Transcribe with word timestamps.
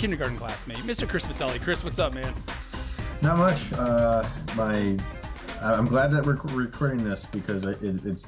kindergarten 0.00 0.38
classmate, 0.38 0.78
Mr. 0.78 1.06
Chris 1.06 1.26
Maselli. 1.26 1.60
Chris, 1.60 1.84
what's 1.84 1.98
up, 1.98 2.14
man? 2.14 2.32
Not 3.20 3.36
much. 3.36 3.70
Uh, 3.74 4.26
my, 4.56 4.96
I'm 5.60 5.86
glad 5.86 6.10
that 6.12 6.24
we're 6.24 6.36
recording 6.54 7.04
this 7.04 7.26
because 7.26 7.66
it, 7.66 7.82
it's 7.82 8.26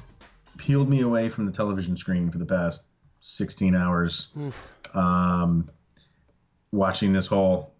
peeled 0.57 0.87
me 0.87 1.01
away 1.01 1.29
from 1.29 1.45
the 1.45 1.51
television 1.51 1.97
screen 1.97 2.29
for 2.29 2.37
the 2.37 2.45
past 2.45 2.83
16 3.21 3.73
hours. 3.73 4.27
Um, 4.93 5.67
watching 6.71 7.11
this 7.11 7.25
whole 7.25 7.73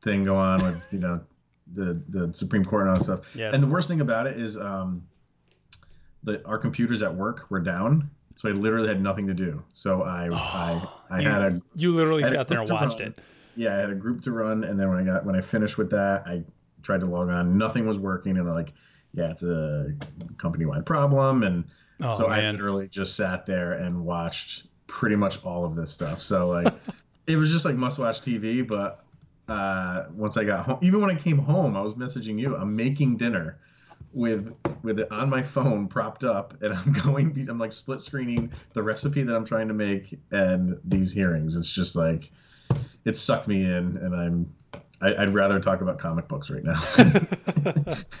thing 0.00 0.24
go 0.24 0.36
on 0.36 0.62
with 0.62 0.88
you 0.90 1.00
know 1.00 1.20
the 1.74 2.00
the 2.08 2.32
Supreme 2.32 2.64
Court 2.64 2.86
and 2.86 2.90
all 2.90 2.96
that 2.96 3.04
stuff. 3.04 3.20
Yes. 3.34 3.52
And 3.52 3.62
the 3.62 3.66
worst 3.66 3.88
thing 3.88 4.00
about 4.00 4.26
it 4.26 4.38
is 4.38 4.56
um, 4.56 5.06
the 6.22 6.42
our 6.46 6.56
computers 6.56 7.02
at 7.02 7.14
work 7.14 7.50
were 7.50 7.60
down, 7.60 8.08
so 8.36 8.48
I 8.48 8.52
literally 8.52 8.88
had 8.88 9.02
nothing 9.02 9.26
to 9.26 9.34
do. 9.34 9.62
So 9.74 10.02
I 10.02 10.28
I 10.32 10.88
I 11.10 11.20
you, 11.20 11.28
had 11.28 11.42
a 11.42 11.62
you 11.74 11.92
literally 11.92 12.24
sat 12.24 12.48
there 12.48 12.60
and 12.60 12.70
watched 12.70 13.00
run. 13.00 13.08
it. 13.10 13.20
yeah 13.56 13.74
I 13.74 13.78
had 13.78 13.90
a 13.90 13.94
group 13.94 14.22
to 14.22 14.32
run, 14.32 14.64
and 14.64 14.78
then 14.78 14.88
when 14.88 14.98
I 14.98 15.04
got 15.04 15.24
when 15.24 15.36
I 15.36 15.40
finished 15.40 15.78
with 15.78 15.90
that, 15.90 16.26
I 16.26 16.44
tried 16.82 17.00
to 17.00 17.06
log 17.06 17.28
on. 17.28 17.58
Nothing 17.58 17.86
was 17.86 17.98
working, 17.98 18.36
and 18.36 18.46
they're 18.46 18.54
like, 18.54 18.72
yeah, 19.14 19.30
it's 19.30 19.42
a 19.42 19.92
company 20.36 20.64
wide 20.66 20.86
problem, 20.86 21.42
and 21.42 21.64
Oh 22.00 22.16
so 22.16 22.26
I 22.26 22.48
literally 22.50 22.88
just 22.88 23.16
sat 23.16 23.46
there 23.46 23.72
and 23.72 24.04
watched 24.04 24.66
pretty 24.86 25.16
much 25.16 25.42
all 25.44 25.64
of 25.64 25.74
this 25.74 25.90
stuff. 25.90 26.22
So 26.22 26.48
like, 26.48 26.72
it 27.26 27.36
was 27.36 27.50
just 27.50 27.64
like 27.64 27.74
must 27.74 27.98
watch 27.98 28.20
TV. 28.20 28.66
But 28.66 29.04
uh, 29.48 30.04
once 30.12 30.36
I 30.36 30.44
got 30.44 30.64
home, 30.64 30.78
even 30.80 31.00
when 31.00 31.10
I 31.10 31.18
came 31.18 31.38
home, 31.38 31.76
I 31.76 31.80
was 31.80 31.94
messaging 31.94 32.38
you. 32.38 32.56
I'm 32.56 32.76
making 32.76 33.16
dinner 33.16 33.58
with 34.12 34.54
with 34.82 35.00
it 35.00 35.10
on 35.12 35.28
my 35.30 35.42
phone 35.42 35.86
propped 35.88 36.24
up, 36.24 36.62
and 36.62 36.72
I'm 36.74 36.92
going. 37.04 37.46
I'm 37.48 37.58
like 37.58 37.72
split 37.72 38.02
screening 38.02 38.52
the 38.72 38.82
recipe 38.82 39.22
that 39.22 39.34
I'm 39.34 39.44
trying 39.44 39.68
to 39.68 39.74
make 39.74 40.18
and 40.30 40.78
these 40.84 41.12
hearings. 41.12 41.56
It's 41.56 41.70
just 41.70 41.94
like 41.96 42.30
it 43.04 43.16
sucked 43.16 43.48
me 43.48 43.64
in, 43.64 43.96
and 43.98 44.14
I'm. 44.14 44.52
I, 45.00 45.14
I'd 45.22 45.32
rather 45.32 45.60
talk 45.60 45.80
about 45.80 46.00
comic 46.00 46.26
books 46.26 46.50
right 46.50 46.64
now, 46.64 46.72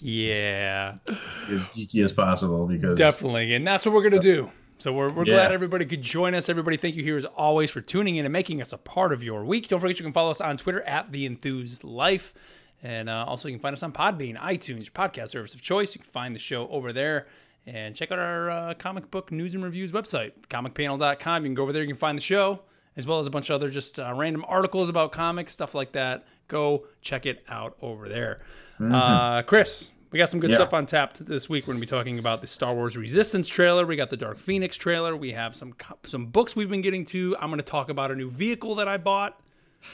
yeah, 0.00 0.96
as 1.06 1.64
geeky 1.66 2.02
as 2.02 2.12
possible, 2.12 2.66
because 2.66 2.98
definitely, 2.98 3.54
and 3.54 3.66
that's 3.66 3.86
what 3.86 3.94
we're 3.94 4.02
gonna 4.08 4.20
do. 4.22 4.50
So 4.78 4.92
we're, 4.92 5.12
we're 5.12 5.24
Yeah. 5.26 5.34
glad 5.34 5.52
everybody 5.52 5.84
could 5.84 6.02
join 6.02 6.34
us. 6.34 6.48
Everybody, 6.48 6.76
thank 6.76 6.96
you 6.96 7.04
here 7.04 7.16
as 7.16 7.24
always 7.24 7.70
for 7.70 7.80
tuning 7.80 8.16
in 8.16 8.24
and 8.26 8.32
making 8.32 8.60
us 8.60 8.72
a 8.72 8.78
part 8.78 9.12
of 9.12 9.22
your 9.22 9.44
week. 9.44 9.68
Don't 9.68 9.78
forget 9.78 10.00
you 10.00 10.04
can 10.04 10.12
follow 10.12 10.32
us 10.32 10.40
on 10.40 10.56
Twitter 10.56 10.82
at 10.82 11.12
the 11.12 11.28
Enthus 11.28 11.84
Life, 11.84 12.34
and 12.82 13.08
uh, 13.08 13.24
also 13.26 13.48
you 13.48 13.54
can 13.54 13.60
find 13.62 13.72
us 13.74 13.82
on 13.82 13.92
Podbean, 13.92 14.36
iTunes, 14.38 14.84
your 14.84 14.92
podcast 14.92 15.28
service 15.30 15.54
of 15.54 15.60
choice. 15.62 15.94
You 15.94 16.00
can 16.00 16.10
find 16.10 16.34
the 16.34 16.38
show 16.40 16.68
over 16.68 16.92
there. 16.92 17.26
And 17.64 17.94
check 17.94 18.10
out 18.10 18.18
our 18.18 18.50
uh, 18.50 18.74
comic 18.74 19.08
book 19.12 19.30
news 19.30 19.54
and 19.54 19.62
reviews 19.62 19.92
website, 19.92 20.32
comicpanel.com. 20.48 21.44
You 21.44 21.48
can 21.48 21.54
go 21.54 21.62
over 21.62 21.72
there, 21.72 21.82
you 21.82 21.88
can 21.88 21.96
find 21.96 22.18
the 22.18 22.22
show, 22.22 22.60
as 22.96 23.06
well 23.06 23.20
as 23.20 23.28
a 23.28 23.30
bunch 23.30 23.50
of 23.50 23.54
other 23.54 23.70
just 23.70 24.00
uh, 24.00 24.12
random 24.16 24.44
articles 24.48 24.88
about 24.88 25.12
comics, 25.12 25.52
stuff 25.52 25.72
like 25.74 25.92
that. 25.92 26.26
Go 26.48 26.86
check 27.02 27.24
it 27.24 27.44
out 27.48 27.76
over 27.80 28.08
there. 28.08 28.40
Uh, 28.80 29.42
Chris, 29.42 29.92
we 30.10 30.18
got 30.18 30.28
some 30.28 30.40
good 30.40 30.50
Yeah. 30.50 30.56
stuff 30.56 30.74
on 30.74 30.86
tap 30.86 31.14
this 31.14 31.48
week. 31.48 31.68
We're 31.68 31.74
going 31.74 31.80
to 31.82 31.86
be 31.86 31.90
talking 31.90 32.18
about 32.18 32.40
the 32.40 32.48
Star 32.48 32.74
Wars 32.74 32.96
Resistance 32.96 33.46
trailer. 33.46 33.86
We 33.86 33.94
got 33.94 34.10
the 34.10 34.16
Dark 34.16 34.38
Phoenix 34.38 34.76
trailer. 34.76 35.16
We 35.16 35.32
have 35.32 35.54
some 35.54 35.74
some 36.04 36.26
books 36.26 36.56
we've 36.56 36.68
been 36.68 36.82
getting 36.82 37.04
to. 37.06 37.36
I'm 37.40 37.48
going 37.48 37.58
to 37.58 37.62
talk 37.64 37.90
about 37.90 38.10
a 38.10 38.16
new 38.16 38.28
vehicle 38.28 38.74
that 38.74 38.88
I 38.88 38.96
bought, 38.96 39.40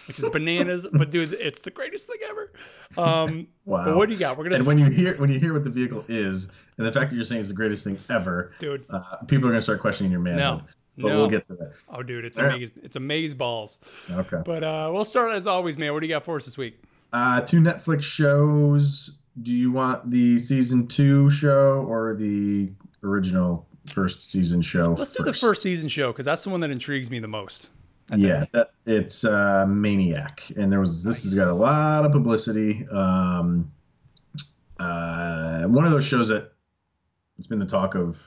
which 0.06 0.18
is 0.18 0.28
bananas. 0.30 0.86
but 0.92 1.10
dude, 1.10 1.32
it's 1.34 1.62
the 1.62 1.70
greatest 1.70 2.06
thing 2.08 2.18
ever. 2.28 2.52
Um, 2.96 3.46
Wow. 3.64 3.84
But 3.84 3.96
what 3.96 4.08
do 4.08 4.14
you 4.14 4.18
got? 4.18 4.36
We're 4.38 4.44
going 4.44 4.56
And 4.56 4.66
when 4.66 4.78
you 4.78 4.86
hear 4.86 5.14
when 5.16 5.30
you 5.30 5.38
hear 5.38 5.52
what 5.52 5.64
the 5.64 5.70
vehicle 5.70 6.04
is, 6.08 6.48
and 6.78 6.86
the 6.86 6.92
fact 6.92 7.10
that 7.10 7.16
you're 7.16 7.24
saying 7.24 7.40
it's 7.40 7.48
the 7.50 7.54
greatest 7.54 7.84
thing 7.84 7.98
ever, 8.08 8.52
dude. 8.58 8.84
uh, 8.90 9.16
people 9.26 9.46
are 9.48 9.52
gonna 9.52 9.60
start 9.62 9.80
questioning 9.80 10.10
your 10.10 10.20
manhood. 10.20 10.40
No, 10.40 10.62
but 10.96 11.08
no. 11.08 11.16
we'll 11.18 11.28
get 11.28 11.44
to 11.46 11.54
that. 11.56 11.74
Oh, 11.90 12.02
dude, 12.02 12.24
it's 12.24 12.38
Yeah. 12.38 12.46
amaze. 12.54 12.70
It's 12.82 12.96
amaze 12.96 13.34
balls. 13.34 13.78
Okay. 14.10 14.40
But 14.44 14.64
uh, 14.64 14.90
we'll 14.92 15.04
start 15.04 15.32
as 15.34 15.46
always, 15.46 15.76
man. 15.76 15.92
What 15.92 16.00
do 16.00 16.06
you 16.06 16.14
got 16.14 16.24
for 16.24 16.36
us 16.36 16.44
this 16.46 16.56
week? 16.56 16.80
Uh, 17.12 17.40
two 17.42 17.60
Netflix 17.60 18.02
shows. 18.02 19.18
Do 19.42 19.52
you 19.52 19.70
want 19.70 20.10
the 20.10 20.38
season 20.38 20.86
two 20.88 21.30
show 21.30 21.84
or 21.88 22.14
the 22.16 22.72
original 23.04 23.68
first 23.86 24.28
season 24.30 24.62
show? 24.62 24.94
Let's 24.98 25.12
do 25.14 25.22
the 25.22 25.32
first 25.32 25.62
season 25.62 25.88
show 25.88 26.10
because 26.12 26.24
that's 26.24 26.42
the 26.44 26.50
one 26.50 26.60
that 26.60 26.70
intrigues 26.70 27.10
me 27.10 27.18
the 27.20 27.28
most. 27.28 27.70
Yeah, 28.16 28.44
that 28.52 28.70
it's 28.86 29.24
uh, 29.24 29.66
Maniac, 29.66 30.42
and 30.56 30.72
there 30.72 30.80
was 30.80 31.04
this 31.04 31.24
has 31.24 31.34
got 31.34 31.48
a 31.48 31.52
lot 31.52 32.06
of 32.06 32.12
publicity. 32.12 32.86
Um, 32.90 33.70
uh, 34.80 35.64
one 35.64 35.84
of 35.84 35.92
those 35.92 36.06
shows 36.06 36.28
that 36.28 36.52
it's 37.38 37.46
been 37.46 37.58
the 37.58 37.66
talk 37.66 37.94
of 37.94 38.26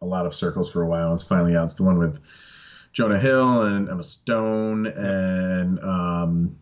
a 0.00 0.06
lot 0.06 0.24
of 0.24 0.34
circles 0.34 0.70
for 0.70 0.82
a 0.82 0.86
while. 0.86 1.12
It's 1.14 1.22
finally 1.22 1.54
out. 1.54 1.64
It's 1.64 1.74
the 1.74 1.82
one 1.82 1.98
with 1.98 2.20
Jonah 2.92 3.18
Hill 3.18 3.62
and 3.62 3.88
Emma 3.88 4.02
Stone, 4.02 4.86
and 4.86 5.78
um, 5.80 6.56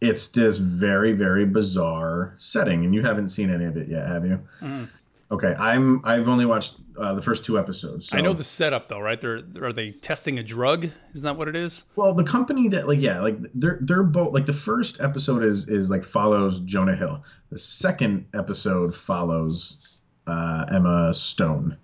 it's 0.00 0.28
this 0.28 0.56
very 0.56 1.12
very 1.12 1.44
bizarre 1.44 2.34
setting. 2.38 2.84
And 2.84 2.94
you 2.94 3.02
haven't 3.02 3.28
seen 3.28 3.50
any 3.50 3.66
of 3.66 3.76
it 3.76 3.88
yet, 3.88 4.06
have 4.08 4.24
you? 4.24 4.40
Mm. 4.62 4.88
Okay, 5.30 5.54
I'm. 5.58 6.00
I've 6.04 6.28
only 6.28 6.46
watched 6.46 6.76
uh, 6.96 7.14
the 7.14 7.22
first 7.22 7.44
two 7.44 7.58
episodes. 7.58 8.08
So. 8.08 8.16
I 8.16 8.20
know 8.20 8.32
the 8.32 8.44
setup 8.44 8.86
though, 8.86 9.00
right? 9.00 9.20
They're 9.20 9.42
are 9.60 9.72
they 9.72 9.90
testing 9.90 10.38
a 10.38 10.42
drug? 10.44 10.84
Isn't 11.14 11.24
that 11.24 11.36
what 11.36 11.48
it 11.48 11.56
is? 11.56 11.84
Well, 11.96 12.14
the 12.14 12.22
company 12.22 12.68
that 12.68 12.86
like 12.86 13.00
yeah, 13.00 13.20
like 13.20 13.36
they're 13.54 13.78
they're 13.80 14.04
both 14.04 14.32
like 14.32 14.46
the 14.46 14.52
first 14.52 15.00
episode 15.00 15.42
is 15.42 15.66
is 15.68 15.88
like 15.90 16.04
follows 16.04 16.60
Jonah 16.60 16.94
Hill. 16.94 17.24
The 17.50 17.58
second 17.58 18.26
episode 18.34 18.94
follows 18.94 19.98
uh, 20.28 20.66
Emma 20.72 21.12
Stone. 21.12 21.76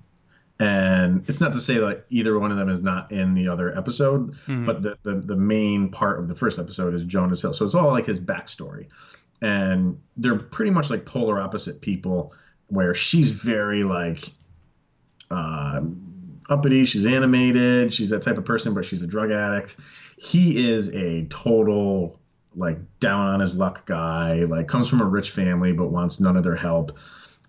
And 0.60 1.28
it's 1.28 1.41
not 1.41 1.53
to 1.54 1.59
say 1.59 1.78
like 1.78 2.04
either 2.10 2.38
one 2.38 2.53
of 2.53 2.59
them 2.59 2.69
is 2.69 2.82
not 2.82 3.10
in 3.10 3.34
the 3.34 3.48
other 3.48 3.76
episode, 3.76 4.36
Mhm. 4.47 4.64
but 4.64 4.82
the, 4.82 4.97
the 5.03 5.14
the 5.16 5.34
main 5.36 5.88
part 5.88 6.20
of 6.20 6.28
the 6.28 6.34
first 6.36 6.60
episode 6.60 6.94
is 6.94 7.04
Jonah 7.04 7.34
Hill. 7.36 7.53
So 7.54 7.64
it's 7.66 7.74
all 7.74 7.91
like 7.91 8.04
his 8.06 8.20
backstory. 8.20 8.86
And 9.41 9.98
they're 10.16 10.38
pretty 10.38 10.70
much 10.70 10.91
like 10.91 11.04
polar 11.04 11.41
opposite 11.41 11.80
people 11.80 12.32
where 12.72 12.94
she's 12.94 13.31
very 13.31 13.84
like 13.84 14.33
uh, 15.31 15.83
uppity. 16.49 16.87
She's 16.87 17.05
animated. 17.05 17.93
She's 17.93 18.09
that 18.09 18.22
type 18.22 18.38
of 18.38 18.47
person, 18.47 18.72
but 18.72 18.87
she's 18.87 19.03
a 19.03 19.06
drug 19.06 19.31
addict. 19.31 19.77
He 20.16 20.71
is 20.71 20.88
a 20.94 21.27
total 21.27 22.19
like 22.55 22.78
down 22.99 23.27
on 23.27 23.41
his 23.41 23.55
luck 23.55 23.84
guy. 23.84 24.44
Like 24.44 24.69
comes 24.69 24.88
from 24.88 25.03
a 25.03 25.05
rich 25.05 25.33
family, 25.33 25.75
but 25.75 25.88
wants 25.88 26.19
none 26.19 26.37
of 26.37 26.44
their 26.44 26.56
help. 26.56 26.97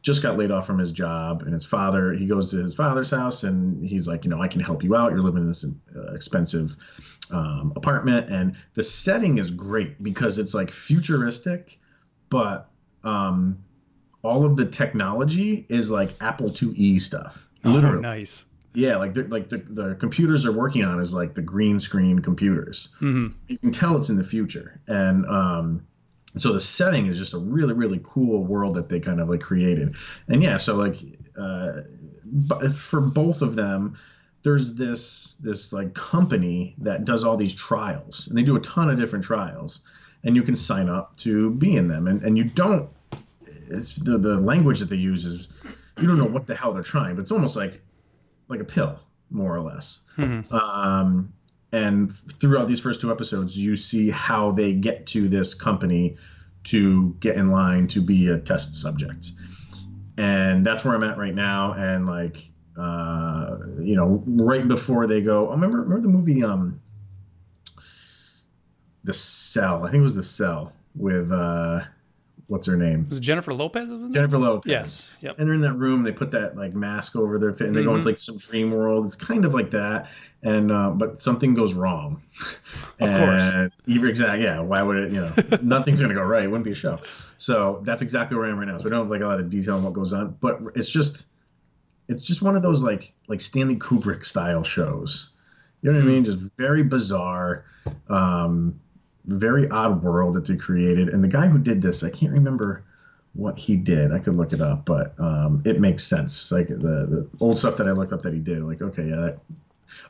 Just 0.02 0.22
got 0.22 0.38
laid 0.38 0.52
off 0.52 0.68
from 0.68 0.78
his 0.78 0.92
job, 0.92 1.44
and 1.44 1.54
his 1.54 1.64
father. 1.64 2.12
He 2.12 2.26
goes 2.26 2.52
to 2.52 2.58
his 2.58 2.76
father's 2.76 3.10
house, 3.10 3.44
and 3.44 3.86
he's 3.86 4.06
like, 4.06 4.26
you 4.26 4.30
know, 4.30 4.42
I 4.42 4.50
can 4.50 4.60
help 4.60 4.84
you 4.84 4.94
out. 4.94 5.12
You're 5.12 5.22
living 5.22 5.44
in 5.44 5.48
this 5.48 5.64
uh, 5.64 6.14
expensive 6.14 6.76
um, 7.32 7.72
apartment, 7.78 8.30
and 8.30 8.58
the 8.74 8.84
setting 8.84 9.38
is 9.38 9.52
great 9.52 10.04
because 10.04 10.38
it's 10.38 10.54
like 10.54 10.70
futuristic, 10.70 11.80
but 12.30 12.70
um, 13.06 13.63
all 14.24 14.46
of 14.46 14.56
the 14.56 14.66
technology 14.66 15.66
is 15.70 15.92
like 15.92 16.10
Apple 16.22 16.50
IIe 16.50 17.00
stuff. 17.00 17.48
Literally. 17.64 17.98
Oh, 17.98 18.02
nice. 18.02 18.46
Yeah, 18.74 18.98
like 18.98 19.14
the, 19.14 19.24
like 19.26 19.50
the, 19.50 19.58
the 19.58 19.96
computers 19.96 20.44
they're 20.44 20.52
working 20.52 20.84
on 20.84 21.00
is 21.00 21.14
like 21.14 21.36
the 21.36 21.42
green 21.42 21.80
screen 21.80 22.20
computers. 22.20 22.90
hmm 22.98 23.28
You 23.48 23.58
can 23.58 23.72
tell 23.72 23.96
it's 23.98 24.10
in 24.10 24.16
the 24.16 24.24
future, 24.24 24.82
and 24.88 25.26
um, 25.28 25.86
so 26.38 26.54
the 26.54 26.60
setting 26.60 27.06
is 27.06 27.18
just 27.18 27.36
a 27.36 27.38
really 27.38 27.74
really 27.74 28.02
cool 28.04 28.44
world 28.44 28.74
that 28.76 28.90
they 28.90 29.00
kind 29.00 29.22
of 29.22 29.30
like 29.30 29.42
created. 29.42 29.96
And 30.28 30.42
yeah, 30.42 30.58
so 30.58 30.76
like 30.76 30.98
uh, 31.38 31.82
for 32.72 33.00
both 33.00 33.44
of 33.44 33.56
them, 33.56 33.96
there's 34.42 34.74
this 34.74 35.36
this 35.40 35.72
like 35.72 35.94
company 35.94 36.74
that 36.80 37.06
does 37.06 37.24
all 37.24 37.38
these 37.38 37.54
trials, 37.54 38.26
and 38.28 38.36
they 38.36 38.44
do 38.44 38.56
a 38.56 38.62
ton 38.62 38.90
of 38.90 38.98
different 38.98 39.24
trials, 39.24 39.82
and 40.24 40.36
you 40.36 40.42
can 40.42 40.56
sign 40.56 40.90
up 40.90 41.16
to 41.18 41.52
be 41.52 41.76
in 41.76 41.88
them, 41.88 42.08
and 42.08 42.24
and 42.24 42.40
you 42.40 42.46
don't. 42.46 42.90
It's 43.70 43.96
the 43.96 44.18
the 44.18 44.40
language 44.40 44.80
that 44.80 44.90
they 44.90 44.96
use 44.96 45.26
is 45.26 45.48
you 46.00 46.08
don't 46.08 46.18
know 46.18 46.26
what 46.26 46.48
the 46.48 46.56
hell 46.56 46.74
they're 46.74 46.84
trying, 46.84 47.16
but 47.16 47.22
it's 47.22 47.32
almost 47.32 47.56
like 47.56 47.82
like 48.48 48.60
a 48.60 48.66
pill, 48.66 49.00
more 49.30 49.56
or 49.56 49.62
less. 49.62 50.02
Mhm. 50.18 50.52
Um, 50.52 51.34
and 51.72 52.16
throughout 52.16 52.68
these 52.68 52.80
first 52.80 53.02
two 53.02 53.12
episodes, 53.12 53.58
you 53.58 53.76
see 53.76 54.10
how 54.10 54.52
they 54.52 54.74
get 54.74 55.08
to 55.08 55.28
this 55.28 55.54
company 55.54 56.18
to 56.66 57.16
get 57.20 57.36
in 57.36 57.50
line 57.50 57.88
to 57.88 58.02
be 58.02 58.28
a 58.28 58.38
test 58.38 58.76
subject. 58.76 59.32
And 60.18 60.66
that's 60.66 60.86
where 60.86 60.94
I'm 60.96 61.04
at 61.04 61.18
right 61.18 61.34
now. 61.34 61.74
And 61.74 62.06
like, 62.06 62.48
uh, 62.78 63.58
you 63.80 63.96
know, 63.96 64.24
right 64.26 64.68
before 64.68 65.08
they 65.08 65.22
go, 65.22 65.50
oh, 65.50 65.52
remember, 65.52 65.82
remember 65.82 66.02
the 66.02 66.14
movie, 66.14 66.44
um, 66.44 66.80
The 69.04 69.14
Cell? 69.14 69.86
I 69.86 69.92
think 69.92 70.02
it 70.02 70.04
was 70.04 70.16
The 70.16 70.24
Cell 70.24 70.74
with, 70.96 71.32
uh, 71.32 71.82
what's 72.48 72.66
her 72.66 72.76
name? 72.78 73.08
Was 73.10 73.18
it 73.18 73.22
Jennifer 73.22 73.54
Lopez? 73.54 73.88
Jennifer 74.14 74.38
Lopez. 74.38 74.70
Yes. 74.70 75.18
Yep. 75.22 75.40
And 75.40 75.48
they're 75.48 75.56
in 75.56 75.62
that 75.62 75.74
room. 75.74 76.04
They 76.04 76.12
put 76.12 76.32
that 76.32 76.56
like 76.56 76.74
mask 76.74 77.16
over 77.16 77.38
their 77.40 77.54
face, 77.54 77.68
and 77.68 77.76
they 77.76 77.84
go 77.84 77.92
Mhm. 77.92 77.98
into 77.98 78.10
like 78.10 78.20
some 78.20 78.38
dream 78.38 78.72
world. 78.72 79.06
It's 79.06 79.16
kind 79.16 79.46
of 79.46 79.54
like 79.54 79.72
that, 79.72 80.10
and 80.44 80.72
uh, 80.72 80.90
but 80.92 81.20
something 81.22 81.54
goes 81.54 81.74
wrong. 81.74 82.22
Of 83.00 83.10
course. 83.10 83.44
Exactly, 83.88 84.44
yeah. 84.44 84.60
Why 84.60 84.82
would 84.82 84.98
it? 84.98 85.12
You 85.12 85.22
know, 85.22 85.34
nothing's 85.62 86.00
gonna 86.02 86.14
go 86.14 86.22
right. 86.24 86.44
It 86.44 86.48
wouldn't 86.48 86.64
be 86.66 86.72
a 86.72 86.76
show. 86.76 87.00
So 87.38 87.82
that's 87.84 88.02
exactly 88.02 88.38
where 88.38 88.46
I 88.48 88.50
am 88.50 88.58
right 88.60 88.68
now. 88.68 88.78
So 88.78 88.86
I 88.86 88.90
don't 88.90 89.00
have 89.00 89.10
like 89.10 89.22
a 89.22 89.26
lot 89.28 89.40
of 89.40 89.50
detail 89.50 89.76
on 89.76 89.84
what 89.84 89.94
goes 89.94 90.14
on, 90.14 90.38
but 90.40 90.60
it's 90.76 90.90
just, 90.90 91.26
it's 92.08 92.22
just 92.22 92.42
one 92.42 92.56
of 92.56 92.62
those 92.62 92.82
like 92.84 93.12
like 93.28 93.42
Stanley 93.42 93.76
Kubrick 93.76 94.24
style 94.24 94.64
shows, 94.64 95.30
You 95.82 95.92
know 95.92 95.98
what 96.00 96.06
I 96.08 96.12
mean? 96.12 96.24
Just 96.24 96.38
very 96.58 96.84
bizarre, 96.84 97.66
um, 98.10 98.80
very 99.26 99.70
odd 99.70 100.04
world 100.04 100.36
that 100.36 100.46
they 100.46 100.56
created. 100.56 101.10
And 101.10 101.24
the 101.24 101.28
guy 101.28 101.48
who 101.48 101.58
did 101.58 101.82
this, 101.82 102.04
I 102.04 102.10
can't 102.10 102.34
remember 102.34 102.84
what 103.34 103.58
he 103.58 103.76
did. 103.76 104.12
I 104.12 104.20
could 104.20 104.36
look 104.36 104.54
it 104.54 104.62
up, 104.62 104.86
but 104.86 105.20
um, 105.20 105.64
it 105.66 105.80
makes 105.80 106.04
sense. 106.04 106.52
Like 106.52 106.68
the, 106.68 106.76
the 106.78 107.30
old 107.40 107.58
stuff 107.58 107.78
that 107.78 107.88
I 107.88 107.92
looked 107.92 108.14
up 108.14 108.22
that 108.24 108.34
he 108.34 108.40
did, 108.40 108.64
like 108.64 108.82
okay, 108.82 109.04
yeah. 109.04 109.16
That, 109.16 109.40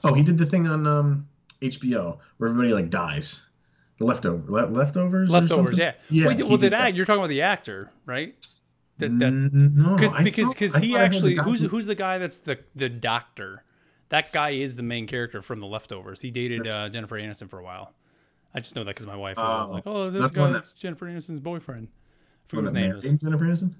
oh, 0.03 0.13
he 0.13 0.23
did 0.23 0.37
the 0.37 0.45
thing 0.45 0.67
on 0.67 0.85
um, 0.87 1.27
HBO 1.61 2.17
where 2.37 2.49
everybody 2.49 2.73
like 2.73 2.89
dies. 2.89 3.45
The 3.97 4.05
leftover 4.05 4.51
le- 4.51 4.67
leftovers. 4.67 5.29
Leftovers, 5.29 5.77
yeah. 5.77 5.93
Yeah. 6.09 6.25
Well, 6.25 6.37
well, 6.47 6.57
did 6.57 6.73
the 6.73 6.77
act, 6.77 6.95
you're 6.95 7.05
talking 7.05 7.19
about 7.19 7.29
the 7.29 7.43
actor, 7.43 7.91
right? 8.05 8.35
That, 8.97 9.17
that 9.19 9.31
no, 9.31 9.97
Cause, 9.97 10.23
because 10.23 10.53
because 10.53 10.75
he 10.75 10.95
actually 10.95 11.35
who's 11.35 11.61
who's 11.61 11.87
the 11.87 11.95
guy 11.95 12.19
that's 12.19 12.37
the 12.37 12.59
the 12.75 12.89
doctor 12.89 13.63
that 14.09 14.31
guy 14.31 14.51
is 14.51 14.75
the 14.75 14.83
main 14.83 15.07
character 15.07 15.41
from 15.41 15.61
the 15.61 15.65
leftovers 15.65 16.21
he 16.21 16.29
dated 16.29 16.67
uh, 16.67 16.89
jennifer 16.89 17.17
aniston 17.17 17.49
for 17.49 17.57
a 17.57 17.63
while 17.63 17.91
i 18.53 18.59
just 18.59 18.75
know 18.75 18.83
that 18.83 18.91
because 18.95 19.07
my 19.07 19.15
wife 19.15 19.37
was 19.37 19.67
Oh, 19.69 19.71
like 19.71 19.83
oh 19.85 20.09
this 20.09 20.29
guy 20.31 20.47
that- 20.47 20.53
that's 20.53 20.73
jennifer 20.73 21.05
aniston's 21.05 21.39
boyfriend 21.39 21.87
I 21.89 22.49
forget 22.49 22.63
his 22.63 22.73
name 22.73 22.91
is 22.95 23.03
Jennifer 23.21 23.45
Aniston, 23.45 23.71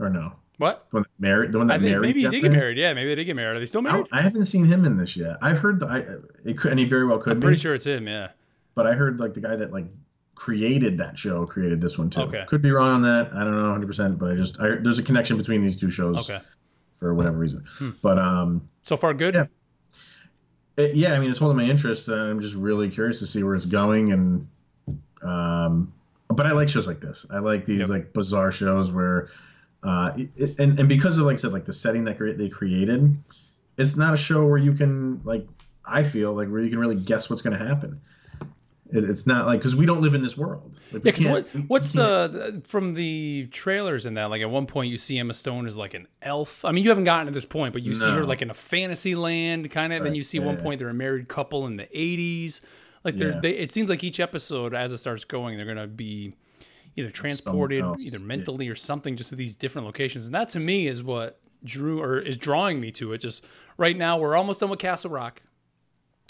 or 0.00 0.10
no? 0.10 0.32
what 0.58 0.86
The 0.90 0.96
one 0.96 1.02
that 1.04 1.10
married 1.20 1.52
the 1.52 1.58
one 1.58 1.66
that 1.68 1.74
I 1.74 1.78
think 1.78 1.90
married. 1.90 2.02
maybe 2.02 2.18
he 2.20 2.24
Jennifer 2.26 2.40
did 2.42 2.42
get 2.52 2.58
married 2.60 2.78
yeah 2.78 2.92
maybe 2.92 3.08
they 3.10 3.14
did 3.16 3.24
get 3.24 3.36
married 3.36 3.56
are 3.56 3.60
they 3.60 3.66
still 3.66 3.82
married 3.82 4.06
don't- 4.06 4.08
I 4.12 4.20
haven't 4.22 4.44
seen 4.46 4.64
him 4.66 4.84
in 4.84 4.96
this 4.96 5.16
yet. 5.16 5.36
I've 5.42 5.58
heard 5.58 5.80
that 5.80 5.88
I 5.90 6.48
it 6.48 6.58
could, 6.58 6.70
and 6.72 6.78
he 6.80 6.84
very 6.86 7.06
well 7.06 7.18
could 7.18 7.32
i'm 7.32 7.40
be. 7.40 7.44
pretty 7.46 7.58
sure 7.60 7.74
it's 7.74 7.86
him 7.86 8.06
yeah 8.08 8.28
But 8.74 8.86
I 8.86 8.92
heard 8.94 9.20
like 9.20 9.34
the 9.34 9.40
guy 9.40 9.56
that 9.56 9.72
like 9.72 9.86
created 10.34 10.98
that 10.98 11.16
show 11.18 11.46
created 11.46 11.80
this 11.80 11.96
one 11.96 12.10
too. 12.10 12.20
Okay. 12.22 12.44
Could 12.48 12.60
be 12.60 12.72
wrong 12.72 12.88
on 12.88 13.02
that. 13.02 13.30
I 13.32 13.44
don't 13.44 13.52
know 13.56 13.62
100, 13.70 13.86
percent 13.86 14.18
but 14.18 14.32
I 14.32 14.34
just 14.34 14.58
I, 14.60 14.76
there's 14.80 14.98
a 14.98 15.02
connection 15.02 15.36
between 15.36 15.60
these 15.60 15.76
two 15.76 15.90
shows 15.90 16.16
okay 16.18 16.38
Hmm. 16.38 16.44
for 16.92 17.14
whatever 17.14 17.38
reason. 17.38 17.64
But 18.02 18.18
um, 18.18 18.68
so 18.82 18.96
far 18.96 19.14
good 19.14 19.34
Yeah. 19.34 19.46
It, 20.76 20.94
yeah, 20.94 21.14
I 21.14 21.18
mean 21.18 21.30
it's 21.30 21.40
one 21.40 21.50
of 21.50 21.56
my 21.56 21.64
interests, 21.64 22.08
And 22.08 22.20
I'm 22.20 22.40
just 22.40 22.54
really 22.54 22.90
curious 22.90 23.18
to 23.20 23.26
see 23.26 23.42
where 23.42 23.54
it's 23.54 23.66
going 23.66 24.12
and 24.12 24.48
um, 25.22 25.92
but 26.28 26.46
I 26.46 26.52
like 26.52 26.68
shows 26.68 26.86
like 26.86 27.00
this. 27.00 27.24
I 27.30 27.38
like 27.38 27.64
these 27.64 27.80
Yep. 27.80 27.88
like 27.88 28.12
bizarre 28.12 28.52
shows 28.52 28.90
where 28.90 29.30
uh, 29.82 30.12
it, 30.36 30.58
and 30.58 30.78
and 30.78 30.88
because 30.88 31.18
of 31.18 31.26
like 31.26 31.34
I 31.34 31.36
said 31.36 31.52
like 31.52 31.64
the 31.64 31.72
setting 31.72 32.04
that 32.04 32.18
they 32.38 32.48
created, 32.48 33.16
it's 33.76 33.96
not 33.96 34.14
a 34.14 34.16
show 34.16 34.46
where 34.46 34.58
you 34.58 34.72
can 34.72 35.20
like 35.24 35.46
I 35.84 36.02
feel 36.02 36.34
like 36.34 36.48
where 36.48 36.60
you 36.60 36.70
can 36.70 36.78
really 36.78 36.96
guess 36.96 37.28
what's 37.28 37.42
going 37.42 37.56
to 37.58 37.64
happen. 37.64 38.00
It, 38.94 39.04
it's 39.04 39.26
not 39.26 39.46
like 39.46 39.58
because 39.58 39.74
we 39.74 39.86
don't 39.86 40.00
live 40.00 40.14
in 40.14 40.22
this 40.22 40.36
world. 40.36 40.76
Like, 40.92 41.04
Yeah, 41.04 41.10
because 41.12 41.24
what, 41.24 41.48
what's 41.68 41.92
the 41.92 42.62
from 42.66 42.94
the 42.94 43.48
trailers 43.50 44.06
in 44.06 44.14
that? 44.14 44.26
Like 44.30 44.40
at 44.42 44.48
one 44.50 44.66
point, 44.66 44.90
you 44.90 44.96
see 44.98 45.18
Emma 45.18 45.32
Stone 45.32 45.66
as 45.66 45.76
like 45.76 45.94
an 45.94 46.06
elf. 46.22 46.64
I 46.64 46.72
mean, 46.72 46.84
you 46.84 46.90
haven't 46.90 47.04
gotten 47.04 47.26
to 47.26 47.32
this 47.32 47.44
point, 47.44 47.72
but 47.72 47.82
you 47.82 47.94
see 47.94 48.10
her 48.10 48.24
like 48.24 48.40
in 48.42 48.50
a 48.50 48.54
fantasy 48.54 49.14
land 49.14 49.70
kind 49.70 49.92
of. 49.92 50.04
Then 50.04 50.14
you 50.14 50.22
see 50.22 50.38
one 50.38 50.56
point 50.58 50.78
they're 50.78 50.88
a 50.88 50.94
married 50.94 51.28
couple 51.28 51.66
in 51.66 51.76
the 51.76 51.86
'80s. 51.94 52.60
Like 53.04 53.16
they're, 53.16 53.32
Yeah. 53.32 53.40
they, 53.40 53.50
it 53.50 53.70
seems 53.72 53.90
like 53.90 54.02
each 54.02 54.18
episode 54.20 54.72
as 54.74 54.92
it 54.92 54.98
starts 54.98 55.24
going, 55.24 55.56
they're 55.58 55.66
gonna 55.66 55.86
be 55.86 56.34
either 56.96 57.10
transported, 57.10 57.84
either 58.00 58.18
yeah. 58.18 58.24
mentally 58.24 58.68
or 58.68 58.74
something, 58.74 59.16
just 59.16 59.30
to 59.30 59.36
these 59.36 59.56
different 59.56 59.84
locations. 59.86 60.24
And 60.26 60.34
that 60.34 60.48
to 60.50 60.60
me 60.60 60.86
is 60.86 61.02
what 61.02 61.40
drew 61.64 62.00
or 62.00 62.18
is 62.18 62.36
drawing 62.36 62.80
me 62.80 62.90
to 62.92 63.12
it. 63.12 63.18
Just 63.18 63.44
right 63.76 63.96
now, 63.98 64.16
we're 64.18 64.36
almost 64.36 64.60
done 64.60 64.70
with 64.70 64.78
Castle 64.78 65.10
Rock. 65.10 65.42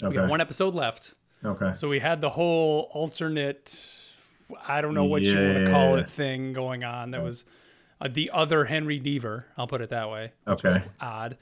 We 0.01 0.07
Okay. 0.07 0.15
got 0.17 0.29
one 0.29 0.41
episode 0.41 0.73
left. 0.73 1.13
Okay. 1.45 1.73
So 1.73 1.89
we 1.89 1.99
had 1.99 2.21
the 2.21 2.29
whole 2.29 2.89
alternate, 2.91 3.87
I 4.67 4.81
don't 4.81 4.93
know 4.93 5.05
what 5.05 5.21
you 5.21 5.35
want 5.35 5.65
to 5.65 5.71
call 5.71 5.95
it, 5.95 6.09
thing 6.09 6.53
going 6.53 6.83
on. 6.83 7.11
That 7.11 7.23
was 7.23 7.45
uh, 8.01 8.09
the 8.11 8.31
other 8.33 8.65
Henry 8.65 8.99
Deaver. 8.99 9.45
I'll 9.57 9.67
put 9.67 9.81
it 9.81 9.89
that 9.89 10.09
way. 10.09 10.33
Okay. 10.47 10.83
odd. 10.99 11.37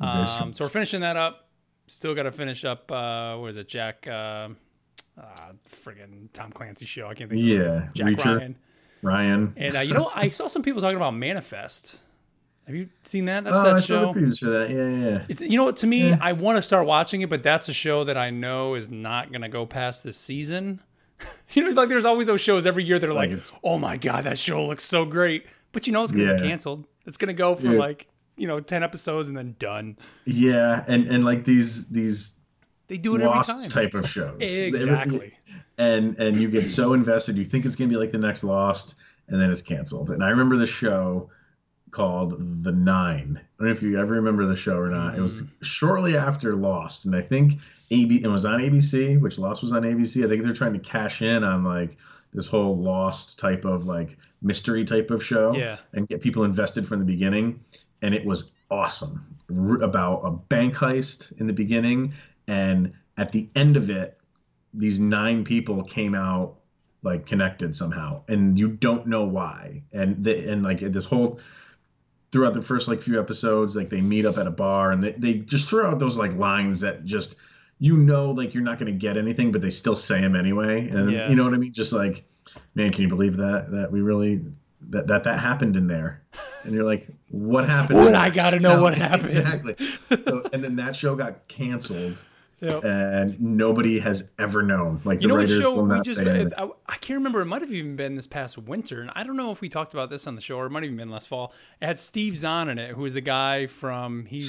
Um, 0.00 0.52
so 0.52 0.64
we're 0.64 0.70
finishing 0.70 1.00
that 1.02 1.16
up. 1.16 1.48
Still 1.86 2.14
got 2.14 2.24
to 2.24 2.32
finish 2.32 2.64
up. 2.64 2.90
Uh, 2.90 3.36
what 3.36 3.50
is 3.50 3.56
it, 3.56 3.68
Jack? 3.68 4.06
Uh, 4.08 4.48
uh, 5.20 5.52
friggin' 5.68 6.32
Tom 6.32 6.50
Clancy 6.52 6.86
show. 6.86 7.06
I 7.06 7.14
can't 7.14 7.30
think. 7.30 7.42
of 7.42 7.48
it. 7.48 7.54
Yeah. 7.54 7.88
Jack 7.94 8.06
Reacher, 8.08 8.36
Ryan. 8.38 8.56
Ryan. 9.02 9.54
And 9.56 9.76
uh, 9.76 9.80
you 9.80 9.94
know, 9.94 10.10
I 10.14 10.28
saw 10.28 10.46
some 10.46 10.62
people 10.62 10.80
talking 10.80 10.96
about 10.96 11.14
Manifest. 11.14 12.00
Have 12.66 12.76
you 12.76 12.88
seen 13.02 13.24
that? 13.24 13.44
That's 13.44 13.58
oh, 13.58 13.62
that 13.64 13.74
I 13.74 13.80
show. 13.80 14.12
the 14.14 14.36
for 14.36 14.50
that. 14.50 14.70
Yeah, 14.70 14.88
yeah. 14.88 15.08
yeah. 15.10 15.24
It's 15.28 15.40
you 15.40 15.56
know 15.58 15.64
what 15.64 15.76
to 15.78 15.86
me, 15.86 16.12
I 16.12 16.32
want 16.32 16.56
to 16.56 16.62
start 16.62 16.86
watching 16.86 17.22
it, 17.22 17.28
but 17.28 17.42
that's 17.42 17.68
a 17.68 17.72
show 17.72 18.04
that 18.04 18.16
I 18.16 18.30
know 18.30 18.74
is 18.74 18.88
not 18.88 19.32
gonna 19.32 19.48
go 19.48 19.66
past 19.66 20.04
this 20.04 20.16
season. 20.16 20.80
you 21.52 21.62
know, 21.64 21.70
like 21.80 21.88
there's 21.88 22.04
always 22.04 22.26
those 22.28 22.40
shows 22.40 22.66
every 22.66 22.84
year 22.84 22.98
that 22.98 23.08
are 23.08 23.14
like, 23.14 23.30
Like 23.30 23.42
oh 23.64 23.78
my 23.78 23.96
god, 23.96 24.24
that 24.24 24.38
show 24.38 24.64
looks 24.66 24.84
so 24.84 25.04
great, 25.04 25.46
but 25.72 25.86
you 25.86 25.92
know 25.92 26.02
it's 26.04 26.12
gonna 26.12 26.24
Yeah. 26.34 26.38
canceled. 26.38 26.86
It's 27.04 27.16
gonna 27.16 27.32
go 27.32 27.56
for 27.56 27.66
Yeah. 27.72 27.78
like 27.78 28.06
you 28.36 28.46
know 28.46 28.60
ten 28.60 28.82
episodes 28.84 29.28
and 29.28 29.36
then 29.36 29.56
done. 29.58 29.96
Yeah, 30.24 30.84
and 30.86 31.08
and 31.08 31.24
like 31.24 31.44
these 31.44 31.88
these 31.88 32.38
They 32.86 32.96
do 32.96 33.14
it 33.16 33.22
every 33.22 33.26
lost 33.28 33.50
time. 33.50 33.70
type 33.70 33.94
of 33.94 34.08
shows. 34.08 34.36
Exactly. 34.40 35.34
And 35.78 36.16
and 36.20 36.36
you 36.40 36.48
get 36.48 36.68
so 36.68 36.92
invested, 36.92 37.36
you 37.36 37.44
think 37.44 37.64
it's 37.64 37.74
gonna 37.74 37.90
be 37.90 37.96
like 37.96 38.12
the 38.12 38.18
next 38.18 38.44
Lost, 38.44 38.94
and 39.28 39.40
then 39.40 39.50
it's 39.50 39.62
canceled. 39.62 40.10
And 40.10 40.22
I 40.22 40.28
remember 40.28 40.56
the 40.56 40.66
show 40.66 41.28
called 41.92 42.64
The 42.64 42.72
Nine. 42.72 43.38
I 43.38 43.62
don't 43.62 43.68
know 43.68 43.72
if 43.72 43.82
you 43.82 44.00
ever 44.00 44.14
remember 44.14 44.46
the 44.46 44.56
show 44.56 44.76
or 44.76 44.88
not. 44.88 45.16
It 45.16 45.20
was 45.20 45.42
mm-hmm. 45.42 45.62
shortly 45.62 46.16
after 46.16 46.56
Lost, 46.56 47.04
and 47.04 47.14
I 47.14 47.20
think 47.20 47.60
AB 47.90 48.22
it 48.22 48.26
was 48.26 48.44
on 48.44 48.60
ABC, 48.60 49.20
which 49.20 49.38
Lost 49.38 49.62
was 49.62 49.72
on 49.72 49.82
ABC. 49.82 50.24
I 50.24 50.28
think 50.28 50.42
they're 50.42 50.54
trying 50.54 50.72
to 50.72 50.80
cash 50.80 51.22
in 51.22 51.44
on 51.44 51.62
like 51.62 51.96
this 52.32 52.46
whole 52.46 52.76
Lost 52.76 53.38
type 53.38 53.64
of 53.64 53.86
like 53.86 54.16
mystery 54.40 54.84
type 54.84 55.10
of 55.10 55.22
show, 55.22 55.54
Yeah. 55.54 55.76
and 55.92 56.08
get 56.08 56.20
people 56.20 56.44
invested 56.44 56.88
from 56.88 56.98
the 56.98 57.04
beginning. 57.04 57.62
And 58.00 58.14
it 58.14 58.24
was 58.24 58.50
awesome 58.70 59.36
R- 59.56 59.82
about 59.82 60.22
a 60.24 60.30
bank 60.30 60.74
heist 60.74 61.38
in 61.38 61.46
the 61.46 61.52
beginning, 61.52 62.14
and 62.48 62.94
at 63.18 63.30
the 63.30 63.48
end 63.54 63.76
of 63.76 63.90
it, 63.90 64.18
these 64.74 64.98
nine 64.98 65.44
people 65.44 65.84
came 65.84 66.14
out 66.14 66.56
like 67.02 67.26
connected 67.26 67.76
somehow, 67.76 68.22
and 68.28 68.58
you 68.58 68.68
don't 68.68 69.06
know 69.06 69.24
why. 69.24 69.82
And 69.92 70.24
the, 70.24 70.48
and 70.48 70.62
like 70.62 70.80
this 70.80 71.04
whole 71.04 71.38
throughout 72.32 72.54
the 72.54 72.62
first 72.62 72.88
like 72.88 73.00
few 73.02 73.20
episodes, 73.20 73.76
like 73.76 73.90
they 73.90 74.00
meet 74.00 74.24
up 74.26 74.38
at 74.38 74.46
a 74.46 74.50
bar 74.50 74.90
and 74.90 75.04
they, 75.04 75.12
they 75.12 75.34
just 75.34 75.68
throw 75.68 75.88
out 75.90 75.98
those 75.98 76.16
like 76.16 76.34
lines 76.34 76.80
that 76.80 77.04
just 77.04 77.36
you 77.78 77.96
know 77.96 78.30
like 78.30 78.54
you're 78.54 78.62
not 78.62 78.78
going 78.78 78.90
to 78.92 78.98
get 78.98 79.16
anything, 79.16 79.52
but 79.52 79.60
they 79.60 79.70
still 79.70 79.96
say 79.96 80.20
them 80.20 80.34
anyway. 80.34 80.88
And 80.88 81.10
Yeah. 81.10 81.28
you 81.28 81.36
know 81.36 81.44
what 81.44 81.54
I 81.54 81.58
mean? 81.58 81.72
Just 81.72 81.92
like, 81.92 82.24
man, 82.74 82.90
can 82.90 83.02
you 83.02 83.08
believe 83.08 83.36
that 83.36 83.70
that 83.70 83.92
we 83.92 84.00
really 84.00 84.42
that 84.90 85.06
that 85.08 85.24
that 85.24 85.38
happened 85.38 85.76
in 85.76 85.86
there? 85.86 86.22
And 86.64 86.74
you're 86.74 86.84
like, 86.84 87.06
what 87.30 87.68
happened? 87.68 87.98
What? 87.98 88.14
I 88.14 88.30
gotta 88.30 88.60
know 88.60 88.80
what 88.80 88.94
happened. 88.94 89.26
Exactly. 89.26 89.76
So, 90.24 90.48
and 90.52 90.62
then 90.64 90.76
that 90.76 90.96
show 90.96 91.14
got 91.16 91.46
canceled 91.48 92.22
Yep. 92.62 92.84
and 92.84 93.40
nobody 93.40 93.98
has 93.98 94.28
ever 94.38 94.62
known. 94.62 95.00
Like 95.04 95.20
You 95.20 95.28
know 95.28 95.34
what 95.34 95.48
show 95.48 95.82
we 95.82 96.00
just 96.02 96.20
I, 96.20 96.68
I 96.86 96.96
can't 96.96 97.18
remember. 97.18 97.40
It 97.40 97.46
might 97.46 97.60
have 97.60 97.72
even 97.72 97.96
been 97.96 98.14
this 98.14 98.28
past 98.28 98.56
winter, 98.56 99.00
and 99.00 99.10
I 99.14 99.24
don't 99.24 99.36
know 99.36 99.50
if 99.50 99.60
we 99.60 99.68
talked 99.68 99.94
about 99.94 100.10
this 100.10 100.28
on 100.28 100.36
the 100.36 100.40
show 100.40 100.58
or 100.58 100.66
it 100.66 100.70
might 100.70 100.84
have 100.84 100.92
even 100.92 100.96
been 100.96 101.10
last 101.10 101.26
fall. 101.26 101.52
It 101.80 101.86
had 101.86 101.98
Steve 101.98 102.36
Zahn 102.36 102.68
in 102.68 102.78
it, 102.78 102.94
who 102.94 103.02
was 103.02 103.14
the 103.14 103.20
guy 103.20 103.66
from 103.66 104.26
he. 104.26 104.42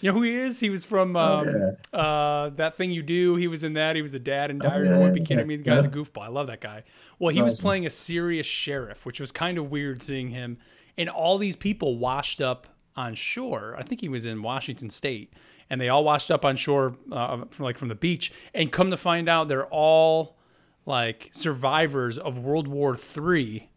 You 0.00 0.10
know 0.10 0.18
who 0.18 0.24
he 0.24 0.34
is? 0.34 0.58
He 0.58 0.68
was 0.68 0.84
from 0.84 1.14
um, 1.14 1.46
Oh, 1.92 1.96
uh, 1.96 2.48
that 2.56 2.74
thing 2.74 2.90
you 2.90 3.04
do. 3.04 3.36
He 3.36 3.46
was 3.46 3.62
in 3.62 3.74
that. 3.74 3.94
He 3.94 4.02
was 4.02 4.10
the 4.10 4.18
dad 4.18 4.50
in 4.50 4.58
Diary 4.58 4.88
yeah, 4.88 4.94
of 4.94 5.00
a 5.00 5.04
Wimpy 5.04 5.18
yeah, 5.18 5.24
Kid. 5.24 5.38
I 5.38 5.44
mean, 5.44 5.62
the 5.62 5.70
guy's 5.70 5.84
yeah. 5.84 5.90
a 5.90 5.94
goofball. 5.94 6.22
I 6.22 6.26
love 6.26 6.48
that 6.48 6.60
guy. 6.60 6.82
Well, 7.20 7.32
he 7.32 7.40
was 7.40 7.52
awesome. 7.52 7.62
playing 7.62 7.86
a 7.86 7.90
serious 7.90 8.46
sheriff, 8.46 9.06
which 9.06 9.20
was 9.20 9.30
kind 9.30 9.58
of 9.58 9.70
weird 9.70 10.02
seeing 10.02 10.30
him. 10.30 10.58
And 10.98 11.08
all 11.08 11.38
these 11.38 11.54
people 11.54 11.98
washed 11.98 12.40
up 12.40 12.66
on 12.96 13.14
shore. 13.14 13.76
I 13.78 13.84
think 13.84 14.00
he 14.00 14.08
was 14.08 14.26
in 14.26 14.42
Washington 14.42 14.90
State, 14.90 15.32
and 15.72 15.80
they 15.80 15.88
all 15.88 16.04
washed 16.04 16.30
up 16.30 16.44
on 16.44 16.54
shore, 16.56 16.94
uh, 17.10 17.44
from 17.50 17.64
like 17.64 17.78
from 17.78 17.88
the 17.88 17.94
beach. 17.94 18.30
And 18.52 18.70
come 18.70 18.90
to 18.90 18.96
find 18.98 19.26
out, 19.26 19.48
they're 19.48 19.64
all 19.66 20.36
like 20.84 21.30
survivors 21.32 22.18
of 22.18 22.38
World 22.40 22.68
War 22.68 22.94
Three, 22.94 23.70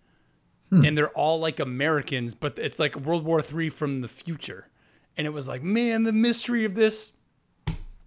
Hmm. 0.72 0.84
and 0.84 0.98
they're 0.98 1.10
all 1.12 1.40
like 1.40 1.60
Americans, 1.62 2.34
but 2.34 2.60
it's 2.60 2.80
like 2.80 2.96
World 2.98 3.24
War 3.24 3.42
Three 3.42 3.70
from 3.70 4.02
the 4.02 4.08
future. 4.10 4.68
And 5.16 5.26
it 5.26 5.30
was 5.30 5.48
like, 5.48 5.64
man, 5.64 6.04
the 6.04 6.12
mystery 6.12 6.66
of 6.66 6.76
this 6.76 7.14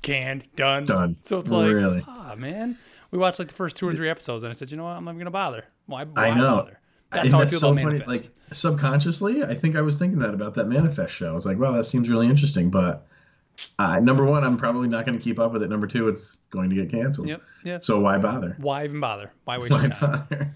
canned, 0.03 0.45
done, 0.57 0.85
Done. 0.85 1.17
So 1.23 1.39
it's 1.39 1.51
like, 1.51 1.73
Really? 1.73 2.05
ah, 2.07 2.35
man. 2.37 2.77
We 3.11 3.19
watched 3.19 3.39
like 3.39 3.49
the 3.49 3.55
first 3.55 3.77
two 3.77 3.89
or 3.89 3.95
three 3.95 4.11
episodes, 4.11 4.45
and 4.45 4.51
I 4.51 4.53
said, 4.53 4.71
you 4.71 4.77
know 4.77 4.85
what, 4.85 4.91
I'm 4.91 5.05
not 5.05 5.13
even 5.13 5.21
gonna 5.21 5.31
bother. 5.31 5.65
Why? 5.87 6.05
why 6.05 6.27
I 6.29 6.35
know. 6.35 6.57
Bother? 6.57 6.81
That's 7.11 7.25
And 7.27 7.33
how 7.35 7.41
I 7.41 7.47
feel 7.47 7.61
so 7.61 7.69
about 7.73 7.83
funny, 7.83 7.99
Manifest. 8.01 8.25
Like 8.27 8.31
subconsciously, 8.53 9.43
I 9.43 9.55
think 9.55 9.77
I 9.77 9.81
was 9.81 9.97
thinking 9.97 10.19
that 10.19 10.35
about 10.35 10.55
that 10.57 10.67
Manifest 10.67 11.15
show. 11.15 11.31
I 11.31 11.33
was 11.33 11.47
like, 11.47 11.59
well, 11.59 11.73
that 11.73 11.85
seems 11.85 12.11
really 12.11 12.27
interesting, 12.27 12.69
but 12.71 13.07
uh, 13.79 13.99
number 14.01 14.25
one, 14.25 14.45
I'm 14.45 14.57
probably 14.57 14.89
not 14.89 15.07
going 15.07 15.17
to 15.19 15.23
keep 15.23 15.39
up 15.39 15.53
with 15.53 15.63
it. 15.63 15.69
Number 15.71 15.87
two, 15.87 16.09
it's 16.09 16.37
going 16.51 16.71
to 16.71 16.77
get 16.77 16.91
canceled. 16.91 17.29
yep, 17.29 17.43
yep. 17.65 17.85
So 17.85 17.99
why 18.01 18.19
bother? 18.19 18.57
Why 18.59 18.85
even 18.85 19.01
bother? 19.01 19.33
Why 19.45 19.59
waste 19.59 19.73
Why 19.73 19.89
time? 19.89 20.55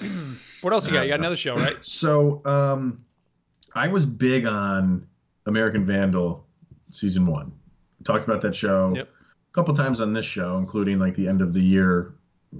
What 0.60 0.74
else 0.74 0.86
you 0.86 0.92
got? 0.92 1.02
You 1.04 1.08
got 1.08 1.20
another 1.20 1.36
show, 1.36 1.54
right? 1.54 1.76
So 1.80 2.42
um, 2.44 3.02
I 3.74 3.88
was 3.88 4.04
big 4.04 4.44
on 4.44 5.06
American 5.46 5.86
Vandal 5.86 6.44
season 6.90 7.24
one. 7.24 7.50
Talked 8.04 8.24
about 8.24 8.42
that 8.42 8.54
show 8.54 8.92
Yep. 8.94 9.08
a 9.08 9.54
couple 9.54 9.74
times 9.74 10.02
on 10.02 10.12
this 10.12 10.26
show, 10.26 10.58
including 10.58 10.98
like 10.98 11.14
the 11.14 11.26
end 11.28 11.40
of 11.40 11.54
the 11.54 11.62
year 11.62 12.12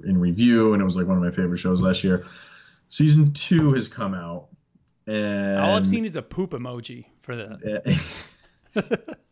in 0.04 0.18
review, 0.18 0.72
and 0.72 0.80
it 0.80 0.84
was 0.84 0.96
like 0.96 1.06
one 1.06 1.18
of 1.18 1.22
my 1.22 1.30
favorite 1.30 1.58
shows 1.58 1.82
last 1.82 2.02
year. 2.02 2.24
Season 2.88 3.32
two 3.34 3.74
has 3.74 3.86
come 3.86 4.14
out, 4.14 4.48
and 5.06 5.58
All 5.60 5.76
I've 5.76 5.86
seen 5.86 6.06
is 6.06 6.16
a 6.16 6.22
poop 6.22 6.52
emoji 6.52 7.04
for 7.20 7.36
that. 7.36 8.00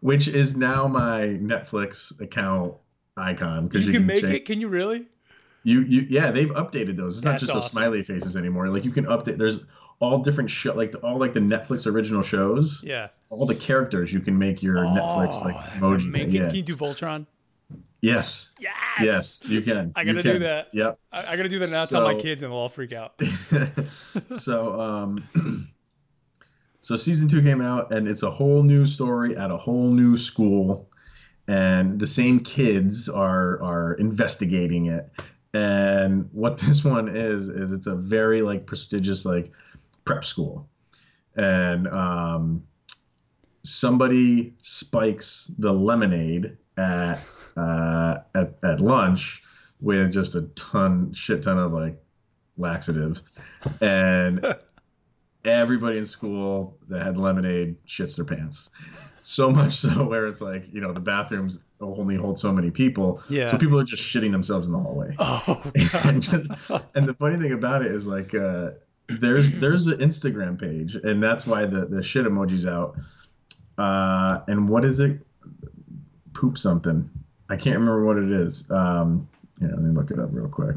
Which 0.00 0.28
is 0.28 0.56
now 0.56 0.86
my 0.86 1.38
Netflix 1.40 2.18
account 2.20 2.74
icon 3.16 3.68
because 3.68 3.86
you, 3.86 3.92
you, 3.92 3.98
can, 3.98 4.06
make 4.06 4.22
change. 4.22 4.34
it. 4.34 4.44
Can 4.46 4.60
you 4.60 4.68
really? 4.68 5.06
You 5.62 5.82
you 5.82 6.06
yeah, 6.08 6.30
they've 6.30 6.48
updated 6.48 6.96
those. 6.96 7.16
It's 7.16 7.24
That's 7.24 7.42
not 7.42 7.46
just 7.46 7.52
awesome. 7.52 7.70
smiley 7.70 8.02
faces 8.02 8.36
anymore. 8.36 8.68
Like 8.68 8.84
you 8.84 8.90
can 8.90 9.04
update. 9.04 9.36
There's 9.36 9.60
all 10.00 10.18
different 10.18 10.50
show 10.50 10.74
like 10.74 10.92
the, 10.92 10.98
all 10.98 11.18
like 11.18 11.34
the 11.34 11.40
Netflix 11.40 11.86
original 11.86 12.22
shows. 12.22 12.82
Yeah. 12.82 13.08
All 13.28 13.46
the 13.46 13.54
characters 13.54 14.12
you 14.12 14.20
can 14.20 14.38
make 14.38 14.62
your 14.62 14.78
oh, 14.78 14.88
Netflix 14.88 15.44
like 15.44 15.56
emoji. 15.56 16.10
Make 16.10 16.32
yeah. 16.32 16.46
Can 16.46 16.56
you 16.56 16.62
do 16.62 16.76
Voltron? 16.76 17.26
Yes. 18.00 18.50
Yes. 18.58 18.74
Yes, 19.02 19.42
you 19.46 19.60
can. 19.60 19.92
I 19.94 20.04
gotta 20.04 20.22
do 20.22 20.38
that. 20.40 20.68
Yep. 20.72 20.98
I, 21.12 21.32
I 21.32 21.36
gotta 21.36 21.50
do 21.50 21.58
that 21.58 21.70
now. 21.70 21.84
So, 21.84 21.98
tell 21.98 22.12
my 22.12 22.18
kids 22.18 22.42
and 22.42 22.50
they'll 22.50 22.58
all 22.58 22.68
freak 22.70 22.94
out. 22.94 23.20
so 24.36 24.80
um 24.80 25.68
so 26.80 26.96
season 26.96 27.28
two 27.28 27.42
came 27.42 27.60
out 27.60 27.92
and 27.92 28.08
it's 28.08 28.22
a 28.22 28.30
whole 28.30 28.62
new 28.62 28.86
story 28.86 29.36
at 29.36 29.50
a 29.50 29.56
whole 29.56 29.90
new 29.90 30.16
school 30.16 30.90
and 31.50 31.98
the 31.98 32.06
same 32.06 32.40
kids 32.40 33.08
are 33.08 33.60
are 33.60 33.94
investigating 33.94 34.86
it. 34.86 35.10
And 35.52 36.28
what 36.32 36.58
this 36.60 36.84
one 36.84 37.08
is 37.08 37.48
is 37.48 37.72
it's 37.72 37.88
a 37.88 37.96
very 37.96 38.42
like 38.42 38.66
prestigious 38.66 39.24
like 39.24 39.50
prep 40.04 40.24
school. 40.24 40.68
And 41.36 41.88
um 41.88 42.62
somebody 43.64 44.54
spikes 44.62 45.50
the 45.58 45.72
lemonade 45.72 46.56
at 46.76 47.20
uh 47.56 48.18
at, 48.34 48.56
at 48.62 48.80
lunch 48.80 49.42
with 49.80 50.12
just 50.12 50.36
a 50.36 50.42
ton 50.54 51.12
shit 51.12 51.42
ton 51.42 51.58
of 51.58 51.72
like 51.72 52.00
laxative. 52.56 53.22
And 53.80 54.44
everybody 55.44 55.98
in 55.98 56.06
school 56.06 56.76
that 56.88 57.02
had 57.02 57.16
lemonade 57.16 57.76
shits 57.86 58.16
their 58.16 58.24
pants. 58.24 58.70
So 59.22 59.50
much 59.50 59.76
so 59.76 60.04
where 60.04 60.26
it's 60.26 60.40
like, 60.40 60.72
you 60.72 60.80
know, 60.80 60.92
the 60.92 61.00
bathrooms 61.00 61.60
only 61.80 62.16
hold 62.16 62.38
so 62.38 62.52
many 62.52 62.70
people. 62.70 63.22
Yeah. 63.28 63.50
So 63.50 63.58
people 63.58 63.78
are 63.78 63.84
just 63.84 64.02
shitting 64.02 64.32
themselves 64.32 64.66
in 64.66 64.72
the 64.72 64.78
hallway. 64.78 65.14
Oh, 65.18 65.72
and, 66.04 66.22
just, 66.22 66.50
and, 66.94 67.08
the 67.08 67.14
funny 67.14 67.36
thing 67.36 67.52
about 67.52 67.84
it 67.84 67.92
is 67.92 68.06
like, 68.06 68.34
uh, 68.34 68.72
there's 69.08 69.52
there's 69.52 69.86
an 69.88 69.98
Instagram 69.98 70.60
page, 70.60 70.94
and 70.94 71.22
that's 71.22 71.46
why 71.46 71.66
the 71.66 71.86
the 71.86 72.02
shit 72.02 72.26
emoji's 72.26 72.64
out. 72.64 72.96
Uh, 73.76 74.40
and 74.46 74.68
what 74.68 74.84
is 74.84 75.00
it? 75.00 75.18
Poop 76.32 76.56
something. 76.56 77.10
I 77.48 77.56
can't 77.56 77.78
remember 77.78 78.04
what 78.04 78.18
it 78.18 78.30
is. 78.30 78.70
Um, 78.70 79.28
yeah, 79.60 79.68
let 79.68 79.80
me 79.80 79.90
look 79.90 80.10
it 80.10 80.18
up 80.18 80.28
real 80.30 80.48
quick 80.48 80.76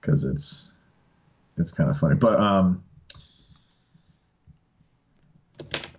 because 0.00 0.24
it's 0.24 0.72
it's 1.56 1.72
kind 1.72 1.90
of 1.90 1.98
funny. 1.98 2.14
But 2.14 2.38
um, 2.38 2.84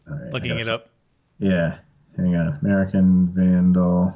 right, 0.09 0.33
Looking 0.33 0.57
it 0.59 0.69
up. 0.69 0.89
Yeah. 1.37 1.79
Hang 2.17 2.35
on. 2.35 2.59
American 2.61 3.27
Vandal. 3.29 4.13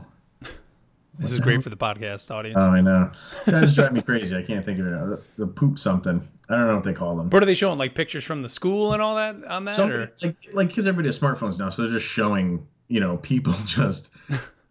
This 1.20 1.32
is 1.32 1.40
great 1.40 1.62
for 1.62 1.70
the 1.70 1.78
podcast 1.78 2.32
audience. 2.32 2.62
Oh, 2.62 2.72
I 2.72 2.82
know. 2.82 3.12
That's 3.46 3.74
driving 3.76 3.96
me 3.96 4.02
crazy. 4.02 4.36
I 4.36 4.42
can't 4.42 4.66
think 4.66 4.80
of 4.80 4.88
it. 4.88 4.92
The, 4.92 5.22
the, 5.38 5.48
poop 5.48 5.78
something. 5.78 6.28
I 6.50 6.56
don't 6.56 6.68
know 6.68 6.76
what 6.76 6.84
they 6.84 6.94
call 6.94 7.16
them. 7.16 7.30
What 7.30 7.44
are 7.44 7.46
they 7.46 7.54
showing? 7.54 7.78
Like 7.78 7.94
pictures 7.94 8.24
from 8.24 8.42
the 8.42 8.50
school 8.50 8.94
and 8.94 9.02
all 9.02 9.16
that 9.16 9.44
on 9.46 9.66
that? 9.66 9.76
Something, 9.76 10.08
like 10.22 10.36
like 10.54 10.68
because 10.70 10.88
everybody 10.88 11.08
has 11.08 11.20
smartphones 11.20 11.60
now, 11.60 11.70
so 11.70 11.84
they're 11.84 11.92
just 11.92 12.06
showing 12.06 12.66
you 12.88 13.00
know 13.00 13.18
people 13.18 13.54
just 13.66 14.10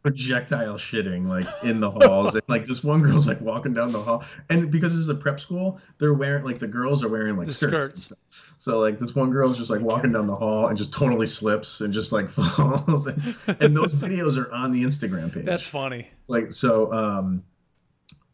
projectile 0.03 0.75
shitting 0.75 1.29
like 1.29 1.47
in 1.63 1.81
the 1.81 1.91
halls. 1.91 2.35
and, 2.35 2.43
like 2.49 2.65
this 2.65 2.83
one 2.83 3.03
girl's 3.03 3.27
like 3.27 3.41
walking 3.41 3.73
down 3.73 3.93
the 3.93 4.03
hall, 4.03 4.25
and 4.51 4.71
because 4.71 4.93
this 4.93 5.01
is 5.01 5.09
a 5.09 5.15
prep 5.15 5.39
school, 5.41 5.81
they're 5.99 6.15
wearing 6.15 6.45
like 6.45 6.59
the 6.59 6.67
girls 6.67 7.05
are 7.05 7.09
wearing 7.09 7.37
like 7.37 7.47
the 7.47 7.53
skirts. 7.53 8.05
skirts. 8.05 8.53
So 8.63 8.79
like 8.79 8.97
this 8.99 9.13
one 9.13 9.31
girl's 9.31 9.59
just 9.59 9.71
like 9.71 9.81
walking 9.81 10.13
down 10.13 10.27
the 10.27 10.37
hall 10.37 10.69
and 10.69 10.79
just 10.79 10.93
totally 10.93 11.27
slips 11.27 11.81
and 11.81 11.93
just 11.93 12.13
like 12.13 12.29
falls. 12.31 13.09
and, 13.09 13.35
and 13.61 13.77
those 13.77 13.93
videos 13.93 14.39
are 14.39 14.53
on 14.53 14.71
the 14.71 14.85
Instagram 14.85 15.35
page. 15.35 15.45
That's 15.45 15.67
funny. 15.67 16.09
Like 16.29 16.53
so 16.53 16.93
um 16.93 17.43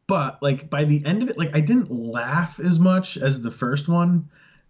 but 0.07 0.43
like 0.43 0.69
by 0.69 0.85
the 0.85 1.05
end 1.07 1.23
of 1.23 1.31
it 1.31 1.39
like 1.39 1.57
I 1.57 1.61
didn't 1.61 1.91
laugh 1.91 2.61
as 2.61 2.79
much 2.79 3.17
as 3.17 3.41
the 3.41 3.51
first 3.51 3.89
one. 3.89 4.29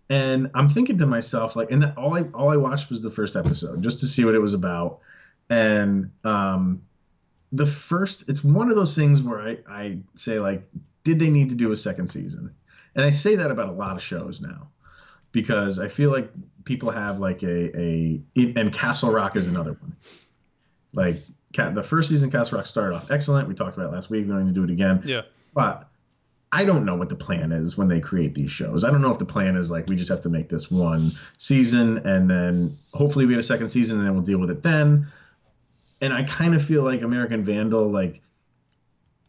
And 0.08 0.50
I'm 0.54 0.68
thinking 0.68 0.98
to 0.98 1.06
myself 1.06 1.56
like 1.56 1.72
and 1.72 1.92
all 1.96 2.14
I 2.16 2.22
all 2.34 2.50
I 2.50 2.56
watched 2.56 2.88
was 2.88 3.02
the 3.02 3.10
first 3.10 3.34
episode 3.34 3.82
just 3.82 3.98
to 4.00 4.06
see 4.06 4.24
what 4.24 4.36
it 4.36 4.40
was 4.40 4.54
about. 4.54 5.00
And 5.50 6.12
um 6.22 6.82
the 7.52 7.66
first 7.66 8.28
it's 8.28 8.44
one 8.44 8.68
of 8.70 8.76
those 8.76 8.94
things 8.94 9.22
where 9.22 9.40
I 9.40 9.58
I 9.68 9.98
say 10.16 10.38
like 10.38 10.68
did 11.04 11.18
they 11.18 11.30
need 11.30 11.50
to 11.50 11.56
do 11.56 11.72
a 11.72 11.76
second 11.76 12.08
season? 12.08 12.54
And 12.94 13.04
I 13.04 13.10
say 13.10 13.36
that 13.36 13.50
about 13.50 13.68
a 13.68 13.72
lot 13.72 13.96
of 13.96 14.02
shows 14.02 14.40
now 14.40 14.68
because 15.32 15.78
I 15.78 15.88
feel 15.88 16.10
like 16.10 16.30
people 16.64 16.90
have 16.90 17.18
like 17.18 17.42
a 17.42 17.78
a 17.78 18.22
and 18.36 18.72
Castle 18.72 19.10
Rock 19.10 19.36
is 19.36 19.46
another 19.46 19.72
one. 19.72 19.96
Like 20.92 21.16
the 21.54 21.82
first 21.82 22.08
season, 22.08 22.30
Castle 22.30 22.58
Rock 22.58 22.66
started 22.66 22.96
off 22.96 23.10
excellent. 23.10 23.48
We 23.48 23.54
talked 23.54 23.76
about 23.76 23.92
last 23.92 24.10
week. 24.10 24.26
We're 24.26 24.34
going 24.34 24.48
to 24.48 24.52
do 24.52 24.64
it 24.64 24.70
again. 24.70 25.02
Yeah. 25.04 25.22
But 25.54 25.88
I 26.52 26.64
don't 26.64 26.84
know 26.84 26.94
what 26.94 27.08
the 27.08 27.16
plan 27.16 27.52
is 27.52 27.76
when 27.76 27.88
they 27.88 28.00
create 28.00 28.34
these 28.34 28.50
shows. 28.50 28.84
I 28.84 28.90
don't 28.90 29.02
know 29.02 29.10
if 29.10 29.18
the 29.18 29.26
plan 29.26 29.56
is 29.56 29.70
like 29.70 29.86
we 29.86 29.96
just 29.96 30.08
have 30.08 30.22
to 30.22 30.28
make 30.28 30.48
this 30.48 30.70
one 30.70 31.10
season 31.36 31.98
and 32.06 32.30
then 32.30 32.72
hopefully 32.94 33.26
we 33.26 33.34
get 33.34 33.40
a 33.40 33.42
second 33.42 33.68
season 33.68 33.98
and 33.98 34.06
then 34.06 34.14
we'll 34.14 34.22
deal 34.22 34.38
with 34.38 34.50
it 34.50 34.62
then. 34.62 35.06
And 36.00 36.12
I 36.12 36.22
kind 36.24 36.54
of 36.54 36.64
feel 36.64 36.82
like 36.82 37.02
American 37.02 37.42
Vandal, 37.42 37.90
like 37.90 38.22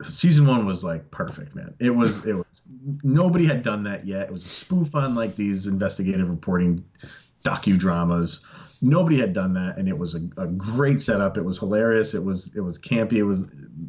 season 0.02 0.48
one 0.48 0.66
was 0.66 0.84
like 0.84 1.10
perfect, 1.12 1.56
man. 1.56 1.74
It 1.80 1.90
was 1.90 2.26
it 2.26 2.34
was 2.34 2.62
nobody 3.04 3.46
had 3.46 3.64
done 3.64 3.84
that 3.84 4.06
yet. 4.06 4.28
It 4.28 4.34
was 4.34 4.46
a 4.46 4.50
spoof 4.50 4.96
on 4.96 5.16
like 5.16 5.36
these 5.36 5.68
investigative 5.68 6.30
reporting 6.30 6.84
docudramas. 7.44 8.42
Nobody 8.82 9.20
had 9.20 9.34
done 9.34 9.54
that, 9.54 9.78
and 9.78 9.90
it 9.90 9.98
was 9.98 10.16
a, 10.16 10.22
a 10.38 10.48
great 10.48 11.02
setup. 11.02 11.38
It 11.38 11.44
was 11.44 11.60
hilarious. 11.60 12.14
It 12.14 12.24
was 12.24 12.52
it 12.56 12.62
was 12.62 12.80
campy. 12.80 13.14
It 13.14 13.24
was 13.24 13.46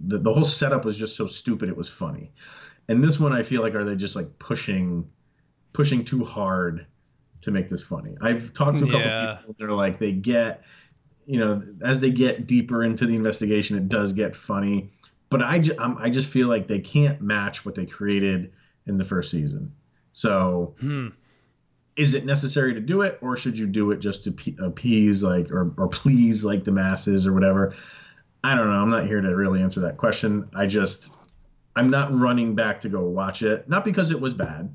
the, 0.06 0.18
the 0.18 0.32
whole 0.32 0.44
setup 0.44 0.84
was 0.84 0.96
just 0.96 1.16
so 1.16 1.26
stupid. 1.26 1.68
It 1.68 1.76
was 1.76 1.88
funny. 1.88 2.32
And 2.88 3.04
this 3.04 3.20
one, 3.20 3.32
I 3.32 3.44
feel 3.44 3.62
like, 3.62 3.74
are 3.76 3.84
they 3.84 3.94
just 3.94 4.16
like 4.16 4.36
pushing 4.40 5.08
pushing 5.72 6.04
too 6.04 6.24
hard 6.24 6.86
to 7.42 7.50
make 7.52 7.68
this 7.68 7.84
funny? 7.84 8.16
I've 8.20 8.52
talked 8.52 8.78
to 8.78 8.84
a 8.84 8.88
couple 8.88 9.00
yeah. 9.00 9.36
people. 9.36 9.54
They're 9.58 9.70
like 9.70 10.00
they 10.00 10.10
get 10.12 10.64
you 11.26 11.38
know 11.38 11.62
as 11.82 12.00
they 12.00 12.10
get 12.10 12.46
deeper 12.46 12.82
into 12.82 13.06
the 13.06 13.14
investigation, 13.14 13.76
it 13.76 13.88
does 13.88 14.12
get 14.12 14.34
funny 14.34 14.90
but 15.30 15.42
I, 15.42 15.60
ju- 15.60 15.76
I 15.78 16.10
just 16.10 16.28
feel 16.28 16.48
like 16.48 16.66
they 16.66 16.80
can't 16.80 17.22
match 17.22 17.64
what 17.64 17.76
they 17.76 17.86
created 17.86 18.52
in 18.86 18.98
the 18.98 19.04
first 19.04 19.30
season. 19.30 19.72
So, 20.12 20.74
hmm. 20.80 21.08
is 21.94 22.14
it 22.14 22.24
necessary 22.24 22.74
to 22.74 22.80
do 22.80 23.02
it, 23.02 23.16
or 23.22 23.36
should 23.36 23.56
you 23.56 23.66
do 23.66 23.92
it 23.92 24.00
just 24.00 24.24
to 24.24 24.34
appease 24.62 25.22
like 25.22 25.50
or 25.52 25.72
or 25.78 25.88
please 25.88 26.44
like 26.44 26.64
the 26.64 26.72
masses 26.72 27.28
or 27.28 27.32
whatever? 27.32 27.76
I 28.42 28.56
don't 28.56 28.68
know. 28.68 28.76
I'm 28.76 28.88
not 28.88 29.06
here 29.06 29.20
to 29.20 29.36
really 29.36 29.62
answer 29.62 29.80
that 29.80 29.98
question. 29.98 30.50
I 30.54 30.66
just 30.66 31.12
I'm 31.76 31.90
not 31.90 32.12
running 32.12 32.56
back 32.56 32.80
to 32.80 32.88
go 32.88 33.02
watch 33.02 33.42
it, 33.42 33.68
not 33.68 33.84
because 33.84 34.10
it 34.10 34.20
was 34.20 34.34
bad, 34.34 34.74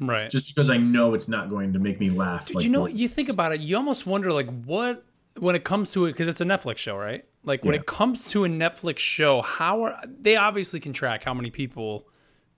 right? 0.00 0.28
Just 0.28 0.48
because 0.48 0.70
I 0.70 0.76
know 0.76 1.14
it's 1.14 1.28
not 1.28 1.50
going 1.50 1.72
to 1.72 1.78
make 1.78 2.00
me 2.00 2.10
laugh. 2.10 2.46
Dude, 2.46 2.56
like, 2.56 2.64
you 2.64 2.70
know, 2.72 2.82
what? 2.82 2.94
you 2.94 3.08
think 3.08 3.28
about 3.28 3.52
it, 3.52 3.60
you 3.60 3.76
almost 3.76 4.08
wonder 4.08 4.32
like 4.32 4.48
what 4.64 5.04
when 5.38 5.54
it 5.54 5.64
comes 5.64 5.92
to 5.92 6.06
it 6.06 6.12
because 6.12 6.28
it's 6.28 6.40
a 6.40 6.44
Netflix 6.44 6.78
show, 6.78 6.96
right? 6.96 7.24
Like 7.44 7.64
when 7.64 7.74
yeah. 7.74 7.80
it 7.80 7.86
comes 7.86 8.30
to 8.30 8.44
a 8.44 8.48
Netflix 8.48 8.98
show, 8.98 9.42
how 9.42 9.84
are 9.84 10.00
they 10.06 10.36
obviously 10.36 10.80
can 10.80 10.92
track 10.92 11.24
how 11.24 11.34
many 11.34 11.50
people 11.50 12.06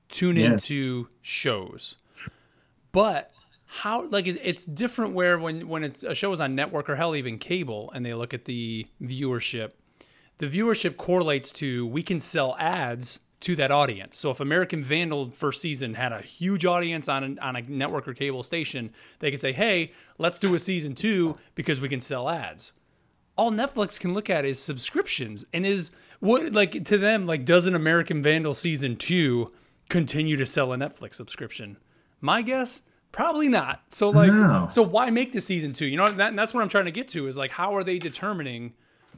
tune 0.08 0.36
yeah. 0.36 0.46
into 0.46 1.08
shows, 1.22 1.96
but 2.92 3.32
how 3.66 4.06
like 4.08 4.26
it, 4.26 4.38
it's 4.42 4.64
different 4.64 5.14
where 5.14 5.38
when 5.38 5.68
when 5.68 5.84
it's 5.84 6.02
a 6.02 6.14
show 6.14 6.30
is 6.32 6.40
on 6.40 6.54
network 6.54 6.88
or 6.88 6.96
hell 6.96 7.16
even 7.16 7.38
cable 7.38 7.90
and 7.94 8.04
they 8.06 8.14
look 8.14 8.32
at 8.32 8.44
the 8.44 8.86
viewership, 9.02 9.72
the 10.38 10.46
viewership 10.46 10.96
correlates 10.96 11.52
to 11.54 11.86
we 11.86 12.02
can 12.02 12.20
sell 12.20 12.56
ads 12.58 13.20
to 13.46 13.56
that 13.56 13.70
audience. 13.70 14.16
So 14.16 14.30
if 14.30 14.40
American 14.40 14.82
Vandal 14.82 15.30
first 15.30 15.60
season 15.60 15.94
had 15.94 16.12
a 16.12 16.20
huge 16.20 16.64
audience 16.64 17.08
on 17.08 17.38
a, 17.38 17.44
on 17.44 17.56
a 17.56 17.62
network 17.62 18.06
or 18.06 18.14
cable 18.14 18.42
station, 18.42 18.90
they 19.18 19.30
could 19.30 19.40
say, 19.40 19.52
"Hey, 19.52 19.92
let's 20.18 20.38
do 20.38 20.54
a 20.54 20.58
season 20.58 20.94
2 20.94 21.36
because 21.54 21.80
we 21.80 21.88
can 21.88 22.00
sell 22.00 22.28
ads." 22.28 22.72
all 23.36 23.52
Netflix 23.52 24.00
can 24.00 24.14
look 24.14 24.30
at 24.30 24.44
is 24.44 24.58
subscriptions 24.58 25.44
and 25.52 25.66
is 25.66 25.90
what 26.20 26.52
like 26.52 26.84
to 26.84 26.98
them 26.98 27.26
like 27.26 27.44
does 27.44 27.66
an 27.66 27.74
American 27.74 28.22
Vandal 28.22 28.54
season 28.54 28.96
2 28.96 29.52
continue 29.88 30.36
to 30.36 30.46
sell 30.46 30.72
a 30.72 30.76
Netflix 30.76 31.14
subscription? 31.14 31.76
My 32.20 32.42
guess 32.42 32.82
probably 33.12 33.48
not. 33.48 33.82
So 33.90 34.10
like 34.10 34.32
no. 34.32 34.68
so 34.70 34.82
why 34.82 35.10
make 35.10 35.32
the 35.32 35.40
season 35.40 35.72
2? 35.72 35.86
You 35.86 35.96
know 35.98 36.10
that, 36.12 36.34
that's 36.34 36.54
what 36.54 36.62
I'm 36.62 36.68
trying 36.68 36.86
to 36.86 36.90
get 36.90 37.08
to 37.08 37.26
is 37.26 37.36
like 37.36 37.50
how 37.50 37.76
are 37.76 37.84
they 37.84 37.98
determining 37.98 38.72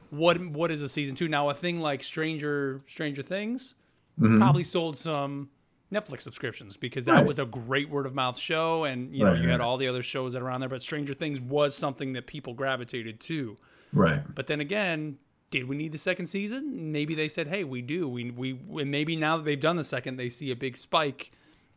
what 0.09 0.45
what 0.45 0.71
is 0.71 0.81
a 0.81 0.89
season 0.89 1.15
2? 1.15 1.27
Now 1.27 1.49
a 1.49 1.53
thing 1.53 1.79
like 1.79 2.03
Stranger 2.03 2.81
Stranger 2.87 3.23
Things 3.23 3.75
mm-hmm. 4.19 4.37
probably 4.37 4.63
sold 4.63 4.97
some 4.97 5.49
Netflix 5.91 6.21
subscriptions 6.21 6.77
because 6.77 7.05
that 7.05 7.13
right. 7.13 7.25
was 7.25 7.39
a 7.39 7.45
great 7.45 7.89
word 7.89 8.05
of 8.05 8.13
mouth 8.13 8.37
show 8.37 8.83
and 8.83 9.13
you 9.15 9.23
know 9.23 9.31
right, 9.31 9.41
you 9.41 9.49
had 9.49 9.61
all 9.61 9.77
the 9.77 9.87
other 9.87 10.03
shows 10.03 10.33
that 10.33 10.41
are 10.41 10.49
on 10.49 10.59
there 10.59 10.69
but 10.69 10.83
Stranger 10.83 11.13
Things 11.13 11.41
was 11.41 11.75
something 11.75 12.13
that 12.13 12.27
people 12.27 12.53
gravitated 12.53 13.19
to. 13.21 13.57
Right. 13.91 14.21
But 14.35 14.47
then 14.47 14.59
again, 14.59 15.17
did 15.49 15.67
we 15.67 15.75
need 15.75 15.91
the 15.91 15.97
second 15.97 16.27
season? 16.27 16.91
Maybe 16.91 17.15
they 17.15 17.27
said, 17.27 17.47
"Hey, 17.47 17.63
we 17.63 17.81
do." 17.81 18.07
We 18.07 18.31
we 18.31 18.51
and 18.81 18.91
maybe 18.91 19.15
now 19.15 19.37
that 19.37 19.43
they've 19.43 19.59
done 19.59 19.77
the 19.77 19.83
second, 19.83 20.17
they 20.17 20.29
see 20.29 20.51
a 20.51 20.55
big 20.55 20.77
spike 20.77 21.31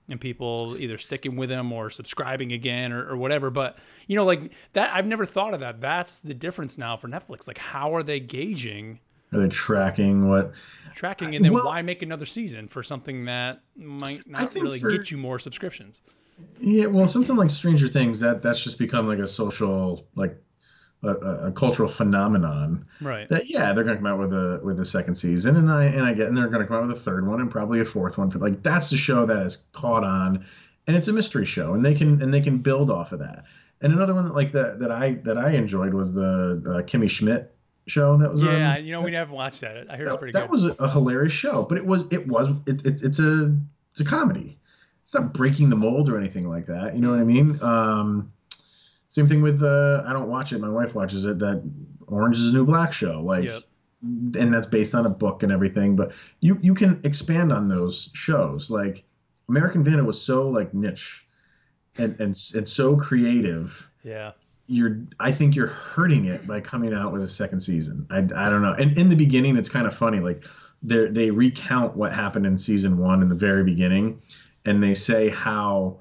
and 0.09 0.21
people 0.21 0.77
either 0.79 0.99
sticking 0.99 1.37
with 1.37 1.49
them 1.49 1.73
or 1.73 1.89
subscribing 1.89 2.53
again 2.53 2.93
or, 2.93 3.09
or 3.09 3.17
whatever. 3.17 3.51
But 3.51 3.79
you 4.07 4.17
know, 4.17 4.25
like 4.25 4.53
that, 4.75 4.95
I've 4.95 5.07
never 5.07 5.25
thought 5.25 5.55
of 5.55 5.61
that. 5.61 5.81
That's 5.81 6.21
the 6.21 6.35
difference 6.35 6.77
now 6.77 6.97
for 6.97 7.09
Netflix. 7.09 7.49
Like, 7.49 7.59
how 7.59 7.95
are 7.95 8.03
they 8.03 8.21
gauging? 8.21 9.01
Are 9.33 9.41
they 9.41 9.49
tracking 9.49 10.29
what? 10.29 10.53
Tracking, 10.95 11.35
and 11.35 11.45
then 11.45 11.53
Well- 11.53 11.67
why 11.67 11.83
make 11.83 12.03
another 12.03 12.27
season 12.27 12.69
for 12.69 12.83
something 12.83 13.25
that 13.25 13.63
might 13.77 14.29
not 14.29 14.55
really 14.55 14.79
for- 14.79 14.91
get 14.91 15.11
you 15.11 15.17
more 15.17 15.39
subscriptions? 15.39 16.01
Yeah, 16.59 16.87
well, 16.87 17.07
something 17.07 17.37
like 17.37 17.51
Stranger 17.51 17.89
Things 17.89 18.21
that 18.21 18.43
that's 18.43 18.63
just 18.63 18.79
become 18.79 19.07
like 19.07 19.19
a 19.19 19.29
social 19.29 20.07
like 20.15 20.37
a, 21.03 21.09
a, 21.09 21.53
cultural 21.53 21.89
phenomenon. 21.89 22.87
Right. 23.01 23.29
That 23.29 23.49
yeah, 23.51 23.73
they're 23.73 23.85
gonna 23.85 23.97
come 23.97 24.07
out 24.07 24.19
with 24.19 24.33
a 24.33 24.61
with 24.63 24.79
a 24.81 24.87
second 24.87 25.17
season, 25.17 25.57
and 25.57 25.71
I 25.71 25.85
and 25.85 26.05
I 26.05 26.15
get, 26.15 26.29
and 26.29 26.37
they're 26.37 26.49
gonna 26.49 26.67
come 26.67 26.77
out 26.77 26.87
with 26.89 26.97
a 26.97 27.01
third 27.01 27.27
one 27.27 27.41
and 27.41 27.51
probably 27.51 27.81
a 27.81 27.85
fourth 27.85 28.19
one 28.19 28.31
for 28.31 28.39
like 28.39 28.63
that's 28.63 28.91
the 28.91 28.97
show 28.97 29.27
that 29.27 29.39
has 29.39 29.59
caught 29.73 30.05
on, 30.05 30.45
and 30.87 30.97
it's 30.97 31.09
a 31.09 31.13
mystery 31.13 31.45
show, 31.45 31.75
and 31.75 31.85
they 31.85 31.95
can 31.95 32.23
and 32.23 32.33
they 32.33 32.41
can 32.41 32.59
build 32.59 32.91
off 32.91 33.13
of 33.13 33.19
that. 33.21 33.45
And 33.81 33.93
another 33.93 34.15
one 34.15 34.25
that 34.25 34.35
like 34.35 34.53
that 34.53 34.79
that 34.81 34.93
I 34.93 35.15
that 35.25 35.39
I 35.39 35.53
enjoyed 35.53 35.93
was 35.93 36.13
the 36.13 36.63
uh, 36.65 36.83
Kimmy 36.83 37.11
Schmidt 37.11 37.55
show 37.87 38.17
that 38.19 38.31
was 38.31 38.43
Yeah, 38.43 38.77
on. 38.77 38.85
you 38.85 38.93
know, 38.93 39.03
we 39.03 39.11
never 39.11 39.33
watched 39.33 39.61
that. 39.63 39.91
I 39.91 39.97
heard 39.97 40.03
it's 40.07 40.11
that, 40.13 40.19
pretty 40.19 40.33
that 40.33 40.43
good. 40.43 40.51
was 40.51 40.65
a, 40.65 40.73
a 40.79 40.91
hilarious 40.91 41.33
show, 41.33 41.65
but 41.65 41.79
it 41.79 41.87
was 41.87 42.05
it 42.11 42.27
was 42.27 42.49
it, 42.67 42.85
it, 42.87 43.03
it's 43.03 43.19
a 43.19 43.57
it's 43.93 44.01
a 44.01 44.05
comedy. 44.05 44.59
It's 45.03 45.15
not 45.15 45.35
breaking 45.35 45.69
the 45.71 45.77
mold 45.77 46.09
or 46.09 46.17
anything 46.17 46.49
like 46.49 46.67
that. 46.67 46.95
You 46.95 47.01
know 47.01 47.11
what 47.11 47.19
I 47.21 47.25
mean? 47.25 47.61
Um, 47.63 48.33
same 49.09 49.27
thing 49.27 49.43
with 49.43 49.63
uh, 49.63 50.05
I 50.07 50.13
don't 50.13 50.29
watch 50.29 50.53
it. 50.53 50.61
My 50.61 50.69
wife 50.69 50.95
watches 50.95 51.25
it. 51.27 51.39
That 51.41 51.63
Orange 52.07 52.37
is 52.39 52.49
a 52.49 52.53
New 52.53 52.65
Black 52.65 52.93
show, 52.93 53.21
like, 53.21 53.45
Yep. 53.45 53.63
and 54.03 54.55
that's 54.55 54.67
based 54.67 54.95
on 54.95 55.05
a 55.07 55.11
book 55.11 55.43
and 55.43 55.51
everything. 55.53 55.97
But 55.97 56.13
you 56.41 56.59
you 56.63 56.75
can 56.75 57.01
expand 57.05 57.53
on 57.53 57.69
those 57.69 58.11
shows. 58.15 58.71
Like 58.71 59.05
American 59.49 59.83
Vandal 59.83 60.07
was 60.07 60.21
so 60.21 60.49
like 60.49 60.73
niche, 60.73 61.27
and 61.99 62.19
and 62.21 62.37
and 62.55 62.67
so 62.69 62.97
creative 62.97 63.91
yeah. 64.05 64.33
You're 64.67 65.01
I 65.21 65.33
think 65.33 65.55
you're 65.57 65.67
hurting 65.67 66.27
it 66.27 66.47
by 66.47 66.61
coming 66.61 66.95
out 66.95 67.13
with 67.13 67.23
a 67.23 67.29
second 67.29 67.61
season. 67.61 68.07
I, 68.11 68.19
I 68.19 68.49
don't 68.49 68.63
know. 68.63 68.75
And 68.79 68.97
in 68.97 69.09
the 69.09 69.17
beginning, 69.17 69.57
it's 69.57 69.69
kind 69.69 69.87
of 69.87 69.95
funny. 69.95 70.21
Like 70.21 70.45
they 70.83 71.07
they 71.07 71.31
recount 71.31 71.97
what 71.97 72.13
happened 72.13 72.47
in 72.47 72.59
season 72.59 72.99
one 72.99 73.23
in 73.23 73.29
the 73.29 73.35
very 73.35 73.65
beginning, 73.65 74.23
and 74.65 74.83
they 74.83 74.95
say 74.95 75.29
how 75.29 76.01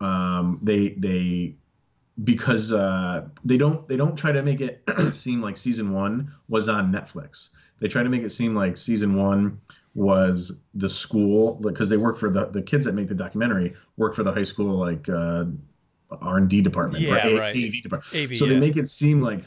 um, 0.00 0.58
they 0.62 0.90
they 0.90 1.56
because 2.22 2.72
uh, 2.72 3.26
they 3.44 3.56
don't 3.56 3.88
they 3.88 3.96
don't 3.96 4.16
try 4.16 4.32
to 4.32 4.42
make 4.42 4.60
it 4.60 4.88
seem 5.12 5.40
like 5.40 5.56
season 5.56 5.92
one 5.92 6.32
was 6.48 6.68
on 6.68 6.92
Netflix. 6.92 7.48
They 7.80 7.88
try 7.88 8.02
to 8.02 8.08
make 8.08 8.22
it 8.22 8.30
seem 8.30 8.54
like 8.54 8.76
season 8.76 9.16
one 9.16 9.60
was 9.94 10.60
the 10.74 10.90
school 10.90 11.54
because 11.54 11.88
they 11.88 11.96
work 11.96 12.18
for 12.18 12.30
the 12.30 12.46
the 12.46 12.62
kids 12.62 12.84
that 12.84 12.94
make 12.94 13.08
the 13.08 13.14
documentary 13.14 13.74
work 13.96 14.14
for 14.14 14.22
the 14.22 14.32
high 14.32 14.44
school 14.44 14.76
like 14.78 15.08
uh, 15.08 15.44
R 16.22 16.38
and 16.38 16.48
D 16.48 16.60
department 16.60 17.04
or 17.04 17.08
Yeah, 17.08 17.26
A- 17.26 17.38
right. 17.38 17.56
AV 17.56 17.82
department. 17.82 18.14
AV, 18.32 18.38
so 18.38 18.44
yeah. 18.46 18.54
they 18.54 18.60
make 18.60 18.76
it 18.76 18.88
seem 18.88 19.20
like 19.20 19.40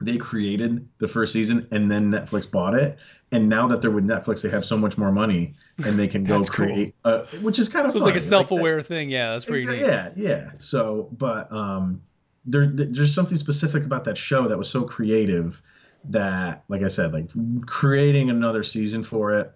they 0.00 0.16
created 0.18 0.86
the 0.98 1.08
first 1.08 1.32
season 1.32 1.66
and 1.70 1.90
then 1.90 2.10
Netflix 2.10 2.50
bought 2.50 2.74
it. 2.74 2.98
And 3.32 3.48
now 3.48 3.66
that 3.68 3.80
they're 3.80 3.90
with 3.90 4.04
Netflix, 4.06 4.42
they 4.42 4.50
have 4.50 4.64
so 4.64 4.76
much 4.76 4.98
more 4.98 5.12
money 5.12 5.52
and 5.84 5.98
they 5.98 6.08
can 6.08 6.24
go 6.24 6.38
cool. 6.44 6.66
create, 6.66 6.94
uh, 7.04 7.24
which 7.42 7.58
is 7.58 7.68
kind 7.68 7.86
of 7.86 7.92
So 7.92 7.98
it's 7.98 8.06
like 8.06 8.16
a 8.16 8.20
self-aware 8.20 8.80
thing. 8.82 9.08
Yeah, 9.08 9.32
that's 9.32 9.44
pretty 9.44 9.64
neat. 9.66 9.80
Yeah, 9.80 10.10
yeah. 10.16 10.50
So, 10.58 11.08
but 11.12 11.50
um, 11.52 12.02
there, 12.44 12.66
there's 12.66 13.14
something 13.14 13.38
specific 13.38 13.84
about 13.84 14.04
that 14.04 14.18
show 14.18 14.46
that 14.48 14.58
was 14.58 14.68
so 14.68 14.82
creative 14.82 15.62
that, 16.10 16.64
like 16.68 16.82
I 16.82 16.88
said, 16.88 17.12
like 17.14 17.30
creating 17.66 18.30
another 18.30 18.62
season 18.62 19.02
for 19.02 19.32
it 19.38 19.52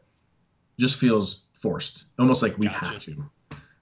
just 0.78 0.96
feels 0.96 1.42
forced, 1.52 2.06
almost 2.18 2.42
like 2.42 2.56
we 2.58 2.66
Gotcha. 2.68 2.86
have 2.86 3.00
to, 3.00 3.24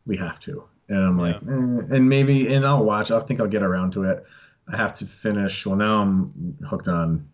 we 0.06 0.16
have 0.16 0.40
to. 0.40 0.64
And 0.88 0.98
I'm 0.98 1.16
like, 1.18 1.36
Yeah. 1.42 1.52
eh, 1.52 1.96
and 1.96 2.08
maybe, 2.08 2.52
and 2.54 2.64
I'll 2.64 2.84
watch. 2.84 3.10
I 3.10 3.20
think 3.20 3.40
I'll 3.40 3.46
get 3.48 3.62
around 3.62 3.92
to 3.94 4.04
it. 4.04 4.24
I 4.68 4.76
have 4.76 4.94
to 4.94 5.06
finish. 5.06 5.64
Well, 5.66 5.76
now 5.76 6.00
I'm 6.02 6.56
hooked 6.68 6.88
on 6.88 7.28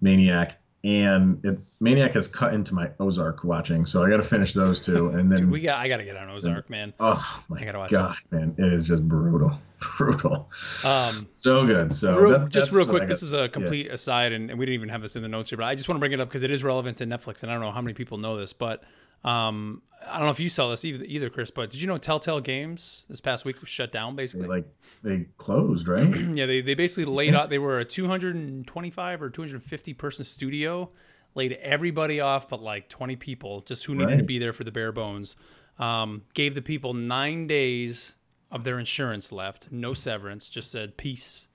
Maniac, 0.00 0.58
and 0.82 1.44
it, 1.44 1.58
Maniac 1.80 2.14
has 2.14 2.28
cut 2.28 2.52
into 2.54 2.74
my 2.74 2.90
Ozark 3.00 3.42
watching, 3.44 3.86
so 3.86 4.04
I 4.04 4.10
got 4.10 4.18
to 4.18 4.22
finish 4.22 4.52
those 4.52 4.80
two, 4.80 5.08
and 5.10 5.30
then 5.32 5.40
Dude, 5.40 5.50
we 5.50 5.60
got. 5.62 5.78
I 5.78 5.88
got 5.88 5.96
to 5.98 6.04
get 6.04 6.16
on 6.16 6.28
Ozark, 6.28 6.68
man. 6.68 6.92
Oh 7.00 7.42
my 7.48 7.60
I 7.60 7.64
gotta 7.64 7.78
watch 7.78 7.90
god, 7.90 8.16
man! 8.30 8.54
It 8.58 8.72
is 8.72 8.86
just 8.86 9.06
brutal, 9.08 9.58
brutal. 9.96 10.50
Um, 10.84 11.24
So 11.24 11.64
good. 11.66 11.92
So 11.92 12.16
real, 12.18 12.38
that- 12.40 12.50
just 12.50 12.70
real 12.72 12.86
quick, 12.86 13.02
got. 13.02 13.08
this 13.08 13.22
is 13.22 13.32
a 13.32 13.48
complete 13.48 13.90
aside, 13.90 14.32
and, 14.32 14.50
and 14.50 14.58
we 14.58 14.66
didn't 14.66 14.74
even 14.74 14.88
have 14.90 15.00
this 15.02 15.16
in 15.16 15.22
the 15.22 15.28
notes 15.28 15.50
here, 15.50 15.56
but 15.56 15.64
I 15.64 15.74
just 15.74 15.88
want 15.88 15.96
to 15.96 16.00
bring 16.00 16.12
it 16.12 16.20
up 16.20 16.28
because 16.28 16.42
it 16.42 16.50
is 16.50 16.62
relevant 16.62 16.98
to 16.98 17.06
Netflix, 17.06 17.42
and 17.42 17.50
I 17.50 17.54
don't 17.54 17.62
know 17.62 17.70
how 17.72 17.80
many 17.82 17.94
people 17.94 18.18
know 18.18 18.36
this, 18.36 18.52
but 18.52 18.82
um, 19.24 19.82
I 20.06 20.18
don't 20.18 20.26
know 20.26 20.32
if 20.32 20.40
you 20.40 20.48
saw 20.48 20.68
this 20.70 20.84
either, 20.84 21.04
either, 21.04 21.30
Chris. 21.30 21.50
But 21.50 21.70
did 21.70 21.80
you 21.80 21.86
know 21.86 21.98
Telltale 21.98 22.40
Games 22.40 23.06
this 23.08 23.20
past 23.20 23.44
week 23.44 23.60
was 23.60 23.68
shut 23.68 23.90
down 23.92 24.16
They, 24.16 24.22
basically? 24.22 24.48
like 24.48 24.66
they 25.02 25.26
closed, 25.38 25.88
right? 25.88 26.06
yeah, 26.34 26.46
they, 26.46 26.60
they 26.60 26.74
basically 26.74 27.12
laid 27.12 27.34
out. 27.34 27.50
They 27.50 27.58
were 27.58 27.78
a 27.78 27.84
225 27.84 29.22
or 29.22 29.30
250 29.30 29.94
person 29.94 30.24
studio, 30.24 30.90
laid 31.34 31.52
everybody 31.54 32.20
off 32.20 32.48
but 32.48 32.62
like 32.62 32.88
20 32.88 33.16
people, 33.16 33.60
just 33.62 33.84
who 33.84 33.94
needed 33.94 34.18
to 34.18 34.24
be 34.24 34.38
there 34.38 34.52
for 34.52 34.64
the 34.64 34.72
bare 34.72 34.92
bones. 34.92 35.36
Um, 35.78 36.22
gave 36.34 36.54
the 36.54 36.62
people 36.62 36.94
nine 36.94 37.46
days 37.46 38.14
of 38.50 38.62
their 38.62 38.78
insurance 38.78 39.32
left, 39.32 39.68
no 39.72 39.94
severance, 39.94 40.48
just 40.48 40.70
said 40.70 40.96
peace. 40.96 41.48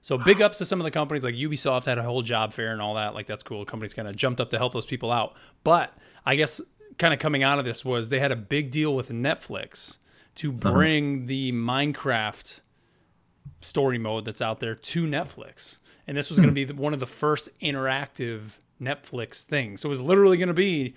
So 0.00 0.18
big 0.18 0.42
ups 0.42 0.58
to 0.58 0.66
some 0.66 0.80
of 0.80 0.84
the 0.84 0.90
companies 0.90 1.24
like 1.24 1.34
Ubisoft 1.34 1.86
had 1.86 1.96
a 1.96 2.02
whole 2.02 2.20
job 2.20 2.52
fair 2.52 2.72
and 2.72 2.82
all 2.82 2.94
that. 2.94 3.14
Like 3.14 3.26
that's 3.26 3.42
cool. 3.42 3.64
Companies 3.64 3.94
kind 3.94 4.06
of 4.06 4.14
jumped 4.14 4.38
up 4.38 4.50
to 4.50 4.58
help 4.58 4.74
those 4.74 4.84
people 4.84 5.10
out. 5.10 5.34
But 5.64 5.96
I 6.26 6.34
guess 6.34 6.60
kind 6.98 7.12
of 7.12 7.18
coming 7.20 7.42
out 7.42 7.58
of 7.58 7.64
this 7.64 7.84
was 7.84 8.08
they 8.08 8.20
had 8.20 8.32
a 8.32 8.36
big 8.36 8.70
deal 8.70 8.94
with 8.94 9.10
Netflix 9.10 9.98
to 10.36 10.50
bring 10.50 11.26
the 11.26 11.52
Minecraft 11.52 12.60
story 13.60 13.98
mode 13.98 14.24
that's 14.24 14.42
out 14.42 14.60
there 14.60 14.74
to 14.74 15.06
Netflix. 15.06 15.78
And 16.06 16.16
this 16.16 16.28
was 16.28 16.38
going 16.38 16.48
to 16.48 16.54
be 16.54 16.64
the, 16.64 16.74
one 16.74 16.92
of 16.92 16.98
the 16.98 17.06
first 17.06 17.48
interactive 17.60 18.58
Netflix 18.80 19.44
things. 19.44 19.80
So 19.80 19.88
it 19.88 19.90
was 19.90 20.00
literally 20.00 20.36
going 20.36 20.48
to 20.48 20.54
be 20.54 20.94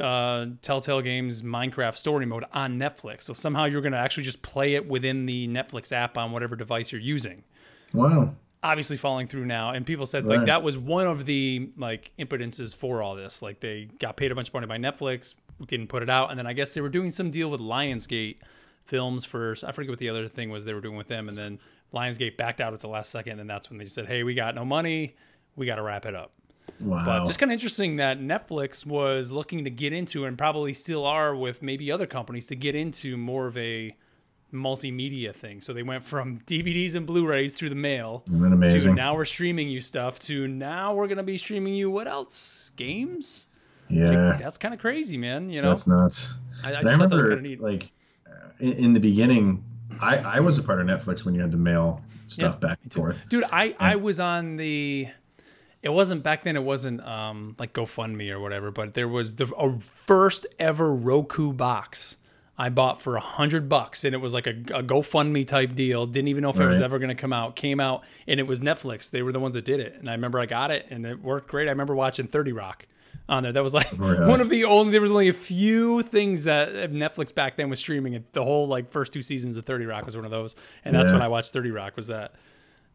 uh, 0.00 0.46
Telltale 0.62 1.00
Games 1.00 1.42
Minecraft 1.42 1.96
story 1.96 2.26
mode 2.26 2.44
on 2.52 2.78
Netflix. 2.78 3.22
So 3.22 3.32
somehow 3.32 3.64
you're 3.64 3.80
going 3.80 3.92
to 3.92 3.98
actually 3.98 4.24
just 4.24 4.42
play 4.42 4.74
it 4.74 4.86
within 4.88 5.26
the 5.26 5.48
Netflix 5.48 5.92
app 5.92 6.18
on 6.18 6.32
whatever 6.32 6.56
device 6.56 6.92
you're 6.92 7.00
using. 7.00 7.44
Wow. 7.92 8.34
Obviously 8.62 8.96
falling 8.96 9.26
through 9.28 9.46
now, 9.46 9.70
and 9.70 9.86
people 9.86 10.06
said 10.06 10.26
like 10.26 10.46
that 10.46 10.62
was 10.62 10.76
one 10.76 11.06
of 11.06 11.24
the 11.24 11.70
like 11.76 12.10
impedences 12.18 12.74
for 12.74 13.02
all 13.02 13.14
this. 13.14 13.42
Like 13.42 13.60
they 13.60 13.88
got 13.98 14.16
paid 14.16 14.32
a 14.32 14.34
bunch 14.34 14.48
of 14.48 14.54
money 14.54 14.66
by 14.66 14.78
Netflix, 14.78 15.34
didn't 15.66 15.88
put 15.88 16.02
it 16.02 16.10
out, 16.10 16.30
and 16.30 16.38
then 16.38 16.46
I 16.46 16.52
guess 16.52 16.74
they 16.74 16.80
were 16.80 16.88
doing 16.88 17.10
some 17.10 17.30
deal 17.30 17.48
with 17.48 17.60
Lionsgate 17.60 18.36
Films 18.84 19.24
for 19.24 19.54
I 19.64 19.72
forget 19.72 19.90
what 19.90 19.98
the 19.98 20.08
other 20.08 20.26
thing 20.28 20.50
was 20.50 20.64
they 20.64 20.74
were 20.74 20.80
doing 20.80 20.96
with 20.96 21.08
them, 21.08 21.28
and 21.28 21.36
then 21.36 21.58
Lionsgate 21.94 22.36
backed 22.36 22.60
out 22.60 22.72
at 22.72 22.80
the 22.80 22.88
last 22.88 23.10
second, 23.10 23.40
and 23.40 23.48
that's 23.48 23.70
when 23.70 23.78
they 23.78 23.86
said, 23.86 24.06
"Hey, 24.06 24.22
we 24.22 24.34
got 24.34 24.54
no 24.54 24.64
money, 24.64 25.14
we 25.54 25.66
got 25.66 25.76
to 25.76 25.82
wrap 25.82 26.06
it 26.06 26.14
up." 26.14 26.32
Wow. 26.80 27.04
But 27.04 27.26
just 27.26 27.38
kind 27.38 27.50
of 27.50 27.54
interesting 27.54 27.96
that 27.96 28.20
Netflix 28.20 28.84
was 28.84 29.30
looking 29.30 29.64
to 29.64 29.70
get 29.70 29.92
into, 29.92 30.24
and 30.24 30.36
probably 30.36 30.72
still 30.72 31.04
are 31.04 31.34
with 31.34 31.62
maybe 31.62 31.90
other 31.92 32.06
companies 32.06 32.48
to 32.48 32.56
get 32.56 32.74
into 32.74 33.16
more 33.16 33.46
of 33.46 33.56
a 33.56 33.96
multimedia 34.52 35.34
thing. 35.34 35.60
So 35.60 35.72
they 35.72 35.82
went 35.82 36.04
from 36.04 36.40
DVDs 36.46 36.94
and 36.94 37.06
Blu-rays 37.06 37.56
through 37.58 37.70
the 37.70 37.74
mail 37.74 38.24
to 38.26 38.94
now 38.94 39.14
we're 39.14 39.24
streaming 39.24 39.68
you 39.68 39.80
stuff 39.80 40.18
to 40.20 40.46
now 40.48 40.94
we're 40.94 41.08
gonna 41.08 41.22
be 41.22 41.38
streaming 41.38 41.74
you 41.74 41.90
what 41.90 42.06
else? 42.06 42.70
Games? 42.76 43.46
yeah, 43.88 44.36
That's 44.38 44.58
kind 44.58 44.74
of 44.74 44.80
crazy, 44.80 45.16
man. 45.16 45.50
You 45.50 45.62
know, 45.62 45.68
that's 45.68 45.86
nuts. 45.86 46.34
I, 46.64 46.72
I 46.72 46.78
And 46.78 46.78
I 46.78 46.82
just 46.82 46.98
thought 46.98 47.08
that 47.10 47.14
was 47.14 47.24
remember, 47.24 47.28
kind 47.28 47.38
of 47.38 47.42
neat. 47.44 47.60
like, 47.60 47.92
in, 48.58 48.72
in 48.72 48.92
the 48.92 49.00
beginning, 49.00 49.64
I, 50.00 50.18
I 50.18 50.40
was 50.40 50.58
a 50.58 50.62
part 50.62 50.80
of 50.80 50.86
Netflix 50.86 51.24
when 51.24 51.34
you 51.34 51.40
had 51.40 51.52
to 51.52 51.56
mail 51.56 52.02
stuff 52.26 52.58
Yeah, 52.60 52.68
back 52.68 52.78
and 52.82 52.92
forth. 52.92 53.28
Dude, 53.28 53.44
I 53.50 53.74
I 53.78 53.96
was 53.96 54.20
on 54.20 54.56
the. 54.56 55.08
It 55.82 55.90
wasn't 55.90 56.24
back 56.24 56.42
then. 56.42 56.56
It 56.56 56.64
wasn't 56.64 57.00
um 57.06 57.54
like 57.58 57.72
GoFundMe 57.72 58.30
or 58.30 58.40
whatever, 58.40 58.70
but 58.70 58.94
there 58.94 59.08
was 59.08 59.36
the 59.36 59.46
a 59.56 59.78
first 59.80 60.46
ever 60.58 60.92
Roku 60.92 61.52
box 61.52 62.16
I 62.58 62.70
bought 62.70 63.02
for 63.02 63.16
a 63.16 63.20
hundred 63.20 63.68
bucks, 63.68 64.04
and 64.04 64.14
it 64.14 64.18
was 64.18 64.32
like 64.32 64.46
a, 64.46 64.50
a 64.50 64.82
GoFundMe 64.82 65.46
type 65.46 65.74
deal. 65.74 66.06
Didn't 66.06 66.28
even 66.28 66.40
know 66.42 66.50
if 66.50 66.58
it 66.58 66.66
was 66.66 66.80
ever 66.80 66.98
going 66.98 67.10
to 67.10 67.14
come 67.14 67.32
out. 67.32 67.54
Came 67.54 67.80
out, 67.80 68.02
and 68.26 68.40
it 68.40 68.46
was 68.46 68.60
Netflix. 68.60 69.10
They 69.10 69.20
were 69.22 69.32
the 69.32 69.40
ones 69.40 69.54
that 69.54 69.64
did 69.66 69.78
it, 69.80 69.96
and 69.98 70.08
I 70.08 70.12
remember 70.12 70.38
I 70.40 70.46
got 70.46 70.70
it, 70.70 70.86
and 70.90 71.04
it 71.04 71.22
worked 71.22 71.48
great. 71.48 71.68
I 71.68 71.70
remember 71.72 71.94
watching 71.94 72.26
Thirty 72.26 72.52
Rock 72.52 72.86
on 73.28 73.42
there. 73.42 73.52
That 73.52 73.62
was 73.62 73.74
like 73.74 73.88
Oh, 74.00 74.10
yeah. 74.12 74.26
one 74.28 74.40
of 74.40 74.48
the 74.48 74.64
only. 74.64 74.92
There 74.92 75.00
was 75.02 75.10
only 75.10 75.28
a 75.28 75.34
few 75.34 76.02
things 76.02 76.44
that 76.44 76.70
Netflix 76.92 77.34
back 77.34 77.56
then 77.56 77.68
was 77.68 77.78
streaming. 77.78 78.14
It 78.14 78.32
the 78.32 78.42
whole 78.42 78.66
like 78.68 78.90
first 78.90 79.12
two 79.12 79.22
seasons 79.22 79.58
of 79.58 79.66
Thirty 79.66 79.84
Rock 79.84 80.06
was 80.06 80.16
one 80.16 80.24
of 80.24 80.30
those, 80.30 80.54
and 80.84 80.94
that's 80.94 81.08
Yeah. 81.08 81.14
when 81.14 81.22
I 81.22 81.28
watched 81.28 81.52
Thirty 81.52 81.70
Rock. 81.70 81.94
Was 81.96 82.06
that? 82.06 82.36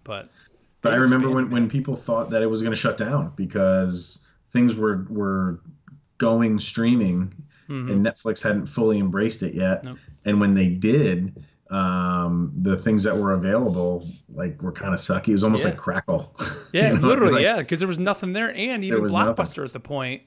But 0.04 0.30
But 0.82 0.94
I 0.94 0.98
remember 0.98 1.30
when, 1.30 1.52
when 1.52 1.70
people 1.70 1.96
thought 1.96 2.32
that 2.32 2.42
it 2.42 2.48
was 2.48 2.62
going 2.64 2.74
to 2.74 2.80
shut 2.80 2.98
down 2.98 3.34
because 3.36 4.18
things 4.50 4.76
were 4.76 5.06
were 5.08 5.60
going 6.18 6.60
streaming 6.60 7.32
and 7.72 8.06
Netflix 8.06 8.42
hadn't 8.42 8.68
fully 8.68 9.00
embraced 9.00 9.44
it 9.44 9.54
yet. 9.54 9.80
Mm-hmm. 9.80 9.88
Nope. 9.88 9.98
And 10.26 10.40
when 10.40 10.54
they 10.54 10.68
did, 10.70 11.44
um, 11.70 12.52
the 12.62 12.78
things 12.78 13.04
that 13.04 13.16
were 13.18 13.34
available 13.34 14.06
like 14.30 14.62
were 14.62 14.72
kind 14.74 14.94
of 14.94 15.00
sucky. 15.00 15.30
It 15.30 15.34
was 15.34 15.44
almost 15.44 15.64
Yeah. 15.64 15.70
like 15.70 15.78
Crackle. 15.78 16.36
Yeah, 16.74 16.94
You 16.94 17.00
know, 17.00 17.08
literally, 17.08 17.34
like- 17.34 17.44
yeah, 17.44 17.58
because 17.60 17.80
there 17.84 17.88
was 17.88 18.00
nothing 18.00 18.34
there, 18.34 18.54
and 18.54 18.84
even 18.84 19.02
Blockbuster 19.04 19.38
nothing. 19.38 19.64
at 19.66 19.74
the 19.74 19.80
point 19.80 20.22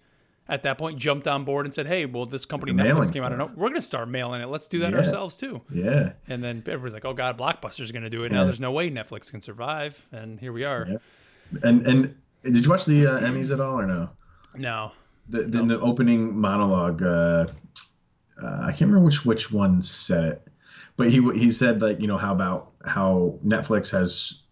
at 0.47 0.63
that 0.65 0.77
point 0.77 0.99
jumped 0.99 1.27
on 1.27 1.45
board 1.45 1.65
and 1.65 1.73
said, 1.73 1.87
"Hey, 1.87 2.05
well, 2.07 2.27
this 2.27 2.45
company 2.45 2.73
The 2.73 2.83
Netflix 2.83 3.13
came 3.13 3.23
out 3.23 3.33
of 3.33 3.39
no, 3.39 3.47
we're 3.47 3.69
going 3.69 3.75
to 3.77 3.81
start 3.83 4.09
mailing 4.11 4.43
it. 4.43 4.49
Let's 4.49 4.69
do 4.69 4.79
that 4.81 4.91
Yeah. 4.93 4.99
ourselves 4.99 5.37
too." 5.39 5.63
Yeah. 5.73 6.13
And 6.29 6.43
then 6.45 6.59
everybody's 6.67 6.93
like, 6.95 7.05
"Oh 7.07 7.15
God, 7.15 7.39
Blockbuster's 7.39 7.93
going 7.93 8.03
to 8.05 8.11
do 8.11 8.25
it 8.25 8.33
now. 8.33 8.45
There's 8.45 8.61
no 8.61 8.71
way 8.73 8.91
Netflix 8.91 9.31
can 9.31 9.41
survive." 9.41 10.05
And 10.13 10.39
here 10.41 10.53
we 10.53 10.65
are. 10.65 10.87
Yeah. 10.91 10.97
And 11.63 11.87
and 11.87 12.15
did 12.43 12.65
you 12.65 12.71
watch 12.71 12.85
the 12.85 13.07
uh, 13.07 13.21
Emmys 13.21 13.51
at 13.53 13.61
all 13.61 13.79
or 13.81 13.87
no? 13.87 14.11
No, 14.57 14.93
The 15.29 15.43
the, 15.45 15.63
the 15.65 15.81
opening 15.81 16.39
monologue. 16.39 17.03
Uh, 17.03 17.47
uh, 18.43 18.59
I 18.63 18.71
can't 18.71 18.91
remember 18.91 19.01
which 19.01 19.25
which 19.25 19.51
one 19.53 19.83
said 19.83 20.25
it, 20.25 20.49
but 20.97 21.11
he 21.11 21.21
he 21.35 21.53
said 21.53 21.83
like 21.83 22.01
you 22.01 22.07
know 22.07 22.19
how 22.19 22.33
about 22.33 22.73
how 22.85 23.39
Netflix 23.45 23.91
has 23.91 24.43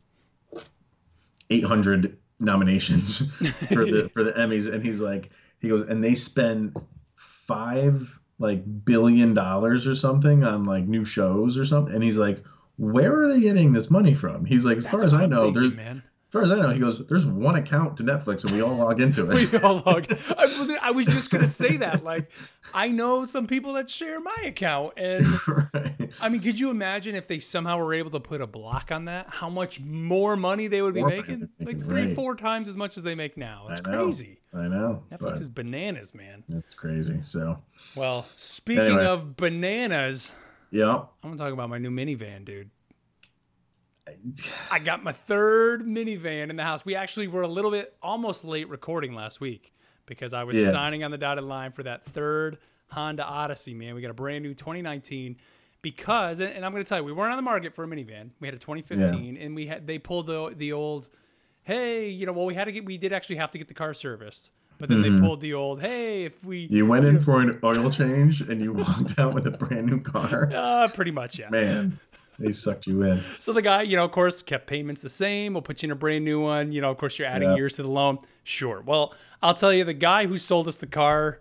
800 1.51 2.17
nominations 2.41 3.19
for 3.69 3.85
the 3.85 4.11
for 4.15 4.25
the 4.25 4.33
Emmys, 4.33 4.73
and 4.73 4.85
he's 4.85 5.01
like 5.01 5.31
he 5.61 5.69
goes 5.69 5.83
and 5.83 6.03
they 6.03 6.15
spend 6.15 6.77
five 7.17 8.19
like 8.39 8.63
billion 8.85 9.35
dollars 9.35 9.87
or 9.87 9.95
something 9.95 10.45
on 10.45 10.65
like 10.65 10.85
new 10.85 11.05
shows 11.05 11.59
or 11.59 11.65
something, 11.65 11.95
and 11.95 12.05
he's 12.05 12.19
like. 12.19 12.43
Where 12.79 13.21
are 13.21 13.29
they 13.29 13.39
getting 13.39 13.73
this 13.73 13.91
money 13.91 14.15
from? 14.15 14.47
He's 14.47 14.65
like, 14.65 14.79
as 14.79 14.87
far 14.87 15.05
as 15.05 15.13
I 15.13 15.27
know, 15.27 15.53
thinking, 15.53 15.61
there's 15.61 15.75
man. 15.75 16.03
As 16.33 16.35
far 16.35 16.43
as 16.45 16.51
I 16.51 16.57
know, 16.63 16.71
he 16.71 16.79
goes, 16.81 17.07
there's 17.09 17.27
one 17.27 17.57
account 17.57 17.99
to 17.99 18.03
Netflix 18.03 18.43
and 18.45 18.53
we 18.55 18.63
all 18.63 18.75
log 18.75 19.03
into 19.03 19.31
it. 19.31 19.53
We 19.53 19.59
all 19.59 19.83
log. 19.85 20.07
I, 20.39 20.45
was- 20.47 20.79
I 20.81 20.91
was 20.91 21.05
just 21.05 21.31
gonna 21.31 21.47
say 21.47 21.77
that. 21.77 22.03
Like, 22.03 22.31
I 22.73 22.89
know 22.89 23.27
some 23.27 23.47
people 23.47 23.75
that 23.75 23.91
share 23.91 24.19
my 24.19 24.35
account, 24.45 24.95
and 24.97 25.27
right. 25.75 26.11
I 26.23 26.31
mean, 26.31 26.41
could 26.41 26.59
you 26.59 26.71
imagine 26.71 27.15
if 27.15 27.29
they 27.29 27.39
somehow 27.39 27.77
were 27.77 27.93
able 27.93 28.11
to 28.13 28.21
put 28.21 28.41
a 28.41 28.47
block 28.47 28.91
on 28.91 29.05
that? 29.05 29.27
How 29.29 29.51
much 29.51 29.79
more 29.81 30.35
money 30.37 30.69
they 30.69 30.81
would 30.81 30.95
be 30.95 31.01
More 31.01 31.11
making? 31.11 31.51
they'd 31.59 31.67
Like 31.67 31.79
three, 31.83 32.07
right. 32.07 32.15
four 32.17 32.35
times 32.35 32.67
as 32.67 32.77
much 32.79 32.97
as 32.97 33.03
they 33.03 33.15
make 33.15 33.37
now. 33.37 33.67
It's 33.69 33.81
I 33.81 33.83
crazy. 33.83 34.39
I 34.55 34.69
know. 34.69 35.03
Netflix 35.13 35.41
is 35.43 35.51
bananas, 35.51 36.15
man. 36.15 36.45
it's 36.49 36.73
crazy. 36.73 37.21
So, 37.21 37.59
Well, 37.95 38.23
speaking 38.37 38.85
Anyway. 38.85 39.05
of 39.07 39.37
bananas, 39.37 40.33
yeah. 40.71 40.95
I'm 41.23 41.31
gonna 41.31 41.37
talk 41.37 41.53
about 41.53 41.69
my 41.69 41.77
new 41.79 41.91
minivan, 41.91 42.47
dude. 42.47 42.71
I 44.71 44.79
got 44.79 45.05
my 45.05 45.13
third 45.13 45.83
minivan 45.87 46.51
in 46.51 46.57
the 46.57 46.65
house. 46.65 46.85
We 46.85 46.97
actually 46.97 47.29
were 47.29 47.43
a 47.43 47.49
little 47.49 47.71
bit 47.71 47.95
almost 48.03 48.45
late 48.45 48.69
recording 48.69 49.15
last 49.15 49.41
week 49.41 49.73
because 50.07 50.35
I 50.35 50.45
was 50.45 50.57
Yeah. 50.57 50.71
signing 50.71 51.05
on 51.05 51.11
the 51.11 51.19
dotted 51.19 51.45
line 51.45 51.73
for 51.73 51.83
that 51.85 52.05
third 52.05 52.59
Honda 52.89 53.25
Odyssey, 53.25 53.75
man. 53.75 53.95
We 53.95 54.03
got 54.03 54.11
a 54.11 54.15
brand 54.15 54.43
new 54.45 54.55
2019 54.55 55.37
because 55.83 56.41
and 56.41 56.65
I'm 56.65 56.73
going 56.73 56.85
to 56.85 56.89
tell 56.89 56.99
you, 56.99 57.05
we 57.05 57.13
weren't 57.13 57.31
on 57.33 57.39
the 57.39 57.43
market 57.43 57.75
for 57.75 57.85
a 57.85 57.87
minivan. 57.87 58.31
We 58.41 58.47
had 58.49 58.55
a 58.55 58.59
2015 58.59 59.37
and 59.37 59.55
we 59.55 59.67
had 59.67 59.87
they 59.87 59.99
pulled 59.99 60.27
the 60.27 60.53
the 60.57 60.73
old 60.73 61.09
hey, 61.63 62.09
you 62.09 62.27
know, 62.27 62.33
well 62.33 62.47
we 62.47 62.55
had 62.55 62.65
to 62.65 62.73
get 62.73 62.85
we 62.85 62.99
did 62.99 63.13
actually 63.13 63.37
have 63.37 63.51
to 63.53 63.59
get 63.59 63.69
the 63.69 63.75
car 63.75 63.95
serviced. 63.95 64.51
But 64.79 64.89
then 64.89 65.01
they 65.03 65.17
pulled 65.21 65.41
the 65.41 65.55
old 65.55 65.81
hey, 65.81 66.25
if 66.25 66.43
we 66.45 66.67
You 66.69 66.87
went 66.87 67.05
in 67.05 67.21
for 67.21 67.41
an 67.41 67.59
oil 67.63 67.89
change 67.89 68.41
and 68.41 68.61
you 68.61 68.73
walked 68.73 69.17
out 69.19 69.33
with 69.33 69.47
a 69.47 69.53
brand 69.53 69.87
new 69.87 70.01
car. 70.01 70.51
uh 70.53 70.89
pretty 70.89 71.13
much 71.13 71.39
yeah. 71.39 71.51
Man, 71.51 71.99
they 72.43 72.53
sucked 72.53 72.87
you 72.87 73.03
in. 73.03 73.19
So 73.41 73.53
the 73.53 73.63
guy, 73.63 73.83
you 73.83 73.97
know, 73.97 74.05
of 74.05 74.11
course, 74.11 74.43
kept 74.43 74.67
payments 74.67 75.01
the 75.03 75.09
same. 75.09 75.55
We'll 75.55 75.63
put 75.63 75.83
you 75.83 75.87
in 75.87 75.91
a 75.93 75.97
brand 75.97 76.25
new 76.25 76.41
one. 76.43 76.73
You 76.73 76.81
know, 76.81 76.91
of 76.91 76.97
course, 76.99 77.19
you're 77.19 77.29
adding 77.29 77.51
Yeah. 77.51 77.57
years 77.57 77.77
to 77.77 77.83
the 77.83 77.89
loan. 77.91 78.19
Sure. 78.45 78.81
Well, 78.85 79.15
I'll 79.43 79.55
tell 79.55 79.73
you, 79.73 79.85
the 79.85 79.95
guy 79.95 80.27
who 80.27 80.39
sold 80.39 80.69
us 80.69 80.79
the 80.79 80.87
car. 80.87 81.41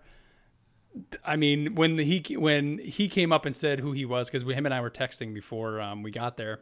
I 1.25 1.37
mean, 1.37 1.75
when 1.75 1.95
the, 1.95 2.03
he 2.03 2.35
when 2.35 2.77
he 2.79 3.07
came 3.07 3.31
up 3.31 3.45
and 3.45 3.55
said 3.55 3.79
who 3.79 3.93
he 3.93 4.03
was, 4.05 4.29
because 4.29 4.43
him 4.43 4.65
and 4.65 4.73
I 4.73 4.81
were 4.81 4.89
texting 4.89 5.33
before 5.33 5.79
um, 5.79 6.03
we 6.03 6.11
got 6.11 6.35
there. 6.37 6.61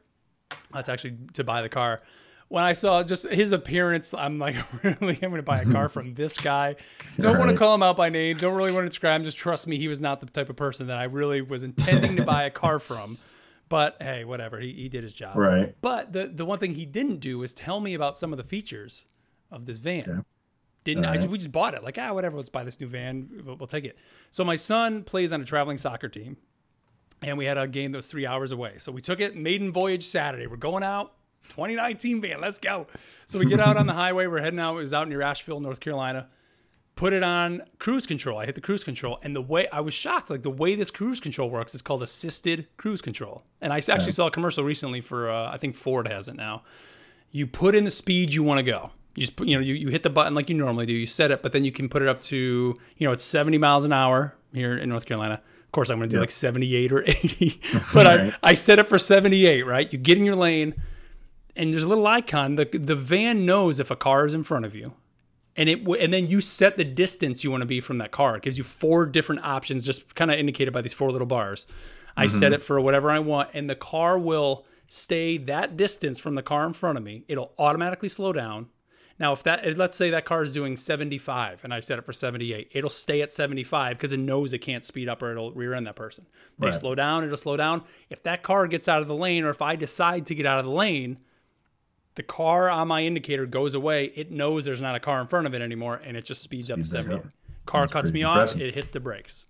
That's 0.72 0.88
actually 0.90 1.18
to 1.34 1.44
buy 1.44 1.62
the 1.64 1.70
car. 1.70 2.02
When 2.48 2.64
I 2.64 2.74
saw 2.74 3.04
just 3.04 3.28
his 3.28 3.52
appearance, 3.52 4.14
I'm 4.14 4.40
like, 4.40 4.56
really, 4.84 5.14
I'm 5.22 5.30
going 5.30 5.36
to 5.36 5.44
buy 5.44 5.62
a 5.62 5.66
car 5.66 5.88
from 5.90 6.14
this 6.16 6.38
guy. 6.40 6.76
Don't 7.20 7.38
want 7.38 7.50
to 7.52 7.56
call 7.58 7.76
him 7.76 7.84
out 7.84 7.96
by 7.98 8.10
name. 8.10 8.38
Don't 8.38 8.56
really 8.56 8.72
want 8.72 8.86
to 8.86 8.90
describe 8.90 9.20
him. 9.20 9.26
Just 9.26 9.38
trust 9.38 9.68
me, 9.68 9.78
he 9.78 9.88
was 9.88 10.02
not 10.02 10.20
the 10.20 10.26
type 10.28 10.50
of 10.50 10.56
person 10.56 10.88
that 10.88 10.98
I 10.98 11.04
really 11.06 11.42
was 11.42 11.62
intending 11.64 12.16
to 12.16 12.24
buy 12.24 12.44
a 12.44 12.50
car 12.52 12.80
from. 12.80 13.18
But 13.70 13.98
hey, 14.02 14.26
whatever. 14.26 14.60
He, 14.60 14.74
he 14.74 14.90
did 14.90 15.04
his 15.04 15.14
job. 15.14 15.38
Right. 15.38 15.76
But 15.82 16.12
the 16.12 16.28
the 16.28 16.46
one 16.46 16.60
thing 16.60 16.74
he 16.74 16.86
didn't 16.86 17.18
do 17.18 17.38
was 17.38 17.54
tell 17.54 17.80
me 17.80 17.94
about 17.94 18.18
some 18.18 18.34
of 18.34 18.38
the 18.38 18.44
features 18.44 19.06
of 19.52 19.66
this 19.66 19.78
van. 19.78 20.26
Didn't 20.84 21.06
I? 21.06 21.26
We 21.28 21.38
just 21.38 21.52
bought 21.52 21.76
it. 21.76 21.84
Like 21.84 21.98
ah, 22.00 22.14
whatever. 22.14 22.36
Let's 22.38 22.50
buy 22.50 22.64
this 22.64 22.80
new 22.80 22.88
van. 22.88 23.30
We'll, 23.46 23.56
we'll 23.56 23.68
take 23.68 23.86
it. 23.86 23.98
So 24.32 24.44
my 24.44 24.56
son 24.56 25.04
plays 25.04 25.32
on 25.32 25.42
a 25.42 25.46
traveling 25.46 25.78
soccer 25.78 26.10
team, 26.10 26.38
and 27.22 27.38
we 27.38 27.46
had 27.46 27.58
a 27.58 27.68
game 27.68 27.92
that 27.92 27.98
was 27.98 28.08
three 28.08 28.26
hours 28.26 28.52
away. 28.52 28.76
So 28.78 28.92
we 28.92 29.02
took 29.02 29.20
it 29.20 29.36
maiden 29.36 29.72
voyage 29.72 30.04
Saturday. 30.04 30.48
We're 30.48 30.58
going 30.58 30.84
out. 30.84 31.14
2019 31.50 32.22
van. 32.22 32.42
Let's 32.42 32.60
go. 32.60 32.88
So 33.26 33.40
we 33.40 33.46
get 33.46 33.60
out 33.60 33.76
on 33.76 33.88
the 33.88 33.94
highway. 34.04 34.28
We're 34.28 34.42
heading 34.42 34.60
out. 34.60 34.78
It 34.78 34.82
was 34.82 34.94
out 34.94 35.08
near 35.08 35.22
Asheville, 35.22 35.60
North 35.60 35.80
Carolina. 35.80 36.28
Put 37.00 37.14
it 37.14 37.24
on 37.24 37.62
cruise 37.78 38.06
control. 38.06 38.40
I 38.40 38.46
hit 38.46 38.56
the 38.56 38.62
cruise 38.62 38.84
control, 38.84 39.20
and 39.24 39.34
the 39.34 39.42
way 39.42 39.70
I 39.70 39.80
was 39.80 39.94
shocked, 39.94 40.30
like 40.30 40.44
the 40.44 40.50
way 40.50 40.76
this 40.76 40.92
cruise 40.92 41.22
control 41.22 41.50
works 41.50 41.74
is 41.74 41.82
called 41.82 42.04
assisted 42.04 42.68
cruise 42.76 43.02
control. 43.02 43.44
And 43.62 43.72
I 43.72 43.78
actually 43.78 44.12
saw 44.12 44.28
a 44.28 44.32
commercial 44.32 44.66
recently 44.66 45.00
for 45.00 45.30
uh, 45.30 45.50
I 45.50 45.56
think 45.56 45.78
Ford 45.78 46.10
has 46.10 46.28
it 46.28 46.36
now. 46.36 46.64
You 47.32 47.48
put 47.48 47.74
in 47.74 47.86
the 47.86 47.90
speed 47.92 48.34
you 48.34 48.44
want 48.44 48.58
to 48.58 48.64
go. 48.64 48.92
You 49.16 49.22
just 49.22 49.38
put, 49.38 49.48
you 49.48 49.56
know 49.56 49.62
you, 49.62 49.76
you 49.76 49.88
hit 49.88 50.04
the 50.04 50.10
button 50.10 50.36
like 50.36 50.50
you 50.50 50.58
normally 50.58 50.86
do. 50.86 50.92
You 50.92 51.06
set 51.06 51.32
it, 51.32 51.42
but 51.42 51.54
then 51.54 51.64
you 51.64 51.72
can 51.72 51.88
put 51.88 52.02
it 52.02 52.10
up 52.10 52.22
to 52.24 52.78
you 52.98 53.08
know 53.08 53.14
it's 53.14 53.24
70 53.24 53.58
miles 53.58 53.86
an 53.86 53.94
hour 53.94 54.36
here 54.52 54.78
in 54.78 54.90
North 54.90 55.06
Carolina. 55.06 55.36
Of 55.36 55.72
course, 55.72 55.90
I'm 55.90 56.00
going 56.00 56.10
to 56.10 56.16
do 56.18 56.20
like 56.20 56.32
78 56.32 56.92
or 56.92 57.04
80, 57.08 57.62
but 57.94 58.06
Right. 58.08 58.34
I 58.44 58.50
I 58.50 58.54
set 58.56 58.78
it 58.78 58.88
for 58.90 59.00
78. 59.00 59.66
Right, 59.66 59.90
you 59.94 59.98
get 59.98 60.18
in 60.18 60.26
your 60.26 60.36
lane, 60.36 60.74
and 61.56 61.74
there's 61.74 61.84
a 61.84 61.88
little 61.88 62.08
icon. 62.08 62.56
The 62.56 62.66
the 62.66 62.98
van 62.98 63.46
knows 63.46 63.80
if 63.80 63.90
a 63.90 63.96
car 63.96 64.26
is 64.26 64.34
in 64.34 64.44
front 64.44 64.66
of 64.66 64.76
you 64.76 64.96
and 65.56 65.70
it 65.70 65.84
w- 65.84 66.02
and 66.02 66.14
then 66.14 66.28
you 66.28 66.42
set 66.42 66.78
the 66.78 66.84
distance 66.84 67.44
you 67.44 67.52
want 67.52 67.62
to 67.62 67.68
be 67.68 67.82
from 67.82 67.98
that 68.00 68.12
car. 68.12 68.38
It 68.38 68.44
gives 68.44 68.58
you 68.58 68.64
four 68.64 69.06
different 69.06 69.44
options, 69.44 69.86
just 69.86 70.16
kind 70.16 70.32
of 70.32 70.40
indicated 70.40 70.72
by 70.72 70.82
these 70.82 70.94
four 70.94 71.12
little 71.12 71.28
bars. 71.28 71.66
I 72.16 72.28
set 72.28 72.48
mm-hmm. 72.48 72.54
it 72.56 72.62
for 72.62 72.82
whatever 72.82 73.12
I 73.12 73.20
want, 73.20 73.50
and 73.54 73.70
the 73.70 73.76
car 73.76 74.18
will 74.18 74.66
stay 74.88 75.38
that 75.38 75.78
distance 75.78 76.20
from 76.20 76.36
the 76.36 76.42
car 76.42 76.66
in 76.66 76.74
front 76.74 76.98
of 76.98 77.04
me. 77.04 77.24
It'll 77.28 77.54
automatically 77.58 78.10
slow 78.10 78.34
down. 78.34 78.68
Now, 79.20 79.34
if 79.34 79.44
that 79.44 79.78
let's 79.78 79.98
say 79.98 80.10
that 80.12 80.24
car 80.24 80.42
is 80.42 80.54
doing 80.54 80.78
75 80.78 81.66
and 81.66 81.74
I 81.74 81.82
set 81.82 82.00
it 82.00 82.06
for 82.06 82.14
78, 82.14 82.72
it'll 82.72 82.90
stay 82.90 83.22
at 83.22 83.34
75 83.34 83.98
because 83.98 84.14
it 84.14 84.20
knows 84.20 84.54
it 84.54 84.60
can't 84.60 84.84
speed 84.84 85.10
up 85.10 85.22
or 85.22 85.32
it'll 85.32 85.52
rear 85.52 85.74
end 85.74 85.88
that 85.88 85.98
person. 85.98 86.26
They 86.58 86.68
Right. 86.68 86.74
slow 86.74 86.96
down, 86.96 87.26
it'll 87.26 87.36
slow 87.36 87.58
down. 87.58 87.84
If 88.10 88.24
that 88.24 88.44
car 88.44 88.66
gets 88.68 88.88
out 88.88 89.02
of 89.02 89.10
the 89.10 89.16
lane, 89.16 89.44
or 89.44 89.50
if 89.50 89.62
I 89.62 89.76
decide 89.76 90.26
to 90.28 90.36
get 90.36 90.46
out 90.46 90.60
of 90.60 90.66
the 90.66 90.72
lane, 90.72 91.18
the 92.20 92.24
car 92.24 92.70
on 92.70 92.90
my 92.90 93.02
indicator 93.02 93.46
goes 93.46 93.76
away. 93.76 94.12
It 94.14 94.30
knows 94.30 94.66
there's 94.66 94.82
not 94.82 94.94
a 94.94 95.00
car 95.00 95.22
in 95.22 95.28
front 95.28 95.48
of 95.48 95.54
it 95.54 95.62
anymore, 95.62 96.02
and 96.04 96.18
it 96.18 96.26
just 96.26 96.42
speeds, 96.42 96.70
up 96.70 96.80
to 96.80 96.84
70. 96.84 97.16
up. 97.16 97.24
Car 97.66 97.84
That's 97.84 97.94
cuts 97.94 98.12
pretty 98.12 98.20
me 98.20 98.24
off, 98.26 98.58
it 98.58 98.76
hits 98.76 98.92
the 98.92 99.00
brakes. 99.00 99.46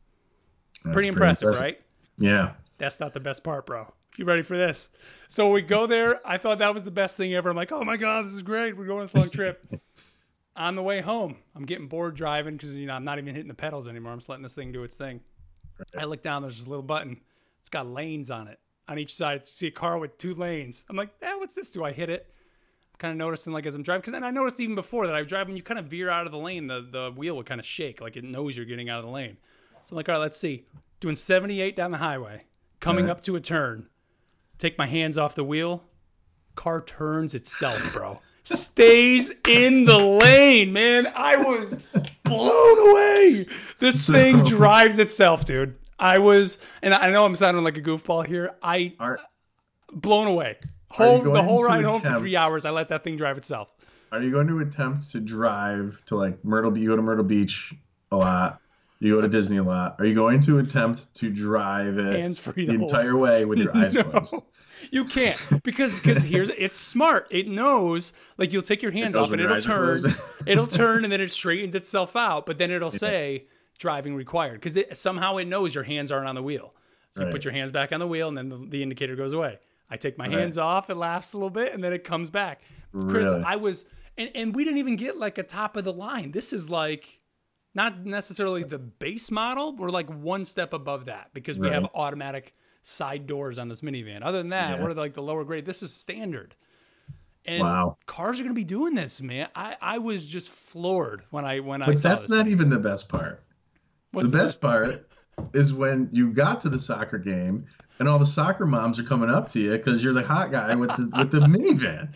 That's 0.83 0.93
Pretty 0.93 1.07
impressive, 1.07 1.57
right? 1.57 1.81
Yeah. 2.19 2.51
That's 2.77 2.99
not 2.99 3.15
the 3.15 3.19
best 3.19 3.43
part, 3.43 3.65
bro. 3.65 3.91
You 4.19 4.25
ready 4.25 4.43
for 4.43 4.55
this? 4.55 4.91
So 5.27 5.51
we 5.51 5.63
go 5.63 5.87
there. 5.87 6.19
I 6.27 6.37
thought 6.37 6.59
that 6.59 6.71
was 6.71 6.83
the 6.83 6.91
best 6.91 7.17
thing 7.17 7.33
ever. 7.33 7.49
I'm 7.49 7.55
like, 7.55 7.71
oh 7.71 7.83
my 7.83 7.97
god, 7.97 8.27
this 8.27 8.33
is 8.33 8.43
great. 8.43 8.77
We're 8.77 8.85
going 8.85 8.99
on 8.99 9.05
this 9.05 9.15
long 9.15 9.31
trip. 9.31 9.65
on 10.55 10.75
the 10.75 10.83
way 10.83 11.01
home, 11.01 11.37
I'm 11.55 11.65
getting 11.65 11.87
bored 11.87 12.13
driving 12.13 12.53
because 12.53 12.71
you 12.71 12.85
know 12.85 12.93
I'm 12.93 13.03
not 13.03 13.17
even 13.17 13.33
hitting 13.33 13.47
the 13.47 13.55
pedals 13.55 13.87
anymore. 13.87 14.11
I'm 14.11 14.19
just 14.19 14.29
letting 14.29 14.43
this 14.43 14.53
thing 14.53 14.71
do 14.71 14.83
its 14.83 14.95
thing. 14.95 15.21
I 15.97 16.03
look 16.03 16.21
down. 16.21 16.43
There's 16.43 16.57
this 16.57 16.67
little 16.67 16.83
button. 16.83 17.19
It's 17.61 17.69
got 17.69 17.87
lanes 17.87 18.29
on 18.29 18.47
it 18.47 18.59
on 18.87 18.99
each 18.99 19.15
side. 19.15 19.41
You 19.41 19.47
see 19.47 19.67
a 19.67 19.71
car 19.71 19.97
with 19.97 20.19
two 20.19 20.35
lanes. 20.35 20.85
I'm 20.87 20.95
like, 20.95 21.09
eh, 21.23 21.33
what's 21.33 21.55
this? 21.55 21.71
Do 21.71 21.83
I 21.83 21.93
hit 21.93 22.11
it? 22.11 22.31
Kind 22.99 23.11
of 23.11 23.17
noticing 23.17 23.51
like 23.53 23.65
as 23.65 23.73
I'm 23.73 23.81
driving 23.81 24.01
because 24.01 24.13
then 24.13 24.23
I 24.23 24.29
noticed 24.29 24.59
even 24.59 24.75
before 24.75 25.07
that 25.07 25.15
I 25.15 25.23
drive 25.23 25.47
when 25.47 25.57
you 25.57 25.63
kind 25.63 25.79
of 25.79 25.85
veer 25.85 26.09
out 26.09 26.25
of 26.25 26.31
the 26.31 26.37
lane, 26.37 26.67
the 26.67 26.81
the 26.81 27.11
wheel 27.15 27.35
will 27.35 27.43
kind 27.43 27.59
of 27.59 27.65
shake 27.65 28.01
like 28.01 28.15
it 28.15 28.23
knows 28.23 28.55
you're 28.55 28.65
getting 28.65 28.89
out 28.89 28.99
of 28.99 29.05
the 29.05 29.11
lane. 29.11 29.37
So 29.83 29.93
I'm 29.93 29.97
like, 29.97 30.09
all 30.09 30.15
right, 30.15 30.21
let's 30.21 30.37
see. 30.37 30.65
Doing 30.99 31.15
78 31.15 31.75
down 31.75 31.91
the 31.91 31.97
highway, 31.97 32.43
coming 32.79 33.05
Alright. 33.05 33.17
up 33.17 33.23
to 33.23 33.35
a 33.37 33.39
turn, 33.39 33.87
take 34.57 34.77
my 34.77 34.85
hands 34.85 35.17
off 35.17 35.33
the 35.33 35.43
wheel, 35.43 35.83
car 36.55 36.81
turns 36.81 37.33
itself, 37.33 37.81
bro. 37.93 38.19
Stays 38.43 39.31
in 39.47 39.85
the 39.85 39.97
lane, 39.97 40.73
man. 40.73 41.07
I 41.15 41.37
was 41.37 41.85
blown 42.23 42.89
away. 42.89 43.47
This 43.79 44.05
thing 44.05 44.43
drives 44.43 44.99
itself, 44.99 45.45
dude. 45.45 45.77
I 45.97 46.17
was, 46.19 46.57
and 46.81 46.93
I 46.93 47.11
know 47.11 47.25
I'm 47.25 47.35
sounding 47.35 47.63
like 47.63 47.77
a 47.77 47.81
goofball 47.81 48.25
here. 48.25 48.55
I 48.63 48.93
Are 48.99 49.19
blown 49.91 50.27
away. 50.27 50.57
You 50.91 51.05
Whole, 51.05 51.21
the 51.21 51.43
whole 51.43 51.63
ride 51.63 51.85
home 51.85 52.01
for 52.01 52.17
three 52.17 52.35
hours, 52.35 52.65
I 52.65 52.71
let 52.71 52.89
that 52.89 53.03
thing 53.03 53.15
drive 53.15 53.37
itself. 53.37 53.69
are 54.11 54.21
you 54.21 54.31
going 54.31 54.47
to 54.47 54.59
attempt 54.59 55.11
to 55.11 55.19
drive 55.19 56.01
to 56.07 56.15
like 56.15 56.43
Myrtle? 56.43 56.75
You 56.77 56.89
go 56.89 56.95
to 56.95 57.01
Myrtle 57.01 57.23
Beach 57.25 57.73
a 58.11 58.17
lot. 58.17 58.57
You 58.99 59.15
go 59.15 59.21
to 59.21 59.29
Disney 59.29 59.57
a 59.57 59.63
lot. 59.63 59.95
Are 59.99 60.05
you 60.05 60.13
going 60.15 60.41
to 60.41 60.59
attempt 60.59 61.13
to 61.15 61.29
drive 61.29 61.97
it 61.97 62.19
Hands 62.19 62.37
free 62.37 62.65
the 62.65 62.75
the 62.75 62.83
entire 62.83 63.15
way 63.15 63.45
with 63.45 63.59
your 63.59 63.75
eyes 63.77 63.93
closed? 63.93 64.33
You 64.91 65.05
can't 65.05 65.39
because 65.63 65.99
because 65.99 66.23
here's 66.23 66.49
it's 66.49 66.77
smart. 66.77 67.27
It 67.29 67.47
knows 67.47 68.11
like 68.37 68.51
you'll 68.51 68.61
take 68.63 68.81
your 68.81 68.91
hands 68.91 69.15
knows 69.15 69.27
off 69.27 69.31
and 69.31 69.41
it'll 69.41 69.57
turn, 69.61 70.03
it'll 70.45 70.67
turn 70.67 71.03
and 71.03 71.13
then 71.13 71.21
it 71.21 71.31
straightens 71.31 71.75
itself 71.75 72.15
out. 72.15 72.45
But 72.45 72.57
then 72.57 72.71
it'll 72.71 72.91
say 72.91 73.45
driving 73.77 74.15
required 74.15 74.55
because 74.55 74.75
it 74.75 74.97
somehow 74.97 75.37
it 75.37 75.45
knows 75.45 75.73
your 75.75 75.83
hands 75.85 76.11
aren't 76.11 76.27
on 76.27 76.35
the 76.35 76.43
wheel. 76.43 76.73
You 77.15 77.23
Right. 77.23 77.31
put 77.31 77.45
your 77.45 77.53
hands 77.53 77.71
back 77.71 77.91
on 77.93 77.99
the 77.99 78.07
wheel 78.07 78.27
and 78.27 78.37
then 78.37 78.49
the, 78.49 78.57
the 78.57 78.83
indicator 78.83 79.15
goes 79.15 79.33
away. 79.33 79.59
I 79.89 79.97
take 79.97 80.17
my 80.17 80.29
hands 80.29 80.57
off, 80.57 80.89
it 80.89 80.95
laughs 80.95 81.33
a 81.33 81.37
little 81.37 81.49
bit, 81.49 81.73
and 81.73 81.83
then 81.83 81.93
it 81.93 82.03
comes 82.03 82.29
back. 82.29 82.61
Chris, 82.91 83.27
Really? 83.27 83.43
I 83.43 83.55
was 83.55 83.85
and, 84.17 84.29
and 84.35 84.55
we 84.55 84.63
didn't 84.65 84.79
even 84.79 84.95
get 84.97 85.17
like 85.17 85.37
a 85.37 85.43
top 85.43 85.77
of 85.77 85.83
the 85.83 85.93
line. 85.93 86.31
This 86.31 86.51
is 86.53 86.69
like 86.69 87.21
not 87.73 88.05
necessarily 88.05 88.63
the 88.63 88.79
base 88.79 89.31
model. 89.31 89.75
We're 89.75 89.89
like 89.89 90.09
one 90.09 90.43
step 90.45 90.73
above 90.73 91.05
that 91.05 91.29
because 91.33 91.57
we 91.57 91.69
have 91.69 91.87
automatic 91.93 92.53
side 92.81 93.27
doors 93.27 93.59
on 93.59 93.69
this 93.69 93.81
minivan. 93.81 94.23
Other 94.23 94.39
than 94.39 94.49
that, 94.49 94.77
Yeah. 94.77 94.83
we're 94.83 94.93
like 94.93 95.13
the 95.13 95.21
lower 95.21 95.43
grade. 95.43 95.65
This 95.65 95.81
is 95.83 95.93
standard. 95.93 96.55
And 97.45 97.61
Wow. 97.61 97.97
cars 98.05 98.39
are 98.39 98.43
going 98.43 98.53
to 98.53 98.59
be 98.59 98.65
doing 98.65 98.95
this, 98.95 99.21
man. 99.21 99.47
I, 99.55 99.75
I 99.81 99.97
was 99.99 100.27
just 100.27 100.49
floored 100.49 101.23
when 101.29 101.45
I 101.45 101.61
when 101.61 101.81
I 101.81 101.87
But 101.87 102.01
that's 102.01 102.29
not 102.29 102.47
even 102.47 102.69
the 102.69 102.79
best 102.79 103.07
part. 103.07 103.43
What's 104.11 104.31
the 104.31 104.37
best 104.37 104.59
part 104.59 105.07
is 105.53 105.71
when 105.73 106.09
you 106.11 106.31
got 106.31 106.59
to 106.61 106.69
the 106.69 106.79
soccer 106.79 107.17
game 107.17 107.65
and 107.99 108.07
all 108.07 108.17
the 108.17 108.25
soccer 108.25 108.65
moms 108.65 108.99
are 108.99 109.03
coming 109.03 109.29
up 109.29 109.49
to 109.51 109.59
you 109.59 109.71
because 109.71 110.03
you're 110.03 110.13
the 110.13 110.23
hot 110.23 110.51
guy 110.51 110.75
with 110.75 110.89
the 110.89 111.11
with 111.17 111.31
the 111.31 111.39
minivan. 111.39 112.09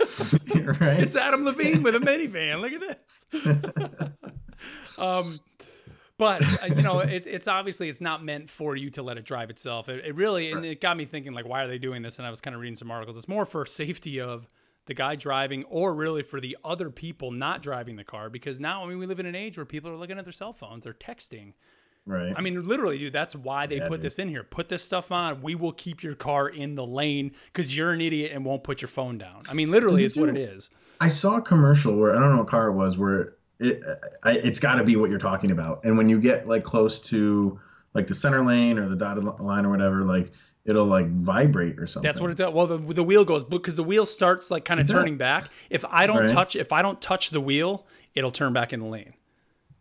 right? 0.80 1.00
It's 1.00 1.16
Adam 1.16 1.44
Levine 1.44 1.82
with 1.82 1.94
a 1.94 2.00
minivan. 2.00 2.60
Look 2.60 2.72
at 2.72 2.98
this. 3.32 4.98
um, 4.98 5.38
but 6.18 6.42
uh, 6.42 6.74
you 6.74 6.82
know, 6.82 7.00
it, 7.00 7.26
it's 7.26 7.48
obviously 7.48 7.88
it's 7.88 8.00
not 8.00 8.24
meant 8.24 8.50
for 8.50 8.76
you 8.76 8.90
to 8.90 9.02
let 9.02 9.18
it 9.18 9.24
drive 9.24 9.50
itself. 9.50 9.88
It, 9.88 10.04
it 10.04 10.14
really, 10.14 10.52
and 10.52 10.64
it 10.64 10.80
got 10.80 10.96
me 10.96 11.04
thinking, 11.04 11.32
like, 11.32 11.46
why 11.46 11.62
are 11.62 11.68
they 11.68 11.78
doing 11.78 12.02
this? 12.02 12.18
And 12.18 12.26
I 12.26 12.30
was 12.30 12.40
kind 12.40 12.54
of 12.54 12.60
reading 12.60 12.74
some 12.74 12.90
articles. 12.90 13.16
It's 13.16 13.28
more 13.28 13.46
for 13.46 13.64
safety 13.66 14.20
of 14.20 14.46
the 14.86 14.94
guy 14.94 15.14
driving, 15.14 15.64
or 15.64 15.94
really 15.94 16.22
for 16.22 16.40
the 16.40 16.56
other 16.64 16.90
people 16.90 17.30
not 17.30 17.62
driving 17.62 17.96
the 17.96 18.04
car, 18.04 18.28
because 18.28 18.58
now, 18.58 18.82
I 18.84 18.88
mean, 18.88 18.98
we 18.98 19.06
live 19.06 19.20
in 19.20 19.26
an 19.26 19.34
age 19.34 19.56
where 19.56 19.64
people 19.64 19.90
are 19.90 19.96
looking 19.96 20.18
at 20.18 20.24
their 20.24 20.32
cell 20.32 20.52
phones, 20.52 20.84
they're 20.84 20.92
texting. 20.92 21.52
Right. 22.10 22.32
I 22.36 22.40
mean, 22.40 22.66
literally, 22.66 22.98
dude, 22.98 23.12
that's 23.12 23.34
why 23.36 23.66
they 23.66 23.76
Yeah, 23.76 23.88
put 23.88 23.96
dude. 23.96 24.02
this 24.02 24.18
in 24.18 24.28
here. 24.28 24.42
Put 24.44 24.68
this 24.68 24.82
stuff 24.84 25.10
on. 25.12 25.40
We 25.42 25.54
will 25.54 25.72
keep 25.72 26.02
your 26.02 26.14
car 26.14 26.48
in 26.48 26.74
the 26.74 26.84
lane 26.86 27.32
because 27.46 27.76
you're 27.76 27.92
an 27.92 28.00
idiot 28.00 28.32
and 28.34 28.44
won't 28.44 28.64
put 28.64 28.82
your 28.82 28.88
phone 28.88 29.18
down. 29.18 29.42
I 29.48 29.54
mean, 29.54 29.70
literally, 29.70 30.04
it's 30.04 30.16
what 30.16 30.28
it 30.28 30.36
is. 30.36 30.70
I 31.00 31.08
saw 31.08 31.36
a 31.36 31.42
commercial 31.42 31.96
where 31.96 32.14
I 32.14 32.18
don't 32.20 32.30
know 32.32 32.38
what 32.38 32.48
car 32.48 32.66
it 32.68 32.74
was 32.74 32.98
where 32.98 33.34
it 33.58 33.82
I, 34.22 34.32
it's 34.32 34.60
got 34.60 34.76
to 34.76 34.84
be 34.84 34.96
what 34.96 35.10
you're 35.10 35.18
talking 35.18 35.50
about. 35.50 35.84
And 35.84 35.96
when 35.96 36.08
you 36.08 36.18
get 36.20 36.48
like 36.48 36.64
close 36.64 36.98
to 37.00 37.58
like 37.94 38.06
the 38.06 38.14
center 38.14 38.44
lane 38.44 38.78
or 38.78 38.88
the 38.88 38.96
dotted 38.96 39.24
line 39.24 39.64
or 39.66 39.70
whatever, 39.70 40.02
like 40.04 40.32
it'll 40.64 40.84
like 40.86 41.08
vibrate 41.10 41.78
or 41.78 41.86
something. 41.86 42.06
That's 42.06 42.20
what 42.20 42.30
it 42.30 42.36
does. 42.36 42.52
Well, 42.52 42.66
the, 42.66 42.78
the 42.78 43.02
wheel 43.02 43.24
goes 43.24 43.44
because 43.44 43.76
the 43.76 43.82
wheel 43.82 44.04
starts 44.06 44.50
like 44.50 44.64
kind 44.64 44.78
of 44.80 44.88
turning 44.88 45.16
back. 45.16 45.48
If 45.70 45.84
I 45.88 46.06
don't 46.06 46.20
Right. 46.20 46.28
touch, 46.30 46.54
if 46.56 46.72
I 46.72 46.82
don't 46.82 47.00
touch 47.00 47.30
the 47.30 47.40
wheel, 47.40 47.86
it'll 48.14 48.30
turn 48.30 48.52
back 48.52 48.72
in 48.72 48.80
the 48.80 48.86
lane. 48.86 49.14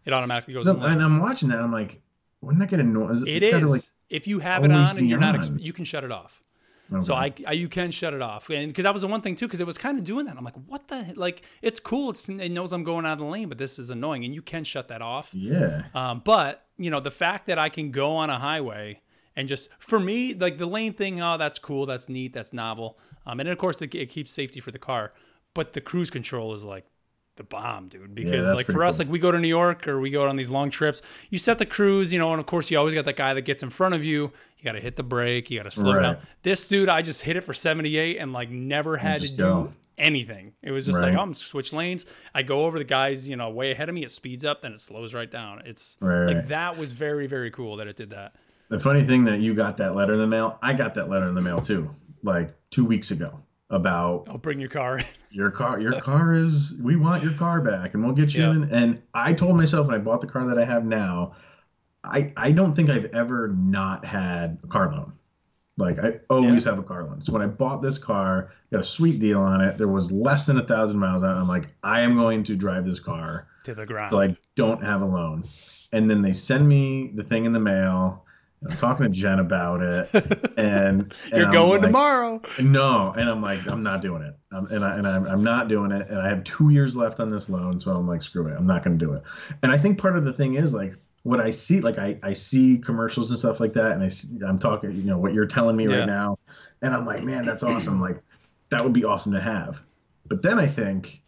It 0.06 0.14
automatically 0.14 0.54
goes. 0.54 0.64
So- 0.66 0.72
in 0.72 0.80
the 0.80 0.84
lane. 0.86 0.94
and 0.96 1.04
I'm 1.04 1.20
watching 1.20 1.50
that. 1.50 1.60
I'm 1.62 1.72
like, 1.72 2.02
wouldn't 2.42 2.60
that 2.60 2.70
get 2.70 2.80
annoying? 2.80 3.28
It 3.28 3.44
It's 3.44 3.56
is. 3.56 3.70
Like, 3.70 3.82
if 4.10 4.28
you 4.28 4.40
have 4.40 4.64
it 4.64 4.72
on 4.72 4.98
and 4.98 5.08
you're 5.08 5.20
not, 5.20 5.36
ex- 5.36 5.52
you 5.58 5.74
can 5.74 5.86
shut 5.86 6.04
it 6.04 6.12
off. 6.12 6.42
okay. 6.92 7.02
So 7.02 7.14
I, 7.14 7.34
I, 7.46 7.52
you 7.54 7.70
can 7.70 7.92
shut 7.92 8.14
it 8.14 8.22
off, 8.22 8.50
and 8.50 8.68
because 8.68 8.84
that 8.84 8.94
was 8.94 9.04
the 9.04 9.08
one 9.08 9.22
thing 9.22 9.36
too, 9.36 9.48
because 9.48 9.62
it 9.62 9.68
was 9.68 9.78
kind 9.78 10.00
of 10.00 10.06
doing 10.06 10.26
that. 10.26 10.38
I'm 10.38 10.44
like, 10.44 10.56
what 10.66 10.88
the 10.88 11.14
like? 11.16 11.44
It's 11.62 11.80
cool. 11.80 12.10
It's, 12.10 12.28
it 12.28 12.50
knows 12.50 12.72
I'm 12.72 12.84
going 12.84 13.06
out 13.06 13.14
of 13.14 13.18
the 13.20 13.26
lane, 13.26 13.50
but 13.50 13.58
this 13.58 13.78
is 13.78 13.90
annoying, 13.90 14.26
and 14.26 14.34
you 14.34 14.42
can 14.42 14.64
shut 14.64 14.88
that 14.88 15.02
off. 15.02 15.30
yeah. 15.34 15.84
Um, 15.94 16.22
but 16.26 16.66
you 16.78 16.90
know, 16.90 17.00
the 17.00 17.12
fact 17.12 17.48
that 17.48 17.60
I 17.60 17.70
can 17.70 17.92
go 17.92 18.16
on 18.16 18.30
a 18.30 18.40
highway 18.40 19.02
and 19.36 19.48
just 19.48 19.70
for 19.80 20.00
me, 20.00 20.34
like 20.34 20.58
the 20.58 20.66
lane 20.66 20.94
thing, 20.94 21.22
oh, 21.22 21.38
that's 21.38 21.60
cool, 21.60 21.86
that's 21.86 22.10
neat, 22.10 22.34
that's 22.34 22.52
novel. 22.52 22.98
Um, 23.26 23.40
and 23.40 23.48
of 23.48 23.58
course 23.58 23.82
it, 23.82 23.94
it 23.96 24.10
keeps 24.10 24.32
safety 24.32 24.60
for 24.60 24.72
the 24.72 24.80
car, 24.80 25.14
but 25.54 25.74
the 25.74 25.82
cruise 25.82 26.10
control 26.10 26.54
is 26.54 26.64
like 26.64 26.86
the 27.40 27.44
bomb, 27.44 27.88
dude. 27.88 28.14
Because 28.14 28.46
that's 28.46 28.58
like 28.58 28.68
for 28.68 28.84
us, 28.84 28.98
cool. 28.98 29.06
like 29.08 29.12
we 29.12 29.18
go 29.18 29.32
to 29.32 29.40
New 29.40 29.48
York 29.48 29.88
or 29.88 30.00
we 30.00 30.12
go 30.12 30.28
on 30.30 30.36
these 30.36 30.50
long 30.52 30.70
trips, 30.70 31.02
you 31.32 31.40
set 31.40 31.58
the 31.58 31.66
cruise, 31.66 32.14
you 32.14 32.20
know, 32.20 32.32
and 32.32 32.40
of 32.40 32.46
course 32.46 32.70
you 32.70 32.78
always 32.78 32.94
got 32.94 33.06
that 33.06 33.16
guy 33.16 33.34
that 33.34 33.42
gets 33.42 33.64
in 33.64 33.72
front 33.72 33.96
of 33.96 34.06
you. 34.06 34.32
You 34.60 34.64
got 34.64 34.74
to 34.74 34.80
hit 34.80 34.96
the 34.96 35.04
brake, 35.04 35.50
you 35.50 35.58
got 35.58 35.64
to 35.64 35.72
slow 35.72 35.94
Right. 35.96 36.02
down. 36.04 36.18
This 36.44 36.68
dude, 36.68 36.90
I 36.90 37.02
just 37.02 37.24
hit 37.24 37.36
it 37.38 37.42
for 37.42 37.54
78 37.56 38.18
and 38.18 38.32
like 38.34 38.50
never 38.52 38.98
had 38.98 39.22
to 39.22 39.32
do 39.36 39.74
anything. 39.98 40.54
It 40.62 40.72
was 40.72 40.86
just 40.86 41.02
like, 41.02 41.16
oh, 41.16 41.20
I'm 41.20 41.34
switch 41.34 41.74
lanes. 41.74 42.06
I 42.36 42.44
go 42.44 42.66
over 42.66 42.78
the 42.78 42.84
guys, 42.86 43.28
you 43.28 43.36
know, 43.36 43.50
way 43.50 43.72
ahead 43.72 43.90
of 43.90 43.96
me. 43.96 44.04
It 44.04 44.12
speeds 44.12 44.46
up, 44.46 44.62
then 44.62 44.74
it 44.74 44.80
slows 44.80 45.14
right 45.14 45.30
down. 45.32 45.62
It's 45.66 45.98
Right, 46.00 46.26
like 46.26 46.36
right. 46.38 46.48
that 46.50 46.78
was 46.78 46.92
very, 46.92 47.26
very 47.28 47.52
cool 47.52 47.78
that 47.78 47.88
it 47.88 47.96
did 47.96 48.12
that. 48.12 48.36
The 48.70 48.80
funny 48.80 49.04
thing 49.04 49.24
that 49.26 49.40
you 49.40 49.54
got 49.56 49.78
that 49.78 49.96
letter 49.96 50.14
in 50.14 50.20
the 50.20 50.28
mail, 50.28 50.60
I 50.62 50.74
got 50.74 50.94
that 50.96 51.10
letter 51.10 51.28
in 51.28 51.36
the 51.36 51.42
mail 51.42 51.60
too, 51.60 51.90
like 52.24 52.54
two 52.70 52.86
weeks 52.86 53.12
ago 53.12 53.40
about 53.70 54.28
I'll 54.30 54.38
bring 54.38 54.60
your 54.60 54.70
car. 54.70 55.00
your 55.32 55.52
car. 55.52 55.80
Your 55.80 56.00
car 56.02 56.34
is. 56.34 56.74
We 56.82 56.96
want 56.96 57.24
your 57.24 57.34
car 57.34 57.62
back, 57.62 57.94
and 57.94 58.04
we'll 58.04 58.16
get 58.16 58.34
you 58.34 58.44
Yeah. 58.44 58.52
in. 58.52 58.64
And 58.72 59.02
I 59.14 59.34
told 59.34 59.56
myself 59.58 59.88
when 59.88 59.96
I 59.96 60.00
bought 60.00 60.22
the 60.22 60.28
car 60.28 60.48
that 60.48 60.58
I 60.58 60.66
have 60.66 60.86
now, 60.86 61.36
I 62.04 62.34
I 62.36 62.52
don't 62.52 62.74
think 62.74 62.90
I've 62.90 63.06
ever 63.14 63.50
not 63.50 64.06
had 64.06 64.58
a 64.64 64.68
car 64.68 64.92
loan. 64.92 65.14
Like 65.78 65.98
I 66.00 66.20
always 66.30 66.66
have 66.66 66.78
a 66.78 66.84
car 66.84 67.06
loan. 67.06 67.22
So 67.24 67.32
when 67.32 67.42
I 67.42 67.48
bought 67.48 67.82
this 67.82 67.98
car, 67.98 68.52
got 68.72 68.82
a 68.82 68.84
sweet 68.84 69.20
deal 69.20 69.40
on 69.40 69.62
it. 69.62 69.78
There 69.78 69.88
was 69.88 70.12
less 70.12 70.46
than 70.46 70.58
a 70.58 70.66
thousand 70.66 71.00
miles 71.00 71.24
on 71.24 71.38
it. 71.38 71.40
I'm 71.40 71.48
like, 71.48 71.68
I 71.84 72.02
am 72.02 72.18
going 72.18 72.44
to 72.46 72.56
drive 72.58 72.84
this 72.84 73.00
car 73.00 73.48
to 73.64 73.74
the 73.74 73.86
ground. 73.86 74.12
so 74.12 74.20
I 74.20 74.36
don't 74.56 74.84
have 74.84 75.02
a 75.02 75.06
loan. 75.06 75.44
And 75.94 76.10
then 76.10 76.22
they 76.22 76.34
send 76.34 76.68
me 76.68 77.12
the 77.16 77.24
thing 77.24 77.46
in 77.46 77.54
the 77.54 77.60
mail. 77.62 78.26
I'm 78.68 78.76
talking 78.78 79.06
to 79.06 79.10
Jen 79.12 79.40
about 79.40 79.82
it, 79.82 80.10
and, 80.58 81.02
and 81.02 81.14
You're 81.32 81.46
I'm 81.48 81.54
going 81.54 81.82
like, 81.82 81.90
tomorrow. 81.90 82.42
No, 82.62 83.12
and 83.16 83.30
I'm 83.30 83.42
like, 83.42 83.66
I'm 83.68 83.84
not 83.84 84.02
doing 84.02 84.22
it, 84.22 84.36
um, 84.52 84.68
and 84.72 84.84
I 84.84 84.98
and 84.98 85.08
I'm, 85.08 85.26
I'm 85.28 85.44
not 85.44 85.68
doing 85.70 85.92
it, 85.92 86.10
and 86.10 86.20
I 86.20 86.28
have 86.28 86.44
two 86.44 86.70
years 86.70 86.96
left 86.96 87.20
on 87.20 87.30
this 87.30 87.48
loan, 87.50 87.80
so 87.80 87.96
I'm 87.96 88.06
like, 88.08 88.22
screw 88.22 88.48
it, 88.48 88.56
I'm 88.58 88.68
not 88.68 88.84
going 88.84 89.00
to 89.00 89.06
do 89.06 89.14
it. 89.14 89.24
And 89.64 89.72
I 89.72 89.78
think 89.78 89.98
part 89.98 90.18
of 90.18 90.26
the 90.26 90.34
thing 90.34 90.56
is 90.56 90.74
like 90.74 90.94
what 91.24 91.40
I 91.40 91.52
see, 91.52 91.80
like 91.80 91.98
I 91.98 92.18
I 92.24 92.34
see 92.34 92.78
commercials 92.78 93.30
and 93.30 93.40
stuff 93.40 93.60
like 93.60 93.74
that, 93.74 93.94
and 93.94 94.04
I 94.04 94.10
see, 94.10 94.40
I'm 94.46 94.60
talking, 94.60 94.92
you 94.94 95.04
know, 95.04 95.18
what 95.18 95.34
you're 95.34 95.46
telling 95.48 95.78
me 95.78 95.88
Yeah. 95.88 96.00
right 96.00 96.08
now, 96.08 96.38
and 96.82 96.94
I'm 96.94 97.06
like, 97.06 97.24
man, 97.24 97.46
that's 97.46 97.64
awesome. 97.64 98.02
Like 98.02 98.18
that 98.70 98.84
would 98.84 98.94
be 98.94 99.06
awesome 99.06 99.32
to 99.34 99.42
have. 99.42 99.82
But 100.28 100.42
then 100.42 100.60
I 100.60 100.68
think 100.68 101.22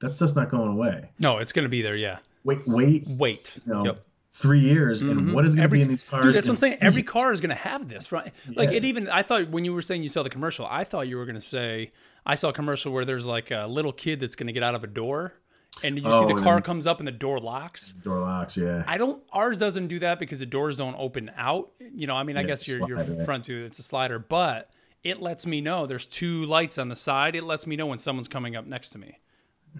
that's 0.00 0.18
just 0.18 0.34
not 0.34 0.48
going 0.50 0.70
away. 0.70 1.10
No, 1.18 1.38
it's 1.38 1.52
gonna 1.52 1.68
be 1.68 1.82
there. 1.82 1.96
Yeah. 1.96 2.18
Wait, 2.42 2.66
wait, 2.66 3.06
Wait. 3.06 3.58
you 3.66 3.74
know, 3.74 3.84
Yep. 3.84 4.06
Three 4.32 4.60
years, 4.60 5.02
and 5.02 5.10
mm-hmm. 5.10 5.32
what 5.32 5.44
is 5.44 5.54
going 5.54 5.68
to 5.68 5.72
be 5.74 5.82
in 5.82 5.88
these 5.88 6.02
cars? 6.02 6.24
Dude, 6.24 6.34
that's 6.34 6.46
what 6.46 6.54
I'm 6.54 6.58
saying. 6.58 6.78
Every 6.80 7.02
car 7.02 7.32
is 7.32 7.40
gonna 7.40 7.54
have 7.54 7.88
this, 7.88 8.12
right? 8.12 8.32
Like 8.54 8.70
Yeah. 8.70 8.76
it 8.78 8.84
even. 8.84 9.08
I 9.08 9.22
thought 9.22 9.48
when 9.50 9.64
you 9.64 9.74
were 9.74 9.82
saying 9.82 10.02
you 10.02 10.08
saw 10.08 10.22
the 10.22 10.30
commercial, 10.30 10.66
I 10.70 10.84
thought 10.84 11.08
you 11.08 11.16
were 11.16 11.26
gonna 11.26 11.40
say 11.40 11.92
I 12.24 12.34
saw 12.36 12.50
a 12.50 12.52
commercial 12.52 12.92
where 12.92 13.04
there's 13.04 13.26
like 13.26 13.50
a 13.50 13.66
little 13.66 13.92
kid 13.92 14.20
that's 14.20 14.36
gonna 14.36 14.52
get 14.52 14.62
out 14.62 14.74
of 14.74 14.84
a 14.84 14.86
door, 14.86 15.34
and 15.82 15.96
you 15.98 16.04
Oh, 16.06 16.26
see 16.28 16.32
the 16.34 16.40
car 16.40 16.60
comes 16.60 16.86
up 16.86 16.98
and 17.00 17.08
the 17.08 17.12
door 17.12 17.38
locks. 17.40 17.92
door 17.92 18.20
locks, 18.20 18.56
yeah. 18.56 18.84
I 18.86 18.98
don't. 18.98 19.22
Ours 19.32 19.58
doesn't 19.58 19.88
do 19.88 19.98
that 20.00 20.18
because 20.20 20.38
the 20.38 20.46
doors 20.46 20.78
don't 20.78 20.96
open 20.96 21.30
out. 21.36 21.70
You 21.80 22.06
know, 22.06 22.14
I 22.14 22.22
mean, 22.22 22.36
I 22.36 22.42
Yeah, 22.42 22.46
guess 22.46 22.68
your 22.68 22.88
your 22.88 23.24
front 23.24 23.44
two, 23.46 23.64
it's 23.64 23.78
a 23.78 23.82
slider, 23.82 24.18
but 24.18 24.70
it 25.02 25.20
lets 25.20 25.44
me 25.46 25.60
know 25.60 25.86
there's 25.86 26.06
two 26.06 26.44
lights 26.46 26.78
on 26.78 26.88
the 26.88 26.96
side. 26.96 27.34
It 27.34 27.42
lets 27.44 27.66
me 27.66 27.74
know 27.76 27.86
when 27.86 27.98
someone's 27.98 28.28
coming 28.28 28.54
up 28.54 28.66
next 28.66 28.90
to 28.90 28.98
me. 28.98 29.18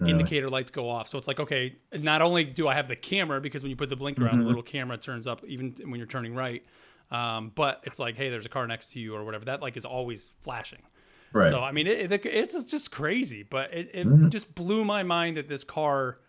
Indicator 0.05 0.49
lights 0.49 0.71
go 0.71 0.89
off, 0.89 1.07
so 1.09 1.17
it's 1.17 1.27
like 1.27 1.39
okay. 1.39 1.75
Not 1.93 2.21
only 2.21 2.43
do 2.43 2.67
I 2.67 2.73
have 2.75 2.87
the 2.87 2.95
camera 2.95 3.39
because 3.41 3.61
when 3.61 3.69
you 3.69 3.75
put 3.75 3.89
the 3.89 3.95
blinker 3.95 4.23
Mm-hmm. 4.23 4.33
on, 4.33 4.39
the 4.39 4.45
little 4.45 4.63
camera 4.63 4.97
turns 4.97 5.27
up 5.27 5.43
even 5.45 5.75
when 5.85 5.95
you're 5.95 6.07
turning 6.07 6.33
right. 6.33 6.63
Um, 7.11 7.51
but 7.55 7.81
it's 7.83 7.99
like, 7.99 8.15
hey, 8.15 8.29
there's 8.29 8.45
a 8.45 8.49
car 8.49 8.65
next 8.67 8.93
to 8.93 8.99
you 8.99 9.13
or 9.15 9.23
whatever. 9.25 9.45
That 9.45 9.61
like 9.61 9.75
is 9.77 9.85
always 9.85 10.31
flashing. 10.39 10.81
right. 11.33 11.49
So 11.49 11.59
I 11.61 11.71
mean, 11.73 11.87
it, 11.87 12.11
it, 12.11 12.25
it's 12.25 12.63
just 12.63 12.89
crazy, 12.91 13.43
but 13.43 13.73
it, 13.73 13.89
it 13.93 14.07
Mm-hmm. 14.07 14.29
just 14.29 14.55
blew 14.55 14.85
my 14.85 15.03
mind 15.03 15.37
that 15.37 15.47
this 15.49 15.63
car 15.63 16.19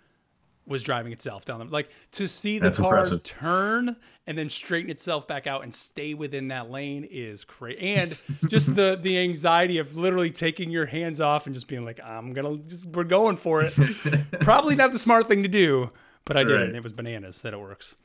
was 0.66 0.83
driving 0.83 1.12
itself 1.12 1.44
down 1.44 1.59
the 1.59 1.64
like 1.66 1.90
to 2.12 2.29
see 2.29 2.59
the 2.59 2.66
That's 2.68 2.79
car 2.79 2.96
impressive. 2.98 3.22
turn 3.25 3.96
and 4.27 4.38
then 4.38 4.48
straighten 4.48 4.90
itself 4.90 5.27
back 5.27 5.46
out 5.48 5.64
and 5.64 5.75
stay 5.75 6.14
within 6.14 6.48
that 6.48 6.70
lane 6.70 7.03
is 7.11 7.42
crazy. 7.44 7.81
And 7.81 8.11
just 8.48 8.75
the 8.77 8.96
the 9.01 9.18
anxiety 9.18 9.79
of 9.79 9.96
literally 9.96 10.31
taking 10.31 10.70
your 10.70 10.87
hands 10.87 11.20
off 11.20 11.46
and 11.46 11.55
just 11.55 11.66
being 11.66 11.85
like, 11.85 11.98
I'm 12.05 12.33
gonna 12.33 12.59
just 12.59 12.87
we're 12.87 13.03
going 13.05 13.37
for 13.37 13.62
it. 13.62 13.75
Probably 14.40 14.77
not 14.77 14.92
the 14.92 14.98
smart 14.98 15.27
thing 15.27 15.42
to 15.42 15.48
do, 15.48 15.90
but 16.25 16.37
I 16.37 16.44
did 16.44 16.53
it. 16.53 16.55
Right. 16.55 16.68
And 16.68 16.77
it 16.77 16.83
was 16.83 16.92
bananas 16.92 17.42
that 17.42 17.53
it 17.55 17.59
works. 17.61 17.96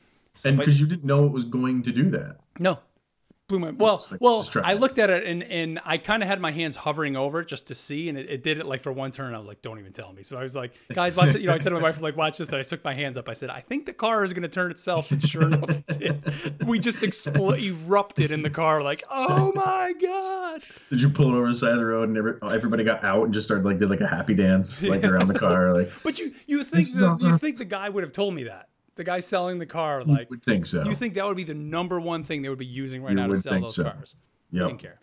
and 0.44 0.56
because 0.58 0.80
you 0.80 0.86
didn't 0.86 1.04
know 1.04 1.26
it 1.26 1.32
was 1.32 1.44
going 1.44 1.82
to 1.84 1.92
do 1.92 2.10
that. 2.10 2.38
No. 2.58 2.80
Blew 3.48 3.58
my 3.58 3.70
well. 3.70 4.04
like, 4.10 4.20
well, 4.20 4.46
I 4.62 4.74
looked 4.74 4.98
at 4.98 5.08
it 5.08 5.24
and 5.24 5.42
and 5.42 5.80
I 5.82 5.96
kind 5.96 6.22
of 6.22 6.28
had 6.28 6.38
my 6.38 6.50
hands 6.50 6.76
hovering 6.76 7.16
over 7.16 7.40
it 7.40 7.48
just 7.48 7.68
to 7.68 7.74
see, 7.74 8.10
and 8.10 8.18
it, 8.18 8.28
it 8.28 8.42
did 8.42 8.58
it 8.58 8.66
like 8.66 8.82
for 8.82 8.92
one 8.92 9.10
turn. 9.10 9.34
I 9.34 9.38
was 9.38 9.46
like, 9.46 9.62
"Don't 9.62 9.78
even 9.78 9.92
tell 9.92 10.12
me." 10.12 10.22
So 10.22 10.36
I 10.36 10.42
was 10.42 10.54
like, 10.54 10.74
"Guys, 10.92 11.16
watch 11.16 11.34
it." 11.34 11.40
You 11.40 11.46
know, 11.46 11.54
I 11.54 11.58
said 11.58 11.70
to 11.70 11.76
my 11.76 11.80
wife, 11.80 11.98
"Like, 12.00 12.14
watch 12.14 12.36
this." 12.36 12.50
And 12.50 12.58
I 12.58 12.62
took 12.62 12.84
my 12.84 12.92
hands 12.92 13.16
up. 13.16 13.26
I 13.26 13.32
said, 13.32 13.48
"I 13.48 13.60
think 13.60 13.86
the 13.86 13.94
car 13.94 14.22
is 14.22 14.34
going 14.34 14.42
to 14.42 14.48
turn 14.48 14.70
itself." 14.70 15.10
And 15.10 15.26
sure 15.26 15.44
enough, 15.44 15.70
it 15.70 15.86
did. 15.86 16.66
We 16.66 16.78
just 16.78 17.00
expl- 17.00 17.58
erupted 17.58 18.32
in 18.32 18.42
the 18.42 18.50
car, 18.50 18.82
like, 18.82 19.02
"Oh 19.10 19.50
my 19.54 19.94
god!" 19.98 20.62
Did 20.90 21.00
you 21.00 21.08
pull 21.08 21.34
it 21.34 21.36
over 21.38 21.48
the 21.48 21.54
side 21.54 21.72
of 21.72 21.78
the 21.78 21.86
road 21.86 22.10
and 22.10 22.18
every, 22.18 22.34
everybody 22.42 22.84
got 22.84 23.02
out 23.02 23.24
and 23.24 23.32
just 23.32 23.46
started 23.46 23.64
like 23.64 23.78
did 23.78 23.88
like 23.88 24.02
a 24.02 24.06
happy 24.06 24.34
dance 24.34 24.82
like 24.82 25.04
around 25.04 25.28
the 25.28 25.38
car? 25.38 25.72
Like 25.72 25.90
But 26.04 26.18
you 26.18 26.34
you 26.46 26.64
think 26.64 26.86
the, 26.92 27.16
you 27.22 27.38
think 27.38 27.56
the 27.56 27.64
guy 27.64 27.88
would 27.88 28.04
have 28.04 28.12
told 28.12 28.34
me 28.34 28.44
that 28.44 28.67
the 28.98 29.04
guy 29.04 29.20
selling 29.20 29.58
the 29.58 29.64
car, 29.66 30.04
like, 30.04 30.28
would 30.28 30.42
think 30.42 30.66
so. 30.66 30.82
do 30.84 30.90
you 30.90 30.96
think 30.96 31.14
that 31.14 31.24
would 31.24 31.36
be 31.36 31.44
the 31.44 31.54
number 31.54 31.98
one 31.98 32.22
thing 32.24 32.42
they 32.42 32.50
would 32.50 32.58
be 32.58 32.66
using 32.66 33.02
right 33.02 33.10
You 33.10 33.16
now 33.16 33.28
to 33.28 33.36
sell 33.36 33.52
think 33.54 33.64
those 33.66 33.76
so. 33.76 33.84
cars? 33.84 34.14
Yep. 34.50 34.66
Didn't 34.68 34.80
care. 34.80 35.00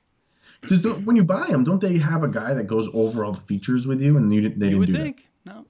Just 0.67 0.83
don't, 0.83 1.05
when 1.05 1.15
you 1.15 1.23
buy 1.23 1.47
them, 1.47 1.63
don't 1.63 1.79
they 1.81 1.97
have 1.97 2.23
a 2.23 2.27
guy 2.27 2.53
that 2.53 2.65
goes 2.65 2.87
over 2.93 3.25
all 3.25 3.31
the 3.31 3.39
features 3.41 3.87
with 3.87 4.01
you? 4.01 4.17
And 4.17 4.31
you 4.33 4.41
didn't, 4.41 4.59
they 4.59 4.67
You 4.69 4.79
didn't 4.85 4.93
would 4.93 5.01
think. 5.03 5.27
No. 5.45 5.65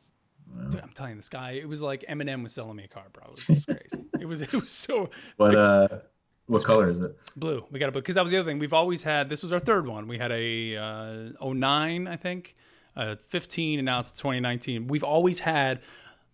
Dude, 0.69 0.81
I'm 0.81 0.89
telling 0.89 1.11
you, 1.11 1.15
this 1.17 1.29
guy, 1.29 1.51
it 1.51 1.67
was 1.67 1.81
like 1.81 2.03
Eminem 2.09 2.41
was 2.43 2.53
selling 2.53 2.75
me 2.77 2.83
a 2.85 2.88
car, 2.88 3.05
bro. 3.11 3.25
It 3.25 3.35
was 3.35 3.45
just 3.45 3.65
crazy. 3.67 4.05
it 4.19 4.25
was 4.25 4.41
it 4.41 4.53
was 4.53 4.69
so 4.69 5.05
that. 5.11 5.33
But 5.38 5.55
uh, 5.55 5.88
what 6.47 6.63
color 6.63 6.89
is 6.89 6.99
it? 6.99 7.15
blue. 7.35 7.65
We 7.71 7.79
got 7.79 7.89
a 7.89 7.91
blue 7.91 8.01
because 8.01 8.15
that 8.15 8.23
was 8.23 8.31
the 8.31 8.38
other 8.39 8.49
thing. 8.49 8.57
We've 8.59 8.73
always 8.73 9.03
had 9.03 9.29
this 9.29 9.43
was 9.43 9.51
our 9.51 9.59
third 9.59 9.85
one. 9.88 10.07
We 10.07 10.17
had 10.17 10.31
a 10.31 10.77
uh, 10.77 11.43
09, 11.53 12.07
I 12.07 12.15
think, 12.15 12.55
uh, 12.95 13.15
15, 13.27 13.79
and 13.79 13.85
now 13.85 13.99
it's 13.99 14.11
2019. 14.13 14.88
We've 14.88 15.03
always 15.03 15.39
had 15.39 15.81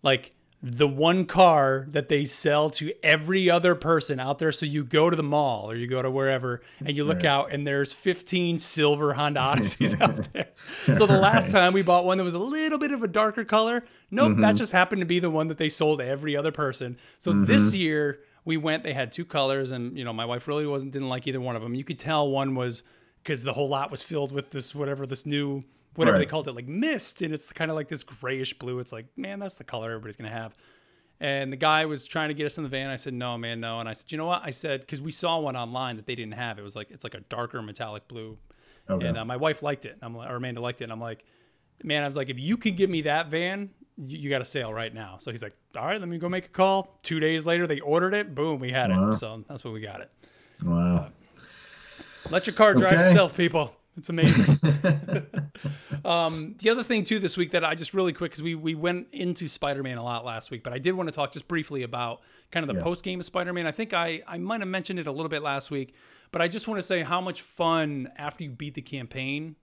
like 0.02 0.34
the 0.64 0.86
one 0.86 1.24
car 1.24 1.86
that 1.90 2.08
they 2.08 2.24
sell 2.24 2.70
to 2.70 2.92
every 3.02 3.50
other 3.50 3.74
person 3.74 4.20
out 4.20 4.38
there. 4.38 4.52
So 4.52 4.64
you 4.64 4.84
go 4.84 5.10
to 5.10 5.16
the 5.16 5.22
mall 5.22 5.68
or 5.68 5.74
you 5.74 5.88
go 5.88 6.00
to 6.00 6.10
wherever 6.10 6.60
and 6.78 6.96
you 6.96 7.02
look 7.02 7.16
Right. 7.16 7.26
out 7.26 7.52
and 7.52 7.66
there's 7.66 7.92
15 7.92 8.60
silver 8.60 9.14
Honda 9.14 9.40
Odysseys 9.52 10.00
out 10.00 10.32
there. 10.32 10.50
So 10.94 11.04
the 11.06 11.18
last 11.18 11.50
time 11.50 11.72
we 11.72 11.82
bought 11.82 12.04
one 12.04 12.16
that 12.18 12.24
was 12.24 12.34
a 12.34 12.38
little 12.38 12.78
bit 12.78 12.92
of 12.92 13.02
a 13.02 13.08
darker 13.08 13.44
color, 13.44 13.82
nope, 14.12 14.36
that 14.36 14.36
mm-hmm. 14.36 14.56
just 14.56 14.72
happened 14.72 15.00
to 15.00 15.06
be 15.06 15.18
the 15.18 15.30
one 15.30 15.48
that 15.48 15.58
they 15.58 15.68
sold 15.68 15.98
to 15.98 16.06
every 16.06 16.36
other 16.36 16.52
person. 16.52 16.96
So 17.18 17.32
this 17.32 17.68
mm-hmm. 17.68 17.76
year 17.76 18.20
we 18.44 18.56
went, 18.56 18.84
they 18.84 18.92
had 18.92 19.10
two 19.10 19.24
colors 19.24 19.72
and, 19.72 19.98
you 19.98 20.04
know, 20.04 20.12
my 20.12 20.24
wife 20.24 20.46
really 20.46 20.66
wasn't, 20.66 20.92
didn't 20.92 21.08
like 21.08 21.26
either 21.26 21.40
one 21.40 21.56
of 21.56 21.62
them. 21.62 21.74
You 21.74 21.84
could 21.84 21.98
tell 21.98 22.30
one 22.30 22.54
was 22.54 22.84
because 23.22 23.42
the 23.42 23.52
whole 23.52 23.68
lot 23.68 23.90
was 23.90 24.02
filled 24.02 24.30
with 24.30 24.50
this, 24.50 24.76
whatever, 24.76 25.06
this 25.06 25.26
new, 25.26 25.64
whatever 25.94 26.18
they 26.18 26.26
called 26.26 26.48
it, 26.48 26.52
like 26.54 26.66
mist. 26.68 27.22
And 27.22 27.32
it's 27.34 27.52
kind 27.52 27.70
of 27.70 27.76
like 27.76 27.88
this 27.88 28.02
grayish 28.02 28.54
blue. 28.58 28.78
It's 28.78 28.92
like, 28.92 29.06
man, 29.16 29.38
that's 29.38 29.56
the 29.56 29.64
color 29.64 29.90
everybody's 29.90 30.16
going 30.16 30.30
to 30.30 30.36
have. 30.36 30.54
And 31.20 31.52
the 31.52 31.56
guy 31.56 31.84
was 31.84 32.06
trying 32.08 32.28
to 32.28 32.34
get 32.34 32.46
us 32.46 32.56
in 32.56 32.64
the 32.64 32.68
van. 32.68 32.90
I 32.90 32.96
said, 32.96 33.14
no, 33.14 33.38
man, 33.38 33.60
no. 33.60 33.78
And 33.78 33.88
I 33.88 33.92
said, 33.92 34.10
you 34.10 34.18
know 34.18 34.26
what? 34.26 34.42
I 34.44 34.50
said, 34.50 34.80
because 34.80 35.00
we 35.00 35.12
saw 35.12 35.38
one 35.38 35.56
online 35.56 35.96
that 35.96 36.06
they 36.06 36.14
didn't 36.16 36.34
have. 36.34 36.58
It 36.58 36.62
was 36.62 36.74
like, 36.74 36.90
it's 36.90 37.04
like 37.04 37.14
a 37.14 37.20
darker 37.20 37.62
metallic 37.62 38.08
blue. 38.08 38.36
Okay. 38.90 39.06
And 39.06 39.16
uh, 39.16 39.24
my 39.24 39.36
wife 39.36 39.62
liked 39.62 39.84
it. 39.84 39.96
I'm 40.02 40.16
like, 40.16 40.28
or 40.28 40.36
Amanda 40.36 40.60
liked 40.60 40.80
it. 40.80 40.84
And 40.84 40.92
I'm 40.92 41.00
like, 41.00 41.24
man, 41.84 42.02
I 42.02 42.06
was 42.08 42.16
like, 42.16 42.28
if 42.28 42.38
you 42.40 42.56
could 42.56 42.76
give 42.76 42.90
me 42.90 43.02
that 43.02 43.28
van, 43.28 43.70
you, 43.98 44.18
you 44.18 44.30
got 44.30 44.40
a 44.40 44.44
sale 44.44 44.72
right 44.74 44.92
now. 44.92 45.18
So 45.18 45.30
he's 45.30 45.42
like, 45.44 45.54
all 45.76 45.86
right, 45.86 46.00
let 46.00 46.08
me 46.08 46.18
go 46.18 46.28
make 46.28 46.46
a 46.46 46.48
call. 46.48 46.98
Two 47.04 47.20
days 47.20 47.46
later, 47.46 47.68
they 47.68 47.78
ordered 47.78 48.14
it. 48.14 48.34
Boom, 48.34 48.58
we 48.58 48.72
had 48.72 48.90
Wow. 48.90 49.10
it. 49.10 49.14
So 49.14 49.44
that's 49.48 49.62
what 49.62 49.72
we 49.74 49.80
got 49.80 50.00
it. 50.00 50.10
wow. 50.64 51.08
Let 52.30 52.46
your 52.48 52.54
car 52.54 52.74
drive 52.74 52.94
Okay. 52.94 53.04
itself, 53.10 53.36
people. 53.36 53.74
It's 53.96 54.08
amazing. 54.08 54.56
um, 56.04 56.54
the 56.60 56.70
other 56.70 56.82
thing 56.82 57.04
too 57.04 57.18
this 57.18 57.36
week 57.36 57.50
that 57.52 57.64
I 57.64 57.74
just 57.74 57.94
really 57.94 58.12
quick 58.12 58.30
because 58.30 58.42
we 58.42 58.54
we 58.54 58.74
went 58.74 59.08
into 59.12 59.48
Spider 59.48 59.82
Man 59.82 59.98
a 59.98 60.02
lot 60.04 60.24
last 60.24 60.50
week, 60.50 60.62
but 60.62 60.72
I 60.72 60.78
did 60.78 60.92
want 60.92 61.08
to 61.08 61.12
talk 61.14 61.32
just 61.32 61.46
briefly 61.48 61.82
about 61.82 62.20
kind 62.50 62.64
of 62.64 62.68
the 62.74 62.78
Yeah. 62.80 62.84
post 62.84 63.04
game 63.04 63.20
of 63.20 63.26
Spider 63.26 63.52
Man. 63.52 63.66
I 63.66 63.72
think 63.72 63.92
I 63.92 64.22
I 64.26 64.38
might 64.38 64.60
have 64.60 64.68
mentioned 64.68 64.98
it 64.98 65.06
a 65.06 65.12
little 65.12 65.28
bit 65.28 65.42
last 65.42 65.70
week, 65.70 65.94
but 66.30 66.40
I 66.40 66.48
just 66.48 66.66
want 66.68 66.78
to 66.78 66.82
say 66.82 67.02
how 67.02 67.20
much 67.20 67.42
fun 67.42 68.10
after 68.16 68.44
you 68.44 68.50
beat 68.50 68.74
the 68.74 68.82
campaign 68.82 69.56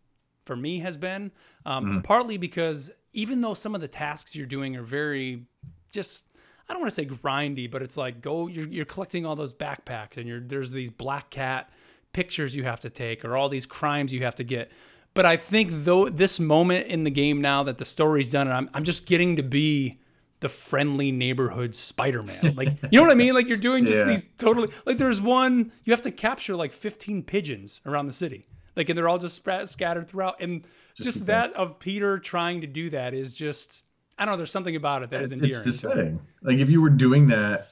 for 0.46 0.56
me 0.56 0.80
has 0.80 0.98
been. 0.98 1.32
Um, 1.66 2.02
Partly 2.04 2.38
because 2.38 2.92
even 3.14 3.42
though 3.42 3.54
some 3.56 3.74
of 3.76 3.82
the 3.82 3.88
tasks 3.88 4.36
you're 4.36 4.46
doing 4.46 4.76
are 4.76 4.84
very 4.84 5.46
just 5.92 6.28
I 6.68 6.74
don't 6.74 6.82
want 6.84 6.92
to 6.92 6.96
say 6.96 7.06
grindy, 7.08 7.70
but 7.70 7.82
it's 7.82 7.98
like 7.98 8.22
go 8.22 8.46
you're 8.48 8.68
you're 8.68 8.86
collecting 8.86 9.26
all 9.26 9.36
those 9.36 9.56
backpacks 9.56 10.18
and 10.18 10.28
you're 10.28 10.40
there's 10.40 10.70
these 10.70 10.92
black 10.92 11.32
cat 11.32 11.72
pictures 12.14 12.56
you 12.56 12.64
have 12.64 12.80
to 12.82 12.90
take 12.90 13.24
or 13.24 13.36
all 13.38 13.50
these 13.50 13.66
crimes 13.66 14.12
you 14.14 14.24
have 14.24 14.36
to 14.36 14.44
get. 14.44 14.72
But 15.14 15.26
I 15.26 15.38
think 15.38 15.70
though 15.72 16.10
this 16.10 16.40
moment 16.40 16.88
in 16.88 17.04
the 17.04 17.10
game 17.12 17.42
now 17.42 17.64
that 17.64 17.78
the 17.78 17.86
story's 17.86 18.32
done 18.32 18.48
and 18.48 18.56
I'm 18.56 18.70
I'm 18.74 18.84
just 18.84 19.06
getting 19.06 19.36
to 19.38 19.44
be 19.44 20.00
the 20.40 20.50
friendly 20.50 21.12
neighborhood 21.12 21.76
Spider-Man. 21.76 22.54
Like 22.56 22.70
you 22.92 23.00
know 23.00 23.04
what 23.04 23.12
I 23.12 23.16
mean? 23.16 23.34
Like 23.34 23.48
you're 23.48 23.58
doing 23.58 23.86
just 23.86 24.00
Yeah. 24.00 24.06
these 24.06 24.26
totally 24.38 24.70
like 24.86 24.98
there's 24.98 25.22
one 25.22 25.72
you 25.84 25.92
have 25.94 26.02
to 26.04 26.12
capture 26.12 26.56
like 26.56 26.72
15 26.72 27.24
pigeons 27.24 27.82
around 27.86 28.08
the 28.08 28.14
city. 28.14 28.48
Like 28.76 28.88
and 28.90 28.98
they're 28.98 29.10
all 29.10 29.18
just 29.18 29.36
spread, 29.36 29.68
scattered 29.68 30.08
throughout 30.08 30.36
and 30.42 30.66
just, 30.96 31.20
the 31.20 31.26
that 31.26 31.54
of 31.54 31.80
Peter 31.80 32.20
trying 32.20 32.62
to 32.62 32.68
do 32.68 32.90
that 32.92 33.14
is 33.14 33.34
just 33.34 33.84
I 34.18 34.26
don't 34.26 34.34
know. 34.34 34.38
There's 34.38 34.52
something 34.52 34.76
about 34.76 35.02
it 35.04 35.10
that 35.12 35.22
is 35.22 35.32
endearing. 35.32 35.54
It's 35.56 35.64
the 35.64 35.72
setting. 35.72 36.20
Like 36.42 36.58
if 36.60 36.70
you 36.70 36.82
were 36.82 36.90
doing 36.90 37.28
that 37.28 37.70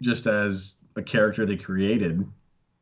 just 0.00 0.26
as 0.26 0.76
a 0.96 1.02
character 1.02 1.44
they 1.44 1.56
created, 1.56 2.24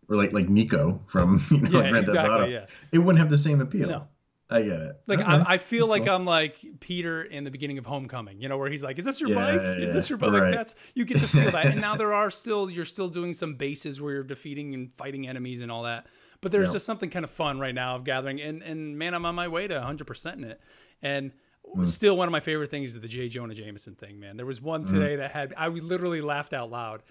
or 0.08 0.16
like 0.16 0.32
like 0.32 0.46
Niko 0.48 1.00
from 1.08 1.42
you 1.50 1.60
know 1.60 1.80
Yeah, 1.82 1.90
Grand 1.90 2.06
Theft 2.06 2.08
exactly, 2.08 2.34
Auto, 2.34 2.46
yeah. 2.46 2.66
it 2.92 2.98
wouldn't 2.98 3.18
have 3.18 3.30
the 3.30 3.38
same 3.38 3.60
appeal. 3.60 3.88
No. 3.88 4.08
I 4.50 4.62
get 4.62 4.80
it. 4.80 4.96
Like 5.06 5.18
Okay. 5.20 5.28
I, 5.30 5.54
I 5.54 5.58
feel 5.58 5.80
That's 5.88 5.90
like 5.90 6.04
cool. 6.06 6.14
I'm 6.14 6.24
like 6.24 6.56
Peter 6.80 7.22
in 7.22 7.44
the 7.44 7.50
beginning 7.50 7.76
of 7.76 7.84
Homecoming, 7.84 8.40
you 8.40 8.48
know, 8.48 8.56
where 8.56 8.70
he's 8.70 8.82
like, 8.82 8.98
"Is 8.98 9.04
this 9.04 9.20
your 9.20 9.28
Yeah, 9.28 9.34
bike? 9.34 9.60
yeah, 9.62 9.84
Is 9.84 9.92
this 9.92 10.08
your 10.08 10.16
bike?" 10.16 10.32
Like 10.32 10.54
that's 10.54 10.74
you 10.94 11.04
get 11.04 11.18
to 11.20 11.28
feel 11.28 11.50
that. 11.50 11.66
And 11.66 11.82
now 11.82 11.96
there 12.02 12.14
are 12.14 12.30
still 12.30 12.70
you're 12.70 12.86
still 12.86 13.08
doing 13.08 13.34
some 13.34 13.56
bases 13.56 14.00
where 14.00 14.14
you're 14.14 14.22
defeating 14.24 14.72
and 14.72 14.90
fighting 14.96 15.28
enemies 15.28 15.60
and 15.60 15.70
all 15.70 15.82
that. 15.82 16.06
But 16.40 16.52
there's 16.52 16.68
Yeah. 16.68 16.72
just 16.74 16.86
something 16.86 17.10
kind 17.10 17.26
of 17.26 17.30
fun 17.30 17.60
right 17.60 17.74
now 17.74 17.96
of 17.96 18.04
gathering. 18.04 18.40
And 18.40 18.62
and 18.62 18.96
man, 18.98 19.12
I'm 19.12 19.26
on 19.26 19.34
my 19.34 19.48
way 19.48 19.68
to 19.68 19.74
100 19.74 20.06
percent 20.06 20.38
in 20.38 20.44
it. 20.50 20.60
And 21.02 21.32
Hmm. 21.74 21.84
still 21.84 22.16
one 22.16 22.26
of 22.26 22.32
my 22.32 22.40
favorite 22.40 22.70
things 22.70 22.92
is 22.92 23.00
the 23.02 23.06
J. 23.08 23.28
Jonah 23.28 23.52
Jameson 23.52 23.96
thing, 23.96 24.18
man. 24.18 24.38
There 24.38 24.46
was 24.46 24.62
one 24.62 24.84
Hmm. 24.84 24.94
today 24.94 25.16
that 25.16 25.32
had 25.32 25.52
I 25.58 25.68
literally 25.68 26.22
laughed 26.22 26.54
out 26.54 26.70
loud. 26.70 27.02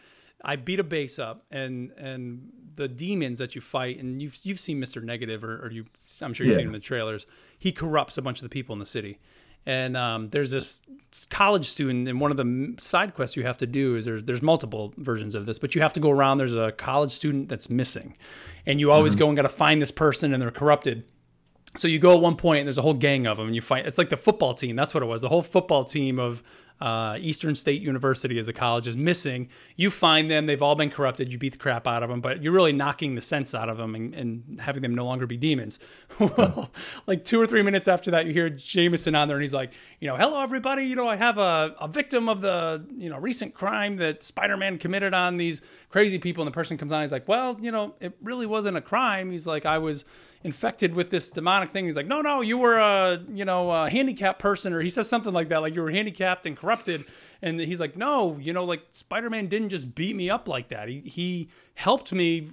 I 0.44 0.56
beat 0.56 0.80
a 0.80 0.84
base 0.84 1.20
up, 1.20 1.46
and 1.52 1.92
and 1.98 2.50
the 2.76 2.88
demons 2.88 3.40
that 3.40 3.56
you 3.56 3.62
fight, 3.62 4.00
and 4.00 4.22
you've 4.22 4.38
you've 4.44 4.60
seen 4.60 4.80
Mister 4.80 5.02
Negative, 5.02 5.44
or, 5.44 5.66
or 5.66 5.72
you, 5.72 5.86
I'm 6.22 6.34
sure 6.34 6.46
you've 6.46 6.54
Yeah. 6.54 6.58
seen 6.60 6.68
him 6.68 6.76
in 6.76 6.80
the 6.82 6.86
trailers. 6.86 7.26
He 7.58 7.72
corrupts 7.72 8.18
a 8.18 8.22
bunch 8.22 8.38
of 8.40 8.44
the 8.44 8.50
people 8.50 8.74
in 8.74 8.80
the 8.80 8.86
city, 8.86 9.20
and 9.66 9.98
um, 9.98 10.30
there's 10.30 10.52
this 10.52 10.82
college 11.30 11.66
student, 11.66 12.08
and 12.08 12.22
one 12.22 12.30
of 12.30 12.38
the 12.38 12.76
side 12.80 13.16
quests 13.16 13.36
you 13.36 13.44
have 13.44 13.58
to 13.58 13.66
do 13.66 13.96
is 13.96 14.06
there's 14.06 14.24
there's 14.24 14.44
multiple 14.44 14.94
versions 14.98 15.34
of 15.34 15.46
this, 15.48 15.58
but 15.58 15.74
you 15.74 15.82
have 15.82 15.94
to 15.94 16.00
go 16.00 16.12
around. 16.12 16.38
There's 16.38 16.54
a 16.54 16.72
college 16.72 17.12
student 17.12 17.50
that's 17.50 17.70
missing, 17.70 18.16
and 18.66 18.80
you 18.80 18.92
always 18.92 19.16
go 19.16 19.28
and 19.28 19.36
got 19.36 19.44
to 19.44 19.50
find 19.50 19.82
this 19.82 19.92
person, 19.92 20.34
and 20.34 20.42
they're 20.42 20.52
corrupted. 20.52 21.04
So 21.76 21.88
you 21.88 22.00
go 22.00 22.16
at 22.16 22.22
one 22.22 22.36
point, 22.36 22.60
and 22.60 22.68
there's 22.68 22.78
a 22.78 22.82
whole 22.84 22.94
gang 22.94 23.28
of 23.28 23.38
them, 23.38 23.48
and 23.48 23.56
you 23.56 23.62
fight. 23.62 23.86
It's 23.86 23.98
like 23.98 24.10
the 24.10 24.18
football 24.18 24.54
team. 24.54 24.76
That's 24.76 24.94
what 24.94 25.04
it 25.04 25.08
was. 25.08 25.22
The 25.22 25.30
whole 25.30 25.44
football 25.44 25.84
team 25.84 26.18
of 26.18 26.42
uh, 26.80 27.18
Eastern 27.20 27.56
State 27.56 27.82
University, 27.82 28.38
as 28.38 28.46
the 28.46 28.54
college 28.54 28.88
is 28.88 28.96
missing. 28.96 29.50
You 29.76 29.90
find 29.90 30.30
them. 30.30 30.46
They've 30.46 30.62
all 30.62 30.76
been 30.76 30.90
corrupted. 30.90 31.32
You 31.32 31.38
beat 31.38 31.54
the 31.54 31.58
crap 31.58 31.88
out 31.88 32.04
of 32.04 32.10
them, 32.10 32.22
but 32.22 32.44
you're 32.44 32.54
really 32.54 32.74
knocking 32.74 33.16
the 33.16 33.22
sense 33.22 33.56
out 33.56 33.70
of 33.70 33.78
them 33.78 33.96
and, 33.96 34.14
and 34.14 34.60
having 34.60 34.82
them 34.84 34.94
no 34.94 35.06
longer 35.06 35.26
be 35.26 35.38
demons. 35.38 35.80
well, 36.20 36.72
like 37.08 37.24
two 37.24 37.42
or 37.42 37.48
three 37.48 37.64
minutes 37.64 37.88
after 37.88 38.12
that, 38.12 38.26
you 38.26 38.34
hear 38.34 38.50
Jameson 38.50 39.16
on 39.16 39.28
there, 39.28 39.38
and 39.38 39.42
he's 39.42 39.54
like, 39.54 39.74
you 40.00 40.08
know, 40.08 40.16
hello 40.16 40.42
everybody. 40.42 40.84
You 40.84 40.96
know, 40.96 41.08
I 41.08 41.16
have 41.16 41.38
a, 41.38 41.76
a 41.80 41.88
victim 41.88 42.30
of 42.30 42.42
the 42.42 42.86
you 42.96 43.10
know 43.10 43.18
recent 43.18 43.54
crime 43.54 43.98
that 43.98 44.22
Spider-Man 44.24 44.78
committed 44.78 45.14
on 45.14 45.38
these 45.38 45.62
crazy 45.90 46.20
people. 46.20 46.44
And 46.44 46.48
the 46.48 46.54
person 46.54 46.78
comes 46.78 46.92
on, 46.92 47.02
he's 47.02 47.12
like, 47.12 47.28
well, 47.28 47.58
you 47.60 47.72
know, 47.72 47.96
it 48.00 48.16
really 48.22 48.46
wasn't 48.46 48.78
a 48.78 48.82
crime. 48.82 49.32
He's 49.32 49.48
like, 49.48 49.66
I 49.66 49.78
was 49.78 50.06
infected 50.48 50.96
with 50.96 51.10
this 51.10 51.30
demonic 51.30 51.72
thing. 51.72 51.86
He's 51.86 51.98
like, 51.98 52.08
no, 52.08 52.22
no, 52.22 52.40
you 52.40 52.58
were 52.58 52.78
a, 52.78 53.20
you 53.32 53.44
know, 53.44 53.70
a 53.70 53.90
handicapped 53.90 54.40
person, 54.40 54.72
or 54.74 54.80
he 54.80 54.90
says 54.90 55.08
something 55.10 55.34
like 55.34 55.50
that, 55.50 55.58
like 55.58 55.76
you 55.76 55.82
were 55.82 55.92
handicapped 55.92 56.46
and 56.46 56.56
corrupted. 56.56 57.04
And 57.42 57.60
he's 57.60 57.82
like, 57.82 57.98
no, 57.98 58.38
you 58.40 58.54
know, 58.54 58.64
like 58.64 58.82
Spider-Man 58.90 59.48
didn't 59.48 59.70
just 59.70 59.94
beat 59.94 60.16
me 60.16 60.30
up 60.30 60.48
like 60.48 60.70
that. 60.70 60.88
He 60.88 61.02
he 61.02 61.50
helped 61.76 62.14
me 62.14 62.52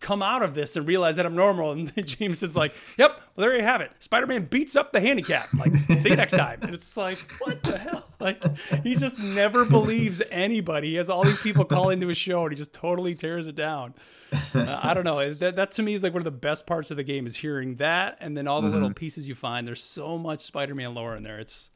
come 0.00 0.22
out 0.22 0.42
of 0.42 0.54
this 0.54 0.76
and 0.76 0.86
realize 0.86 1.16
that 1.16 1.26
I'm 1.26 1.34
normal. 1.34 1.72
And 1.78 2.06
James 2.06 2.42
is 2.42 2.56
like, 2.56 2.74
yep, 2.96 3.20
well, 3.34 3.46
there 3.46 3.56
you 3.56 3.62
have 3.62 3.80
it. 3.80 3.90
Spider-Man 3.98 4.46
beats 4.46 4.76
up 4.76 4.92
the 4.92 5.00
handicap. 5.00 5.52
Like, 5.54 5.74
see 6.00 6.10
you 6.10 6.16
next 6.16 6.36
time. 6.36 6.60
And 6.62 6.74
it's 6.74 6.96
like, 6.96 7.18
what 7.40 7.62
the 7.62 7.78
hell? 7.78 8.04
Like, 8.20 8.42
he 8.82 8.96
just 8.96 9.20
never 9.20 9.64
believes 9.64 10.20
anybody. 10.32 10.88
He 10.88 10.94
has 10.96 11.08
all 11.08 11.22
these 11.22 11.38
people 11.38 11.64
call 11.64 11.90
into 11.90 12.08
his 12.08 12.16
show 12.16 12.42
and 12.42 12.50
he 12.50 12.56
just 12.56 12.72
totally 12.72 13.14
tears 13.14 13.46
it 13.46 13.54
down. 13.54 13.94
Uh, 14.52 14.80
I 14.82 14.92
don't 14.92 15.04
know. 15.04 15.32
That, 15.34 15.54
that 15.54 15.70
to 15.72 15.84
me 15.84 15.94
is 15.94 16.02
like 16.02 16.14
one 16.14 16.20
of 16.20 16.24
the 16.24 16.32
best 16.32 16.66
parts 16.66 16.90
of 16.90 16.96
the 16.96 17.04
game 17.04 17.26
is 17.26 17.36
hearing 17.36 17.76
that 17.76 18.16
and 18.20 18.36
then 18.36 18.48
all 18.48 18.60
the 18.60 18.70
little 18.70 18.92
pieces 18.92 19.28
you 19.28 19.36
find. 19.36 19.68
There's 19.68 19.84
so 19.84 20.18
much 20.18 20.40
Spider-Man 20.40 20.94
lore 20.94 21.14
in 21.14 21.22
there. 21.22 21.38
It's 21.38 21.70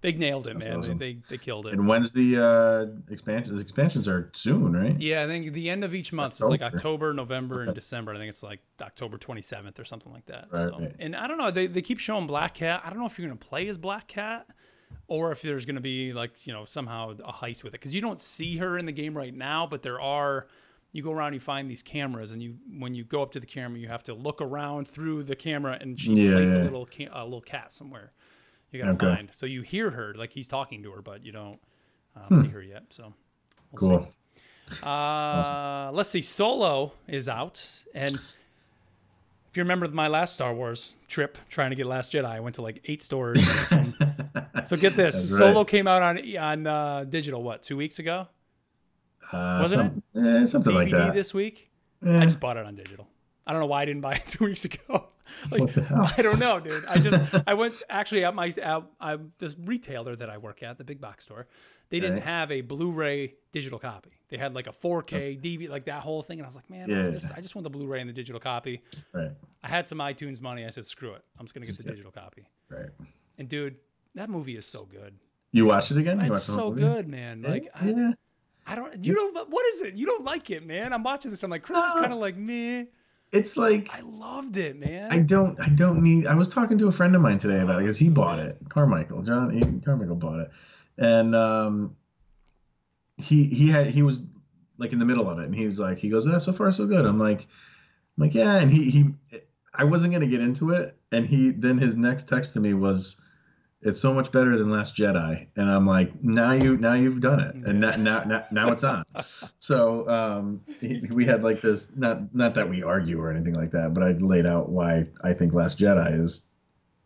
they 0.00 0.12
nailed 0.12 0.46
it, 0.46 0.56
man. 0.56 0.78
awesome. 0.78 0.98
They, 0.98 1.14
they 1.14 1.20
they 1.30 1.38
killed 1.38 1.66
it. 1.66 1.74
And 1.74 1.86
when's 1.86 2.12
the 2.12 2.42
uh, 2.42 3.12
expansion? 3.12 3.54
The 3.54 3.62
expansions 3.62 4.08
are 4.08 4.30
soon, 4.34 4.74
right? 4.74 4.98
Yeah, 4.98 5.24
I 5.24 5.26
think 5.26 5.52
the 5.52 5.68
end 5.70 5.84
of 5.84 5.94
each 5.94 6.12
month 6.12 6.34
is 6.34 6.40
like 6.40 6.62
October. 6.62 6.90
October, 6.90 7.14
November, 7.14 7.62
and 7.62 7.74
December. 7.74 8.14
I 8.14 8.18
think 8.18 8.28
it's 8.30 8.42
like 8.42 8.60
October 8.80 9.18
27th 9.18 9.78
or 9.78 9.84
something 9.84 10.12
like 10.12 10.26
that. 10.26 10.48
Right, 10.50 10.62
so, 10.62 10.78
right. 10.78 10.94
and 10.98 11.14
I 11.14 11.26
don't 11.26 11.38
know. 11.38 11.50
They, 11.50 11.66
they 11.66 11.82
keep 11.82 11.98
showing 11.98 12.26
Black 12.26 12.54
Cat. 12.54 12.82
I 12.84 12.90
don't 12.90 12.98
know 12.98 13.06
if 13.06 13.18
you're 13.18 13.28
going 13.28 13.38
to 13.38 13.46
play 13.46 13.68
as 13.68 13.78
Black 13.78 14.08
Cat 14.08 14.46
or 15.08 15.32
if 15.32 15.42
there's 15.42 15.66
going 15.66 15.76
to 15.76 15.80
be 15.80 16.12
like, 16.12 16.46
you 16.46 16.52
know, 16.52 16.64
somehow 16.64 17.10
a 17.24 17.32
heist 17.32 17.64
with 17.64 17.74
it. 17.74 17.80
Because 17.80 17.94
you 17.94 18.00
don't 18.00 18.20
see 18.20 18.56
her 18.58 18.78
in 18.78 18.86
the 18.86 18.92
game 18.92 19.16
right 19.16 19.34
now, 19.34 19.66
but 19.66 19.82
there 19.82 20.00
are. 20.00 20.46
You 20.92 21.04
go 21.04 21.12
around, 21.12 21.34
you 21.34 21.40
find 21.40 21.70
these 21.70 21.84
cameras, 21.84 22.32
and 22.32 22.42
you 22.42 22.56
when 22.76 22.96
you 22.96 23.04
go 23.04 23.22
up 23.22 23.30
to 23.32 23.40
the 23.40 23.46
camera, 23.46 23.78
you 23.78 23.86
have 23.86 24.02
to 24.04 24.14
look 24.14 24.42
around 24.42 24.88
through 24.88 25.22
the 25.22 25.36
camera, 25.36 25.78
and 25.80 26.00
she 26.00 26.14
Yeah, 26.14 26.38
a 26.38 26.64
little 26.64 26.84
ca- 26.84 27.10
a 27.12 27.22
little 27.22 27.40
cat 27.40 27.70
somewhere. 27.70 28.10
You 28.72 28.78
gotta 28.80 28.92
Okay. 28.92 29.14
find. 29.16 29.28
So 29.32 29.46
you 29.46 29.62
hear 29.62 29.90
her 29.90 30.14
like 30.16 30.32
he's 30.32 30.48
talking 30.48 30.82
to 30.84 30.92
her, 30.92 31.02
but 31.02 31.24
you 31.24 31.32
don't 31.32 31.58
um, 32.16 32.36
see 32.42 32.48
her 32.48 32.62
yet. 32.62 32.84
So 32.90 33.12
we'll 33.72 33.80
see. 33.80 33.86
Cool. 33.88 34.88
Uh, 34.88 35.90
let's 35.92 36.08
see. 36.08 36.22
Solo 36.22 36.92
is 37.08 37.28
out, 37.28 37.66
and 37.94 38.14
if 38.14 39.56
you 39.56 39.62
remember 39.64 39.88
my 39.88 40.06
last 40.08 40.32
Star 40.34 40.54
Wars 40.54 40.94
trip, 41.08 41.36
trying 41.48 41.70
to 41.70 41.76
get 41.76 41.86
Last 41.86 42.12
Jedi, 42.12 42.24
I 42.24 42.38
went 42.40 42.54
to 42.56 42.62
like 42.62 42.80
eight 42.84 43.02
stores. 43.02 43.42
and- 43.72 43.94
so 44.64 44.76
get 44.76 44.94
this: 44.96 45.20
That's 45.22 45.36
Solo 45.36 45.58
right. 45.58 45.66
came 45.66 45.86
out 45.88 46.02
on 46.02 46.36
on 46.36 46.66
uh, 46.66 47.04
digital. 47.04 47.42
What 47.42 47.62
two 47.62 47.76
weeks 47.76 47.98
ago? 47.98 48.28
Uh, 49.32 49.58
Wasn't 49.60 50.02
some, 50.14 50.24
eh, 50.26 50.46
something 50.46 50.72
DVD 50.72 50.76
like 50.76 50.90
that. 50.90 51.14
this 51.14 51.34
week. 51.34 51.70
Eh, 52.06 52.18
I 52.18 52.22
just 52.24 52.40
bought 52.40 52.56
it 52.56 52.64
on 52.66 52.74
digital. 52.76 53.06
I 53.46 53.52
don't 53.52 53.60
know 53.60 53.66
why 53.66 53.82
I 53.82 53.84
didn't 53.84 54.02
buy 54.02 54.12
it 54.14 54.24
two 54.28 54.44
weeks 54.44 54.64
ago. 54.64 55.08
Like 55.50 55.60
What 55.60 55.74
the 55.74 55.82
hell? 55.82 56.10
I 56.18 56.22
don't 56.22 56.38
know, 56.38 56.60
dude. 56.60 56.82
I 56.88 56.98
just 56.98 57.34
I 57.46 57.54
went 57.54 57.74
actually 57.88 58.24
at 58.24 58.34
my 58.34 58.48
at, 58.62 58.82
I, 59.00 59.18
this 59.38 59.56
retailer 59.58 60.16
that 60.16 60.30
I 60.30 60.38
work 60.38 60.62
at, 60.62 60.78
the 60.78 60.84
big 60.84 61.00
box 61.00 61.24
store. 61.24 61.46
They 61.90 61.98
didn't 61.98 62.16
Right. 62.16 62.24
have 62.24 62.52
a 62.52 62.60
Blu-ray 62.60 63.34
digital 63.50 63.78
copy. 63.80 64.10
They 64.28 64.36
had 64.36 64.54
like 64.54 64.68
a 64.68 64.72
4K 64.72 65.40
DVD, 65.42 65.68
like 65.68 65.86
that 65.86 66.02
whole 66.02 66.22
thing, 66.22 66.38
and 66.38 66.46
I 66.46 66.48
was 66.48 66.54
like, 66.54 66.70
man, 66.70 66.88
I 66.92 67.06
Yeah. 67.06 67.10
just 67.10 67.32
I 67.36 67.40
just 67.40 67.54
want 67.56 67.64
the 67.64 67.70
Blu-ray 67.70 68.00
and 68.00 68.08
the 68.08 68.14
digital 68.14 68.40
copy. 68.40 68.82
right, 69.12 69.32
I 69.62 69.68
had 69.68 69.86
some 69.86 69.98
iTunes 69.98 70.40
money. 70.40 70.64
I 70.64 70.70
said, 70.70 70.84
screw 70.84 71.14
it, 71.14 71.22
I'm 71.38 71.44
just 71.46 71.54
gonna 71.54 71.66
get 71.66 71.76
the 71.76 71.82
digital 71.82 72.12
copy. 72.12 72.46
right. 72.68 72.90
And 73.38 73.48
dude, 73.48 73.76
that 74.14 74.28
movie 74.30 74.56
is 74.56 74.66
so 74.66 74.84
good. 74.84 75.14
You 75.52 75.66
watched 75.66 75.90
it 75.90 75.96
again? 75.98 76.20
You 76.24 76.32
It's 76.34 76.44
so 76.44 76.70
good, 76.70 77.08
man. 77.08 77.42
Like 77.42 77.68
I, 77.74 77.88
yeah. 77.88 78.12
I 78.66 78.74
don't. 78.76 79.02
You 79.02 79.14
don't. 79.14 79.48
What 79.50 79.66
is 79.66 79.80
it? 79.82 79.94
You 79.94 80.06
don't 80.06 80.22
like 80.24 80.50
it, 80.50 80.64
man. 80.64 80.92
I'm 80.92 81.02
watching 81.02 81.32
this. 81.32 81.42
I'm 81.42 81.50
like, 81.50 81.62
Chris 81.62 81.78
is 81.80 81.94
kind 81.94 82.12
of 82.12 82.20
like 82.20 82.36
me. 82.36 82.86
It's 83.32 83.56
like 83.56 83.88
I 83.92 84.00
loved 84.00 84.56
it, 84.56 84.76
man. 84.76 85.12
I 85.12 85.20
don't 85.20 85.58
I 85.60 85.68
don't 85.68 86.02
need 86.02 86.26
I 86.26 86.34
was 86.34 86.48
talking 86.48 86.78
to 86.78 86.88
a 86.88 86.92
friend 86.92 87.14
of 87.14 87.22
mine 87.22 87.38
today 87.38 87.60
about 87.60 87.78
it 87.78 87.82
because 87.82 87.98
he 87.98 88.08
bought 88.08 88.40
it. 88.40 88.58
Carmichael. 88.68 89.22
John 89.22 89.80
Carmichael 89.84 90.16
bought 90.16 90.40
it. 90.40 90.50
And 90.98 91.34
um 91.36 91.96
he 93.16 93.44
he 93.44 93.68
had 93.68 93.86
he 93.88 94.02
was 94.02 94.18
like 94.78 94.92
in 94.92 94.98
the 94.98 95.04
middle 95.04 95.28
of 95.28 95.38
it 95.38 95.44
and 95.44 95.54
he's 95.54 95.78
like 95.78 95.98
he 95.98 96.08
goes, 96.08 96.26
"Ah, 96.26 96.38
so 96.38 96.52
far 96.52 96.72
so 96.72 96.86
good." 96.86 97.06
I'm 97.06 97.18
like 97.18 97.40
I'm 97.42 98.24
like, 98.24 98.34
"Yeah." 98.34 98.56
And 98.56 98.70
he 98.70 98.90
he 98.90 99.14
I 99.72 99.84
wasn't 99.84 100.12
going 100.12 100.22
to 100.22 100.26
get 100.26 100.40
into 100.40 100.70
it 100.70 100.96
and 101.12 101.24
he 101.24 101.50
then 101.50 101.78
his 101.78 101.96
next 101.96 102.28
text 102.28 102.54
to 102.54 102.60
me 102.60 102.74
was 102.74 103.20
it's 103.82 103.98
so 103.98 104.12
much 104.12 104.30
better 104.30 104.58
than 104.58 104.68
Last 104.70 104.94
Jedi, 104.96 105.46
and 105.56 105.70
I'm 105.70 105.86
like, 105.86 106.22
now 106.22 106.52
you, 106.52 106.76
now 106.76 106.92
you've 106.94 107.20
done 107.20 107.40
it, 107.40 107.54
and 107.54 107.80
now, 107.80 107.96
now, 108.24 108.44
now, 108.50 108.72
it's 108.72 108.84
on. 108.84 109.04
So 109.56 110.08
um, 110.08 110.62
he, 110.80 111.02
we 111.10 111.24
had 111.24 111.42
like 111.42 111.60
this, 111.60 111.94
not, 111.96 112.34
not 112.34 112.54
that 112.54 112.68
we 112.68 112.82
argue 112.82 113.20
or 113.20 113.30
anything 113.30 113.54
like 113.54 113.70
that, 113.70 113.94
but 113.94 114.02
I 114.02 114.12
laid 114.12 114.46
out 114.46 114.68
why 114.68 115.06
I 115.22 115.32
think 115.32 115.52
Last 115.52 115.78
Jedi 115.78 116.18
is, 116.20 116.42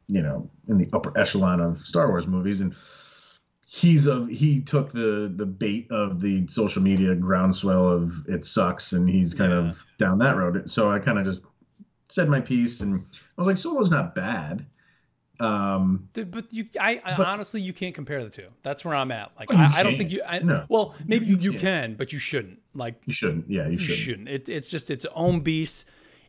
you 0.09 0.23
know, 0.23 0.51
in 0.69 0.79
the 0.79 0.89
upper 0.93 1.17
echelon 1.19 1.61
of 1.61 1.81
Star 1.81 2.09
Wars 2.09 2.27
movies, 2.27 2.61
and 2.61 2.75
he's 3.67 4.07
of 4.07 4.29
he 4.29 4.61
took 4.61 4.93
the 4.93 5.33
the 5.35 5.47
bait 5.47 5.91
of 5.91 6.21
the 6.21 6.47
social 6.49 6.83
media 6.83 7.15
groundswell 7.15 7.89
of 7.89 8.25
it 8.29 8.45
sucks, 8.45 8.93
and 8.93 9.09
he's 9.09 9.35
kind 9.35 9.53
Yeah. 9.53 9.69
of 9.69 9.85
down 9.99 10.19
that 10.19 10.37
road. 10.37 10.71
So 10.71 10.91
I 10.91 10.99
kind 10.99 11.19
of 11.19 11.25
just 11.25 11.43
said 12.09 12.29
my 12.29 12.41
piece, 12.41 12.81
and 12.81 13.05
I 13.13 13.41
was 13.41 13.47
like, 13.47 13.57
Solo's 13.57 13.91
not 13.91 14.15
bad. 14.15 14.67
Um, 15.41 16.09
Dude, 16.13 16.31
but 16.31 16.53
you, 16.53 16.67
I, 16.81 17.01
I 17.05 17.17
But- 17.17 17.27
honestly, 17.27 17.61
you 17.61 17.73
can't 17.73 17.95
compare 17.95 18.23
the 18.23 18.31
two. 18.31 18.49
That's 18.63 18.85
where 18.85 18.95
I'm 18.95 19.11
at. 19.11 19.33
Like, 19.39 19.53
Oh, 19.53 19.57
I, 19.57 19.71
I 19.81 19.83
don't 19.83 19.97
think 19.97 20.11
you. 20.13 20.23
I, 20.27 20.39
No. 20.39 20.65
Well, 20.69 20.95
maybe 21.07 21.27
you, 21.27 21.37
You 21.39 21.53
can, 21.55 21.95
but 21.95 22.13
you 22.13 22.19
shouldn't. 22.19 22.61
Like, 22.75 23.01
you 23.07 23.13
shouldn't. 23.13 23.51
Yeah, 23.51 23.65
you 23.67 23.73
you 23.73 23.77
shouldn't. 23.79 23.99
shouldn't. 23.99 24.29
It, 24.29 24.49
it's 24.49 24.71
just 24.71 24.91
its 24.91 25.07
own 25.15 25.41
beast, 25.41 25.87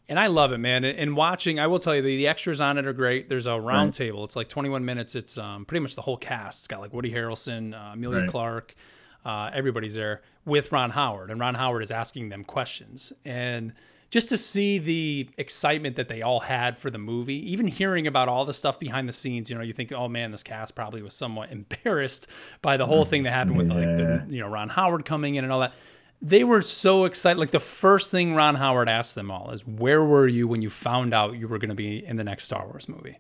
and 0.09 0.19
I 0.19 0.27
love 0.27 0.51
it, 0.53 0.57
man. 0.57 0.83
And, 0.83 0.97
and 0.97 1.15
watching, 1.15 1.59
I 1.59 1.67
will 1.67 1.79
tell 1.79 1.95
you, 1.95 2.01
the, 2.01 2.17
the 2.17 2.27
extras 2.27 2.61
on 2.61 2.77
it 2.77 2.85
are 2.87 2.93
great. 2.93 3.29
There's 3.29 3.47
a 3.47 3.59
round 3.59 3.87
Right. 3.87 3.93
table. 3.93 4.23
It's 4.23 4.35
like 4.35 4.49
21 4.49 4.83
minutes. 4.85 5.15
It's 5.15 5.37
um, 5.37 5.65
pretty 5.65 5.81
much 5.81 5.95
the 5.95 6.01
whole 6.01 6.17
cast. 6.17 6.61
It's 6.61 6.67
got 6.67 6.79
like 6.81 6.93
Woody 6.93 7.11
Harrelson, 7.11 7.73
uh, 7.73 7.93
Emilia 7.93 8.21
Right. 8.21 8.29
Clarke, 8.29 8.75
uh, 9.23 9.51
everybody's 9.53 9.93
there 9.93 10.21
with 10.45 10.71
Ron 10.71 10.89
Howard, 10.91 11.29
and 11.31 11.39
Ron 11.39 11.53
Howard 11.55 11.83
is 11.83 11.91
asking 11.91 12.29
them 12.29 12.43
questions 12.43 13.13
and. 13.23 13.73
Just 14.11 14.29
to 14.29 14.37
see 14.37 14.77
the 14.77 15.29
excitement 15.37 15.95
that 15.97 16.07
they 16.07 16.21
all 16.21 16.39
had 16.39 16.77
for 16.77 16.89
the 16.89 16.97
movie, 16.97 17.51
even 17.51 17.67
hearing 17.67 18.07
about 18.07 18.29
all 18.29 18.45
the 18.45 18.53
stuff 18.53 18.79
behind 18.79 19.09
the 19.09 19.13
scenes, 19.13 19.49
you 19.49 19.57
know, 19.57 19.63
you 19.63 19.73
think, 19.73 19.91
oh 19.91 20.07
man, 20.07 20.31
this 20.31 20.43
cast 20.43 20.75
probably 20.75 21.01
was 21.01 21.13
somewhat 21.13 21.51
embarrassed 21.51 22.27
by 22.61 22.77
the 22.77 22.85
whole 22.85 23.03
thing 23.05 23.23
that 23.23 23.31
happened 23.31 23.57
with 23.57 23.69
like 23.69 23.79
the, 23.97 24.25
you 24.29 24.39
know 24.39 24.47
Ron 24.47 24.69
Howard 24.69 25.05
coming 25.05 25.35
in 25.35 25.43
and 25.43 25.51
all 25.51 25.59
that. 25.61 25.73
They 26.21 26.43
were 26.43 26.61
so 26.61 27.05
excited. 27.05 27.39
Like 27.39 27.51
the 27.51 27.59
first 27.59 28.09
thing 28.09 28.33
Ron 28.33 28.55
Howard 28.55 28.87
asked 28.87 29.15
them 29.15 29.29
all 29.29 29.51
is, 29.51 29.67
"Where 29.67 30.03
were 30.03 30.27
you 30.27 30.47
when 30.47 30.61
you 30.61 30.69
found 30.69 31.13
out 31.13 31.35
you 31.35 31.47
were 31.47 31.57
going 31.57 31.69
to 31.69 31.75
be 31.75 32.03
in 32.05 32.15
the 32.15 32.23
next 32.23 32.45
Star 32.45 32.65
Wars 32.65 32.87
movie?" 32.87 33.17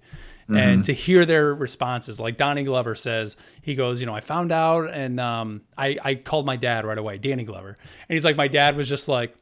And 0.47 0.83
to 0.85 0.93
hear 0.93 1.25
their 1.25 1.53
responses, 1.55 2.19
like 2.19 2.37
Donnie 2.37 2.63
Glover 2.63 2.93
says, 2.95 3.35
he 3.63 3.75
goes, 3.75 3.99
"You 3.99 4.05
know, 4.05 4.13
I 4.13 4.21
found 4.21 4.51
out, 4.51 4.91
and 4.91 5.19
um, 5.19 5.61
I 5.77 5.97
I 6.03 6.15
called 6.15 6.45
my 6.45 6.55
dad 6.55 6.85
right 6.85 6.97
away, 6.97 7.17
Danny 7.17 7.43
Glover, 7.43 7.69
and 8.07 8.13
he's 8.15 8.23
like, 8.23 8.35
my 8.37 8.47
dad 8.47 8.77
was 8.77 8.87
just 8.87 9.07
like." 9.07 9.35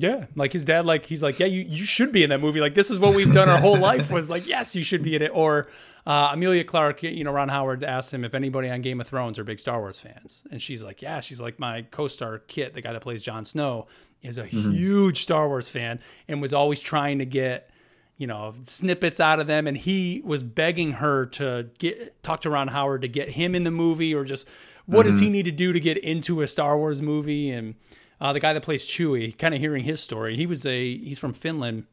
Yeah, 0.00 0.26
like 0.36 0.52
his 0.52 0.64
dad, 0.64 0.86
like 0.86 1.06
he's 1.06 1.24
like, 1.24 1.40
yeah, 1.40 1.46
you, 1.46 1.62
you 1.62 1.84
should 1.84 2.12
be 2.12 2.22
in 2.22 2.30
that 2.30 2.40
movie. 2.40 2.60
Like 2.60 2.76
this 2.76 2.88
is 2.88 3.00
what 3.00 3.16
we've 3.16 3.32
done 3.32 3.48
our 3.48 3.58
whole 3.58 3.76
life. 3.76 4.12
Was 4.12 4.30
like, 4.30 4.46
yes, 4.46 4.76
you 4.76 4.84
should 4.84 5.02
be 5.02 5.16
in 5.16 5.22
it. 5.22 5.32
Or 5.34 5.66
uh, 6.06 6.30
Emilia 6.32 6.62
Clarke, 6.62 7.02
you 7.02 7.24
know, 7.24 7.32
Ron 7.32 7.48
Howard 7.48 7.82
asked 7.82 8.14
him 8.14 8.24
if 8.24 8.32
anybody 8.32 8.70
on 8.70 8.80
Game 8.80 9.00
of 9.00 9.08
Thrones 9.08 9.40
are 9.40 9.44
big 9.44 9.58
Star 9.58 9.80
Wars 9.80 9.98
fans, 9.98 10.44
and 10.52 10.62
she's 10.62 10.84
like, 10.84 11.02
yeah, 11.02 11.18
she's 11.18 11.40
like 11.40 11.58
my 11.58 11.82
co-star 11.82 12.38
Kit, 12.38 12.74
the 12.74 12.80
guy 12.80 12.92
that 12.92 13.02
plays 13.02 13.22
Jon 13.22 13.44
Snow, 13.44 13.88
is 14.22 14.38
a 14.38 14.46
huge 14.46 15.22
Star 15.22 15.48
Wars 15.48 15.68
fan 15.68 15.98
and 16.28 16.40
was 16.40 16.54
always 16.54 16.78
trying 16.78 17.18
to 17.18 17.26
get 17.26 17.68
you 18.18 18.28
know 18.28 18.54
snippets 18.62 19.18
out 19.18 19.40
of 19.40 19.48
them 19.48 19.66
and 19.66 19.76
he 19.76 20.22
was 20.24 20.42
begging 20.42 20.92
her 20.92 21.26
to 21.26 21.68
get 21.78 22.22
talk 22.22 22.42
to 22.42 22.50
Ron 22.50 22.68
Howard 22.68 23.02
to 23.02 23.08
get 23.08 23.30
him 23.30 23.54
in 23.54 23.64
the 23.64 23.70
movie 23.70 24.14
or 24.14 24.24
just 24.24 24.48
what 24.86 25.04
does 25.04 25.18
he 25.18 25.28
need 25.28 25.44
to 25.44 25.50
do 25.52 25.72
to 25.72 25.80
get 25.80 25.98
into 25.98 26.40
a 26.40 26.46
Star 26.46 26.78
Wars 26.78 27.02
movie 27.02 27.50
and 27.50 27.74
uh, 28.20 28.32
the 28.32 28.40
guy 28.40 28.52
that 28.52 28.62
plays 28.62 28.86
Chewie 28.86 29.36
kind 29.36 29.54
of 29.54 29.60
hearing 29.60 29.84
his 29.84 30.00
story 30.00 30.36
he 30.36 30.46
was 30.46 30.64
a 30.66 30.96
he's 30.98 31.18
from 31.18 31.32
Finland 31.32 31.84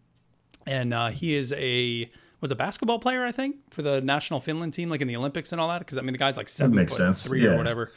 and 0.65 0.93
uh, 0.93 1.09
he 1.09 1.35
is 1.35 1.53
a 1.53 2.09
was 2.41 2.51
a 2.51 2.55
basketball 2.55 2.99
player 2.99 3.23
I 3.23 3.31
think 3.31 3.57
for 3.71 3.81
the 3.81 4.01
national 4.01 4.39
Finland 4.39 4.73
team 4.73 4.89
like 4.89 5.01
in 5.01 5.07
the 5.07 5.15
Olympics 5.15 5.51
and 5.51 5.61
all 5.61 5.69
that 5.69 5.79
because 5.79 5.97
I 5.97 6.01
mean 6.01 6.13
the 6.13 6.19
guy's 6.19 6.37
like 6.37 6.49
seven 6.49 6.77
foot 6.87 6.97
sense. 6.97 7.25
three 7.25 7.45
or 7.45 7.57
whatever 7.57 7.91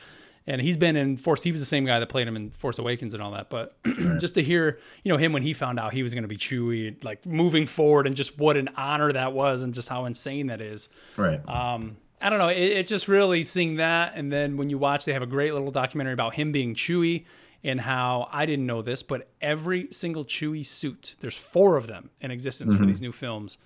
and 0.49 0.63
he's 0.63 0.79
been 0.79 0.97
in 0.97 1.19
Force. 1.19 1.43
He 1.43 1.53
was 1.53 1.61
the 1.61 1.67
same 1.67 1.85
guy 1.85 2.01
that 2.01 2.09
played 2.09 2.27
him 2.27 2.35
in 2.35 2.51
Force 2.51 2.79
Awakens 2.79 3.13
and 3.13 3.23
all 3.23 3.33
that. 3.33 3.51
But 3.51 3.77
just 4.19 4.35
to 4.37 4.43
hear, 4.43 4.79
you 5.05 5.13
know, 5.13 5.19
him 5.19 5.35
when 5.35 5.43
he 5.43 5.53
found 5.53 5.79
out 5.79 5.93
he 5.93 6.03
was 6.03 6.15
going 6.15 6.23
to 6.23 6.29
be 6.29 6.39
Chewie, 6.39 7.05
like 7.05 7.27
moving 7.27 7.67
forward, 7.67 8.07
and 8.07 8.17
just 8.17 8.39
what 8.39 8.57
an 8.57 8.71
honor 8.75 9.13
that 9.13 9.35
was, 9.35 9.61
and 9.61 9.75
just 9.75 9.91
how 9.91 10.07
insane 10.07 10.47
that 10.47 10.63
is. 10.63 10.89
Right. 11.19 11.47
Um, 11.47 11.99
I 12.21 12.31
don't 12.31 12.39
know. 12.39 12.49
It, 12.49 12.63
it 12.63 12.87
just 12.89 13.09
really 13.09 13.45
seeing 13.45 13.77
that, 13.77 14.13
and 14.17 14.33
then 14.33 14.57
when 14.57 14.71
you 14.71 14.79
watch, 14.79 15.05
they 15.05 15.13
have 15.13 15.23
a 15.23 15.27
great 15.27 15.53
little 15.53 15.71
documentary 15.71 16.15
about 16.15 16.35
him 16.35 16.51
being 16.51 16.75
Chewie 16.75 17.27
and 17.65 17.81
how 17.81 18.29
I 18.33 18.47
didn't 18.47 18.67
know 18.67 18.83
this, 18.83 19.03
but 19.03 19.29
every 19.41 19.89
single 19.91 20.25
Chewie 20.25 20.65
suit, 20.65 21.17
there's 21.21 21.37
four 21.37 21.77
of 21.77 21.87
them 21.87 22.11
in 22.21 22.31
existence 22.31 22.73
for 22.73 22.81
mm-hmm. 22.81 22.89
these 22.89 23.03
new 23.03 23.13
films. 23.13 23.59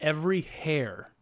Every 0.00 0.40
hair 0.42 1.12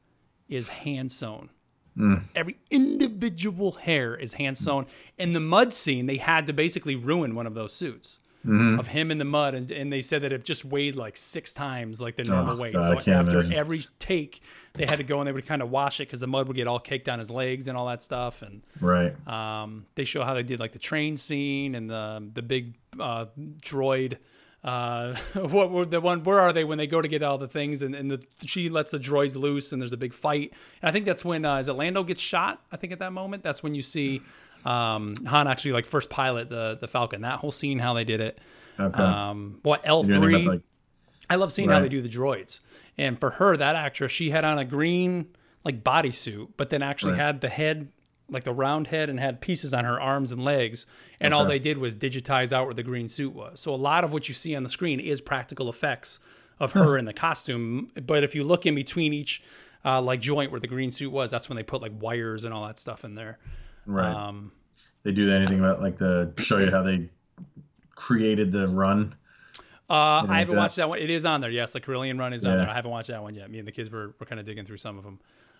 is 0.48 0.68
hand 0.68 1.12
sewn. 1.12 1.50
Mm. 1.96 2.22
Every 2.34 2.56
individual 2.70 3.72
hair 3.72 4.14
is 4.14 4.34
hand 4.34 4.56
sewn. 4.56 4.84
Mm. 4.84 4.88
In 5.18 5.32
the 5.32 5.40
mud 5.40 5.72
scene, 5.72 6.06
they 6.06 6.16
had 6.16 6.46
to 6.46 6.52
basically 6.52 6.96
ruin 6.96 7.34
one 7.34 7.46
of 7.46 7.54
those 7.54 7.72
suits 7.72 8.19
of 8.44 8.86
him 8.88 9.10
in 9.10 9.18
the 9.18 9.24
mud, 9.24 9.54
and, 9.54 9.70
and 9.70 9.92
they 9.92 10.00
said 10.00 10.22
that 10.22 10.32
it 10.32 10.44
just 10.44 10.64
weighed 10.64 10.96
like 10.96 11.16
six 11.16 11.52
times 11.52 12.00
like 12.00 12.16
the 12.16 12.24
normal 12.24 12.56
Oh, 12.56 12.60
weight. 12.60 12.72
God, 12.72 13.02
so 13.04 13.12
after 13.12 13.40
imagine. 13.40 13.52
every 13.52 13.84
take, 13.98 14.40
they 14.72 14.86
had 14.86 14.96
to 14.96 15.04
go 15.04 15.20
and 15.20 15.28
they 15.28 15.32
would 15.32 15.46
kind 15.46 15.60
of 15.60 15.70
wash 15.70 16.00
it 16.00 16.08
because 16.08 16.20
the 16.20 16.26
mud 16.26 16.46
would 16.48 16.56
get 16.56 16.66
all 16.66 16.78
caked 16.78 17.08
on 17.08 17.18
his 17.18 17.30
legs 17.30 17.68
and 17.68 17.76
all 17.76 17.86
that 17.88 18.02
stuff. 18.02 18.40
And 18.42 18.62
right. 18.80 19.14
um, 19.28 19.84
they 19.94 20.04
show 20.04 20.24
how 20.24 20.34
they 20.34 20.42
did 20.42 20.58
like 20.58 20.72
the 20.72 20.78
train 20.78 21.16
scene 21.16 21.74
and 21.74 21.90
the 21.90 22.30
the 22.32 22.42
big 22.42 22.74
uh, 22.98 23.26
droid. 23.60 24.16
Uh, 24.62 25.16
what 25.34 25.70
were 25.70 25.86
the 25.86 26.00
one? 26.00 26.22
Where 26.22 26.38
are 26.40 26.52
they 26.52 26.64
when 26.64 26.78
they 26.78 26.86
go 26.86 27.00
to 27.00 27.08
get 27.08 27.22
all 27.22 27.38
the 27.38 27.48
things 27.48 27.82
and, 27.82 27.94
and 27.94 28.10
the 28.10 28.22
she 28.42 28.68
lets 28.68 28.90
the 28.90 28.98
droids 28.98 29.36
loose 29.36 29.72
and 29.72 29.80
there's 29.80 29.92
a 29.92 29.96
big 29.96 30.12
fight. 30.14 30.52
And 30.82 30.88
I 30.88 30.92
think 30.92 31.06
that's 31.06 31.24
when 31.24 31.44
uh, 31.44 31.58
is 31.58 31.68
it 31.68 31.74
Lando 31.74 32.04
gets 32.04 32.20
shot. 32.20 32.62
I 32.70 32.76
think 32.76 32.92
at 32.92 32.98
that 32.98 33.12
moment 33.12 33.42
that's 33.42 33.62
when 33.62 33.74
you 33.74 33.82
see 33.82 34.20
um, 34.64 35.14
Han 35.26 35.48
actually 35.48 35.72
like 35.72 35.86
first 35.86 36.10
pilot 36.10 36.48
the 36.50 36.76
the 36.80 36.88
Falcon. 36.88 37.22
That 37.22 37.38
whole 37.38 37.52
scene, 37.52 37.78
how 37.78 37.94
they 37.94 38.04
did 38.04 38.20
it. 38.20 38.38
Okay. 38.78 39.02
Um, 39.02 39.58
what 39.62 39.82
L 39.84 40.04
You 40.04 40.14
know 40.14 40.22
anything 40.22 40.42
three? 40.44 40.48
like, 40.48 40.60
I 41.28 41.36
love 41.36 41.52
seeing 41.52 41.68
how 41.68 41.80
they 41.80 41.88
do 41.88 42.00
the 42.02 42.08
droids. 42.08 42.60
And 42.98 43.18
for 43.18 43.30
her, 43.30 43.56
that 43.56 43.76
actress, 43.76 44.10
she 44.12 44.30
had 44.30 44.44
on 44.44 44.58
a 44.58 44.64
green 44.64 45.26
like 45.64 45.84
bodysuit, 45.84 46.48
but 46.56 46.70
then 46.70 46.82
actually 46.82 47.12
Right. 47.12 47.20
had 47.20 47.40
the 47.40 47.48
head, 47.48 47.88
like 48.28 48.44
the 48.44 48.52
round 48.52 48.86
head, 48.88 49.10
and 49.10 49.20
had 49.20 49.40
pieces 49.40 49.72
on 49.74 49.84
her 49.84 50.00
arms 50.00 50.32
and 50.32 50.42
legs. 50.44 50.86
And 51.20 51.32
all 51.34 51.44
they 51.44 51.58
did 51.58 51.78
was 51.78 51.94
digitize 51.94 52.52
out 52.52 52.64
where 52.66 52.74
the 52.74 52.82
green 52.82 53.08
suit 53.08 53.34
was. 53.34 53.60
So 53.60 53.74
a 53.74 53.76
lot 53.76 54.02
of 54.02 54.12
what 54.12 54.28
you 54.28 54.34
see 54.34 54.56
on 54.56 54.62
the 54.62 54.68
screen 54.68 54.98
is 55.00 55.20
practical 55.20 55.68
effects 55.68 56.18
of 56.58 56.72
her 56.72 56.96
in 56.98 57.04
the 57.04 57.12
costume. 57.12 57.90
But 58.06 58.24
if 58.24 58.34
you 58.34 58.42
look 58.44 58.64
in 58.66 58.74
between 58.74 59.12
each 59.12 59.42
uh, 59.84 60.00
like 60.02 60.20
joint 60.20 60.50
where 60.50 60.60
the 60.60 60.66
green 60.66 60.90
suit 60.90 61.10
was, 61.12 61.30
that's 61.30 61.48
when 61.48 61.56
they 61.56 61.62
put 61.62 61.80
like 61.82 61.92
wires 62.00 62.44
and 62.44 62.52
all 62.52 62.66
that 62.66 62.78
stuff 62.78 63.04
in 63.04 63.14
there. 63.14 63.38
Right. 63.86 64.14
Um, 64.14 64.52
they 65.02 65.12
do 65.12 65.30
anything 65.30 65.58
about 65.58 65.80
like 65.80 65.96
the 65.96 66.32
show 66.38 66.58
you 66.58 66.70
how 66.70 66.82
they 66.82 67.08
created 67.94 68.52
the 68.52 68.66
run. 68.68 69.14
Uh, 69.88 70.24
I 70.28 70.38
haven't 70.38 70.54
that? 70.54 70.60
watched 70.60 70.76
that 70.76 70.88
one. 70.88 71.00
It 71.00 71.10
is 71.10 71.24
on 71.24 71.40
there. 71.40 71.50
Yes, 71.50 71.72
the 71.72 71.80
Carillion 71.80 72.16
Run 72.16 72.32
is 72.32 72.44
on 72.44 72.56
there. 72.56 72.68
I 72.68 72.74
haven't 72.74 72.92
watched 72.92 73.08
that 73.08 73.22
one 73.22 73.34
yet. 73.34 73.50
Me 73.50 73.58
and 73.58 73.66
the 73.66 73.72
kids 73.72 73.90
were, 73.90 74.14
were 74.20 74.26
kind 74.26 74.38
of 74.38 74.46
digging 74.46 74.64
through 74.64 74.76
some 74.76 74.96
of 74.96 75.04
them. 75.04 75.18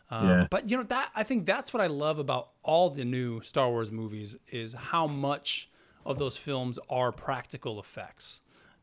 Um, 0.09 0.29
Yeah. 0.29 0.47
But 0.49 0.71
you 0.71 0.77
know 0.77 0.85
that 0.85 1.11
I 1.16 1.25
think 1.25 1.47
that's 1.47 1.75
what 1.75 1.83
I 1.83 1.89
love 1.89 2.18
about 2.21 2.51
all 2.62 2.91
the 2.91 3.05
new 3.05 3.41
Star 3.41 3.68
Wars 3.68 3.91
movies 3.91 4.37
is 4.49 4.73
how 4.73 5.09
much 5.09 5.68
of 6.07 6.18
those 6.18 6.37
films 6.37 6.79
are 6.89 7.11
practical 7.11 7.81
effects. 7.81 8.41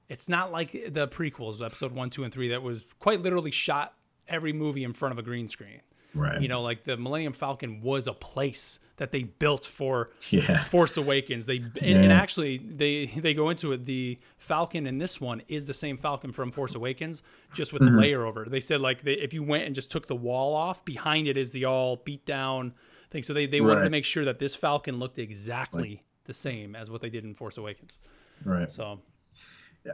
It's 0.10 0.28
not 0.28 0.52
like 0.52 0.72
the 0.72 1.08
prequels, 1.08 1.66
Episode 1.66 1.94
One, 1.94 2.10
Two, 2.10 2.24
and 2.24 2.34
Three, 2.34 2.50
that 2.50 2.62
was 2.62 2.84
quite 3.00 3.22
literally 3.22 3.52
shot 3.52 3.94
every 4.28 4.52
movie 4.54 4.84
in 4.84 4.94
front 4.94 5.14
of 5.14 5.18
a 5.20 5.24
green 5.24 5.48
screen. 5.48 5.82
Right. 6.14 6.42
You 6.42 6.48
know, 6.50 6.62
like 6.62 6.84
the 6.84 6.98
Millennium 6.98 7.34
Falcon 7.34 7.82
was 7.82 8.08
a 8.08 8.14
place 8.14 8.80
that 8.98 9.12
they 9.12 9.24
built 9.24 9.64
for 9.66 10.10
Yeah. 10.30 10.64
Force 10.66 10.98
Awakens. 10.98 11.46
They 11.46 11.58
and, 11.58 12.04
and 12.04 12.12
actually 12.12 12.58
they 12.58 13.06
they 13.08 13.34
go 13.34 13.50
into 13.50 13.72
it. 13.72 13.86
The 13.86 14.18
Falcon 14.38 14.86
in 14.88 14.98
this 14.98 15.22
one 15.22 15.42
is 15.48 15.66
the 15.68 15.74
same 15.74 15.98
Falcon 15.98 16.32
from 16.32 16.52
Force 16.52 16.76
Awakens, 16.76 17.24
just 17.54 17.74
with 17.74 17.82
Mm-hmm. 17.84 17.96
the 17.96 18.02
layer 18.02 18.26
over. 18.26 18.46
They 18.50 18.60
said 18.60 18.82
like 18.82 19.04
they, 19.04 19.14
if 19.14 19.34
you 19.34 19.44
went 19.44 19.66
and 19.66 19.74
just 19.76 19.90
took 19.92 20.08
the 20.08 20.16
wall 20.16 20.54
off, 20.56 20.84
behind 20.84 21.28
it 21.28 21.38
is 21.38 21.52
the 21.52 21.66
all 21.66 21.98
beat 21.98 22.26
down 22.26 22.74
thing. 23.12 23.24
So 23.24 23.34
they 23.34 23.46
they 23.46 23.62
wanted 23.62 23.84
to 23.84 23.90
make 23.90 24.06
sure 24.06 24.26
that 24.26 24.40
this 24.40 24.56
Falcon 24.56 25.00
looked 25.00 25.20
exactly 25.20 26.04
the 26.26 26.34
same 26.34 26.76
as 26.76 26.90
what 26.92 27.02
they 27.02 27.10
did 27.10 27.24
in 27.24 27.34
Force 27.36 27.58
Awakens. 27.58 27.98
Right. 28.44 28.72
So 28.72 29.00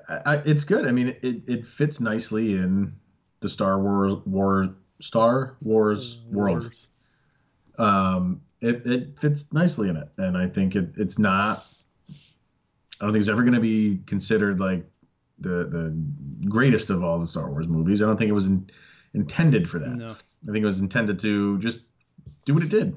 I, 0.09 0.21
I, 0.25 0.35
it's 0.45 0.63
good. 0.63 0.87
I 0.87 0.91
mean, 0.91 1.15
it, 1.21 1.47
it 1.47 1.65
fits 1.67 1.99
nicely 1.99 2.53
in 2.53 2.93
the 3.41 3.49
Star 3.49 3.79
Wars 3.79 4.13
war 4.25 4.75
Star 5.01 5.57
Wars 5.61 6.19
world. 6.31 6.73
Um, 7.77 8.41
it, 8.63 8.85
it 8.85 9.19
fits 9.19 9.51
nicely 9.51 9.89
in 9.89 9.97
it, 9.97 10.09
and 10.17 10.37
I 10.37 10.47
think 10.47 10.75
it, 10.75 10.93
it's 10.97 11.19
not. 11.19 11.65
I 12.09 13.05
don't 13.05 13.13
think 13.13 13.21
it's 13.21 13.29
ever 13.29 13.43
going 13.43 13.55
to 13.55 13.59
be 13.59 13.99
considered 14.05 14.59
like 14.59 14.85
the 15.39 15.65
the 15.65 16.47
greatest 16.47 16.89
of 16.89 17.03
all 17.03 17.19
the 17.19 17.27
Star 17.27 17.49
Wars 17.49 17.67
movies. 17.67 18.01
I 18.01 18.05
don't 18.05 18.17
think 18.17 18.29
it 18.29 18.33
was 18.33 18.47
in, 18.47 18.69
intended 19.13 19.69
for 19.69 19.79
that. 19.79 19.95
No. 19.95 20.11
I 20.11 20.51
think 20.51 20.63
it 20.63 20.65
was 20.65 20.79
intended 20.79 21.19
to 21.19 21.59
just 21.59 21.81
do 22.45 22.53
what 22.53 22.63
it 22.63 22.69
did. 22.69 22.95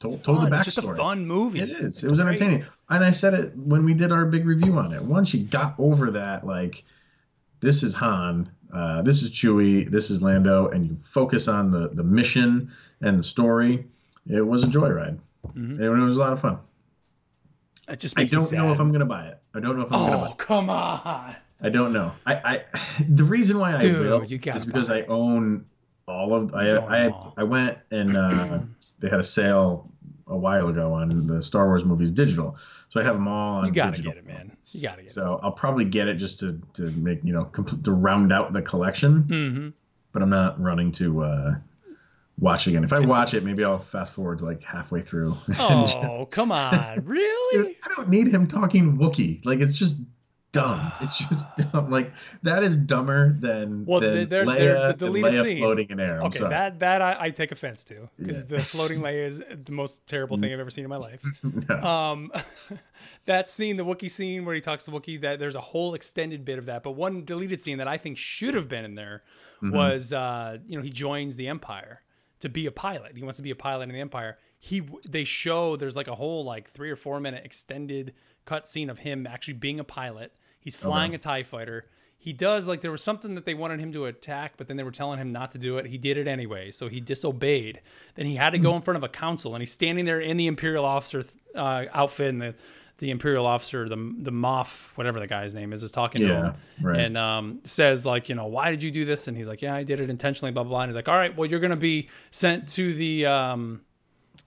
Told, 0.00 0.22
told 0.22 0.42
the 0.42 0.46
backstory. 0.46 0.56
It's 0.56 0.64
just 0.76 0.78
a 0.78 0.94
fun 0.94 1.26
movie. 1.26 1.60
It 1.60 1.70
is. 1.70 1.94
It's 1.96 2.04
it 2.04 2.10
was 2.10 2.20
great. 2.20 2.40
entertaining. 2.40 2.66
And 2.90 3.04
I 3.04 3.10
said 3.10 3.34
it 3.34 3.56
when 3.56 3.84
we 3.84 3.94
did 3.94 4.12
our 4.12 4.26
big 4.26 4.46
review 4.46 4.76
on 4.78 4.92
it. 4.92 5.02
Once 5.02 5.32
you 5.32 5.44
got 5.44 5.74
over 5.78 6.10
that, 6.10 6.46
like, 6.46 6.84
this 7.60 7.82
is 7.82 7.94
Han, 7.94 8.50
uh, 8.72 9.00
this 9.02 9.22
is 9.22 9.30
Chewie, 9.30 9.90
this 9.90 10.10
is 10.10 10.20
Lando, 10.20 10.68
and 10.68 10.86
you 10.86 10.94
focus 10.94 11.48
on 11.48 11.70
the, 11.70 11.88
the 11.88 12.02
mission 12.02 12.70
and 13.00 13.18
the 13.18 13.22
story, 13.22 13.86
it 14.26 14.40
was 14.40 14.64
a 14.64 14.66
joyride. 14.66 15.18
Mhm. 15.48 15.78
And 15.78 15.80
it 15.80 15.88
was 15.90 16.16
a 16.16 16.20
lot 16.20 16.32
of 16.32 16.40
fun. 16.40 16.58
It 17.88 18.00
just 18.00 18.18
I 18.18 18.24
don't 18.24 18.50
know 18.52 18.72
if. 18.72 18.80
I'm 18.80 18.88
going 18.88 19.00
to 19.00 19.04
buy 19.06 19.26
it. 19.26 19.38
I 19.54 19.60
don't 19.60 19.76
know 19.76 19.82
if 19.82 19.92
I'm 19.92 19.98
going 19.98 20.12
to 20.12 20.16
buy 20.18 20.26
Oh 20.28 20.32
it. 20.32 20.38
come 20.38 20.70
on! 20.70 21.36
I 21.60 21.68
don't 21.68 21.92
know. 21.92 22.12
I, 22.24 22.34
I 22.34 22.64
the 23.08 23.24
reason 23.24 23.58
why 23.58 23.76
I 23.76 23.80
Dude, 23.80 24.00
will 24.06 24.22
is 24.22 24.64
because 24.64 24.88
I 24.90 25.02
own 25.02 25.66
all 26.08 26.34
of 26.34 26.54
I 26.54 26.76
I. 26.78 27.32
I 27.36 27.42
went 27.42 27.78
and 27.90 28.16
uh, 28.16 28.60
they 29.00 29.10
had 29.10 29.20
a 29.20 29.24
sale 29.24 29.90
a 30.26 30.36
while 30.36 30.68
ago 30.68 30.94
on 30.94 31.26
the 31.26 31.42
Star 31.42 31.66
Wars 31.66 31.84
movies 31.84 32.10
digital, 32.10 32.56
so 32.88 33.00
I 33.00 33.04
have 33.04 33.16
them 33.16 33.28
all 33.28 33.56
on 33.58 33.66
You 33.66 33.72
gotta 33.72 33.90
digital. 33.92 34.12
get 34.12 34.18
it, 34.18 34.26
man. 34.26 34.56
You 34.72 34.80
gotta 34.80 35.02
get 35.02 35.10
it. 35.10 35.14
So 35.14 35.38
I'll 35.42 35.52
probably 35.52 35.84
get 35.84 36.08
it 36.08 36.14
just 36.14 36.38
to 36.40 36.58
to 36.74 36.90
make 36.92 37.20
you 37.22 37.34
know 37.34 37.44
complete, 37.44 37.84
to 37.84 37.92
round 37.92 38.32
out 38.32 38.54
the 38.54 38.62
collection. 38.62 39.24
Mm-hmm. 39.24 39.68
but 40.12 40.22
I'm 40.22 40.30
not 40.30 40.58
running 40.58 40.90
to 40.92 41.22
uh, 41.22 41.54
watch 42.38 42.66
again. 42.66 42.84
If 42.84 42.92
I 42.92 42.98
It's 42.98 43.06
watch 43.06 43.34
it, 43.34 43.44
maybe 43.44 43.64
I'll 43.64 43.78
fast 43.78 44.12
forward 44.12 44.38
to 44.40 44.44
like 44.44 44.62
halfway 44.62 45.00
through. 45.02 45.32
just- 45.46 45.60
Oh 45.60 46.26
come 46.30 46.52
on! 46.52 47.00
Really? 47.04 47.68
Dude, 47.68 47.76
I 47.84 47.88
don't 47.94 48.08
need 48.08 48.28
him 48.28 48.46
talking 48.46 48.96
Wookiee. 48.96 49.44
Like 49.44 49.60
it's 49.60 49.74
just 49.76 49.96
dumb. 50.52 50.92
It's 51.00 51.18
just 51.18 51.56
dumb. 51.56 51.90
Like 51.90 52.12
that 52.42 52.62
is 52.62 52.76
dumber 52.76 53.32
than 53.40 53.84
Well, 53.86 54.00
than 54.00 54.28
they're- 54.28 54.44
Leia, 54.44 54.58
they're 54.58 54.86
the 54.88 54.92
deleted 54.94 55.32
Leia 55.32 55.42
scenes. 55.44 55.58
floating 55.60 55.90
in 55.90 56.00
air. 56.00 56.20
I'm 56.20 56.26
Okay, 56.26 56.38
sorry. 56.38 56.50
that 56.50 56.78
that 56.80 57.02
I, 57.02 57.16
I 57.20 57.30
take 57.30 57.50
offense 57.52 57.84
to 57.84 58.08
because 58.18 58.38
Yeah. 58.38 58.58
the 58.58 58.62
floating 58.64 59.00
Leia 59.00 59.26
is 59.26 59.38
the 59.64 59.72
most 59.72 60.06
terrible 60.06 60.36
thing 60.36 60.52
I've 60.52 60.60
ever 60.60 60.70
seen 60.70 60.84
in 60.84 60.90
my 60.90 60.96
life. 60.96 61.22
No. 61.68 61.76
Um, 61.82 62.32
that 63.26 63.48
scene, 63.48 63.76
the 63.76 63.84
Wookiee 63.84 64.10
scene 64.10 64.44
where 64.44 64.54
he 64.54 64.60
talks 64.60 64.84
to 64.84 64.90
Wookiee, 64.90 65.20
that 65.22 65.38
there's 65.38 65.54
a 65.56 65.60
whole 65.60 65.94
extended 65.94 66.44
bit 66.44 66.58
of 66.58 66.66
that. 66.66 66.82
But 66.82 66.92
one 66.92 67.24
deleted 67.24 67.58
scene 67.60 67.78
that 67.78 67.88
I 67.88 67.96
think 67.96 68.18
should 68.18 68.54
have 68.54 68.68
been 68.68 68.84
in 68.84 68.94
there 68.96 69.22
Mm-hmm. 69.62 69.74
was, 69.76 70.12
uh, 70.12 70.58
you 70.66 70.76
know, 70.76 70.82
he 70.82 70.90
joins 70.90 71.36
the 71.36 71.48
Empire 71.48 72.02
to 72.44 72.48
be 72.48 72.66
a 72.66 72.70
pilot. 72.70 73.16
He 73.16 73.22
wants 73.22 73.36
to 73.38 73.42
be 73.42 73.50
a 73.50 73.56
pilot 73.56 73.84
in 73.84 73.94
the 73.94 74.00
Empire. 74.00 74.38
He 74.60 74.82
they 75.08 75.24
show 75.24 75.76
there's 75.76 75.96
like 75.96 76.08
a 76.08 76.14
whole 76.14 76.44
like 76.44 76.70
three 76.70 76.90
or 76.90 76.96
four 76.96 77.18
minute 77.18 77.44
extended 77.44 78.14
cut 78.44 78.66
scene 78.66 78.90
of 78.90 78.98
him 79.00 79.26
actually 79.26 79.54
being 79.54 79.80
a 79.80 79.84
pilot. 79.84 80.32
He's 80.60 80.76
flying 80.76 81.14
a 81.14 81.18
Tie 81.18 81.42
fighter. 81.42 81.86
He 82.16 82.32
does 82.32 82.66
like 82.68 82.80
there 82.80 82.90
was 82.90 83.02
something 83.02 83.34
that 83.34 83.44
they 83.44 83.52
wanted 83.52 83.80
him 83.80 83.92
to 83.92 84.06
attack, 84.06 84.54
but 84.56 84.66
then 84.66 84.76
they 84.76 84.82
were 84.82 84.90
telling 84.90 85.18
him 85.18 85.32
not 85.32 85.52
to 85.52 85.58
do 85.58 85.76
it. 85.76 85.86
He 85.86 85.98
did 85.98 86.16
it 86.16 86.26
anyway, 86.26 86.70
so 86.70 86.88
he 86.88 87.00
disobeyed. 87.00 87.80
Then 88.14 88.24
he 88.24 88.36
had 88.36 88.50
to 88.50 88.58
go 88.58 88.74
in 88.76 88.80
front 88.80 88.96
of 88.96 89.02
a 89.02 89.08
council, 89.08 89.54
and 89.54 89.60
he's 89.60 89.72
standing 89.72 90.06
there 90.06 90.20
in 90.20 90.38
the 90.38 90.46
Imperial 90.46 90.86
officer 90.86 91.26
uh, 91.54 91.84
outfit, 91.92 92.28
and 92.28 92.40
the 92.40 92.54
the 92.98 93.10
Imperial 93.10 93.46
officer, 93.46 93.88
the 93.88 93.96
the 94.18 94.32
Moff, 94.32 94.90
whatever 94.96 95.20
the 95.20 95.26
guy's 95.26 95.54
name 95.54 95.72
is, 95.72 95.82
is 95.82 95.92
talking 95.92 96.20
to 96.22 96.34
him, 96.34 96.54
right. 96.80 97.00
and 97.00 97.16
um, 97.16 97.60
says 97.64 98.06
like, 98.06 98.28
you 98.28 98.34
know, 98.34 98.46
why 98.46 98.70
did 98.70 98.82
you 98.82 98.90
do 98.90 99.04
this? 99.04 99.28
And 99.28 99.36
he's 99.36 99.48
like, 99.48 99.62
yeah, 99.62 99.74
I 99.74 99.82
did 99.82 100.00
it 100.00 100.10
intentionally, 100.10 100.52
blah 100.52 100.62
blah. 100.62 100.70
blah. 100.70 100.80
And 100.82 100.90
he's 100.90 100.96
like, 100.96 101.08
all 101.08 101.16
right, 101.16 101.36
well, 101.36 101.48
you're 101.48 101.60
gonna 101.60 101.76
be 101.76 102.08
sent 102.30 102.68
to 102.70 102.94
the 102.94 103.26
um, 103.26 103.80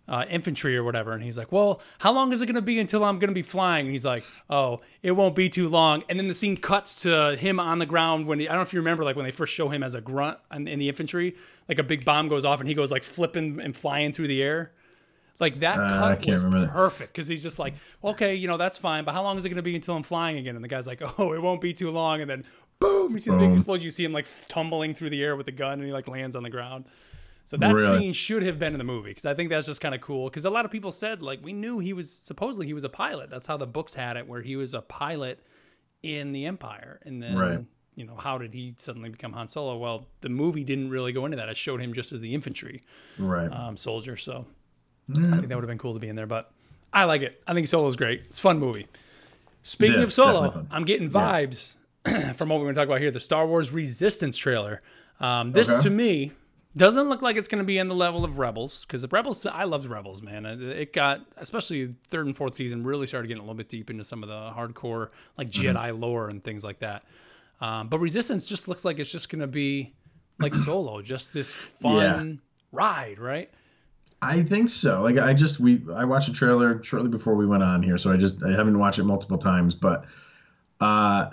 uh, 0.07 0.25
infantry 0.29 0.77
or 0.77 0.83
whatever. 0.83 1.13
And 1.13 1.23
he's 1.23 1.37
like, 1.37 1.51
well, 1.51 1.81
how 1.99 2.13
long 2.13 2.31
is 2.31 2.41
it 2.41 2.45
going 2.45 2.55
to 2.55 2.61
be 2.61 2.79
until 2.79 3.03
I'm 3.03 3.19
going 3.19 3.29
to 3.29 3.35
be 3.35 3.41
flying? 3.41 3.85
And 3.85 3.91
he's 3.91 4.05
like, 4.05 4.23
oh, 4.49 4.81
it 5.03 5.11
won't 5.11 5.35
be 5.35 5.49
too 5.49 5.67
long. 5.67 6.03
And 6.09 6.19
then 6.19 6.27
the 6.27 6.33
scene 6.33 6.57
cuts 6.57 7.01
to 7.03 7.35
him 7.35 7.59
on 7.59 7.79
the 7.79 7.85
ground 7.85 8.25
when 8.25 8.39
he, 8.39 8.47
I 8.47 8.51
don't 8.51 8.59
know 8.59 8.63
if 8.63 8.73
you 8.73 8.79
remember, 8.79 9.03
like 9.03 9.15
when 9.15 9.25
they 9.25 9.31
first 9.31 9.53
show 9.53 9.69
him 9.69 9.83
as 9.83 9.95
a 9.95 10.01
grunt 10.01 10.37
in, 10.53 10.67
in 10.67 10.79
the 10.79 10.87
infantry, 10.87 11.35
like 11.67 11.79
a 11.79 11.83
big 11.83 12.05
bomb 12.05 12.29
goes 12.29 12.45
off 12.45 12.59
and 12.59 12.69
he 12.69 12.75
goes 12.75 12.91
like 12.91 13.03
flipping 13.03 13.59
and 13.59 13.75
flying 13.75 14.13
through 14.13 14.27
the 14.27 14.41
air. 14.41 14.71
Like 15.39 15.59
that 15.59 15.77
Uh, 15.77 15.99
cut 15.99 16.21
can't 16.21 16.27
was 16.33 16.43
remember 16.43 16.67
perfect 16.71 17.13
because 17.13 17.27
he's 17.27 17.43
just 17.43 17.59
like, 17.59 17.75
okay, 18.03 18.33
you 18.35 18.47
know, 18.47 18.57
that's 18.57 18.77
fine, 18.77 19.03
but 19.03 19.13
how 19.13 19.21
long 19.21 19.37
is 19.37 19.45
it 19.45 19.49
going 19.49 19.57
to 19.57 19.61
be 19.63 19.75
until 19.75 19.95
I'm 19.95 20.03
flying 20.03 20.37
again? 20.37 20.55
And 20.55 20.63
the 20.63 20.67
guy's 20.67 20.87
like, 20.87 21.01
oh, 21.19 21.33
it 21.33 21.41
won't 21.41 21.61
be 21.61 21.73
too 21.73 21.91
long. 21.91 22.21
And 22.21 22.29
then 22.29 22.43
boom, 22.79 23.11
you 23.13 23.19
see 23.19 23.29
the 23.31 23.37
big 23.37 23.51
explosion. 23.51 23.83
You 23.83 23.91
see 23.91 24.03
him 24.03 24.13
like 24.13 24.25
tumbling 24.47 24.93
through 24.95 25.11
the 25.11 25.23
air 25.23 25.35
with 25.35 25.45
the 25.45 25.51
gun 25.51 25.73
and 25.73 25.83
he 25.83 25.91
like 25.93 26.07
lands 26.07 26.35
on 26.35 26.43
the 26.43 26.49
ground. 26.49 26.85
So 27.45 27.55
that 27.57 27.75
Really? 27.77 27.99
scene 27.99 28.13
should 28.13 28.43
have 28.43 28.59
been 28.59 28.73
in 28.73 28.77
the 28.77 28.83
movie 28.83 29.11
because 29.11 29.25
I 29.25 29.33
think 29.33 29.49
that's 29.49 29.67
just 29.67 29.79
kind 29.79 29.93
of 29.95 30.01
cool. 30.01 30.29
Because 30.29 30.43
a 30.45 30.49
lot 30.49 30.65
of 30.65 30.71
people 30.71 30.91
said 30.91 31.21
like 31.21 31.39
we 31.43 31.53
knew 31.53 31.79
he 31.79 31.93
was 31.93 32.11
supposedly 32.11 32.65
he 32.65 32.73
was 32.73 32.83
a 32.83 32.89
pilot. 32.89 33.29
That's 33.29 33.47
how 33.47 33.57
the 33.57 33.67
books 33.67 33.93
had 33.95 34.17
it, 34.17 34.27
where 34.27 34.41
he 34.41 34.55
was 34.55 34.73
a 34.73 34.81
pilot 34.81 35.39
in 36.03 36.31
the 36.31 36.45
Empire, 36.45 36.99
and 37.05 37.21
then 37.23 37.37
Right. 37.37 37.59
you 37.95 38.05
know 38.05 38.15
how 38.15 38.37
did 38.37 38.53
he 38.53 38.75
suddenly 38.77 39.09
become 39.09 39.33
Han 39.33 39.47
Solo? 39.47 39.77
Well, 39.77 40.07
the 40.21 40.29
movie 40.29 40.63
didn't 40.63 40.89
really 40.89 41.11
go 41.11 41.25
into 41.25 41.37
that. 41.37 41.47
It 41.49 41.57
showed 41.57 41.81
him 41.81 41.93
just 41.93 42.11
as 42.11 42.21
the 42.21 42.33
infantry 42.33 42.83
Right. 43.17 43.51
um, 43.51 43.77
soldier. 43.77 44.17
So 44.17 44.45
I 45.11 45.13
think 45.37 45.47
that 45.47 45.55
would 45.55 45.63
have 45.63 45.67
been 45.67 45.77
cool 45.77 45.93
to 45.93 45.99
be 45.99 46.07
in 46.09 46.15
there. 46.15 46.27
But 46.27 46.51
I 46.93 47.05
like 47.05 47.21
it. 47.21 47.41
I 47.47 47.53
think 47.53 47.67
Solo's 47.67 47.95
great. 47.95 48.23
It's 48.29 48.39
a 48.39 48.41
fun 48.41 48.59
movie. 48.59 48.87
Speaking 49.63 49.97
Yeah, 49.97 50.03
of 50.03 50.13
Solo. 50.13 50.65
I'm 50.71 50.85
getting 50.85 51.09
vibes 51.09 51.75
from 52.05 52.49
what 52.49 52.59
we're 52.59 52.65
going 52.65 52.73
to 52.75 52.79
talk 52.79 52.87
about 52.87 53.01
here. 53.01 53.11
The 53.11 53.19
Star 53.19 53.45
Wars 53.47 53.71
Resistance 53.71 54.37
trailer. 54.37 54.81
Um, 55.19 55.51
this 55.51 55.69
Okay. 55.71 55.83
to 55.83 55.89
me 55.89 56.31
doesn't 56.75 57.09
look 57.09 57.21
like 57.23 57.37
it's 57.37 57.47
going 57.47 57.61
to 57.63 57.65
be 57.65 57.77
in 57.79 57.87
the 57.87 57.95
level 57.95 58.23
of 58.23 58.37
Rebels 58.37 58.85
because 58.85 59.01
the 59.01 59.07
Rebels. 59.07 59.45
I 59.45 59.63
loved 59.63 59.87
Rebels, 59.89 60.21
man. 60.21 60.45
It 60.45 60.61
it 60.61 60.93
got 60.93 61.21
especially 61.37 61.95
third 62.07 62.27
and 62.27 62.37
fourth 62.37 62.53
season 62.55 62.83
really 62.83 63.07
started 63.07 63.27
getting 63.27 63.39
a 63.41 63.43
little 63.43 63.55
bit 63.55 63.67
deep 63.69 63.89
into 63.89 64.03
some 64.03 64.21
of 64.23 64.29
the 64.29 64.51
hardcore 64.55 65.09
like 65.37 65.49
Mm-hmm. 65.49 65.75
Jedi 65.77 65.99
lore 65.99 66.27
and 66.29 66.43
things 66.43 66.63
like 66.63 66.79
that. 66.79 67.03
Um, 67.59 67.87
but 67.87 67.97
Resistance 67.99 68.47
just 68.47 68.67
looks 68.67 68.85
like 68.85 68.99
it's 68.99 69.11
just 69.11 69.29
going 69.29 69.39
to 69.41 69.47
be 69.47 69.95
like 70.39 70.53
Solo, 70.53 71.01
just 71.01 71.33
this 71.33 71.55
fun 71.55 72.41
ride, 72.71 73.17
right? 73.17 73.49
I 74.21 74.41
think 74.41 74.69
so. 74.69 75.03
Like 75.03 75.17
I 75.17 75.33
just 75.33 75.59
we 75.59 75.81
I 75.93 76.05
watched 76.05 76.29
a 76.29 76.33
trailer 76.33 76.81
shortly 76.81 77.09
before 77.09 77.35
we 77.35 77.45
went 77.45 77.63
on 77.63 77.83
here, 77.83 77.97
so 77.97 78.11
I 78.11 78.17
just 78.17 78.41
I 78.43 78.51
haven't 78.51 78.79
watched 78.79 78.99
it 78.99 79.03
multiple 79.03 79.37
times, 79.37 79.75
but 79.75 80.05
uh 80.79 81.29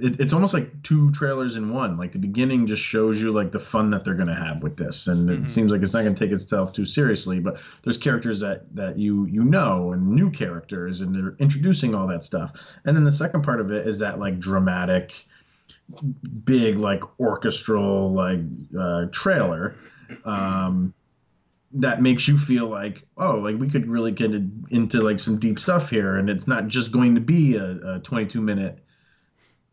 it, 0.00 0.20
it's 0.20 0.32
almost 0.32 0.54
like 0.54 0.82
two 0.82 1.10
trailers 1.12 1.56
in 1.56 1.72
one. 1.72 1.96
Like 1.96 2.12
the 2.12 2.18
beginning 2.18 2.66
just 2.66 2.82
shows 2.82 3.20
you 3.20 3.32
like 3.32 3.52
the 3.52 3.58
fun 3.58 3.90
that 3.90 4.04
they're 4.04 4.14
gonna 4.14 4.34
have 4.34 4.62
with 4.62 4.76
this, 4.76 5.06
and 5.06 5.30
it 5.30 5.48
seems 5.48 5.70
like 5.70 5.82
it's 5.82 5.92
not 5.92 6.02
gonna 6.02 6.14
take 6.14 6.32
itself 6.32 6.72
too 6.72 6.84
seriously. 6.84 7.38
But 7.40 7.60
there's 7.82 7.98
characters 7.98 8.40
that 8.40 8.74
that 8.74 8.98
you 8.98 9.26
you 9.26 9.44
know 9.44 9.92
and 9.92 10.08
new 10.08 10.30
characters, 10.30 11.00
and 11.00 11.14
they're 11.14 11.36
introducing 11.38 11.94
all 11.94 12.06
that 12.08 12.24
stuff. 12.24 12.52
And 12.84 12.96
then 12.96 13.04
the 13.04 13.12
second 13.12 13.42
part 13.42 13.60
of 13.60 13.70
it 13.70 13.86
is 13.86 13.98
that 14.00 14.18
like 14.18 14.38
dramatic, 14.40 15.26
big 16.44 16.78
like 16.78 17.02
orchestral 17.20 18.12
like 18.12 18.40
uh, 18.78 19.06
trailer. 19.12 19.76
Um, 20.24 20.94
that 21.72 22.00
makes 22.00 22.26
you 22.26 22.38
feel 22.38 22.66
like 22.66 23.06
oh 23.16 23.36
like 23.36 23.56
we 23.58 23.68
could 23.68 23.86
really 23.86 24.12
get 24.12 24.32
into 24.32 25.02
like 25.02 25.20
some 25.20 25.38
deep 25.38 25.58
stuff 25.58 25.90
here 25.90 26.16
and 26.16 26.30
it's 26.30 26.46
not 26.46 26.66
just 26.66 26.90
going 26.90 27.14
to 27.14 27.20
be 27.20 27.56
a, 27.56 27.96
a 27.96 27.98
22 28.00 28.40
minute 28.40 28.78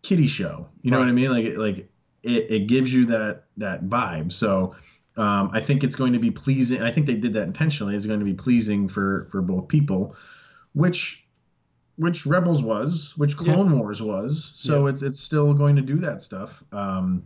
kitty 0.02 0.28
show. 0.28 0.68
You 0.82 0.92
know 0.92 1.00
what 1.00 1.08
i 1.08 1.14
mean? 1.14 1.32
Like 1.32 1.58
like 1.58 1.90
it, 2.24 2.52
it 2.52 2.68
gives 2.68 2.94
you 2.94 3.06
that 3.08 3.46
that 3.58 3.86
vibe. 3.86 4.32
So 4.32 4.76
um, 5.18 5.50
i 5.54 5.62
think 5.62 5.84
it's 5.86 5.96
going 5.96 6.12
to 6.12 6.20
be 6.20 6.30
pleasing 6.30 6.82
i 6.82 6.92
think 6.92 7.06
they 7.06 7.16
did 7.16 7.32
that 7.34 7.44
intentionally 7.44 7.96
it's 7.96 8.06
going 8.06 8.20
to 8.20 8.26
be 8.26 8.34
pleasing 8.34 8.90
for 8.90 9.30
for 9.32 9.42
both 9.42 9.70
people 9.70 10.14
which 10.74 11.26
which 11.98 12.26
rebels 12.26 12.62
was 12.62 13.14
which 13.18 13.38
clone 13.38 13.78
wars 13.78 14.02
was. 14.02 14.54
So 14.58 14.88
it's 14.88 15.02
it's 15.02 15.20
still 15.20 15.54
going 15.54 15.78
to 15.78 15.82
do 15.82 15.98
that 16.00 16.22
stuff. 16.22 16.64
Um 16.72 17.24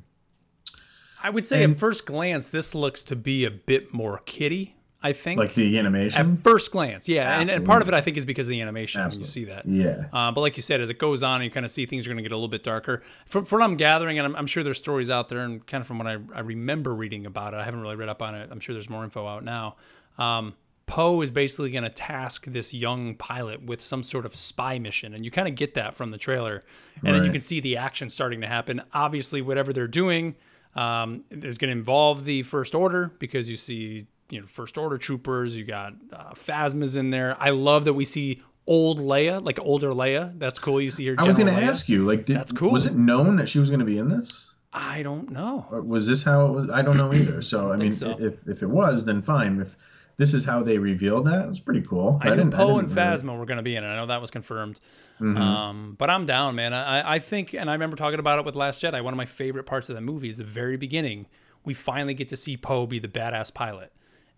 I 1.22 1.30
would 1.30 1.46
say 1.46 1.64
And- 1.64 1.74
at 1.74 1.80
first 1.80 2.06
glance, 2.06 2.50
this 2.50 2.74
looks 2.74 3.04
to 3.06 3.16
be 3.16 3.46
a 3.46 3.52
bit 3.52 3.94
more 3.94 4.22
kiddie. 4.26 4.76
I 5.02 5.14
think 5.14 5.40
like 5.40 5.54
the 5.54 5.80
animation 5.80 6.34
at 6.38 6.44
first 6.44 6.74
glance, 6.74 7.08
yeah, 7.08 7.40
and, 7.40 7.50
and 7.50 7.66
part 7.66 7.82
of 7.82 7.88
it 7.88 7.94
I 7.94 8.02
think 8.02 8.18
is 8.18 8.26
because 8.26 8.48
of 8.48 8.50
the 8.50 8.60
animation. 8.60 9.02
When 9.02 9.18
you 9.18 9.26
see 9.26 9.46
that, 9.46 9.66
yeah 9.66 10.08
uh, 10.12 10.30
but 10.34 10.42
like 10.42 10.58
you 10.58 10.62
said, 10.62 10.82
as 10.82 10.90
it 10.90 11.00
goes 11.00 11.24
on, 11.24 11.42
you 11.42 11.50
kind 11.50 11.66
of 11.66 11.72
see 11.72 11.86
things 11.86 12.06
are 12.06 12.10
going 12.10 12.18
to 12.18 12.22
get 12.24 12.34
a 12.34 12.36
little 12.36 12.50
bit 12.50 12.64
darker. 12.64 13.02
From, 13.26 13.46
from 13.46 13.60
what 13.62 13.66
I'm 13.66 13.78
gathering, 13.78 14.20
and 14.20 14.28
I'm, 14.28 14.36
I'm 14.36 14.46
sure 14.46 14.62
there's 14.62 14.78
stories 14.78 15.10
out 15.10 15.30
there, 15.30 15.40
and 15.40 15.66
kind 15.66 15.80
of 15.80 15.88
from 15.88 16.00
what 16.00 16.08
I, 16.08 16.18
I 16.36 16.42
remember 16.42 16.94
reading 16.94 17.26
about 17.26 17.54
it, 17.54 17.62
I 17.62 17.64
haven't 17.64 17.80
really 17.80 17.96
read 17.96 18.10
up 18.10 18.22
on 18.22 18.36
it. 18.36 18.50
I'm 18.52 18.60
sure 18.60 18.76
there's 18.76 18.90
more 18.90 19.06
info 19.06 19.26
out 19.26 19.46
now. 19.46 19.78
Um, 20.18 20.56
Poe 20.86 21.22
is 21.22 21.32
basically 21.32 21.72
going 21.72 21.84
to 21.84 21.90
task 21.90 22.48
this 22.48 22.74
young 22.74 23.16
pilot 23.16 23.64
with 23.64 23.80
some 23.80 24.04
sort 24.04 24.26
of 24.26 24.36
spy 24.36 24.80
mission, 24.80 25.14
and 25.14 25.24
you 25.24 25.32
kind 25.32 25.48
of 25.48 25.56
get 25.56 25.76
that 25.76 25.96
from 25.96 26.12
the 26.12 26.18
trailer, 26.18 26.66
and 27.06 27.16
then 27.16 27.24
you 27.24 27.32
can 27.32 27.40
see 27.40 27.62
the 27.62 27.78
action 27.78 28.10
starting 28.10 28.42
to 28.42 28.48
happen. 28.48 28.82
Obviously, 28.94 29.42
whatever 29.42 29.72
they're 29.72 29.88
doing 29.88 30.36
um, 30.76 31.24
is 31.32 31.58
going 31.58 31.70
to 31.70 31.78
involve 31.78 32.26
the 32.26 32.44
First 32.44 32.76
Order 32.76 33.12
because 33.20 33.50
you 33.50 33.58
see, 33.58 34.08
you 34.30 34.42
know, 34.42 34.48
First 34.48 34.78
Order 34.78 34.98
troopers. 34.98 35.56
You 35.56 35.66
got 35.66 35.94
uh, 36.14 36.34
Phasma's 36.34 36.98
in 36.98 37.10
there. 37.10 37.36
I 37.40 37.50
love 37.50 37.86
that 37.86 37.94
we 37.94 38.06
see 38.06 38.42
old 38.68 39.00
Leia, 39.00 39.44
like 39.44 39.60
older 39.60 39.92
Leia. 39.92 40.38
That's 40.38 40.60
cool. 40.60 40.82
You 40.82 40.92
see 40.92 41.08
her. 41.08 41.16
I 41.18 41.26
was 41.26 41.38
going 41.38 41.54
to 41.54 41.62
ask 41.64 41.90
you, 41.90 42.06
like, 42.06 42.26
did, 42.26 42.38
That's 42.38 42.52
cool. 42.52 42.72
Was 42.72 42.86
it 42.86 42.96
known 42.96 43.36
that 43.38 43.50
she 43.50 43.60
was 43.60 43.70
going 43.70 43.80
to 43.80 43.86
be 43.86 43.98
in 43.98 44.10
this? 44.10 44.46
I 44.72 45.02
don't 45.02 45.32
know. 45.32 45.66
Or 45.72 45.82
was 45.82 46.06
this 46.06 46.24
how 46.24 46.46
it 46.46 46.52
was? 46.52 46.70
I 46.70 46.84
don't 46.84 46.98
know 46.98 47.12
either. 47.14 47.42
So 47.42 47.72
I, 47.72 47.78
mean, 47.78 47.92
so. 47.92 48.16
if 48.20 48.48
if 48.48 48.62
it 48.62 48.70
was, 48.70 49.04
then 49.04 49.22
fine. 49.22 49.62
If 49.62 49.76
this 50.20 50.34
is 50.36 50.46
how 50.46 50.62
they 50.62 50.78
revealed 50.78 51.26
that. 51.26 51.46
It 51.46 51.50
was 51.50 51.60
pretty 51.60 51.82
cool. 51.82 52.20
I, 52.22 52.30
knew 52.30 52.36
didn't- 52.36 52.54
Poe 52.54 52.78
and 52.78 52.88
Phasma 52.88 53.36
were 53.38 53.46
going 53.46 53.58
to 53.58 53.64
be 53.64 53.76
in 53.76 53.84
it. 53.84 53.88
I 53.88 53.96
know 53.96 54.06
that 54.06 54.22
was 54.22 54.30
confirmed. 54.30 54.80
Mhm. 55.20 55.38
Um, 55.38 55.96
but 55.98 56.10
I'm 56.10 56.26
down, 56.26 56.56
man. 56.56 56.74
I, 56.74 57.16
I 57.16 57.20
think, 57.20 57.54
and 57.54 57.70
I 57.70 57.74
remember 57.74 57.96
talking 57.98 58.20
about 58.20 58.38
it 58.40 58.46
with 58.46 58.56
Last 58.56 58.82
Jedi. 58.84 59.04
One 59.04 59.14
of 59.14 59.18
my 59.18 59.26
favorite 59.26 59.66
parts 59.66 59.90
of 59.90 59.96
the 59.96 60.02
movie 60.02 60.30
is 60.30 60.38
the 60.38 60.44
very 60.44 60.78
beginning. 60.78 61.26
We 61.66 61.74
finally 61.74 62.14
get 62.14 62.30
to 62.30 62.38
see 62.38 62.56
Poe 62.58 62.86
be 62.86 63.00
the 63.00 63.08
badass 63.08 63.54
pilot. 63.54 63.92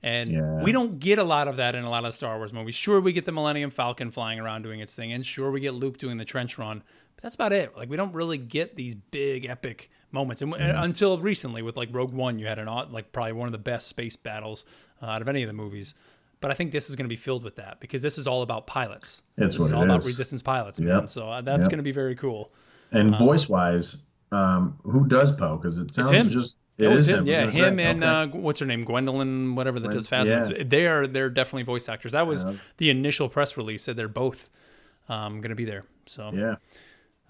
And 0.03 0.31
Yeah. 0.31 0.63
we 0.63 0.71
don't 0.71 0.99
get 0.99 1.19
a 1.19 1.23
lot 1.23 1.47
of 1.47 1.57
that 1.57 1.75
in 1.75 1.83
a 1.83 1.89
lot 1.89 2.05
of 2.05 2.13
Star 2.15 2.37
Wars 2.37 2.51
movies. 2.53 2.73
Sure, 2.73 2.99
we 3.01 3.11
get 3.13 3.25
the 3.25 3.31
Millennium 3.31 3.69
Falcon 3.69 4.09
flying 4.09 4.39
around 4.39 4.63
doing 4.63 4.79
its 4.79 4.95
thing, 4.95 5.11
and 5.13 5.23
sure, 5.25 5.51
we 5.51 5.59
get 5.59 5.75
Luke 5.75 5.97
doing 5.99 6.17
the 6.17 6.25
trench 6.25 6.57
run. 6.57 6.81
But 7.15 7.21
that's 7.23 7.35
about 7.35 7.53
it. 7.53 7.75
Like 7.77 7.87
we 7.89 7.97
don't 7.97 8.13
really 8.13 8.39
get 8.39 8.75
these 8.75 8.95
big 8.95 9.45
epic 9.45 9.91
moments, 10.11 10.41
and 10.41 10.51
and 10.55 10.75
until 10.75 11.19
recently 11.19 11.61
with 11.61 11.77
like 11.77 11.89
Rogue 11.91 12.13
One, 12.13 12.39
you 12.39 12.47
had 12.47 12.57
an 12.57 12.67
like 12.91 13.11
probably 13.11 13.33
one 13.33 13.47
of 13.47 13.51
the 13.51 13.59
best 13.59 13.87
space 13.87 14.15
battles 14.15 14.65
uh, 15.01 15.05
out 15.05 15.21
of 15.21 15.27
any 15.27 15.43
of 15.43 15.47
the 15.47 15.53
movies. 15.53 15.95
But 16.39 16.49
I 16.51 16.53
think 16.55 16.71
this 16.71 16.89
is 16.89 16.95
going 16.95 17.05
to 17.05 17.09
be 17.09 17.15
filled 17.15 17.43
with 17.43 17.55
that 17.57 17.79
because 17.79 18.01
this 18.01 18.17
is 18.17 18.25
all 18.27 18.41
about 18.41 18.65
pilots. 18.65 19.21
It's 19.37 19.53
this 19.53 19.61
is 19.63 19.73
all 19.73 19.83
about 19.83 20.03
resistance 20.03 20.41
pilots, 20.41 20.79
man. 20.79 21.01
Yep. 21.01 21.09
So 21.09 21.29
uh, 21.29 21.41
that's 21.41 21.65
Yep. 21.65 21.69
going 21.71 21.77
to 21.77 21.83
be 21.83 21.91
very 21.91 22.15
cool. 22.15 22.51
And 22.91 23.15
voice 23.15 23.47
wise, 23.47 23.97
um, 24.31 24.77
who 24.83 25.07
does 25.07 25.31
Poe? 25.35 25.57
Because 25.57 25.77
it 25.77 25.93
sounds 25.93 26.09
him. 26.09 26.29
just 26.29 26.57
it 26.79 26.87
Oh, 26.87 26.91
it's 26.91 27.01
is 27.07 27.09
him. 27.09 27.27
Yeah, 27.27 27.51
him 27.51 27.77
say, 27.77 27.83
and 27.85 28.03
okay. 28.03 28.37
uh, 28.37 28.41
what's 28.41 28.59
her 28.59 28.65
name, 28.65 28.83
Gwendoline, 28.85 29.53
whatever 29.55 29.79
that 29.79 29.91
does 29.91 30.07
Phasma. 30.07 30.57
yeah. 30.57 30.63
They 30.65 30.87
are 30.87 31.05
they're 31.05 31.29
definitely 31.29 31.63
voice 31.63 31.87
actors. 31.87 32.13
That 32.13 32.25
was 32.25 32.43
Yeah. 32.43 32.53
the 32.77 32.89
initial 32.89 33.29
press 33.29 33.55
release 33.55 33.83
said 33.83 33.95
they're 33.95 34.07
both 34.07 34.49
um, 35.09 35.41
going 35.41 35.49
to 35.51 35.55
be 35.55 35.65
there. 35.65 35.85
So 36.07 36.31
yeah. 36.33 36.55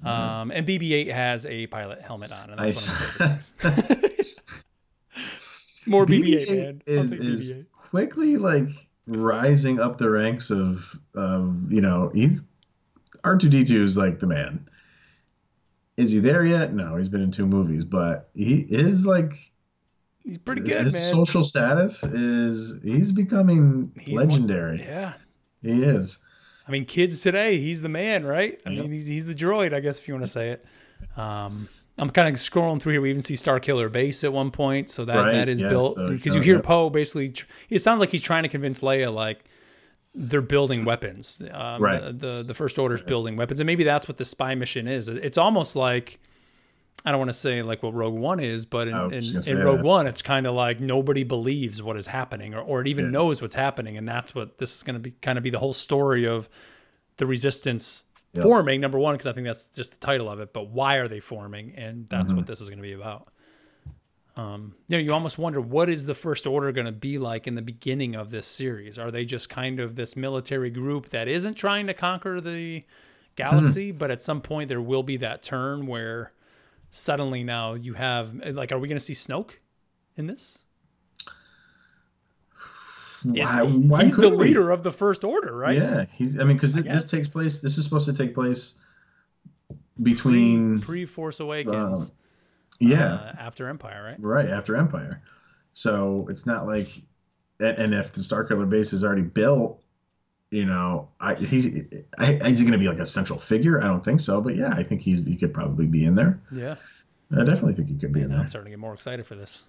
um, 0.06 0.52
and 0.52 0.66
BB-8 0.66 1.12
has 1.12 1.46
a 1.46 1.68
pilot 1.68 2.02
helmet 2.02 2.32
on, 2.32 2.52
and 2.52 2.60
that's 2.60 2.88
I- 2.88 2.92
one 2.94 3.02
of 3.02 3.20
my 3.20 3.28
favorite 3.28 4.16
things. 4.16 4.42
More 5.88 6.06
BB-8, 6.06 6.50
man. 6.50 6.82
Is, 6.86 7.12
is 7.12 7.54
BB-8. 7.68 7.68
quickly 7.90 8.38
like 8.38 8.68
rising 9.08 9.80
up 9.80 9.98
the 9.98 10.10
ranks 10.10 10.50
of 10.52 10.98
of 11.16 11.72
you 11.72 11.82
know 11.82 12.12
he's 12.14 12.44
R2D2 13.24 13.72
is 13.82 13.98
like 13.98 14.20
the 14.20 14.28
man. 14.28 14.68
Is 15.98 16.12
he 16.12 16.20
there 16.20 16.46
yet? 16.46 16.74
No, 16.74 16.96
he's 16.96 17.10
been 17.10 17.22
in 17.22 17.32
two 17.32 17.46
movies, 17.46 17.86
but 17.86 18.30
he 18.34 18.62
is 18.70 19.06
like 19.06 19.34
He's 20.24 20.38
pretty 20.38 20.62
good, 20.62 20.84
his 20.86 20.94
man. 20.94 21.12
social 21.14 21.44
status 21.44 22.04
is 22.04 22.80
he's 22.84 23.12
becoming 23.12 23.92
He's 24.00 24.14
one- 24.16 24.28
legendary. 24.30 24.80
yeah. 24.80 25.14
He 25.64 25.84
is. 25.84 26.20
I 26.68 26.72
mean, 26.72 26.86
kids 26.86 27.22
today, 27.22 27.60
he's 27.60 27.82
the 27.82 27.90
man, 27.90 28.24
right? 28.24 28.60
I 28.66 28.70
Yep. 28.70 28.82
mean, 28.84 28.92
he's, 28.92 29.08
he's 29.08 29.26
the 29.26 29.34
droid, 29.34 29.74
I 29.74 29.80
guess, 29.80 29.98
if 30.00 30.08
you 30.08 30.14
want 30.14 30.26
to 30.26 30.32
say 30.32 30.50
it. 30.52 30.66
Um, 31.18 31.68
I'm 32.02 32.10
kind 32.10 32.28
of 32.28 32.36
scrolling 32.36 32.82
through 32.82 32.94
here. 32.94 33.02
We 33.02 33.10
even 33.12 33.22
see 33.22 33.36
Star 33.36 33.60
Killer 33.60 33.88
Base 33.88 34.24
at 34.24 34.34
one 34.34 34.50
point, 34.52 34.90
so 34.90 35.06
that 35.06 35.16
Right, 35.16 35.32
that 35.34 35.48
is 35.48 35.62
yeah, 35.62 35.70
built 35.70 35.98
because 35.98 36.34
sure, 36.34 36.38
you 36.38 36.42
hear 36.42 36.56
yep. 36.56 36.64
Poe 36.66 36.90
basically. 36.90 37.34
It 37.70 37.80
sounds 37.80 38.00
like 38.00 38.10
he's 38.10 38.24
trying 38.24 38.44
to 38.44 38.50
convince 38.50 38.82
Leia 38.82 39.14
like 39.14 39.46
they're 40.14 40.42
building 40.42 40.84
weapons. 40.84 41.42
Um, 41.52 41.82
Right. 41.82 42.02
The, 42.04 42.12
the 42.12 42.44
the 42.44 42.54
First 42.54 42.78
Order's 42.80 43.02
building 43.04 43.38
weapons, 43.38 43.60
and 43.60 43.68
maybe 43.68 43.84
that's 43.84 44.08
what 44.08 44.18
the 44.18 44.26
spy 44.26 44.56
mission 44.56 44.88
is. 44.88 45.08
It's 45.08 45.38
almost 45.38 45.76
like. 45.76 46.20
I 47.04 47.10
don't 47.10 47.18
want 47.20 47.30
to 47.30 47.34
say 47.34 47.64
like 47.64 47.82
what 47.82 47.96
Rogue 47.96 48.14
One 48.14 48.40
is, 48.40 48.66
but 48.66 48.88
in, 48.88 48.96
in, 49.14 49.24
in 49.48 49.58
Rogue 49.58 49.78
that. 49.78 49.84
One, 49.86 50.06
it's 50.06 50.22
kind 50.22 50.46
of 50.46 50.54
like 50.54 50.80
nobody 50.80 51.24
believes 51.24 51.82
what 51.82 51.98
is 51.98 52.06
happening 52.06 52.54
or, 52.54 52.62
or 52.62 52.82
it 52.82 52.88
even 52.88 53.06
Yeah. 53.06 53.12
knows 53.12 53.42
what's 53.42 53.56
happening. 53.56 53.98
And 53.98 54.08
that's 54.08 54.36
what 54.36 54.60
this 54.60 54.76
is 54.76 54.84
going 54.84 54.94
to 54.94 55.00
be 55.00 55.12
kind 55.22 55.40
of 55.40 55.44
be 55.44 55.50
the 55.50 55.58
whole 55.58 55.74
story 55.74 56.28
of 56.28 56.48
the 57.18 57.26
resistance 57.26 58.04
Yep. 58.34 58.44
forming 58.44 58.80
number 58.80 58.98
one 58.98 59.14
because 59.16 59.28
i 59.28 59.34
think 59.34 59.46
that's 59.46 59.68
just 59.68 59.92
the 59.92 59.98
title 60.06 60.30
of 60.30 60.40
it 60.40 60.54
but 60.54 60.70
why 60.70 60.96
are 60.96 61.08
they 61.10 61.20
forming? 61.20 61.76
And 61.76 62.08
that's 62.10 62.30
Mm-hmm. 62.30 62.38
what 62.38 62.46
this 62.48 62.62
is 62.62 62.70
going 62.70 62.78
to 62.80 62.84
be 62.84 62.94
about. 62.94 63.28
Um 64.38 64.76
you 64.88 64.98
know 64.98 65.04
you 65.04 65.12
almost 65.12 65.38
wonder 65.38 65.60
what 65.60 65.90
is 65.90 66.06
the 66.06 66.14
first 66.16 66.48
order 66.48 66.72
going 66.72 66.86
to 66.86 66.92
be 66.94 67.18
like 67.18 67.48
in 67.48 67.56
the 67.56 67.62
beginning 67.62 68.16
of 68.16 68.30
this 68.32 68.48
series? 68.48 68.98
Are 68.98 69.12
they 69.12 69.26
just 69.26 69.50
kind 69.50 69.80
of 69.82 69.96
this 69.96 70.16
military 70.16 70.70
group 70.70 71.10
that 71.10 71.28
isn't 71.28 71.56
trying 71.56 71.88
to 71.88 71.94
conquer 71.94 72.40
the 72.40 72.84
galaxy 73.36 73.92
but 73.92 74.10
at 74.12 74.22
some 74.22 74.40
point 74.42 74.70
there 74.70 74.82
will 74.82 75.04
be 75.04 75.18
that 75.18 75.42
turn 75.42 75.86
where 75.88 76.32
suddenly 76.90 77.44
now 77.44 77.74
you 77.74 77.94
have 77.96 78.34
like 78.34 78.72
are 78.72 78.80
we 78.80 78.88
going 78.88 78.98
to 78.98 79.04
see 79.04 79.14
snoke 79.14 79.56
in 80.16 80.28
this? 80.28 80.42
Is 80.42 80.60
Why, 83.24 83.66
he- 83.66 83.78
why 83.78 84.04
he's 84.04 84.16
the 84.16 84.24
couldn't 84.24 84.40
we? 84.40 84.48
leader 84.48 84.72
of 84.72 84.84
the 84.84 84.92
first 84.92 85.24
order 85.24 85.56
right 85.56 85.78
Yeah, 85.78 86.06
he's. 86.14 86.40
I 86.40 86.44
mean, 86.44 86.58
because 86.58 86.74
this, 86.74 86.86
this 86.86 87.12
takes 87.12 87.28
place. 87.28 87.60
This 87.60 87.78
is 87.78 87.84
supposed 87.84 88.06
to 88.06 88.14
take 88.14 88.34
place 88.34 88.74
between. 90.02 90.82
pre 90.82 91.06
Force 91.06 91.40
Awakens, 91.40 92.10
um, 92.10 92.12
yeah, 92.80 93.14
uh, 93.14 93.36
after 93.38 93.68
Empire, 93.68 94.04
right? 94.04 94.18
right 94.20 94.50
after 94.50 94.76
Empire. 94.76 95.22
So 95.74 96.28
it's 96.30 96.46
not 96.46 96.68
like, 96.68 96.90
and, 97.60 97.94
if 97.94 98.12
the 98.12 98.22
Starkiller 98.22 98.70
base 98.70 98.92
is 98.94 99.04
already 99.04 99.22
built, 99.22 99.82
you 100.50 100.66
know, 100.66 101.10
I, 101.20 101.36
he's 101.36 101.66
I, 102.18 102.34
is 102.48 102.62
going 102.62 102.74
to 102.74 102.78
be 102.78 102.88
like 102.88 103.00
a 103.00 103.06
central 103.06 103.40
figure? 103.40 103.82
I 103.82 103.88
don't 103.88 104.04
think 104.04 104.20
so, 104.20 104.42
but 104.42 104.56
yeah, 104.56 104.74
I 104.76 104.84
think 104.84 105.02
he's 105.02 105.24
he 105.24 105.38
could 105.38 105.54
probably 105.54 105.86
be 105.86 106.06
in 106.06 106.16
there. 106.16 106.42
Yeah, 106.52 106.76
I 107.32 107.44
definitely 107.44 107.74
think 107.74 107.90
he 107.90 107.96
could 107.96 108.12
be 108.12 108.22
in 108.22 108.30
now 108.30 108.36
there. 108.36 108.42
I'm 108.42 108.48
starting 108.50 108.72
to 108.72 108.78
get 108.78 108.80
more 108.80 108.94
excited 108.94 109.26
for 109.26 109.36
this. 109.36 109.64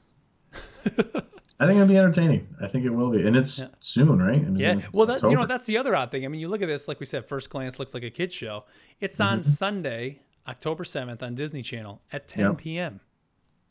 I 1.63 1.67
think 1.67 1.77
it'll 1.77 1.89
be 1.89 1.97
entertaining. 1.99 2.49
I 2.61 2.67
think 2.67 2.85
it 2.85 2.91
will 2.91 3.11
be, 3.11 3.27
and 3.27 3.37
it's 3.37 3.59
Yeah. 3.61 3.67
soon, 3.81 4.19
right? 4.21 4.37
I 4.37 4.45
mean, 4.45 4.57
Yeah, 4.59 4.81
well, 4.93 5.07
that, 5.07 5.23
you 5.23 5.35
know 5.35 5.47
that's 5.47 5.67
the 5.67 5.79
other 5.79 5.95
odd 5.95 6.11
thing. 6.11 6.25
I 6.25 6.29
mean, 6.29 6.41
you 6.41 6.49
look 6.49 6.61
at 6.63 6.69
this, 6.69 6.89
like 6.89 6.99
we 7.01 7.07
said, 7.07 7.25
first 7.27 7.51
glance 7.51 7.79
looks 7.79 7.95
like 7.95 8.03
a 8.03 8.11
kids 8.11 8.35
show. 8.35 8.65
It's 9.01 9.21
on 9.21 9.39
Mm-hmm. 9.39 9.49
Sunday, 9.49 10.21
October 10.49 10.85
seventh, 10.85 11.23
on 11.23 11.35
Disney 11.35 11.63
Channel 11.63 12.03
at 12.13 12.27
10 12.29 12.45
Yep. 12.47 12.59
p.m. 12.59 13.01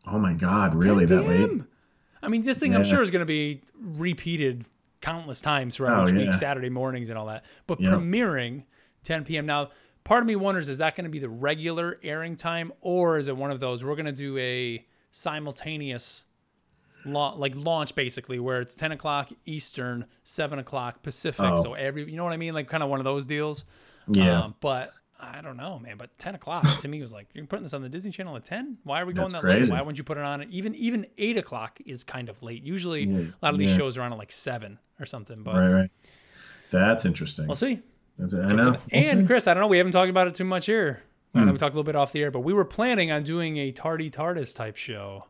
Oh 0.08 0.18
my 0.18 0.34
God, 0.34 0.74
really 0.76 1.06
that 1.06 1.24
late? 1.28 1.62
I 2.24 2.28
mean, 2.30 2.44
this 2.44 2.60
thing 2.60 2.74
I'm 2.76 2.84
sure 2.84 3.02
is 3.02 3.10
going 3.12 3.22
to 3.22 3.26
be 3.26 3.62
repeated 3.80 4.66
countless 5.02 5.42
times 5.42 5.76
throughout 5.76 6.04
Oh, 6.04 6.08
each 6.08 6.14
week, 6.16 6.26
yeah. 6.28 6.32
Saturday 6.34 6.70
mornings 6.70 7.10
and 7.10 7.18
all 7.18 7.26
that. 7.28 7.44
But 7.68 7.82
Yep. 7.82 7.94
premiering 7.94 8.64
10 9.04 9.26
p.m. 9.26 9.46
Now, 9.48 9.70
part 10.04 10.22
of 10.24 10.28
me 10.28 10.36
wonders 10.36 10.70
is 10.70 10.78
that 10.78 10.96
going 10.96 11.06
to 11.06 11.10
be 11.12 11.20
the 11.20 11.30
regular 11.30 12.00
airing 12.04 12.36
time, 12.36 12.72
or 12.82 13.18
is 13.18 13.28
it 13.28 13.36
one 13.36 13.52
of 13.52 13.60
those 13.60 13.84
we're 13.84 13.96
going 13.96 14.06
to 14.06 14.12
do 14.12 14.38
a 14.38 14.86
simultaneous 15.12 16.26
la- 17.06 17.34
like 17.34 17.54
launch 17.56 17.96
basically 17.96 18.40
where 18.40 18.62
it's 18.62 18.76
10 18.76 18.92
o'clock 18.92 19.30
Eastern, 19.46 20.06
7 20.24 20.60
o'clock 20.60 21.02
Pacific. 21.04 21.46
Oh. 21.46 21.56
So 21.64 21.74
every, 21.74 22.10
you 22.10 22.18
know 22.18 22.24
what 22.24 22.34
I 22.34 22.38
mean? 22.38 22.54
Like 22.54 22.68
kind 22.68 22.84
of 22.84 22.90
one 22.90 23.00
of 23.00 23.06
those 23.06 23.26
deals. 23.26 23.66
Yeah, 24.08 24.44
Um, 24.44 24.56
but 24.62 24.92
I 25.20 25.42
don't 25.42 25.58
know, 25.58 25.78
man. 25.80 25.98
But 25.98 26.18
10 26.18 26.34
o'clock 26.36 26.64
to 26.80 26.88
me 26.88 27.02
was 27.02 27.14
like, 27.14 27.28
you're 27.34 27.46
putting 27.46 27.64
this 27.64 27.74
on 27.74 27.82
the 27.84 27.90
Disney 27.90 28.10
Channel 28.12 28.36
at 28.36 28.44
10? 28.46 28.78
Why 28.84 29.02
are 29.02 29.06
we 29.06 29.14
going 29.14 29.32
That's 29.32 29.44
that 29.44 29.48
late? 29.62 29.70
Why 29.70 29.80
wouldn't 29.82 29.98
you 30.00 30.04
put 30.04 30.18
it 30.18 30.24
on? 30.24 30.44
Even 30.50 30.74
even 30.76 31.06
8 31.18 31.38
o'clock 31.38 31.80
is 31.86 32.04
kind 32.04 32.28
of 32.30 32.42
late. 32.42 32.64
Usually 32.64 33.04
Yeah, 33.06 33.20
a 33.20 33.46
lot 33.46 33.54
of 33.54 33.60
these 33.60 33.72
yeah. 33.72 33.78
shows 33.78 33.98
are 33.98 34.02
on 34.02 34.12
at 34.12 34.18
like 34.18 34.32
7 34.32 34.80
or 35.00 35.06
something. 35.06 35.44
But 35.44 35.56
right, 35.56 35.70
right. 35.70 35.90
That's 36.72 37.06
interesting. 37.06 37.48
we'll 37.48 37.56
see. 37.56 37.80
That's 38.18 38.34
it. 38.34 38.40
I 38.40 38.54
know. 38.54 38.78
And. 38.92 39.28
Chris, 39.28 39.48
I 39.48 39.54
don't 39.54 39.62
know. 39.62 39.68
We 39.68 39.78
haven't 39.78 39.94
talked 39.94 40.10
about 40.10 40.28
it 40.28 40.36
too 40.36 40.44
much 40.46 40.66
here. 40.66 41.02
I 41.34 41.40
Hmm. 41.40 41.46
know 41.46 41.52
we 41.54 41.58
talked 41.60 41.74
a 41.76 41.78
little 41.78 41.84
bit 41.90 41.96
off 41.96 42.12
the 42.12 42.22
air, 42.24 42.32
but 42.32 42.42
we 42.42 42.54
were 42.54 42.66
planning 42.66 43.12
on 43.12 43.24
doing 43.24 43.58
a 43.58 43.72
Tardy 43.72 44.10
TARDIS 44.12 44.56
type 44.56 44.76
show 44.76 45.26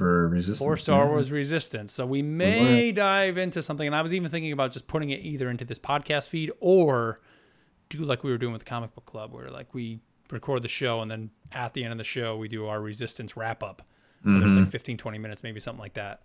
for 0.00 0.28
resistance. 0.28 0.58
for 0.58 0.76
Star 0.76 1.04
yeah. 1.04 1.10
Wars 1.10 1.30
Resistance. 1.30 1.92
So 1.92 2.06
we 2.06 2.22
may 2.22 2.90
dive 2.92 3.36
into 3.38 3.62
something, 3.62 3.86
and 3.86 3.94
I 3.94 4.02
was 4.02 4.14
even 4.14 4.30
thinking 4.30 4.52
about 4.52 4.72
just 4.72 4.86
putting 4.86 5.10
it 5.10 5.20
either 5.24 5.50
into 5.50 5.64
this 5.64 5.78
podcast 5.78 6.28
feed 6.28 6.50
or 6.60 7.20
do 7.90 7.98
like 7.98 8.24
we 8.24 8.30
were 8.30 8.38
doing 8.38 8.52
with 8.52 8.62
the 8.64 8.68
comic 8.68 8.94
book 8.94 9.04
club, 9.06 9.32
where 9.32 9.50
like 9.50 9.74
we 9.74 10.00
record 10.30 10.62
the 10.62 10.68
show 10.68 11.00
and 11.00 11.10
then 11.10 11.30
at 11.52 11.74
the 11.74 11.82
end 11.84 11.92
of 11.92 11.98
the 11.98 12.04
show 12.04 12.36
we 12.36 12.48
do 12.48 12.66
our 12.66 12.80
Resistance 12.80 13.36
wrap 13.36 13.62
up. 13.62 13.82
Whether 14.22 14.46
it's 14.46 14.56
Mm-hmm. 14.56 14.64
like 14.64 14.70
15, 14.72 14.96
20 14.98 15.18
minutes, 15.18 15.42
maybe 15.42 15.60
something 15.60 15.80
like 15.80 15.94
that. 15.94 16.22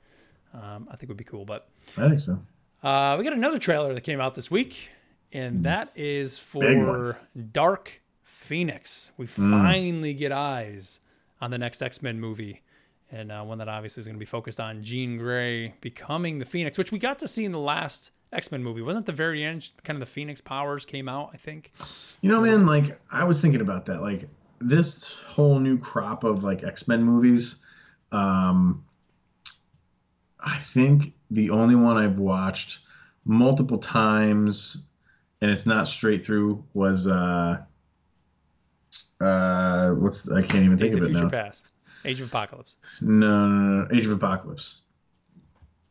Um, 0.53 0.87
I 0.91 0.95
think 0.95 1.07
would 1.09 1.17
be 1.17 1.23
cool. 1.23 1.43
But 1.45 1.67
I 1.97 2.07
think 2.09 2.19
so. 2.21 2.39
uh, 2.83 3.15
we 3.17 3.23
got 3.23 3.33
another 3.33 3.59
trailer 3.59 3.93
that 3.93 4.01
came 4.01 4.19
out 4.21 4.35
this 4.35 4.49
week, 4.51 4.89
and 5.33 5.63
that 5.65 5.91
is 5.95 6.37
for 6.39 7.17
Dark 7.51 8.01
Phoenix. 8.23 9.11
We 9.17 9.25
Hmm. 9.27 9.51
finally 9.51 10.13
get 10.13 10.31
eyes 10.31 10.99
on 11.41 11.51
the 11.51 11.57
next 11.57 11.81
X 11.81 12.01
Men 12.01 12.19
movie, 12.19 12.61
and 13.11 13.31
uh, 13.31 13.43
one 13.43 13.59
that 13.59 13.67
obviously 13.67 14.01
is 14.01 14.07
going 14.07 14.15
to 14.15 14.19
be 14.19 14.25
focused 14.25 14.59
on 14.59 14.83
Jean 14.83 15.17
Grey 15.17 15.75
becoming 15.81 16.39
the 16.39 16.45
Phoenix, 16.45 16.77
which 16.77 16.91
we 16.91 16.99
got 16.99 17.19
to 17.19 17.27
see 17.27 17.45
in 17.45 17.51
the 17.51 17.59
last 17.59 18.11
X 18.33 18.51
Men 18.51 18.63
movie. 18.63 18.81
Wasn't 18.81 19.05
the 19.05 19.11
very 19.11 19.43
end 19.43 19.71
kind 19.83 19.95
of 19.95 19.99
the 20.01 20.11
Phoenix 20.11 20.41
powers 20.41 20.85
came 20.85 21.07
out? 21.07 21.29
I 21.33 21.37
think. 21.37 21.71
You 22.21 22.29
know, 22.29 22.41
man, 22.41 22.65
like 22.65 22.99
I 23.11 23.23
was 23.23 23.41
thinking 23.41 23.61
about 23.61 23.85
that. 23.85 24.01
Like 24.01 24.27
this 24.59 25.13
whole 25.27 25.59
new 25.59 25.77
crop 25.77 26.23
of 26.23 26.43
like 26.43 26.63
X 26.63 26.87
Men 26.87 27.03
movies. 27.03 27.57
Um, 28.11 28.83
I 30.39 30.57
think 30.57 31.13
the 31.31 31.49
only 31.49 31.75
one 31.75 31.97
I've 31.97 32.19
watched 32.19 32.79
multiple 33.25 33.77
times, 33.77 34.77
and 35.41 35.49
it's 35.49 35.65
not 35.65 35.87
straight 35.87 36.25
through, 36.25 36.63
was 36.73 37.07
uh, 37.07 37.61
uh, 39.19 39.89
what's 39.91 40.29
I 40.29 40.41
can't 40.41 40.63
even 40.65 40.77
think 40.77 40.93
of 40.93 40.99
of 40.99 41.03
it 41.03 41.11
Future 41.11 41.23
now. 41.23 41.29
Past, 41.29 41.63
Age 42.05 42.19
of 42.21 42.27
Apocalypse. 42.27 42.75
No, 43.01 43.47
no, 43.47 43.81
no, 43.83 43.87
Age 43.97 44.05
of 44.05 44.11
Apocalypse. 44.13 44.81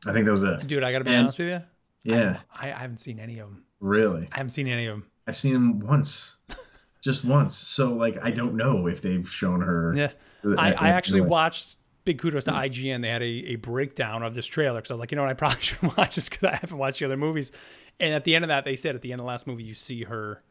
I 0.06 0.12
think 0.12 0.24
that 0.26 0.30
was 0.32 0.42
it. 0.42 0.66
Dude, 0.66 0.82
I 0.82 0.92
got 0.92 0.98
to 0.98 1.04
be 1.04 1.10
And- 1.10 1.22
honest 1.24 1.38
with 1.38 1.48
you. 1.48 1.62
Yeah, 2.06 2.40
I, 2.54 2.66
I 2.70 2.78
haven't 2.78 2.98
seen 2.98 3.18
any 3.18 3.38
of 3.38 3.48
them. 3.48 3.64
really. 3.80 4.28
I 4.32 4.36
haven't 4.36 4.50
seen 4.50 4.68
any 4.68 4.86
of 4.86 4.94
them. 4.98 5.06
I've 5.26 5.38
seen 5.38 5.54
them 5.54 5.80
once, 5.80 6.36
just 7.02 7.24
once. 7.24 7.56
So 7.56 7.94
like, 7.94 8.18
I 8.22 8.30
don't 8.30 8.56
know 8.56 8.86
if 8.88 9.00
they've 9.00 9.26
shown 9.28 9.62
her. 9.62 9.94
Yeah. 9.96 10.10
I, 10.58 10.74
I 10.74 10.88
actually 10.90 11.22
watched 11.22 11.76
big 12.04 12.18
kudos 12.18 12.44
to 12.44 12.50
IGN. 12.50 13.00
They 13.00 13.08
had 13.08 13.22
a, 13.22 13.24
a 13.24 13.56
breakdown 13.56 14.22
of 14.22 14.34
this 14.34 14.44
trailer 14.44 14.80
because 14.80 14.90
I 14.90 14.94
was 14.94 15.00
like, 15.00 15.12
you 15.12 15.16
know 15.16 15.22
what, 15.22 15.30
I 15.30 15.34
probably 15.34 15.60
should 15.62 15.82
watch 15.96 16.16
this 16.16 16.28
because 16.28 16.44
I 16.44 16.56
haven't 16.56 16.76
watched 16.76 16.98
the 16.98 17.06
other 17.06 17.16
movies. 17.16 17.52
And 17.98 18.12
at 18.12 18.24
the 18.24 18.34
end 18.34 18.44
of 18.44 18.48
that, 18.48 18.66
they 18.66 18.76
said 18.76 18.94
at 18.94 19.00
the 19.00 19.12
end 19.12 19.20
of 19.22 19.24
the 19.24 19.28
last 19.28 19.46
movie, 19.46 19.62
you 19.64 19.72
see 19.72 20.02
her. 20.04 20.42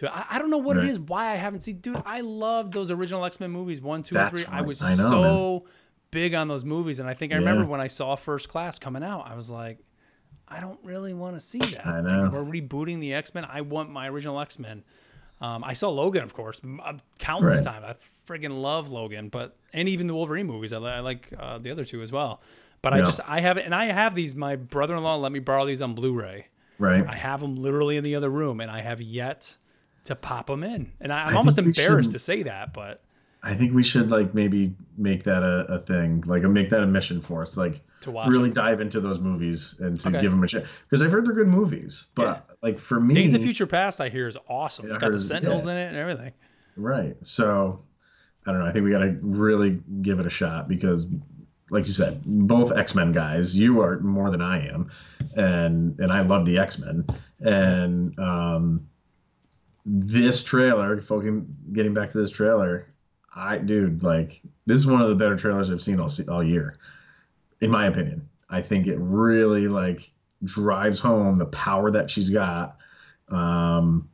To 0.00 0.14
I, 0.14 0.26
I 0.32 0.38
don't 0.38 0.50
know 0.50 0.58
what 0.58 0.76
Right. 0.76 0.84
it 0.84 0.88
is, 0.90 1.00
why 1.00 1.30
I 1.30 1.36
haven't 1.36 1.60
seen. 1.60 1.78
Dude, 1.78 2.02
I 2.04 2.20
love 2.20 2.72
those 2.72 2.90
original 2.90 3.24
X 3.24 3.40
Men 3.40 3.50
movies, 3.50 3.80
one, 3.80 4.02
two, 4.02 4.16
and 4.16 4.24
That's 4.26 4.40
three. 4.42 4.46
I 4.50 4.60
was 4.62 4.82
I 4.82 4.94
know, 4.96 5.10
so 5.10 5.64
big 6.10 6.34
on 6.34 6.48
those 6.48 6.64
movies, 6.64 6.98
and 6.98 7.08
I 7.08 7.14
think 7.14 7.32
I 7.32 7.36
remember 7.36 7.64
when 7.64 7.80
I 7.80 7.86
saw 7.86 8.16
First 8.16 8.48
Class 8.48 8.78
coming 8.78 9.02
out, 9.02 9.26
I 9.30 9.34
was 9.36 9.48
like, 9.50 9.78
I 10.48 10.60
don't 10.60 10.80
really 10.82 11.14
want 11.14 11.36
to 11.36 11.40
see 11.40 11.58
that. 11.60 11.86
I 11.86 12.00
Like, 12.00 12.32
we're 12.32 12.44
rebooting 12.44 12.98
the 13.00 13.14
X 13.14 13.34
Men. 13.34 13.44
I 13.44 13.60
want 13.60 13.90
my 13.90 14.08
original 14.08 14.40
X 14.40 14.58
Men. 14.58 14.82
Um, 15.40 15.64
I 15.64 15.72
saw 15.72 15.88
Logan, 15.88 16.22
of 16.22 16.34
course, 16.34 16.60
uh, 16.84 16.94
countless 17.18 17.64
Right. 17.64 17.80
times. 17.80 17.84
I 17.98 18.30
friggin' 18.30 18.60
love 18.60 18.90
Logan, 18.90 19.28
but 19.28 19.56
and 19.72 19.88
even 19.88 20.06
the 20.06 20.14
Wolverine 20.14 20.46
movies. 20.46 20.72
I, 20.72 20.78
I 20.78 21.00
like 21.00 21.32
uh, 21.38 21.58
the 21.58 21.70
other 21.70 21.84
two 21.84 22.02
as 22.02 22.10
well. 22.12 22.42
But 22.82 22.94
I 22.94 23.00
just 23.02 23.20
I 23.28 23.40
have 23.40 23.58
it, 23.58 23.64
and 23.66 23.74
I 23.74 23.86
have 23.86 24.14
these. 24.14 24.34
My 24.34 24.56
brother-in-law 24.56 25.16
let 25.16 25.32
me 25.32 25.38
borrow 25.38 25.66
these 25.66 25.82
on 25.82 25.94
Blu-ray. 25.94 26.46
Right. 26.78 27.06
I 27.06 27.14
have 27.14 27.40
them 27.40 27.56
literally 27.56 27.98
in 27.98 28.04
the 28.04 28.14
other 28.16 28.30
room, 28.30 28.60
and 28.60 28.70
I 28.70 28.80
have 28.80 29.02
yet 29.02 29.54
to 30.04 30.14
pop 30.14 30.46
them 30.46 30.62
in. 30.64 30.92
And 31.00 31.12
I, 31.12 31.20
I'm 31.22 31.26
think 31.28 31.36
almost 31.38 31.58
embarrassed 31.58 32.12
to 32.12 32.18
say 32.18 32.42
that, 32.44 32.72
but 32.72 33.02
I 33.42 33.54
think 33.54 33.72
we 33.74 33.82
should 33.82 34.10
like 34.10 34.34
maybe 34.34 34.74
make 34.98 35.24
that 35.24 35.42
a, 35.42 35.64
a 35.72 35.78
thing, 35.78 36.22
like 36.26 36.42
make 36.42 36.68
that 36.70 36.82
a 36.82 36.86
mission 36.86 37.20
for 37.20 37.42
us, 37.42 37.56
like 37.56 37.80
to 38.02 38.10
watch 38.10 38.28
really 38.28 38.50
it. 38.50 38.54
dive 38.54 38.80
into 38.80 39.00
those 39.00 39.18
movies 39.20 39.76
and 39.78 39.98
to 40.00 40.08
Okay. 40.08 40.20
give 40.20 40.30
them 40.30 40.42
a 40.42 40.46
chance. 40.46 40.66
Because 40.88 41.02
I've 41.02 41.10
heard 41.12 41.24
they're 41.26 41.32
good 41.34 41.48
movies, 41.48 42.06
but 42.14 42.46
like 42.62 42.78
for 42.78 43.00
me, 43.00 43.14
Days 43.14 43.34
of 43.34 43.40
Future 43.42 43.66
Past, 43.66 44.00
I 44.00 44.08
hear 44.08 44.26
is 44.26 44.36
awesome. 44.48 44.86
It's 44.86 44.98
got 44.98 45.12
the 45.12 45.18
Sentinels 45.18 45.66
yeah. 45.66 45.72
in 45.72 45.78
it 45.78 45.88
and 45.88 45.96
everything. 45.96 46.32
right? 46.76 47.16
So 47.24 47.82
I 48.46 48.52
don't 48.52 48.60
know. 48.60 48.66
I 48.66 48.72
think 48.72 48.84
we 48.84 48.90
got 48.90 49.00
to 49.00 49.16
really 49.20 49.80
give 50.02 50.18
it 50.20 50.26
a 50.26 50.30
shot 50.30 50.66
because, 50.68 51.06
like 51.70 51.86
you 51.86 51.92
said, 51.92 52.22
both 52.24 52.72
X 52.72 52.94
Men 52.94 53.12
guys, 53.12 53.54
you 53.56 53.80
are 53.80 54.00
more 54.00 54.30
than 54.30 54.40
I 54.42 54.66
am, 54.68 54.90
and 55.36 55.98
and 56.00 56.10
I 56.12 56.20
love 56.22 56.44
the 56.46 56.58
X 56.58 56.78
Men, 56.78 57.06
and 57.40 58.18
um, 58.18 58.86
this 59.84 60.42
trailer, 60.42 61.00
fucking 61.00 61.56
getting 61.72 61.94
back 61.94 62.10
to 62.10 62.18
this 62.18 62.30
trailer, 62.30 62.86
I 63.34 63.58
dude, 63.58 64.02
like 64.02 64.40
this 64.66 64.78
is 64.78 64.86
one 64.86 65.00
of 65.00 65.08
the 65.08 65.14
better 65.14 65.36
trailers 65.36 65.70
I've 65.70 65.82
seen 65.82 66.00
all 66.00 66.10
all 66.28 66.42
year, 66.42 66.76
in 67.60 67.70
my 67.70 67.86
opinion. 67.86 68.28
I 68.48 68.62
think 68.62 68.86
it 68.86 68.98
really 68.98 69.68
like 69.68 70.10
drives 70.44 70.98
home 70.98 71.36
the 71.36 71.46
power 71.46 71.90
that 71.90 72.10
she's 72.10 72.30
got. 72.30 72.76
Um, 73.28 74.08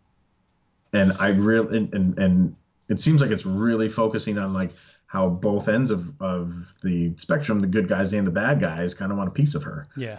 and 0.93 1.12
I 1.19 1.29
really 1.29 1.79
and, 1.79 1.95
and 1.95 2.19
and 2.19 2.57
it 2.89 3.01
seems 3.01 3.21
like 3.21 3.31
it's 3.31 3.47
really 3.47 3.89
focusing 3.89 4.39
on 4.39 4.53
like 4.53 4.73
how 5.07 5.29
both 5.29 5.69
ends 5.69 5.91
of 5.91 6.21
of 6.21 6.75
the 6.83 7.14
spectrum, 7.17 7.61
the 7.61 7.67
good 7.67 7.89
guys 7.89 8.12
and 8.12 8.27
the 8.27 8.33
bad 8.33 8.61
guys, 8.61 8.95
kind 8.95 9.11
of 9.11 9.19
want 9.19 9.29
a 9.29 9.33
piece 9.33 9.55
of 9.55 9.62
her. 9.62 9.87
Yeah. 9.97 10.19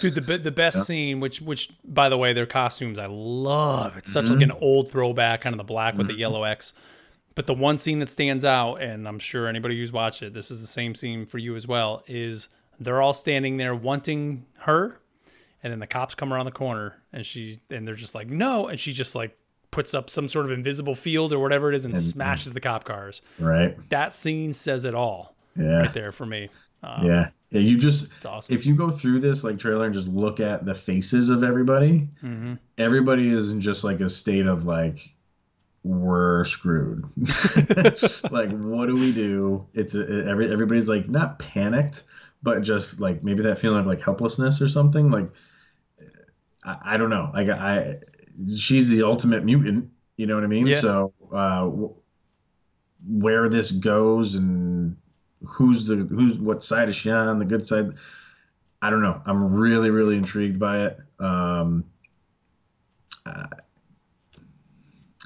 Dude, 0.00 0.14
the 0.14 0.38
the 0.38 0.50
best 0.50 0.76
Yeah. 0.78 0.82
scene, 0.84 1.20
which 1.20 1.40
which 1.40 1.70
by 1.84 2.08
the 2.08 2.18
way, 2.18 2.32
their 2.32 2.46
costumes 2.46 2.98
I 2.98 3.06
love. 3.06 3.96
It's 3.96 4.12
such 4.12 4.26
Mm-hmm. 4.26 4.34
like 4.34 4.42
an 4.42 4.52
old 4.60 4.90
throwback, 4.90 5.40
kind 5.42 5.54
of 5.54 5.58
the 5.58 5.64
black 5.64 5.96
with 5.96 6.06
the 6.08 6.14
yellow 6.14 6.44
X. 6.44 6.72
But 7.34 7.46
the 7.46 7.54
one 7.54 7.78
scene 7.78 7.98
that 8.00 8.10
stands 8.10 8.44
out, 8.44 8.82
and 8.82 9.08
I'm 9.08 9.18
sure 9.18 9.48
anybody 9.48 9.78
who's 9.78 9.90
watched 9.92 10.22
it, 10.22 10.34
this 10.34 10.50
is 10.50 10.60
the 10.60 10.66
same 10.66 10.94
scene 10.94 11.24
for 11.24 11.38
you 11.38 11.56
as 11.56 11.66
well, 11.66 12.02
is 12.06 12.50
they're 12.78 13.00
all 13.00 13.14
standing 13.14 13.56
there 13.56 13.74
wanting 13.74 14.44
her, 14.58 15.00
and 15.62 15.72
then 15.72 15.78
the 15.78 15.86
cops 15.86 16.14
come 16.14 16.30
around 16.34 16.44
the 16.44 16.50
corner, 16.52 16.96
and 17.10 17.24
she 17.24 17.60
and 17.70 17.88
they're 17.88 17.94
just 17.94 18.14
like 18.14 18.28
no, 18.28 18.66
and 18.68 18.78
she 18.78 18.92
just 18.92 19.14
like 19.14 19.38
puts 19.70 19.94
up 19.94 20.10
some 20.10 20.28
sort 20.28 20.44
of 20.44 20.50
invisible 20.52 20.94
field 20.94 21.32
or 21.32 21.38
whatever 21.38 21.70
it 21.72 21.74
is 21.74 21.86
and 21.86 21.96
smashes 21.96 22.52
the 22.52 22.60
cop 22.60 22.84
cars. 22.84 23.22
Right? 23.38 23.74
That 23.88 24.12
scene 24.12 24.52
says 24.52 24.84
it 24.84 24.94
all 24.94 25.34
Yeah. 25.56 25.78
right 25.78 25.92
there 25.94 26.12
for 26.12 26.26
me. 26.26 26.50
Um, 26.82 27.06
Yeah. 27.06 27.28
Yeah. 27.52 27.60
You 27.60 27.78
just 27.78 28.08
It's 28.16 28.26
awesome. 28.26 28.54
if 28.54 28.66
you 28.66 28.74
go 28.74 28.90
through 28.90 29.20
this 29.20 29.44
like 29.44 29.58
trailer 29.58 29.84
and 29.84 29.94
just 29.94 30.08
look 30.08 30.40
at 30.40 30.64
the 30.64 30.74
faces 30.74 31.28
of 31.28 31.42
everybody, 31.44 32.08
hmm 32.20 32.54
everybody 32.78 33.28
is 33.28 33.50
in 33.52 33.60
just 33.60 33.84
like 33.84 34.00
a 34.00 34.10
state 34.10 34.46
of 34.46 34.64
like 34.64 35.14
we're 35.84 36.44
screwed. 36.44 37.04
like 38.30 38.50
what 38.50 38.86
do 38.86 38.94
we 38.94 39.12
do? 39.12 39.66
It's 39.74 39.94
a, 39.94 40.24
every 40.26 40.50
everybody's 40.50 40.88
like 40.88 41.08
not 41.08 41.38
panicked, 41.38 42.04
but 42.42 42.62
just 42.62 43.00
like 43.00 43.22
maybe 43.22 43.42
that 43.42 43.58
feeling 43.58 43.80
of 43.80 43.86
like 43.86 44.00
helplessness 44.00 44.60
or 44.60 44.68
something. 44.68 45.10
Like 45.10 45.28
I, 46.64 46.78
I 46.82 46.96
don't 46.96 47.10
know. 47.10 47.30
Like 47.34 47.48
I, 47.48 47.96
she's 48.56 48.88
the 48.90 49.02
ultimate 49.02 49.44
mutant. 49.44 49.90
You 50.16 50.26
know 50.26 50.34
what 50.36 50.44
I 50.44 50.48
mean? 50.48 50.66
Yeah. 50.66 50.80
So 50.80 51.12
uh, 51.32 51.70
where 53.08 53.48
this 53.48 53.72
goes 53.72 54.34
and 54.36 54.71
who's 55.46 55.86
the 55.86 55.96
who's 55.96 56.38
what 56.38 56.62
side 56.64 56.88
is 56.88 56.96
she 56.96 57.10
on? 57.10 57.38
The 57.38 57.44
good 57.44 57.66
side. 57.66 57.92
I 58.80 58.90
don't 58.90 59.02
know. 59.02 59.20
I'm 59.26 59.52
really 59.54 59.90
really 59.90 60.16
intrigued 60.16 60.58
by 60.58 60.86
it. 60.86 60.98
Um, 61.18 61.84
uh, 63.26 63.46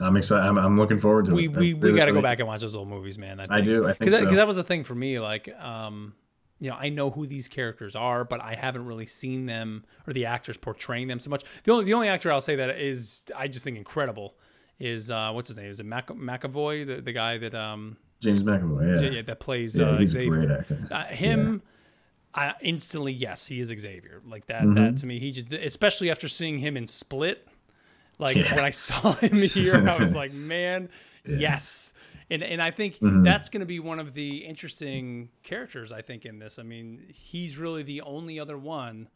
I'm 0.00 0.16
excited. 0.16 0.46
I'm, 0.46 0.58
I'm 0.58 0.76
looking 0.76 0.98
forward 0.98 1.24
to 1.26 1.32
we 1.34 1.46
it. 1.48 1.56
I 1.56 1.58
we, 1.58 1.74
we 1.74 1.80
really- 1.80 1.96
got 1.96 2.04
to 2.06 2.12
go 2.12 2.20
back 2.20 2.38
and 2.38 2.46
watch 2.48 2.60
those 2.60 2.76
old 2.76 2.88
movies, 2.88 3.16
man. 3.18 3.40
I 3.48 3.60
do. 3.62 3.84
I 3.84 3.88
think 3.88 3.98
because 4.00 4.12
that, 4.12 4.20
so. 4.20 4.26
'cause 4.26 4.36
that 4.36 4.46
was 4.46 4.56
the 4.56 4.64
thing 4.64 4.84
for 4.84 4.94
me. 4.94 5.18
Like, 5.18 5.48
um, 5.58 6.14
you 6.58 6.68
know, 6.68 6.76
I 6.78 6.90
know 6.90 7.08
who 7.10 7.26
these 7.26 7.48
characters 7.48 7.96
are, 7.96 8.24
but 8.24 8.42
I 8.42 8.54
haven't 8.54 8.84
really 8.84 9.06
seen 9.06 9.46
them 9.46 9.84
or 10.06 10.12
the 10.12 10.26
actors 10.26 10.58
portraying 10.58 11.08
them 11.08 11.18
so 11.18 11.30
much. 11.30 11.44
The 11.64 11.72
only 11.72 11.84
the 11.86 11.94
only 11.94 12.08
actor 12.08 12.30
I'll 12.30 12.40
say 12.42 12.56
that 12.56 12.78
is 12.78 13.24
I 13.34 13.48
just 13.48 13.64
think 13.64 13.78
incredible 13.78 14.34
is 14.78 15.10
uh, 15.10 15.30
what's 15.32 15.48
his 15.48 15.56
name? 15.56 15.70
Is 15.70 15.80
it 15.80 15.86
Mac- 15.86 16.08
McAvoy, 16.08 16.86
the, 16.86 17.00
the 17.00 17.12
guy 17.12 17.38
that 17.38 17.54
um 17.54 17.96
James 18.26 18.40
McAvoy. 18.40 19.02
Yeah, 19.02 19.10
yeah, 19.10 19.22
that 19.22 19.40
plays 19.40 19.78
Yeah, 19.78 19.86
uh, 19.86 19.98
he's 19.98 20.10
a 20.10 20.12
Xavier. 20.20 20.30
great 20.46 20.50
actor. 20.50 20.88
Uh, 20.90 21.04
him. 21.04 21.62
I 22.34 22.52
instantly 22.60 23.12
yes, 23.12 23.46
he 23.46 23.60
is 23.60 23.68
Xavier. 23.68 24.20
Like 24.26 24.46
that. 24.46 24.62
Mm-hmm. 24.62 24.74
That 24.74 24.96
to 24.98 25.06
me, 25.06 25.18
he 25.18 25.30
just 25.32 25.52
especially 25.52 26.10
after 26.10 26.28
seeing 26.28 26.58
him 26.58 26.76
in 26.76 26.86
Split. 26.86 27.46
Like 28.18 28.36
Yeah. 28.36 28.54
when 28.54 28.64
I 28.64 28.70
saw 28.70 29.12
him 29.26 29.36
here, 29.38 29.88
I 29.88 29.96
was 29.98 30.14
like, 30.22 30.32
man, 30.34 30.90
yes. 31.26 31.94
And 32.28 32.42
and 32.42 32.60
I 32.60 32.70
think 32.72 32.94
Mm-hmm. 32.98 33.22
that's 33.22 33.48
going 33.48 33.60
to 33.60 33.66
be 33.66 33.78
one 33.80 33.98
of 34.00 34.12
the 34.12 34.38
interesting 34.38 35.30
characters. 35.44 35.92
I 35.92 36.02
think 36.02 36.26
in 36.26 36.38
this. 36.38 36.58
I 36.58 36.62
mean, 36.62 37.04
he's 37.08 37.56
really 37.56 37.82
the 37.84 38.02
only 38.02 38.38
other 38.40 38.58
one 38.58 39.08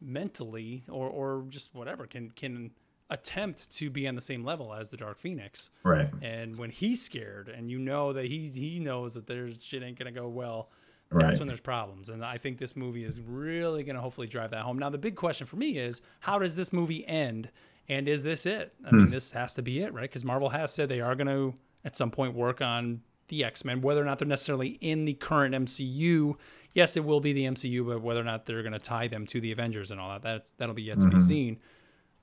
mentally 0.00 0.84
or 0.88 1.08
or 1.08 1.44
just 1.48 1.74
whatever 1.74 2.06
can 2.06 2.30
can 2.30 2.70
attempt 3.12 3.70
to 3.76 3.90
be 3.90 4.08
on 4.08 4.14
the 4.14 4.20
same 4.20 4.42
level 4.42 4.72
as 4.74 4.90
the 4.90 4.96
Dark 4.96 5.18
Phoenix. 5.18 5.70
Right. 5.84 6.08
And 6.22 6.56
when 6.58 6.70
he's 6.70 7.02
scared, 7.02 7.48
and 7.48 7.70
you 7.70 7.78
know 7.78 8.12
that 8.12 8.24
he 8.26 8.48
he 8.48 8.78
knows 8.80 9.14
that 9.14 9.26
there's 9.26 9.62
shit 9.64 9.82
ain't 9.82 9.98
gonna 9.98 10.10
go 10.12 10.28
well, 10.28 10.70
Right. 11.10 11.26
that's 11.26 11.38
when 11.40 11.46
there's 11.46 11.60
problems. 11.60 12.08
And 12.08 12.24
I 12.24 12.38
think 12.38 12.58
this 12.58 12.74
movie 12.74 13.04
is 13.04 13.20
really 13.20 13.82
gonna 13.84 14.00
hopefully 14.00 14.26
drive 14.26 14.50
that 14.52 14.62
home. 14.62 14.78
Now 14.78 14.88
the 14.90 14.98
big 14.98 15.14
question 15.14 15.46
for 15.46 15.56
me 15.56 15.76
is, 15.78 16.00
how 16.20 16.38
does 16.38 16.56
this 16.56 16.72
movie 16.72 17.06
end? 17.06 17.50
And 17.88 18.08
is 18.08 18.22
this 18.22 18.46
it? 18.46 18.72
I 18.84 18.90
Hmm. 18.90 18.96
mean, 18.96 19.10
this 19.10 19.32
has 19.32 19.54
to 19.54 19.62
be 19.62 19.80
it, 19.80 19.92
right? 19.92 20.08
Because 20.08 20.24
Marvel 20.24 20.48
has 20.48 20.72
said 20.72 20.88
they 20.88 21.00
are 21.00 21.14
gonna 21.14 21.52
at 21.84 21.94
some 21.96 22.10
point 22.10 22.34
work 22.34 22.60
on 22.62 23.02
the 23.28 23.44
X 23.44 23.64
Men, 23.64 23.82
whether 23.82 24.00
or 24.00 24.04
not 24.04 24.18
they're 24.18 24.28
necessarily 24.28 24.70
in 24.80 25.04
the 25.04 25.14
current 25.14 25.54
MCU. 25.54 26.36
Yes, 26.74 26.96
it 26.96 27.04
will 27.04 27.20
be 27.20 27.32
the 27.32 27.44
MCU, 27.46 27.84
but 27.84 28.00
whether 28.00 28.20
or 28.20 28.24
not 28.24 28.46
they're 28.46 28.62
gonna 28.62 28.78
tie 28.78 29.08
them 29.08 29.26
to 29.26 29.40
the 29.40 29.52
Avengers 29.52 29.90
and 29.90 30.00
all 30.00 30.08
that, 30.10 30.22
that's 30.22 30.50
that'll 30.58 30.74
be 30.74 30.82
yet 30.84 30.98
to 31.00 31.06
Mm-hmm. 31.06 31.16
be 31.16 31.22
seen. 31.22 31.60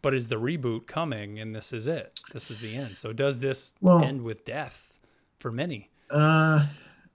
But 0.02 0.14
is 0.14 0.30
the 0.30 0.38
reboot 0.38 0.88
coming 0.88 1.39
and 1.39 1.54
this 1.54 1.74
is 1.74 1.88
it? 1.88 2.20
This 2.32 2.50
is 2.50 2.60
the 2.60 2.76
end. 2.76 2.97
So 2.97 3.12
does 3.12 3.41
this 3.41 3.74
Well- 3.82 4.04
end 4.04 4.22
with 4.22 4.45
death 4.45 4.93
for 5.39 5.52
many? 5.52 5.89
Uh, 6.10 6.66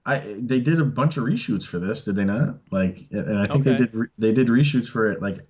I 0.07 0.37
they 0.39 0.61
did 0.61 0.80
a 0.80 0.85
bunch 0.85 1.16
of 1.16 1.24
reshoots 1.24 1.64
for 1.64 1.78
this, 1.78 2.05
did 2.05 2.16
they 2.16 2.24
not? 2.24 2.59
Like, 2.70 3.07
and 3.11 3.39
I 3.39 3.45
think 3.47 3.64
they 3.64 3.76
did 3.76 3.95
re- 3.95 4.09
they 4.18 4.32
did 4.32 4.49
reshoots 4.49 4.87
for 4.87 5.11
it. 5.11 5.22
Like, 5.22 5.41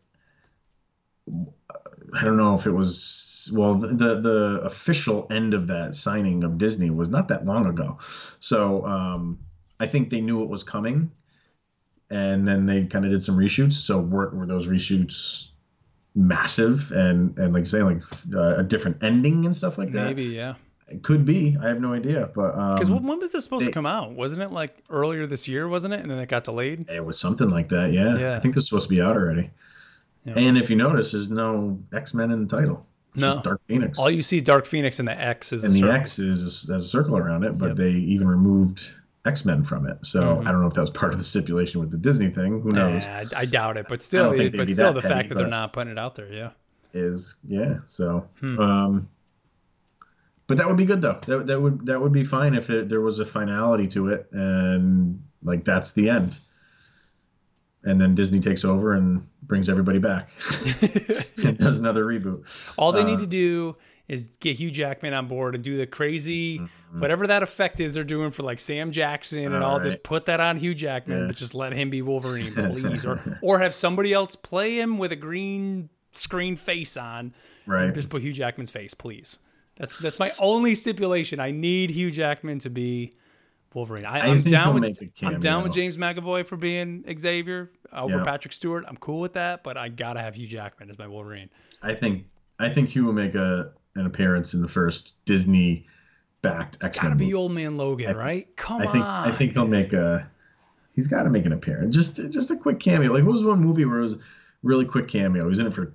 I 1.28 2.24
don't 2.24 2.36
know 2.36 2.54
if 2.54 2.66
it 2.66 2.70
was 2.70 3.50
well 3.52 3.74
the, 3.74 3.88
the 3.88 4.20
the 4.20 4.60
official 4.64 5.26
end 5.30 5.54
of 5.54 5.66
that 5.66 5.94
signing 5.94 6.44
of 6.44 6.56
Disney 6.56 6.90
was 6.90 7.08
not 7.08 7.28
that 7.28 7.44
long 7.44 7.66
ago, 7.66 7.98
so 8.40 8.86
um, 8.86 9.40
I 9.80 9.86
think 9.86 10.10
they 10.10 10.20
knew 10.20 10.42
it 10.42 10.48
was 10.48 10.62
coming, 10.62 11.10
and 12.10 12.46
then 12.46 12.64
they 12.64 12.84
kind 12.84 13.04
of 13.04 13.10
did 13.10 13.22
some 13.24 13.36
reshoots. 13.36 13.72
So 13.72 14.00
were, 14.00 14.30
were 14.30 14.46
those 14.46 14.68
reshoots 14.68 15.48
massive 16.14 16.92
and 16.92 17.36
and 17.38 17.52
like 17.52 17.66
say 17.66 17.82
like 17.82 18.00
uh, 18.34 18.56
a 18.58 18.62
different 18.62 19.02
ending 19.02 19.44
and 19.46 19.56
stuff 19.56 19.78
like 19.78 19.90
that? 19.92 20.06
Maybe, 20.06 20.24
yeah. 20.24 20.54
It 20.86 21.02
could 21.02 21.24
be. 21.24 21.56
I 21.62 21.68
have 21.68 21.80
no 21.80 21.94
idea, 21.94 22.28
but 22.34 22.54
um, 22.54 22.74
Because 22.74 22.90
when 22.90 23.18
was 23.18 23.32
this 23.32 23.42
supposed 23.44 23.64
to 23.64 23.72
come 23.72 23.86
out? 23.86 24.12
Wasn't 24.12 24.42
it 24.42 24.52
like 24.52 24.84
earlier 24.90 25.26
this 25.26 25.48
year? 25.48 25.66
Wasn't 25.66 25.94
it? 25.94 26.00
And 26.00 26.10
then 26.10 26.18
it 26.18 26.28
got 26.28 26.44
delayed. 26.44 26.88
It 26.90 27.04
was 27.04 27.18
something 27.18 27.48
like 27.48 27.70
that, 27.70 27.92
yeah. 27.92 28.16
Yeah. 28.18 28.36
I 28.36 28.40
think 28.40 28.54
this 28.54 28.64
is 28.64 28.68
supposed 28.68 28.88
to 28.90 28.94
be 28.94 29.00
out 29.00 29.16
already. 29.16 29.50
Yeah. 30.26 30.34
And 30.36 30.58
if 30.58 30.68
you 30.68 30.76
notice, 30.76 31.12
there's 31.12 31.30
no 31.30 31.78
X 31.92 32.12
Men 32.12 32.30
in 32.30 32.46
the 32.46 32.56
title. 32.56 32.86
It's 33.12 33.20
No. 33.20 33.40
Dark 33.42 33.62
Phoenix. 33.66 33.98
All 33.98 34.10
you 34.10 34.22
see, 34.22 34.40
Dark 34.42 34.66
Phoenix 34.66 34.98
and 34.98 35.08
the 35.08 35.18
X 35.18 35.52
is 35.54 35.64
and 35.64 35.72
the 35.72 35.80
the 35.80 35.86
circle. 35.86 35.96
X 36.00 36.18
is 36.18 36.62
there's 36.64 36.84
a 36.84 36.88
circle 36.88 37.16
around 37.16 37.44
it, 37.44 37.56
but 37.56 37.68
Yep. 37.68 37.76
they 37.76 37.90
even 37.92 38.26
removed 38.28 38.82
X 39.26 39.44
Men 39.44 39.62
from 39.64 39.86
it. 39.86 39.98
So 40.04 40.20
Mhm. 40.20 40.46
I 40.46 40.52
don't 40.52 40.60
know 40.60 40.66
if 40.66 40.74
that 40.74 40.80
was 40.82 40.90
part 40.90 41.12
of 41.12 41.18
the 41.18 41.24
stipulation 41.24 41.80
with 41.80 41.90
the 41.90 41.98
Disney 41.98 42.28
thing. 42.28 42.60
Who 42.60 42.70
knows? 42.70 43.02
I, 43.02 43.24
I 43.34 43.44
doubt 43.46 43.76
it, 43.78 43.86
but 43.88 44.02
still, 44.02 44.30
they'd 44.32 44.54
but 44.56 44.68
still, 44.68 44.92
the 44.92 45.00
petty, 45.00 45.14
fact 45.14 45.28
that 45.30 45.36
they're 45.36 45.46
not 45.46 45.72
putting 45.72 45.92
it 45.92 45.98
out 45.98 46.14
there, 46.14 46.30
yeah. 46.32 46.50
Is 46.92 47.34
yeah. 47.46 47.78
So, 47.86 48.28
Hmm. 48.40 48.58
um, 48.60 49.08
but 50.46 50.58
that 50.58 50.66
would 50.68 50.76
be 50.76 50.84
good 50.84 51.00
though. 51.00 51.18
That 51.26 51.46
that 51.46 51.60
would 51.60 51.86
that 51.86 52.00
would 52.00 52.12
be 52.12 52.22
fine 52.24 52.54
if 52.54 52.68
it, 52.70 52.88
there 52.88 53.00
was 53.00 53.18
a 53.18 53.24
finality 53.24 53.88
to 53.88 54.08
it, 54.08 54.28
and 54.32 55.22
like 55.42 55.64
that's 55.64 55.92
the 55.92 56.10
end. 56.10 56.34
And 57.82 58.00
then 58.00 58.14
Disney 58.14 58.40
takes 58.40 58.64
over 58.64 58.94
and 58.94 59.26
brings 59.42 59.68
everybody 59.68 59.98
back 59.98 60.30
and 61.44 61.58
does 61.58 61.78
another 61.80 62.04
reboot. 62.04 62.44
All 62.78 62.92
they 62.92 63.02
Uh, 63.02 63.06
need 63.06 63.18
to 63.18 63.26
do 63.26 63.76
is 64.08 64.28
get 64.40 64.56
Hugh 64.58 64.70
Jackman 64.70 65.14
on 65.14 65.26
board 65.28 65.54
and 65.54 65.64
do 65.64 65.76
the 65.76 65.86
crazy 65.86 66.58
Mm-hmm. 66.58 67.00
whatever 67.00 67.26
that 67.26 67.42
effect 67.42 67.80
is 67.80 67.94
they're 67.94 68.04
doing 68.04 68.30
for 68.30 68.42
like 68.44 68.60
Sam 68.60 68.92
Jackson 68.92 69.40
and 69.52 69.56
all. 69.64 69.72
All 69.72 69.80
Just 69.80 70.02
put 70.04 70.26
that 70.26 70.38
on 70.40 70.56
Hugh 70.58 70.74
Jackman, 70.74 71.20
Yeah. 71.22 71.26
but 71.26 71.36
just 71.36 71.54
let 71.54 71.72
him 71.72 71.90
be 71.90 72.02
Wolverine, 72.02 72.52
please, 72.54 73.04
or 73.04 73.20
or 73.42 73.58
have 73.58 73.74
somebody 73.74 74.12
else 74.12 74.36
play 74.36 74.78
him 74.78 74.98
with 74.98 75.10
a 75.10 75.16
green 75.16 75.88
screen 76.12 76.54
face 76.56 76.96
on. 76.96 77.34
Right. 77.66 77.92
Just 77.92 78.10
put 78.10 78.22
Hugh 78.22 78.32
Jackman's 78.32 78.70
face, 78.70 78.94
please. 78.94 79.38
That's 79.76 79.98
that's 79.98 80.20
my 80.20 80.30
only 80.38 80.76
stipulation. 80.76 81.40
I 81.40 81.50
need 81.50 81.90
Hugh 81.90 82.12
Jackman 82.12 82.60
to 82.60 82.70
be 82.70 83.14
Wolverine. 83.74 84.06
I, 84.06 84.34
think 84.40 84.48
down 84.50 84.74
with 84.74 84.98
I'm 85.22 85.40
down 85.40 85.64
with. 85.64 85.72
James 85.72 85.96
McAvoy 85.96 86.46
for 86.46 86.56
being 86.56 87.04
Xavier 87.18 87.72
over 87.92 88.18
Yeah. 88.18 88.24
Patrick 88.24 88.52
Stewart. 88.52 88.84
I'm 88.86 88.96
cool 88.98 89.18
with 89.20 89.32
that, 89.32 89.64
but 89.64 89.76
I 89.76 89.88
gotta 89.88 90.20
have 90.20 90.36
Hugh 90.36 90.46
Jackman 90.46 90.90
as 90.90 90.98
my 90.98 91.08
Wolverine. 91.08 91.50
I 91.82 91.94
think 91.94 92.26
I 92.60 92.68
think 92.68 92.90
he 92.90 93.00
will 93.00 93.12
make 93.12 93.34
a 93.34 93.72
an 93.94 94.06
appearance 94.06 94.54
in 94.54 94.62
the 94.62 94.68
first 94.68 95.24
Disney 95.24 95.86
backed 96.42 96.78
X 96.82 96.96
Men. 96.96 97.12
Gotta 97.12 97.16
be 97.16 97.34
Old 97.34 97.52
Man 97.52 97.76
Logan, 97.76 98.16
right? 98.16 98.54
Come 98.56 98.82
I 98.82 98.86
think 98.86 99.04
on. 99.04 99.28
I 99.28 99.32
think 99.32 99.52
he'll 99.52 99.66
make 99.66 99.92
a. 99.92 100.28
He's 100.94 101.08
got 101.08 101.24
to 101.24 101.30
make 101.30 101.44
an 101.44 101.52
appearance. 101.52 101.94
Just 101.94 102.16
just 102.30 102.50
a 102.50 102.56
quick 102.56 102.80
cameo. 102.80 103.12
Like 103.12 103.24
what 103.24 103.32
was 103.32 103.42
one 103.42 103.60
movie 103.60 103.84
where 103.84 103.98
it 103.98 104.02
was 104.02 104.14
a 104.14 104.18
really 104.62 104.84
quick 104.84 105.08
cameo? 105.08 105.42
He 105.42 105.48
was 105.48 105.58
in 105.58 105.66
it 105.66 105.74
for 105.74 105.94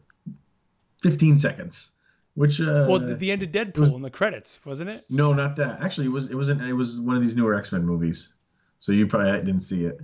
15 1.01 1.37
seconds. 1.37 1.91
Which 2.35 2.61
uh, 2.61 2.85
well, 2.87 2.99
the, 2.99 3.31
end 3.31 3.43
of 3.43 3.49
Deadpool 3.49 3.79
was- 3.79 3.93
in 3.93 4.01
the 4.01 4.09
credits, 4.09 4.63
wasn't 4.65 4.89
it? 4.89 5.03
no, 5.09 5.33
not 5.33 5.55
that. 5.57 5.81
Actually, 5.81 6.07
it 6.07 6.11
was 6.11 6.29
it 6.29 6.35
wasn't. 6.35 6.61
It 6.61 6.73
was 6.73 6.99
one 6.99 7.15
of 7.15 7.21
these 7.21 7.35
newer 7.35 7.55
X 7.55 7.71
Men 7.71 7.85
movies. 7.85 8.29
So 8.79 8.93
you 8.93 9.07
probably 9.07 9.31
didn't 9.39 9.61
see 9.61 9.85
it. 9.85 9.99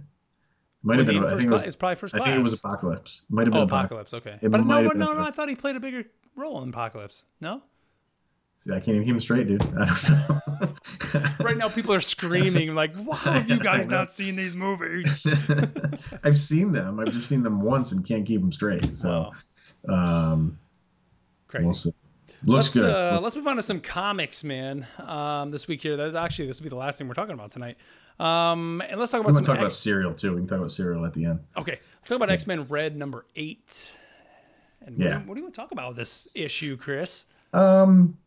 Might 0.84 0.98
Was 0.98 1.08
have 1.08 1.16
been. 1.16 1.26
I 1.26 1.30
think 1.30 1.44
it 1.44 1.52
was. 1.52 1.66
it's 1.66 1.76
probably 1.76 1.96
first 1.96 2.14
I 2.14 2.20
think 2.20 2.38
it 2.38 2.40
was 2.40 2.54
Apocalypse. 2.54 3.22
Might 3.30 3.48
have 3.48 3.54
been 3.54 3.62
oh, 3.62 3.66
Apocalypse. 3.66 4.14
Okay, 4.14 4.38
It 4.42 4.52
but 4.52 4.66
no, 4.66 4.82
no, 4.82 5.14
no. 5.14 5.20
I 5.20 5.32
thought 5.32 5.50
he 5.50 5.56
played 5.56 5.76
a 5.76 5.80
bigger 5.80 6.06
role 6.36 6.62
in 6.62 6.70
Apocalypse. 6.70 7.24
No. 7.42 7.64
I 8.68 8.80
can't 8.80 8.90
even 8.90 9.04
keep 9.04 9.14
him 9.14 9.22
straight, 9.22 9.48
dude. 9.48 9.62
I 9.78 9.86
don't 9.86 10.10
know. 10.10 10.42
Right 11.40 11.56
now, 11.58 11.70
people 11.70 11.94
are 11.94 12.02
screaming 12.02 12.74
like, 12.76 12.96
"Why 12.96 13.16
have 13.24 13.50
you 13.50 13.60
guys 13.60 13.88
not 13.88 14.12
seen 14.12 14.36
these 14.36 14.54
movies?" 14.56 15.26
I've 16.24 16.40
seen 16.40 16.72
them. 16.72 17.00
I've 17.00 17.12
just 17.14 17.30
seen 17.30 17.44
them 17.44 17.62
once 17.62 17.92
and 17.92 18.06
can't 18.06 18.26
keep 18.26 18.42
them 18.42 18.52
straight. 18.52 18.98
So, 18.98 19.32
Wow, 19.84 20.32
um, 20.34 20.58
crazy. 21.48 21.66
we'll 21.66 21.74
see. 21.74 21.94
Looks 22.44 22.66
let's, 22.68 22.74
good. 22.74 22.90
Uh, 22.90 23.20
let's 23.22 23.36
move 23.36 23.48
on 23.48 23.56
to 23.58 23.62
some 23.62 23.80
comics, 23.80 24.44
man. 24.44 24.88
Um, 25.00 25.52
this 25.52 25.68
week 25.68 25.82
here, 25.82 25.96
that's 25.96 26.16
actually 26.16 26.48
this 26.48 26.60
will 26.60 26.66
be 26.66 26.70
the 26.70 26.76
last 26.76 26.98
thing 26.98 27.08
we're 27.08 27.14
talking 27.14 27.34
about 27.34 27.52
tonight. 27.52 27.78
Um, 28.20 28.82
and 28.90 29.00
let's 29.00 29.12
talk 29.12 29.20
we 29.20 29.26
about 29.26 29.36
some 29.36 29.44
to 29.44 29.48
talk 29.48 29.58
about 29.58 29.66
X- 29.68 29.76
cereal 29.76 30.14
too. 30.14 30.32
We 30.34 30.40
can 30.40 30.48
talk 30.48 30.58
about 30.60 30.72
cereal 30.72 31.06
at 31.06 31.14
the 31.14 31.26
end. 31.26 31.40
Okay, 31.58 31.80
let's 31.98 32.10
talk 32.10 32.16
about 32.18 32.30
X 32.30 32.48
Men 32.48 32.68
Red 32.68 32.96
number 32.98 33.26
eight. 33.36 33.90
And 34.86 34.98
Yeah. 34.98 35.18
what, 35.20 35.28
what 35.28 35.34
do 35.36 35.40
you 35.40 35.46
want 35.46 35.56
to 35.56 35.62
talk 35.62 35.72
about 35.72 35.90
with 35.90 35.98
this 35.98 36.28
issue, 36.36 36.78
Chris? 36.78 37.26
Um, 37.54 38.18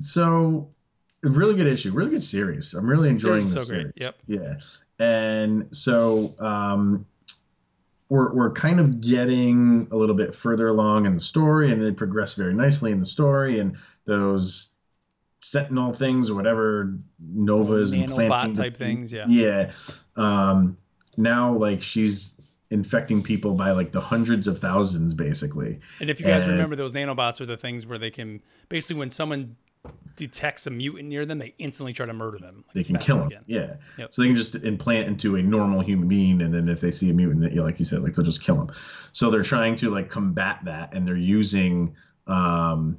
so 0.00 0.68
a 1.24 1.28
really 1.28 1.54
good 1.54 1.66
issue, 1.66 1.92
really 1.92 2.10
good 2.10 2.24
series. 2.24 2.74
I'm 2.74 2.88
really 2.88 3.08
enjoying 3.08 3.40
this 3.40 3.54
is 3.54 3.66
so 3.66 3.72
great. 3.72 3.82
series. 3.82 3.92
Yep. 3.96 4.16
Yeah, 4.26 4.54
and 4.98 5.74
so 5.76 6.34
um, 6.38 7.06
we're 8.08 8.32
we're 8.34 8.52
kind 8.52 8.80
of 8.80 9.00
getting 9.00 9.88
a 9.90 9.96
little 9.96 10.16
bit 10.16 10.34
further 10.34 10.68
along 10.68 11.06
in 11.06 11.14
the 11.14 11.20
story, 11.20 11.70
and 11.72 11.82
they 11.82 11.92
progress 11.92 12.34
very 12.34 12.54
nicely 12.54 12.90
in 12.90 12.98
the 12.98 13.06
story, 13.06 13.60
and 13.60 13.76
those 14.06 14.74
sentinel 15.42 15.92
things 15.92 16.28
or 16.28 16.34
whatever 16.34 16.98
novas 17.18 17.92
and 17.92 18.10
planting 18.10 18.52
type 18.52 18.76
things, 18.76 19.10
yeah. 19.10 19.24
yeah 19.26 19.70
um 20.16 20.76
now 21.16 21.56
like 21.56 21.82
she's 21.82 22.34
infecting 22.70 23.22
people 23.22 23.54
by 23.54 23.70
like 23.70 23.90
the 23.90 24.00
hundreds 24.00 24.46
of 24.46 24.58
thousands 24.58 25.14
basically 25.14 25.80
And 25.98 26.10
if 26.10 26.20
you 26.20 26.26
guys 26.26 26.42
And- 26.42 26.52
remember, 26.52 26.76
those 26.76 26.92
nanobots 26.92 27.40
are 27.40 27.46
the 27.46 27.56
things 27.56 27.86
where 27.86 27.98
they 27.98 28.10
can 28.10 28.42
basically, 28.68 28.98
when 28.98 29.08
someone 29.08 29.56
detects 30.16 30.66
a 30.66 30.70
mutant 30.70 31.08
near 31.08 31.24
them, 31.24 31.38
they 31.38 31.54
instantly 31.58 31.92
try 31.92 32.04
to 32.04 32.12
murder 32.12 32.38
them. 32.38 32.64
like 32.68 32.74
they 32.74 32.82
can 32.82 32.98
kill 32.98 33.18
them 33.28 33.30
yeah 33.46 33.74
Yep. 33.96 34.12
so 34.12 34.20
they 34.22 34.28
can 34.28 34.36
just 34.36 34.54
implant 34.56 35.08
into 35.08 35.36
a 35.36 35.42
normal 35.42 35.80
human 35.80 36.08
being 36.08 36.42
and 36.42 36.52
then 36.52 36.68
if 36.68 36.80
they 36.80 36.90
see 36.90 37.08
a 37.10 37.14
mutant 37.14 37.40
that 37.42 37.52
you 37.52 37.62
like 37.62 37.78
you 37.78 37.86
said 37.86 38.02
like 38.02 38.14
they'll 38.14 38.24
just 38.24 38.42
kill 38.42 38.56
them 38.56 38.70
so 39.12 39.30
they're 39.30 39.42
trying 39.42 39.76
to 39.76 39.90
like 39.90 40.10
combat 40.10 40.58
that 40.64 40.92
and 40.92 41.06
they're 41.08 41.16
using 41.16 41.94
um 42.26 42.98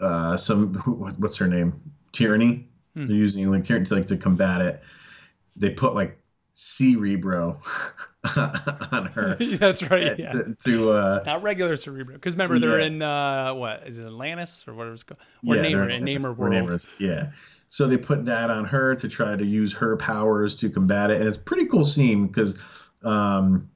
uh 0.00 0.36
some 0.36 0.74
who, 0.74 0.94
what's 1.18 1.36
her 1.36 1.46
name 1.46 1.80
Trinary 2.12 2.64
Hmm. 2.96 3.06
they're 3.06 3.14
using 3.14 3.48
like 3.48 3.62
Trinary 3.62 3.86
to 3.86 3.94
like 3.94 4.06
to 4.08 4.16
combat 4.16 4.60
it 4.62 4.82
they 5.54 5.70
put 5.70 5.94
like 5.94 6.19
cerebro 6.62 7.58
on 8.36 9.06
her 9.14 9.34
That's 9.56 9.82
right. 9.90 10.18
Yeah. 10.18 10.32
to, 10.32 10.56
to 10.64 10.92
uh 10.92 11.22
Not 11.24 11.42
regular 11.42 11.74
Cerebro, 11.76 12.14
because 12.14 12.34
remember 12.34 12.58
they're 12.58 12.80
Yeah. 12.80 12.86
in 12.86 13.00
uh, 13.02 13.54
what 13.54 13.84
is 13.86 13.98
it 13.98 14.04
Atlantis 14.04 14.64
or 14.68 14.74
whatever 14.74 14.92
it's 14.92 15.02
called, 15.02 15.20
or 15.46 15.56
Yeah, 15.56 15.62
Namor 15.62 15.90
in 15.90 16.04
Namor 16.04 16.24
or 16.26 16.32
World. 16.34 16.52
Namor's, 16.52 16.86
Yeah. 16.98 17.30
So 17.70 17.86
they 17.86 17.96
put 17.96 18.26
that 18.26 18.50
on 18.50 18.64
her 18.66 18.94
to 18.96 19.08
try 19.08 19.36
to 19.36 19.44
use 19.44 19.72
her 19.74 19.96
powers 19.96 20.54
to 20.56 20.68
combat 20.68 21.10
it, 21.10 21.18
and 21.18 21.26
it's 21.26 21.38
a 21.38 21.40
pretty 21.40 21.64
cool 21.66 21.84
scene 21.86 22.26
because 22.26 22.58
um, 23.04 23.70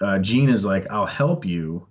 uh, 0.00 0.18
Jean 0.20 0.48
is 0.50 0.64
like, 0.66 0.86
"I'll 0.90 1.06
help 1.06 1.44
you," 1.46 1.88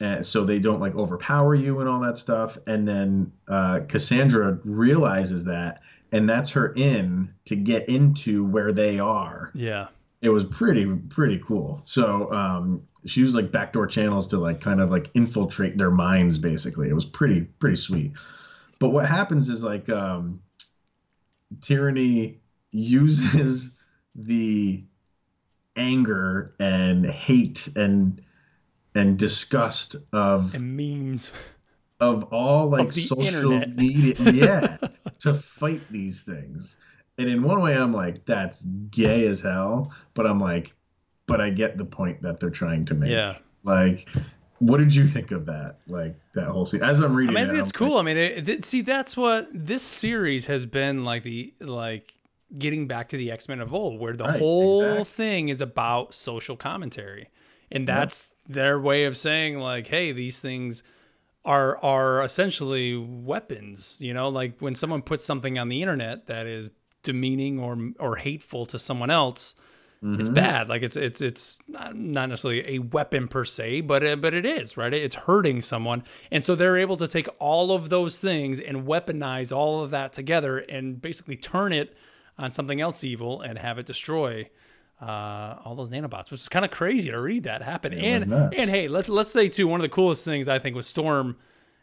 and 0.00 0.24
so 0.24 0.44
they 0.44 0.58
don't 0.58 0.80
like 0.80 0.94
overpower 0.96 1.54
you 1.54 1.78
and 1.80 1.88
all 1.88 2.00
that 2.00 2.16
stuff. 2.16 2.56
And 2.66 2.88
then 2.88 3.30
uh, 3.48 3.80
Cassandra 3.86 4.58
realizes 4.64 5.44
that, 5.44 5.82
and 6.12 6.28
that's 6.28 6.50
her 6.50 6.72
in 6.74 7.34
to 7.46 7.56
get 7.56 7.88
into 7.88 8.44
where 8.44 8.72
they 8.72 8.98
are 8.98 9.50
Yeah. 9.54 9.88
it 10.22 10.28
was 10.30 10.44
pretty 10.44 10.86
pretty 10.86 11.38
cool. 11.46 11.78
So 11.78 12.32
um, 12.32 12.82
she 13.06 13.22
was 13.22 13.34
like 13.34 13.52
backdoor 13.52 13.86
channels 13.86 14.28
to 14.28 14.38
like 14.38 14.60
kind 14.60 14.80
of 14.80 14.90
like 14.90 15.10
infiltrate 15.14 15.76
their 15.78 15.90
minds. 15.90 16.38
Basically, 16.38 16.88
it 16.88 16.94
was 16.94 17.04
pretty 17.06 17.42
pretty 17.42 17.76
sweet. 17.76 18.12
But 18.78 18.90
what 18.90 19.06
happens 19.06 19.48
is 19.48 19.62
like 19.64 19.88
um, 19.88 20.40
Trinary 21.60 22.38
uses 22.72 23.70
the 24.14 24.84
anger 25.76 26.54
and 26.58 27.04
hate 27.06 27.68
and 27.76 28.22
and 28.94 29.18
disgust 29.18 29.96
of 30.12 30.54
And 30.54 30.76
memes. 30.76 31.32
of 32.00 32.24
all 32.24 32.68
like 32.68 32.88
Of 32.88 32.94
social 32.94 33.52
internet. 33.52 33.76
media 33.76 34.14
yeah 34.32 34.76
to 35.20 35.34
fight 35.34 35.80
these 35.90 36.22
things 36.22 36.76
and 37.18 37.28
in 37.28 37.42
one 37.42 37.60
way 37.62 37.74
i'm 37.76 37.92
like 37.92 38.24
that's 38.26 38.62
gay 38.90 39.26
as 39.26 39.40
hell 39.40 39.92
but 40.14 40.26
i'm 40.26 40.40
like 40.40 40.74
but 41.26 41.40
i 41.40 41.50
get 41.50 41.76
the 41.78 41.84
point 41.84 42.20
that 42.22 42.40
they're 42.40 42.50
trying 42.50 42.84
to 42.84 42.94
make 42.94 43.10
Yeah. 43.10 43.34
like 43.64 44.08
what 44.58 44.78
did 44.78 44.94
you 44.94 45.06
think 45.06 45.32
of 45.32 45.46
that 45.46 45.76
like 45.86 46.14
that 46.34 46.48
whole 46.48 46.64
scene 46.64 46.82
as 46.82 47.00
i'm 47.00 47.14
reading, 47.14 47.36
I 47.36 47.40
mean, 47.40 47.50
it 47.54 47.58
it's 47.60 47.70
I'm 47.70 47.78
cool. 47.78 47.98
I 47.98 48.02
mean, 48.02 48.16
it, 48.16 48.48
it- 48.48 48.64
see, 48.64 48.80
that's 48.82 49.16
what 49.16 49.48
this 49.52 49.82
series 49.82 50.46
has 50.46 50.66
been 50.66 51.04
like 51.04 51.22
the 51.24 51.52
like 51.60 52.14
getting 52.58 52.86
back 52.86 53.08
to 53.10 53.16
the 53.16 53.30
X 53.30 53.48
Men 53.48 53.60
of 53.60 53.74
old, 53.74 54.00
where 54.00 54.14
the 54.14 54.24
Right, 54.24 54.38
whole 54.38 55.00
exactly. 55.00 55.04
thing 55.04 55.48
is 55.48 55.60
about 55.60 56.14
social 56.14 56.56
commentary, 56.56 57.28
and 57.70 57.86
that's 57.86 58.34
their 58.48 58.80
way 58.80 59.04
of 59.04 59.16
saying 59.16 59.58
like, 59.58 59.88
hey, 59.88 60.12
these 60.12 60.40
things 60.40 60.82
are 61.46 61.78
are 61.82 62.22
essentially 62.22 62.96
weapons. 62.96 63.96
You 64.00 64.12
know, 64.12 64.28
like 64.28 64.60
when 64.60 64.74
someone 64.74 65.00
puts 65.02 65.24
something 65.24 65.58
on 65.58 65.68
the 65.68 65.80
internet 65.80 66.26
that 66.26 66.46
is 66.46 66.70
demeaning 67.02 67.58
or 67.60 67.78
or 67.98 68.16
hateful 68.16 68.66
to 68.66 68.78
someone 68.78 69.10
else. 69.10 69.54
It's 70.02 70.28
Mhm. 70.28 70.34
bad. 70.34 70.68
Like 70.68 70.82
it's 70.82 70.94
it's 70.94 71.22
it's 71.22 71.58
not 71.66 71.96
not 71.96 72.28
necessarily 72.28 72.76
a 72.76 72.78
weapon 72.80 73.28
per 73.28 73.44
se, 73.44 73.80
but 73.80 74.02
it, 74.02 74.20
but 74.20 74.34
it 74.34 74.44
is 74.44 74.76
right. 74.76 74.92
It's 74.92 75.16
hurting 75.16 75.62
someone, 75.62 76.04
and 76.30 76.44
so 76.44 76.54
they're 76.54 76.76
able 76.76 76.98
to 76.98 77.08
take 77.08 77.28
all 77.38 77.72
of 77.72 77.88
those 77.88 78.20
things 78.20 78.60
and 78.60 78.86
weaponize 78.86 79.56
all 79.56 79.82
of 79.82 79.90
that 79.92 80.12
together, 80.12 80.58
and 80.58 81.00
basically 81.00 81.36
turn 81.36 81.72
it 81.72 81.96
on 82.38 82.50
something 82.50 82.80
else 82.80 83.02
evil 83.04 83.40
and 83.40 83.58
have 83.58 83.78
it 83.78 83.86
destroy 83.86 84.48
uh, 85.00 85.56
all 85.64 85.74
those 85.74 85.90
nanobots, 85.90 86.30
which 86.30 86.40
is 86.40 86.48
kind 86.48 86.64
of 86.64 86.70
crazy 86.70 87.10
to 87.10 87.20
read 87.20 87.44
that 87.44 87.62
happen. 87.62 87.92
It 87.92 88.02
and 88.22 88.32
and 88.32 88.70
hey, 88.70 88.88
let's 88.88 89.08
let's 89.08 89.30
say 89.30 89.48
too, 89.48 89.68
one 89.68 89.80
of 89.80 89.82
the 89.82 89.88
coolest 89.94 90.24
things 90.24 90.48
I 90.48 90.58
think 90.58 90.74
was 90.76 90.86
Storm 90.86 91.36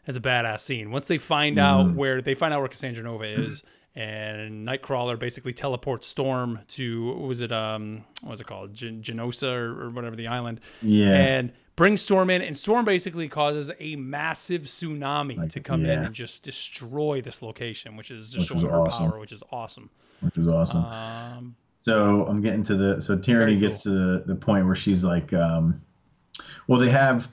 has 0.04 0.16
a 0.16 0.20
badass 0.20 0.60
scene. 0.60 0.90
Once 0.90 1.06
they 1.06 1.18
find 1.18 1.58
out 1.58 1.86
Mm. 1.86 1.94
where 1.94 2.20
they 2.20 2.34
find 2.34 2.52
out 2.52 2.60
where 2.60 2.68
Cassandra 2.68 3.04
Nova 3.04 3.24
is, 3.24 3.62
and 3.96 4.66
Nightcrawler 4.66 5.16
basically 5.18 5.52
teleports 5.52 6.06
Storm 6.06 6.58
to 6.68 7.06
what 7.06 7.20
was 7.20 7.40
it 7.40 7.52
um 7.52 8.04
what 8.22 8.32
was 8.32 8.40
it 8.40 8.46
called 8.46 8.74
Gen- 8.74 9.02
Genosha 9.02 9.52
or, 9.54 9.84
or 9.84 9.90
whatever 9.90 10.16
the 10.16 10.26
island, 10.26 10.60
yeah 10.82 11.12
and 11.14 11.52
brings 11.76 12.02
Storm 12.02 12.30
in, 12.30 12.40
and 12.42 12.56
Storm 12.56 12.84
basically 12.84 13.28
causes 13.28 13.70
a 13.80 13.96
massive 13.96 14.62
tsunami 14.62 15.36
Like, 15.36 15.50
to 15.50 15.60
come 15.60 15.84
in 15.84 16.04
and 16.04 16.14
just 16.14 16.42
destroy 16.44 17.20
this 17.20 17.42
location, 17.42 17.96
which 17.96 18.10
is 18.12 18.30
just 18.30 18.50
Which 18.50 18.60
showing 18.60 18.70
her 18.70 18.80
awesome. 18.80 19.10
power, 19.10 19.18
which 19.18 19.32
is 19.32 19.42
awesome. 19.50 19.90
which 20.20 20.36
was 20.36 20.46
awesome 20.48 20.84
Um, 20.84 21.56
so 21.74 22.26
i'm 22.26 22.40
getting 22.40 22.62
to 22.62 22.76
the 22.76 23.00
so 23.02 23.16
Trinary 23.16 23.38
Very 23.38 23.58
gets 23.58 23.82
to 23.82 23.90
the, 23.90 24.24
the 24.26 24.34
point 24.34 24.66
where 24.66 24.74
she's 24.74 25.04
like 25.04 25.32
um 25.32 25.82
well 26.66 26.80
they 26.80 26.90
have 26.90 27.28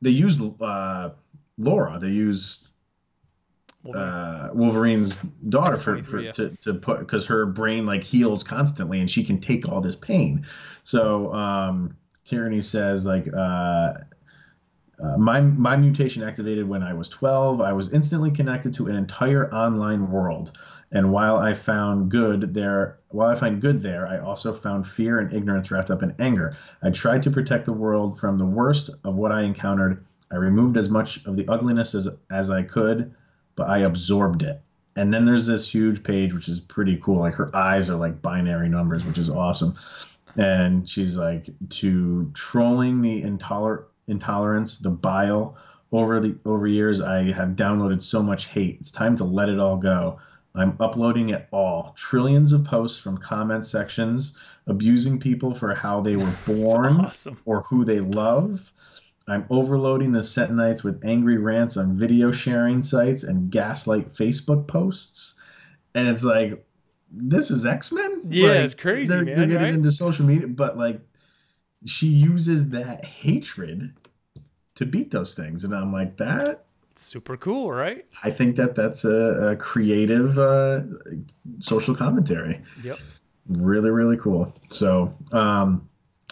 they 0.00 0.10
use 0.10 0.40
uh 0.60 1.10
laura 1.58 1.98
they 1.98 2.08
use 2.08 2.68
uh, 3.94 4.50
Wolverine's 4.52 5.18
daughter 5.48 5.76
for, 5.76 6.02
for 6.02 6.20
yeah. 6.20 6.32
to, 6.32 6.50
to 6.56 6.74
put 6.74 6.98
because 6.98 7.26
her 7.26 7.46
brain 7.46 7.86
like 7.86 8.02
heals 8.02 8.42
constantly 8.42 9.00
and 9.00 9.10
she 9.10 9.24
can 9.24 9.40
take 9.40 9.68
all 9.68 9.80
this 9.80 9.96
pain. 9.96 10.46
So 10.84 11.32
um, 11.32 11.96
Trinary 12.24 12.62
says 12.62 13.06
like 13.06 13.28
uh, 13.32 13.94
uh, 15.00 15.16
my 15.16 15.40
my 15.40 15.76
mutation 15.76 16.22
activated 16.22 16.68
when 16.68 16.82
I 16.82 16.92
was 16.92 17.08
12. 17.08 17.60
I 17.60 17.72
was 17.72 17.92
instantly 17.92 18.30
connected 18.30 18.74
to 18.74 18.88
an 18.88 18.96
entire 18.96 19.52
online 19.54 20.10
world, 20.10 20.58
and 20.90 21.12
while 21.12 21.36
I 21.36 21.54
found 21.54 22.10
good 22.10 22.52
there, 22.52 22.98
while 23.08 23.28
I 23.28 23.34
find 23.36 23.60
good 23.60 23.80
there, 23.80 24.08
I 24.08 24.18
also 24.18 24.52
found 24.52 24.86
fear 24.86 25.20
and 25.20 25.32
ignorance 25.32 25.70
wrapped 25.70 25.90
up 25.90 26.02
in 26.02 26.14
anger. 26.18 26.56
I 26.82 26.90
tried 26.90 27.22
to 27.24 27.30
protect 27.30 27.66
the 27.66 27.72
world 27.72 28.18
from 28.18 28.38
the 28.38 28.44
worst 28.44 28.90
of 29.04 29.14
what 29.14 29.30
I 29.30 29.42
encountered. 29.42 30.04
I 30.30 30.36
removed 30.36 30.76
as 30.76 30.90
much 30.90 31.24
of 31.26 31.36
the 31.36 31.46
ugliness 31.48 31.94
as 31.94 32.08
as 32.30 32.50
I 32.50 32.62
could, 32.62 33.14
but 33.54 33.68
I 33.68 33.78
absorbed 33.78 34.42
it. 34.42 34.60
And 34.96 35.14
then 35.14 35.24
there's 35.24 35.46
this 35.46 35.72
huge 35.72 36.02
page 36.02 36.34
which 36.34 36.48
is 36.48 36.58
pretty 36.58 36.96
cool. 36.96 37.20
Like 37.20 37.34
her 37.34 37.54
eyes 37.54 37.88
are 37.88 37.96
like 37.96 38.20
binary 38.20 38.68
numbers, 38.68 39.06
which 39.06 39.18
is 39.18 39.30
awesome. 39.30 39.76
And 40.36 40.88
she's 40.88 41.16
like 41.16 41.46
to 41.70 42.30
trolling 42.34 43.00
the 43.00 43.22
intoler- 43.22 43.84
intolerance, 44.08 44.78
the 44.78 44.90
bile 44.90 45.56
over 45.92 46.20
the 46.20 46.36
over 46.44 46.66
years 46.66 47.00
I 47.00 47.30
have 47.32 47.50
downloaded 47.50 48.02
so 48.02 48.22
much 48.22 48.46
hate. 48.46 48.78
It's 48.80 48.90
time 48.90 49.16
to 49.16 49.24
let 49.24 49.48
it 49.48 49.58
all 49.58 49.76
go. 49.76 50.18
I'm 50.54 50.76
uploading 50.80 51.30
it 51.30 51.46
all. 51.52 51.92
Trillions 51.96 52.52
of 52.52 52.64
posts 52.64 52.98
from 52.98 53.16
comment 53.18 53.64
sections 53.64 54.34
abusing 54.66 55.18
people 55.20 55.54
for 55.54 55.74
how 55.74 56.00
they 56.00 56.16
were 56.16 56.34
born 56.46 56.96
awesome. 57.00 57.38
or 57.44 57.62
who 57.62 57.84
they 57.84 58.00
love. 58.00 58.72
I'm 59.28 59.44
overloading 59.50 60.12
the 60.12 60.20
Setonites 60.20 60.82
with 60.82 61.04
angry 61.04 61.36
rants 61.36 61.76
on 61.76 61.98
video 61.98 62.30
sharing 62.32 62.82
sites 62.82 63.22
and 63.24 63.50
gaslight 63.50 64.14
Facebook 64.14 64.66
posts. 64.66 65.34
And 65.94 66.08
it's 66.08 66.24
like, 66.24 66.64
this 67.10 67.50
is 67.50 67.66
X 67.66 67.92
Men? 67.92 68.22
Yeah, 68.30 68.48
like, 68.48 68.56
it's 68.60 68.74
crazy, 68.74 69.06
they're, 69.06 69.24
man, 69.24 69.34
They're 69.34 69.46
getting 69.46 69.62
right? 69.62 69.74
into 69.74 69.92
social 69.92 70.24
media, 70.24 70.48
but 70.48 70.76
like, 70.78 71.00
she 71.84 72.06
uses 72.08 72.70
that 72.70 73.04
hatred 73.04 73.92
to 74.74 74.86
beat 74.86 75.10
those 75.10 75.34
things. 75.34 75.64
And 75.64 75.74
I'm 75.74 75.92
like, 75.92 76.16
that, 76.18 76.64
It's 76.92 77.02
super 77.02 77.36
cool, 77.36 77.70
right? 77.72 78.04
I 78.22 78.30
think 78.30 78.56
that 78.56 78.74
that's 78.74 79.04
a, 79.04 79.50
a 79.52 79.56
creative 79.56 80.38
uh, 80.38 80.82
social 81.60 81.94
commentary. 81.94 82.60
Yep. 82.82 82.98
Really, 83.48 83.90
really 83.90 84.16
cool. 84.16 84.52
So, 84.70 85.14
um, 85.32 85.88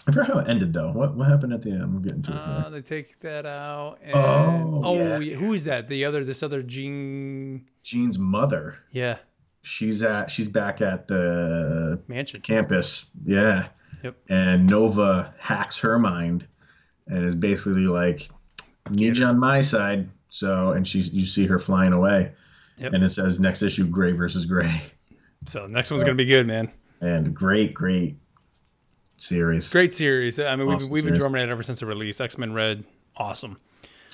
I 0.07 0.11
forgot 0.11 0.27
how 0.27 0.39
it 0.39 0.47
ended 0.47 0.71
though. 0.71 0.91
What 0.91 1.15
what 1.17 1.27
happened 1.27 1.51
at 1.51 1.61
the 1.61 1.71
end? 1.71 1.81
I'm 1.81 2.01
getting 2.01 2.21
to 2.23 2.31
it. 2.31 2.37
Uh, 2.37 2.69
they 2.69 2.81
take 2.81 3.19
that 3.19 3.45
out. 3.45 3.97
And, 4.01 4.15
Oh, 4.15 4.81
oh, 4.85 5.19
yeah. 5.19 5.35
who 5.35 5.51
is 5.51 5.65
that? 5.65 5.89
The 5.89 6.05
other, 6.05 6.23
this 6.23 6.41
other 6.43 6.61
Jean. 6.63 7.67
Jean's 7.83 8.17
mother. 8.17 8.79
Yeah, 8.91 9.17
She's 9.63 10.01
at 10.03 10.31
she's 10.31 10.47
back 10.47 10.79
at 10.79 11.09
the 11.09 12.01
mansion. 12.07 12.39
campus. 12.39 13.07
Yeah. 13.25 13.67
Yep. 14.03 14.15
And 14.29 14.67
Nova 14.67 15.33
hacks 15.39 15.77
her 15.79 15.97
mind 15.99 16.47
and 17.07 17.25
is 17.25 17.35
basically 17.35 17.87
like, 17.87 18.29
need 18.89 19.17
you 19.17 19.25
on 19.25 19.39
my 19.39 19.61
side. 19.61 20.09
So 20.29 20.71
and 20.71 20.87
she 20.87 20.99
you 20.99 21.25
see 21.25 21.45
her 21.47 21.59
flying 21.59 21.93
away. 21.93 22.31
Yep. 22.77 22.93
And 22.93 23.03
it 23.03 23.09
says 23.09 23.39
next 23.39 23.61
issue 23.61 23.87
Grey 23.87 24.11
versus 24.11 24.45
Grey. 24.45 24.81
So 25.45 25.67
next 25.67 25.89
one's 25.89 26.03
gonna 26.03 26.15
be 26.15 26.25
good, 26.25 26.45
man. 26.45 26.71
And 27.01 27.33
great, 27.33 27.73
great 27.73 28.17
series. 29.17 29.69
Great 29.69 29.93
series. 29.93 30.39
I 30.39 30.55
mean, 30.55 30.67
we've, 30.67 30.89
we've 30.89 31.05
been 31.05 31.13
drumming 31.13 31.41
it 31.41 31.49
ever 31.49 31.63
since 31.63 31.79
the 31.79 31.85
release. 31.85 32.21
X 32.21 32.37
Men 32.37 32.53
Red, 32.53 32.83
awesome. 33.15 33.57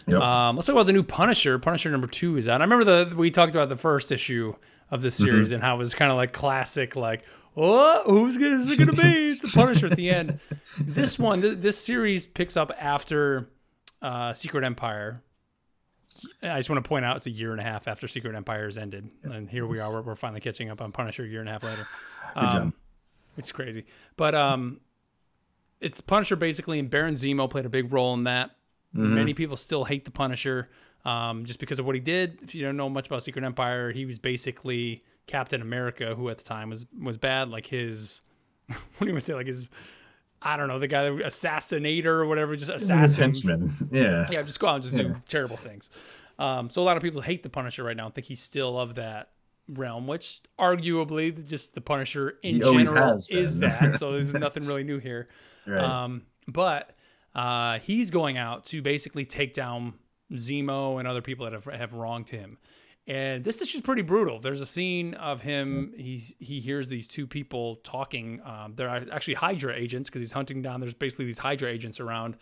Yep. 0.08 0.22
Um, 0.22 0.56
let's 0.56 0.68
talk 0.68 0.74
about 0.76 0.86
the 0.86 0.94
new 0.94 1.04
Punisher. 1.04 1.58
Punisher 1.60 1.90
number 1.90 2.08
two 2.08 2.38
is 2.38 2.50
out. 2.50 2.62
I 2.62 2.64
remember 2.66 2.84
the 3.06 3.16
we 3.16 3.32
talked 3.32 3.56
about 3.56 3.70
the 3.70 3.78
first 3.78 4.12
issue 4.12 4.54
of 4.92 5.02
this 5.02 5.16
Mm-hmm. 5.20 5.26
series 5.26 5.52
and 5.52 5.64
how 5.64 5.76
it 5.76 5.78
was 5.80 5.96
kind 5.96 6.12
of 6.12 6.18
like 6.18 6.34
classic, 6.34 6.96
like, 6.96 7.24
oh, 7.56 8.04
who's 8.06 8.38
gonna, 8.38 8.56
is 8.56 8.72
it 8.72 8.80
gonna 8.80 8.94
be? 8.94 9.30
It's 9.30 9.42
the 9.42 9.48
Punisher 9.48 9.88
at 9.88 9.96
the 9.96 10.10
end. 10.10 10.40
This 10.80 11.20
one, 11.20 11.42
th- 11.42 11.60
this 11.60 11.78
series 11.78 12.26
picks 12.26 12.58
up 12.58 12.72
after 12.80 13.50
uh, 14.02 14.34
Secret 14.34 14.64
Empire. 14.64 15.22
I 16.42 16.58
just 16.58 16.68
want 16.68 16.84
to 16.84 16.88
point 16.88 17.06
out 17.06 17.18
it's 17.18 17.28
a 17.28 17.32
year 17.32 17.52
and 17.52 17.62
a 17.62 17.64
half 17.64 17.88
after 17.88 18.08
Secret 18.08 18.36
Empire 18.36 18.64
has 18.66 18.78
ended, 18.78 19.08
and 19.24 19.48
here 19.48 19.68
we 19.68 19.80
are. 19.80 19.92
We're, 19.94 20.02
we're 20.02 20.16
finally 20.16 20.42
catching 20.42 20.72
up 20.72 20.82
on 20.82 20.92
Punisher 20.92 21.26
a 21.26 21.28
year 21.28 21.42
and 21.42 21.50
a 21.50 21.52
half 21.52 21.64
later. 21.64 21.86
Good 22.34 22.50
job. 22.50 22.56
Um, 22.56 22.74
It's 23.38 23.52
crazy, 23.52 23.86
but 24.18 24.34
um, 24.34 24.80
it's 25.80 26.02
Punisher 26.02 26.36
basically, 26.36 26.80
and 26.80 26.90
Baron 26.90 27.14
Zemo 27.14 27.48
played 27.50 27.66
a 27.66 27.70
big 27.70 27.94
role 27.94 28.14
in 28.16 28.24
that. 28.24 28.52
Mm-hmm. 28.96 29.16
Many 29.16 29.34
people 29.36 29.58
still 29.58 29.84
hate 29.84 30.06
the 30.06 30.12
Punisher 30.12 30.70
um, 31.06 31.46
just 31.46 31.60
because 31.60 31.78
of 31.80 31.86
what 31.86 31.94
he 31.94 32.02
did. 32.02 32.40
If 32.42 32.56
you 32.56 32.64
don't 32.64 32.78
know 32.78 32.90
much 32.90 33.08
about 33.08 33.22
Secret 33.22 33.44
Empire, 33.44 33.92
he 33.92 34.06
was 34.06 34.18
basically 34.18 35.04
Captain 35.28 35.62
America, 35.62 36.16
who 36.16 36.30
at 36.30 36.38
the 36.38 36.44
time 36.44 36.70
was 36.70 36.86
was 37.00 37.18
bad. 37.18 37.50
Like 37.50 37.66
his, 37.66 38.22
what 38.68 38.78
do 39.00 39.06
you 39.08 39.12
want 39.14 39.22
to 39.22 39.26
say? 39.26 39.34
Like 39.34 39.48
his, 39.48 39.70
I 40.42 40.58
don't 40.58 40.68
know, 40.68 40.80
the 40.80 40.88
guy 40.88 41.06
assassinator 41.10 42.06
or 42.06 42.26
whatever, 42.28 42.56
just 42.56 42.72
assassin. 42.72 43.24
Henchman. 43.24 43.74
Yeah. 43.92 44.28
Yeah, 44.30 44.42
just 44.44 44.60
go 44.60 44.68
out 44.68 44.76
and 44.76 44.84
just 44.84 44.96
Yeah. 44.96 45.04
do 45.04 45.16
terrible 45.28 45.58
things. 45.58 45.90
Um, 46.40 46.70
so 46.70 46.82
a 46.82 46.86
lot 46.86 46.98
of 46.98 47.04
people 47.04 47.22
hate 47.22 47.44
the 47.44 47.50
Punisher 47.50 47.84
right 47.84 47.96
now 47.96 48.06
and 48.06 48.16
think 48.16 48.28
he's 48.28 48.40
still 48.42 48.80
of 48.80 48.96
that 48.96 49.30
realm, 49.70 50.08
which 50.08 50.42
arguably 50.60 51.46
just 51.46 51.76
the 51.76 51.82
Punisher 51.82 52.38
in 52.44 52.56
He 52.56 52.60
general 52.60 53.20
is 53.30 53.60
that. 53.60 53.96
So 53.96 54.12
there's 54.12 54.34
nothing 54.34 54.66
really 54.66 54.84
new 54.84 55.00
here. 55.00 55.30
Right. 55.66 55.82
Um, 55.82 56.24
but 56.48 56.96
uh, 57.36 57.80
he's 57.80 58.12
going 58.12 58.38
out 58.38 58.66
to 58.66 58.82
basically 58.82 59.26
take 59.26 59.54
down 59.54 59.94
Zemo 60.34 61.00
and 61.00 61.08
other 61.08 61.22
people 61.22 61.46
that 61.46 61.54
have, 61.54 61.66
have 61.66 61.94
wronged 61.94 62.30
him. 62.30 62.58
And 63.06 63.44
this 63.44 63.62
is 63.62 63.72
just 63.72 63.84
pretty 63.84 64.02
brutal. 64.02 64.40
There's 64.40 64.62
a 64.62 64.66
scene 64.66 65.14
of 65.16 65.42
him. 65.42 65.94
He's 65.98 66.36
he 66.40 66.62
hears 66.62 66.88
these 66.88 67.08
two 67.08 67.28
people 67.28 67.78
talking. 67.78 68.42
Um, 68.46 68.74
they're 68.76 68.90
actually 68.90 69.34
Hydra 69.34 69.76
agents 69.76 70.10
because 70.10 70.22
he's 70.22 70.32
hunting 70.32 70.62
down. 70.62 70.80
There's 70.80 70.94
basically 70.94 71.26
these 71.26 71.38
Hydra 71.38 71.70
agents 71.70 72.00
around. 72.00 72.38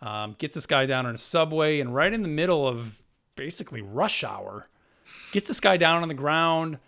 Um, 0.00 0.36
gets 0.38 0.54
this 0.54 0.66
guy 0.66 0.86
down 0.86 1.06
on 1.06 1.14
a 1.14 1.18
subway 1.18 1.80
and 1.80 1.94
right 1.94 2.12
in 2.12 2.22
the 2.22 2.28
middle 2.28 2.68
of 2.68 3.00
basically 3.34 3.80
rush 3.80 4.22
hour, 4.22 4.68
gets 5.32 5.48
this 5.48 5.58
guy 5.58 5.76
down 5.76 6.02
on 6.02 6.08
the 6.08 6.14
ground, 6.14 6.78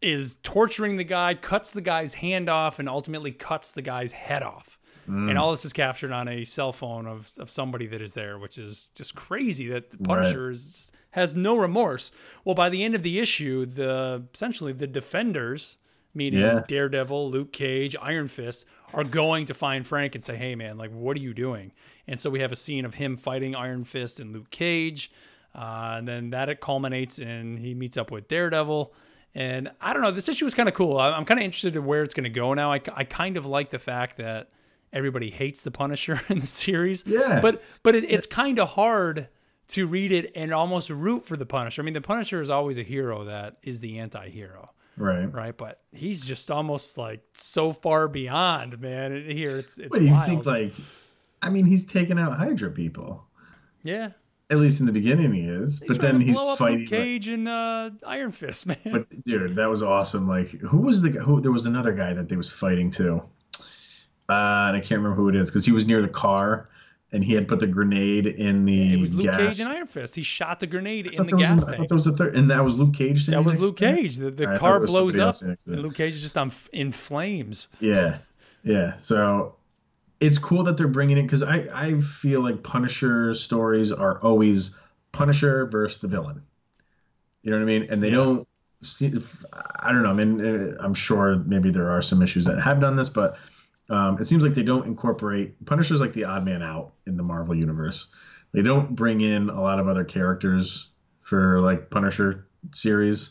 is 0.00 0.36
torturing 0.42 0.96
the 0.96 1.04
guy, 1.04 1.34
cuts 1.34 1.72
the 1.72 1.80
guy's 1.80 2.14
hand 2.14 2.48
off, 2.48 2.78
and 2.78 2.88
ultimately 2.88 3.30
cuts 3.30 3.72
the 3.72 3.82
guy's 3.82 4.12
head 4.12 4.42
off. 4.42 4.75
And 5.06 5.38
all 5.38 5.50
this 5.50 5.64
is 5.64 5.72
captured 5.72 6.12
on 6.12 6.28
a 6.28 6.44
cell 6.44 6.72
phone 6.72 7.06
of, 7.06 7.30
of 7.38 7.50
somebody 7.50 7.86
that 7.88 8.02
is 8.02 8.14
there, 8.14 8.38
which 8.38 8.58
is 8.58 8.90
just 8.94 9.14
crazy 9.14 9.68
that 9.68 9.90
the 9.90 9.98
Punisher 9.98 10.50
is, 10.50 10.92
has 11.10 11.34
no 11.36 11.56
remorse. 11.56 12.10
Well, 12.44 12.54
by 12.54 12.68
the 12.68 12.82
end 12.84 12.94
of 12.94 13.02
the 13.02 13.18
issue, 13.20 13.66
the 13.66 14.24
essentially 14.34 14.72
the 14.72 14.86
defenders, 14.86 15.78
meaning 16.14 16.40
Yeah. 16.40 16.62
Daredevil, 16.66 17.30
Luke 17.30 17.52
Cage, 17.52 17.94
Iron 18.02 18.28
Fist, 18.28 18.66
are 18.92 19.04
going 19.04 19.46
to 19.46 19.54
find 19.54 19.86
Frank 19.86 20.14
and 20.14 20.24
say, 20.24 20.36
"Hey, 20.36 20.54
man, 20.54 20.78
like, 20.78 20.90
what 20.90 21.16
are 21.16 21.20
you 21.20 21.34
doing?" 21.34 21.72
And 22.08 22.18
so 22.18 22.30
we 22.30 22.40
have 22.40 22.52
a 22.52 22.56
scene 22.56 22.84
of 22.84 22.94
him 22.94 23.16
fighting 23.16 23.54
Iron 23.54 23.84
Fist 23.84 24.20
and 24.20 24.32
Luke 24.32 24.50
Cage, 24.50 25.10
uh, 25.54 25.94
and 25.98 26.08
then 26.08 26.30
that 26.30 26.48
it 26.48 26.60
culminates 26.60 27.18
in 27.18 27.58
he 27.58 27.74
meets 27.74 27.96
up 27.96 28.10
with 28.10 28.28
Daredevil. 28.28 28.92
And 29.34 29.70
I 29.80 29.92
don't 29.92 30.00
know, 30.00 30.10
this 30.12 30.28
issue 30.30 30.46
was 30.46 30.54
kind 30.54 30.68
of 30.68 30.74
cool. 30.74 30.98
I'm 30.98 31.26
kind 31.26 31.38
of 31.38 31.44
interested 31.44 31.76
in 31.76 31.84
where 31.84 32.02
it's 32.02 32.14
going 32.14 32.24
to 32.24 32.30
go 32.30 32.54
now. 32.54 32.72
I, 32.72 32.80
I 32.94 33.04
kind 33.04 33.36
of 33.36 33.44
like 33.44 33.68
the 33.68 33.78
fact 33.78 34.16
that 34.16 34.48
everybody 34.96 35.30
hates 35.30 35.62
the 35.62 35.70
Punisher 35.70 36.20
in 36.28 36.40
the 36.40 36.46
series. 36.46 37.04
Yeah. 37.06 37.40
But 37.40 37.62
but 37.82 37.94
it, 37.94 38.04
it's 38.04 38.26
kind 38.26 38.58
of 38.58 38.70
hard 38.70 39.28
to 39.68 39.86
read 39.86 40.10
it 40.12 40.32
and 40.34 40.52
almost 40.52 40.90
root 40.90 41.24
for 41.24 41.36
the 41.36 41.46
Punisher. 41.46 41.82
I 41.82 41.84
mean, 41.84 41.94
the 41.94 42.00
Punisher 42.00 42.40
is 42.40 42.50
always 42.50 42.78
a 42.78 42.82
hero 42.82 43.24
that 43.24 43.56
is 43.62 43.80
the 43.80 43.98
anti-hero 43.98 44.70
right. 44.96 45.32
right? 45.32 45.56
But 45.56 45.80
he's 45.92 46.24
just 46.24 46.50
almost 46.50 46.96
like 46.98 47.20
so 47.34 47.72
far 47.72 48.08
beyond, 48.08 48.80
man. 48.80 49.12
Here, 49.28 49.58
it's 49.58 49.78
it's 49.78 49.90
What 49.90 49.98
do 50.00 50.04
you 50.06 50.12
wild. 50.12 50.26
think? 50.26 50.46
Like, 50.46 50.72
I 51.42 51.50
mean, 51.50 51.64
he's 51.64 51.84
taking 51.84 52.18
out 52.18 52.36
Hydra 52.36 52.70
people. 52.70 53.24
yeah, 53.82 54.10
At 54.50 54.58
least 54.58 54.80
in 54.80 54.86
the 54.86 54.92
beginning, 54.92 55.32
he 55.34 55.42
is. 55.42 55.80
he's 55.80 55.88
but 55.88 56.00
then 56.00 56.20
he's 56.20 56.36
fighting. 56.56 56.80
Luke 56.80 56.88
Cage 56.88 57.28
and 57.28 57.48
uh, 57.48 57.90
Iron 58.06 58.32
Fist, 58.32 58.66
man. 58.68 58.78
But 58.84 59.24
dude, 59.24 59.56
that 59.56 59.68
was 59.68 59.82
awesome. 59.82 60.28
Like, 60.28 60.48
who 60.60 60.78
was 60.78 61.02
the 61.02 61.10
guy? 61.10 61.20
Who 61.20 61.40
there 61.40 61.52
was 61.52 61.66
another 61.66 61.92
guy 61.92 62.12
that 62.14 62.28
they 62.28 62.36
was 62.36 62.50
fighting 62.50 62.90
too. 62.90 63.22
Uh, 64.28 64.66
and 64.68 64.76
I 64.76 64.80
can't 64.80 65.00
remember 65.00 65.14
who 65.14 65.28
it 65.28 65.36
is 65.36 65.50
because 65.50 65.64
he 65.64 65.72
was 65.72 65.86
near 65.86 66.02
the 66.02 66.08
car 66.08 66.68
and 67.12 67.22
he 67.22 67.32
had 67.32 67.46
put 67.46 67.60
the 67.60 67.66
grenade 67.68 68.26
in 68.26 68.64
the 68.64 68.94
it 68.94 69.00
was 69.00 69.14
Luke 69.14 69.26
gas. 69.26 69.38
Cage 69.38 69.60
and 69.60 69.68
Iron 69.68 69.86
Fist. 69.86 70.16
He 70.16 70.22
shot 70.24 70.58
the 70.58 70.66
grenade 70.66 71.06
in 71.06 71.24
the 71.26 71.36
gas 71.36 71.62
an- 71.62 71.68
I 71.68 71.76
tank. 71.76 71.78
thought 71.78 71.88
there 71.88 71.96
was 71.96 72.06
a 72.08 72.12
third, 72.12 72.36
and 72.36 72.50
that 72.50 72.64
was 72.64 72.74
Luke 72.74 72.94
Cage. 72.94 73.26
That 73.26 73.44
was 73.44 73.60
Luke? 73.60 73.76
Cage. 73.76 74.16
The, 74.16 74.30
the 74.32 74.56
car 74.58 74.80
blows 74.84 75.16
up, 75.18 75.28
else 75.28 75.42
next 75.42 75.64
to 75.64 75.72
and. 75.74 75.82
Luke 75.82 75.94
Cage 75.94 76.14
is 76.14 76.22
just 76.22 76.36
on 76.36 76.50
in 76.72 76.90
flames. 76.90 77.68
Yeah, 77.78 78.18
yeah. 78.64 78.98
So 78.98 79.54
it's 80.18 80.38
cool 80.38 80.64
that 80.64 80.76
they're 80.76 80.88
bringing 80.88 81.16
it 81.18 81.22
because 81.22 81.44
I 81.44 81.68
I 81.72 82.00
feel 82.00 82.40
like 82.40 82.64
Punisher 82.64 83.32
stories 83.34 83.92
are 83.92 84.20
always 84.22 84.72
Punisher 85.12 85.66
versus 85.66 85.98
the 86.00 86.08
villain. 86.08 86.42
You 87.42 87.52
know 87.52 87.58
what 87.58 87.62
I 87.62 87.66
mean? 87.66 87.86
And 87.88 88.02
they 88.02 88.08
Yeah. 88.08 88.16
don't. 88.16 88.48
See, 88.82 89.12
I 89.80 89.92
don't 89.92 90.02
know. 90.02 90.10
I 90.10 90.12
mean, 90.12 90.44
uh, 90.44 90.76
I'm 90.80 90.92
sure 90.94 91.36
maybe 91.46 91.70
there 91.70 91.88
are 91.90 92.02
some 92.02 92.20
issues 92.20 92.44
that 92.44 92.60
have 92.60 92.80
done 92.80 92.96
this, 92.96 93.08
but 93.08 93.38
um, 93.90 94.18
it 94.20 94.24
seems 94.24 94.42
like 94.44 94.54
they 94.54 94.62
don't 94.62 94.86
incorporate 94.86 95.64
Punisher's 95.66 96.00
like 96.00 96.12
the 96.12 96.24
odd 96.24 96.44
man 96.44 96.62
out 96.62 96.92
in 97.06 97.16
the 97.16 97.22
Marvel 97.22 97.54
universe. 97.54 98.08
They 98.52 98.62
don't 98.62 98.94
bring 98.94 99.20
in 99.20 99.48
a 99.50 99.60
lot 99.60 99.78
of 99.78 99.86
other 99.88 100.04
characters 100.04 100.88
for 101.20 101.60
like 101.60 101.90
Punisher 101.90 102.46
series. 102.72 103.30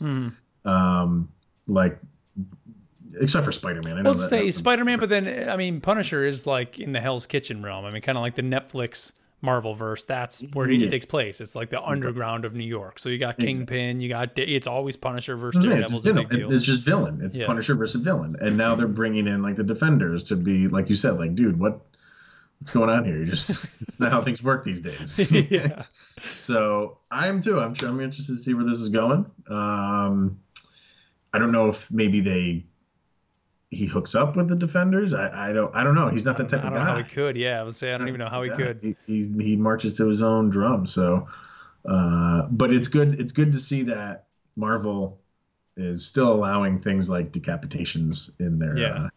Um, 0.64 1.28
like 1.66 1.98
except 3.18 3.44
for 3.46 3.52
Spider-Man. 3.52 3.98
I 3.98 4.02
know 4.02 4.10
Well, 4.10 4.18
that- 4.20 4.28
say 4.28 4.50
Spider 4.50 4.84
Man, 4.84 4.98
but 4.98 5.08
then 5.08 5.48
I 5.48 5.56
mean 5.56 5.80
Punisher 5.80 6.24
is 6.24 6.46
like 6.46 6.78
in 6.78 6.92
the 6.92 7.00
Hell's 7.00 7.26
Kitchen 7.26 7.62
realm. 7.62 7.84
I 7.84 7.90
mean, 7.90 8.02
kind 8.02 8.18
of 8.18 8.22
like 8.22 8.34
the 8.34 8.42
Netflix 8.42 9.12
Marvel 9.46 9.74
verse. 9.74 10.04
That's 10.04 10.42
where 10.52 10.68
it 10.68 10.78
Yeah. 10.78 10.90
takes 10.90 11.06
place. 11.06 11.40
It's 11.40 11.56
like 11.56 11.70
the 11.70 11.82
underground 11.82 12.44
of 12.44 12.52
New 12.54 12.64
York. 12.66 12.98
So 12.98 13.08
you 13.08 13.16
got 13.16 13.36
Exactly. 13.36 13.54
Kingpin. 13.54 14.00
You 14.00 14.10
got 14.10 14.38
it's 14.38 14.66
always 14.66 14.96
Punisher 14.96 15.36
versus 15.36 15.64
I'm 15.64 15.70
Daredevil's 15.70 16.04
it's, 16.04 16.10
a 16.18 16.20
big 16.20 16.28
deal. 16.28 16.52
it's 16.52 16.64
just 16.64 16.82
villain. 16.84 17.20
It's 17.22 17.36
Yeah. 17.36 17.46
Punisher 17.46 17.74
versus 17.74 18.02
villain, 18.02 18.36
and 18.40 18.58
now 18.58 18.74
they're 18.74 18.86
bringing 18.86 19.26
in 19.26 19.40
like 19.42 19.56
the 19.56 19.64
Defenders 19.64 20.24
to 20.24 20.36
be 20.36 20.68
like 20.68 20.90
you 20.90 20.96
said, 20.96 21.12
like 21.18 21.34
dude, 21.34 21.58
what 21.58 21.80
what's 22.58 22.70
going 22.72 22.90
on 22.90 23.04
here? 23.04 23.16
You 23.18 23.26
just 23.26 23.48
it's 23.80 23.98
not 23.98 24.12
how 24.12 24.20
things 24.22 24.42
work 24.42 24.64
these 24.64 24.82
days. 24.82 25.32
yeah. 25.50 25.84
So 26.38 26.96
I 27.10 27.28
am 27.28 27.42
too. 27.42 27.60
I'm 27.60 27.74
sure 27.74 27.90
I'm 27.90 28.00
interested 28.00 28.32
to 28.32 28.38
see 28.38 28.54
where 28.54 28.64
this 28.64 28.80
is 28.80 28.88
going. 28.88 29.26
Um, 29.50 30.40
I 31.30 31.38
don't 31.38 31.52
know 31.52 31.68
if 31.68 31.90
maybe 31.92 32.20
they 32.20 32.64
he 33.70 33.86
hooks 33.86 34.14
up 34.14 34.36
with 34.36 34.48
the 34.48 34.56
defenders. 34.56 35.12
I, 35.14 35.48
I 35.50 35.52
don't 35.52 35.74
I 35.74 35.82
don't 35.84 35.94
know. 35.94 36.08
He's 36.08 36.24
not 36.24 36.36
the 36.36 36.44
type 36.44 36.64
of 36.64 36.72
know 36.72 36.78
how 36.80 36.96
guy. 36.96 37.02
he 37.02 37.10
could. 37.14 37.36
Yeah, 37.36 37.60
I 37.60 37.62
would 37.64 37.74
say 37.74 37.92
I 37.92 37.98
don't 37.98 38.08
even 38.08 38.20
know 38.20 38.28
how 38.28 38.42
he 38.42 38.50
Yeah, 38.50 38.56
could. 38.56 38.80
He, 38.82 38.96
he 39.06 39.22
he 39.42 39.56
marches 39.56 39.96
to 39.96 40.06
his 40.06 40.22
own 40.22 40.50
drum. 40.50 40.86
So, 40.86 41.26
uh, 41.88 42.42
but 42.50 42.72
it's 42.72 42.88
good. 42.88 43.20
It's 43.20 43.32
good 43.32 43.52
to 43.52 43.58
see 43.58 43.82
that 43.84 44.26
Marvel 44.56 45.20
is 45.76 46.06
still 46.06 46.32
allowing 46.32 46.78
things 46.78 47.08
like 47.10 47.32
decapitations 47.32 48.30
in 48.40 48.58
their. 48.58 48.78
Yeah. 48.78 48.86
Uh, 49.04 49.08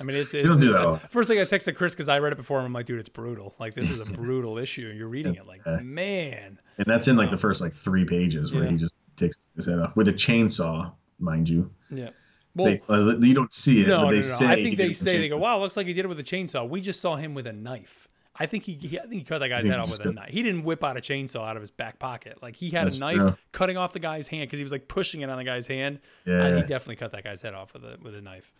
I 0.00 0.02
mean, 0.04 0.16
it's, 0.16 0.34
it's, 0.34 0.42
don't 0.42 0.58
do 0.60 0.72
that 0.72 0.82
it's- 0.82 1.06
first 1.10 1.28
thing 1.28 1.38
I 1.38 1.42
texted 1.44 1.76
Chris 1.76 1.94
because 1.94 2.08
I 2.08 2.18
read 2.18 2.32
it 2.32 2.36
before, 2.36 2.58
and 2.58 2.66
I'm 2.66 2.72
like, 2.72 2.86
dude, 2.86 2.98
it's 2.98 3.08
brutal. 3.08 3.54
Like 3.60 3.74
this 3.74 3.90
is 3.90 4.00
a 4.00 4.10
brutal 4.12 4.58
issue. 4.58 4.92
You're 4.96 5.08
reading 5.08 5.34
it 5.36 5.46
like, 5.46 5.64
man. 5.82 6.58
and 6.78 6.86
that's 6.86 7.08
in 7.08 7.16
like 7.16 7.30
the 7.30 7.38
first 7.38 7.60
like 7.60 7.72
three 7.72 8.04
pages 8.04 8.52
where 8.52 8.64
Yeah. 8.64 8.70
he 8.70 8.76
just 8.76 8.96
takes 9.16 9.50
his 9.54 9.66
head 9.66 9.78
off 9.78 9.96
with 9.96 10.08
a 10.08 10.12
chainsaw, 10.12 10.92
mind 11.20 11.48
you. 11.48 11.70
Yeah. 11.90 12.10
Well, 12.58 12.70
They, 12.70 12.80
uh, 12.94 13.16
you 13.18 13.34
don't 13.34 13.52
see 13.52 13.82
it, 13.82 13.88
no, 13.88 14.02
no, 14.04 14.10
no. 14.10 14.20
say. 14.22 14.46
I 14.46 14.56
think 14.56 14.76
they 14.76 14.84
it 14.84 14.88
with 14.88 15.00
a 15.00 15.04
say 15.04 15.18
they 15.18 15.28
go, 15.28 15.38
wow, 15.38 15.58
looks 15.60 15.76
like 15.76 15.86
he 15.86 15.94
did 15.94 16.04
it 16.04 16.08
with 16.08 16.18
a 16.18 16.24
chainsaw. 16.24 16.68
We 16.68 16.80
just 16.80 17.00
saw 17.00 17.16
him 17.16 17.34
with 17.34 17.46
a 17.46 17.52
knife. 17.52 18.08
I 18.40 18.46
think 18.46 18.64
he, 18.64 18.74
he 18.74 18.98
I 18.98 19.02
think 19.02 19.14
he 19.14 19.22
cut 19.24 19.38
that 19.38 19.48
guy's 19.48 19.66
head 19.66 19.78
off 19.78 19.90
with 19.90 20.04
a 20.06 20.12
knife. 20.12 20.28
He 20.30 20.42
didn't 20.44 20.62
whip 20.62 20.84
out 20.84 20.96
a 20.96 21.00
chainsaw 21.00 21.48
out 21.48 21.56
of 21.56 21.60
his 21.62 21.72
back 21.72 21.98
pocket. 21.98 22.38
Like 22.40 22.54
he 22.54 22.70
had 22.70 22.86
That's 22.86 22.96
a 22.98 23.00
knife 23.00 23.16
true. 23.16 23.36
cutting 23.50 23.76
off 23.76 23.92
the 23.92 23.98
guy's 23.98 24.28
hand 24.28 24.42
because 24.42 24.60
he 24.60 24.62
was 24.62 24.70
like 24.70 24.86
pushing 24.86 25.22
it 25.22 25.30
on 25.30 25.38
the 25.38 25.44
guy's 25.44 25.66
hand. 25.66 25.98
Uh, 26.26 26.30
Yeah. 26.30 26.56
he 26.56 26.60
definitely 26.62 26.96
cut 26.96 27.10
that 27.12 27.24
guy's 27.24 27.42
head 27.42 27.54
off 27.54 27.72
with 27.74 27.84
a 27.84 27.98
with 28.00 28.14
a 28.14 28.20
knife. 28.20 28.52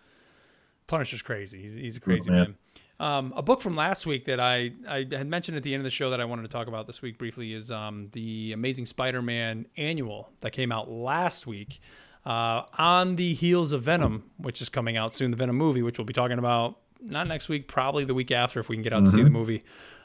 Punisher's 0.88 1.22
crazy. 1.22 1.60
He's, 1.62 1.74
he's 1.74 1.96
a 1.96 2.00
crazy 2.00 2.30
man. 2.30 2.56
man. 2.98 3.08
Um, 3.08 3.32
a 3.36 3.42
book 3.42 3.60
from 3.60 3.76
last 3.76 4.06
week 4.06 4.24
that 4.24 4.40
I, 4.40 4.72
I 4.88 5.06
had 5.12 5.28
mentioned 5.28 5.56
at 5.56 5.62
the 5.62 5.72
end 5.72 5.80
of 5.80 5.84
the 5.84 5.90
show 5.90 6.10
that 6.10 6.20
I 6.20 6.24
wanted 6.24 6.42
to 6.42 6.48
talk 6.48 6.66
about 6.66 6.86
this 6.88 7.00
week 7.00 7.16
briefly 7.18 7.52
is 7.52 7.70
um, 7.70 8.08
the 8.12 8.52
Amazing 8.52 8.86
Spider-Man 8.86 9.66
annual 9.76 10.30
that 10.40 10.50
came 10.52 10.72
out 10.72 10.90
last 10.90 11.46
week 11.46 11.78
uh, 12.26 12.62
on 12.78 13.16
the 13.16 13.34
heels 13.34 13.72
of 13.72 13.82
Venom, 13.82 14.24
which 14.38 14.60
is 14.62 14.68
coming 14.68 14.96
out 14.96 15.14
soon. 15.14 15.30
The 15.30 15.36
Venom 15.36 15.56
movie, 15.56 15.82
which 15.82 15.98
we'll 15.98 16.04
be 16.04 16.12
talking 16.12 16.38
about 16.38 16.78
not 17.00 17.26
next 17.28 17.48
week, 17.48 17.68
probably 17.68 18.04
the 18.04 18.14
week 18.14 18.30
after 18.32 18.58
if 18.60 18.68
we 18.68 18.76
can 18.76 18.82
get 18.82 18.92
out 18.92 19.04
to 19.04 19.10
see 19.10 19.22
the 19.22 19.30
movie. 19.30 19.62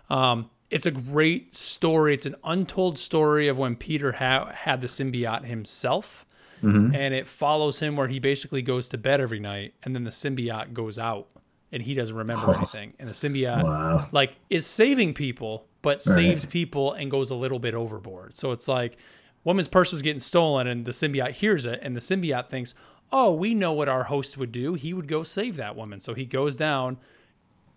Um, 0.10 0.50
it's 0.70 0.86
a 0.86 0.92
great 0.92 1.54
story. 1.56 2.14
It's 2.14 2.26
an 2.26 2.36
untold 2.44 2.98
story 2.98 3.48
of 3.48 3.58
when 3.58 3.76
Peter 3.76 4.12
ha- 4.14 4.52
had 4.54 4.82
the 4.82 4.88
symbiote 4.88 5.46
himself 5.46 6.26
and 6.62 7.14
it 7.14 7.28
follows 7.28 7.82
him 7.82 7.98
where 7.98 8.08
he 8.08 8.20
basically 8.20 8.62
goes 8.62 8.88
to 8.90 8.98
bed 8.98 9.20
every 9.20 9.42
night 9.42 9.74
and 9.84 9.94
then 9.94 10.06
the 10.06 10.10
symbiote 10.12 10.72
goes 10.72 10.98
out 10.98 11.28
and 11.74 11.84
he 11.84 11.94
doesn't 11.94 12.16
remember 12.16 12.54
anything 12.56 12.94
and 13.00 13.10
the 13.10 13.14
symbiote 13.14 13.62
Wow. 13.62 14.08
like 14.14 14.38
is 14.50 14.66
saving 14.66 15.14
people 15.14 15.68
but 15.82 16.02
saves 16.02 16.46
people 16.46 16.94
and 16.94 17.12
goes 17.12 17.32
a 17.32 17.36
little 17.36 17.60
bit 17.60 17.74
overboard 17.74 18.34
so 18.38 18.54
it's 18.54 18.70
like 18.70 18.98
woman's 19.44 19.68
purse 19.68 19.94
is 19.94 20.02
getting 20.02 20.20
stolen 20.20 20.68
and 20.68 20.86
the 20.86 20.92
symbiote 20.92 21.32
hears 21.32 21.66
it 21.66 21.80
and 21.82 21.96
the 21.96 22.02
symbiote 22.02 22.50
thinks 22.50 22.76
oh 23.12 23.34
we 23.34 23.54
know 23.54 23.74
what 23.74 23.90
our 23.90 24.04
host 24.04 24.38
would 24.38 24.52
do 24.52 24.74
he 24.74 24.94
would 24.94 25.08
go 25.08 25.24
save 25.24 25.56
that 25.56 25.76
woman 25.76 26.00
so 26.00 26.14
he 26.14 26.26
goes 26.26 26.58
down 26.58 26.98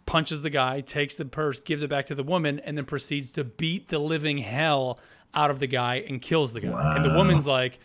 punches 0.07 0.43
the 0.43 0.51
guy, 0.51 0.81
takes 0.81 1.17
the 1.17 1.25
purse, 1.25 1.61
gives 1.61 1.83
it 1.83 1.91
back 1.91 2.07
to 2.07 2.15
the 2.15 2.23
woman, 2.23 2.61
and 2.61 2.79
then 2.79 2.85
proceeds 2.85 3.33
to 3.33 3.45
beat 3.45 3.89
the 3.89 3.99
living 3.99 4.39
hell 4.39 4.99
out 5.35 5.51
of 5.51 5.59
the 5.59 5.67
guy 5.67 5.97
and 6.09 6.23
kills 6.23 6.53
the 6.53 6.61
guy. 6.61 6.97
And 6.97 7.05
the 7.05 7.15
woman's 7.15 7.47
like, 7.47 7.79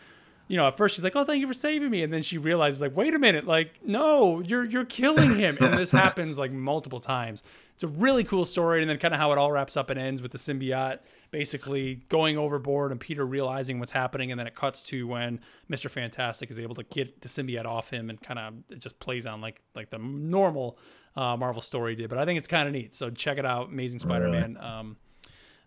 you 0.48 0.58
know, 0.58 0.68
at 0.68 0.78
first 0.78 0.96
she's 0.96 1.04
like, 1.04 1.16
"Oh, 1.16 1.24
thank 1.24 1.40
you 1.40 1.48
for 1.48 1.54
saving 1.54 1.90
me," 1.90 2.04
and 2.04 2.12
then 2.12 2.22
she 2.22 2.38
realizes, 2.38 2.82
like, 2.82 2.96
"Wait 2.96 3.14
a 3.14 3.20
minute, 3.20 3.48
like, 3.48 3.80
no, 3.86 4.42
you're 4.42 4.66
you're 4.66 4.86
killing 4.86 5.36
him." 5.36 5.58
And 5.62 5.78
this 5.78 5.92
happens 6.04 6.38
like 6.38 6.52
multiple 6.52 7.00
times. 7.00 7.42
It's 7.74 7.84
a 7.84 7.88
really 7.88 8.26
cool 8.26 8.44
story, 8.44 8.82
and 8.82 8.90
then 8.90 8.98
kind 8.98 9.14
of 9.14 9.20
how 9.20 9.32
it 9.32 9.38
all 9.38 9.52
wraps 9.52 9.78
up 9.78 9.90
and 9.90 10.00
ends 10.00 10.22
with 10.22 10.34
the 10.34 10.38
symbiote 10.38 11.00
basically 11.32 11.96
going 12.10 12.38
overboard 12.38 12.92
and 12.92 13.00
Peter 13.00 13.26
realizing 13.26 13.80
what's 13.80 13.92
happening, 13.92 14.32
and 14.32 14.40
then 14.40 14.48
it 14.48 14.56
cuts 14.56 14.84
to 14.84 15.08
when 15.08 15.40
Mister 15.70 15.90
Fantastic 15.90 16.52
is 16.52 16.60
able 16.60 16.76
to 16.76 16.84
get 16.84 17.22
the 17.22 17.30
symbiote 17.30 17.66
off 17.66 17.90
him, 17.90 18.10
and 18.10 18.22
kind 18.22 18.38
of 18.38 18.54
it 18.70 18.80
just 18.80 19.00
plays 19.00 19.26
on 19.26 19.42
like 19.42 19.62
like 19.76 19.90
the 19.90 19.98
normal 19.98 20.78
uh, 21.16 21.36
Marvel 21.38 21.62
story 21.62 21.96
did. 21.96 22.10
But 22.10 22.20
I 22.20 22.26
think 22.26 22.38
it's 22.38 22.48
kind 22.48 22.68
of 22.68 22.74
neat. 22.74 22.94
So 22.94 23.10
check 23.10 23.38
it 23.38 23.46
out, 23.46 23.70
Amazing 23.70 24.00
Spider-Man 24.00 24.58
um, 24.60 24.98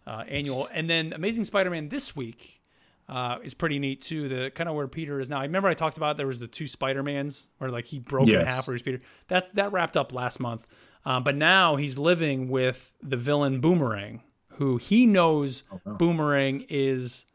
uh, 0.06 0.24
annual, 0.28 0.68
and 0.72 0.88
then 0.88 1.12
Amazing 1.12 1.44
Spider-Man 1.44 1.88
this 1.88 2.14
week 2.14 2.60
uh, 3.08 3.38
is 3.42 3.54
pretty 3.54 3.78
neat 3.78 4.00
too. 4.00 4.28
The 4.28 4.50
kind 4.50 4.68
of 4.68 4.76
where 4.76 4.88
Peter 4.88 5.18
is 5.18 5.30
now. 5.30 5.40
I 5.40 5.44
remember 5.44 5.68
I 5.68 5.74
talked 5.74 5.96
about 5.96 6.16
there 6.16 6.26
was 6.26 6.40
the 6.40 6.46
two 6.46 6.66
Spider 6.66 7.02
Mans 7.02 7.48
where 7.58 7.70
like 7.70 7.86
he 7.86 7.98
broke 7.98 8.28
in 8.28 8.44
half 8.46 8.66
where 8.66 8.74
he's 8.74 8.82
Peter. 8.82 9.00
That's 9.28 9.48
that 9.50 9.72
wrapped 9.72 9.96
up 9.96 10.12
last 10.12 10.40
month. 10.40 10.66
Um, 11.06 11.22
but 11.22 11.36
now 11.36 11.76
he's 11.76 11.98
living 11.98 12.48
with 12.48 12.92
the 13.02 13.18
villain 13.18 13.60
Boomerang, 13.60 14.22
who 14.56 14.76
he 14.76 15.06
knows 15.06 15.64
oh, 15.72 15.80
Boomerang 15.94 16.64
is 16.68 17.26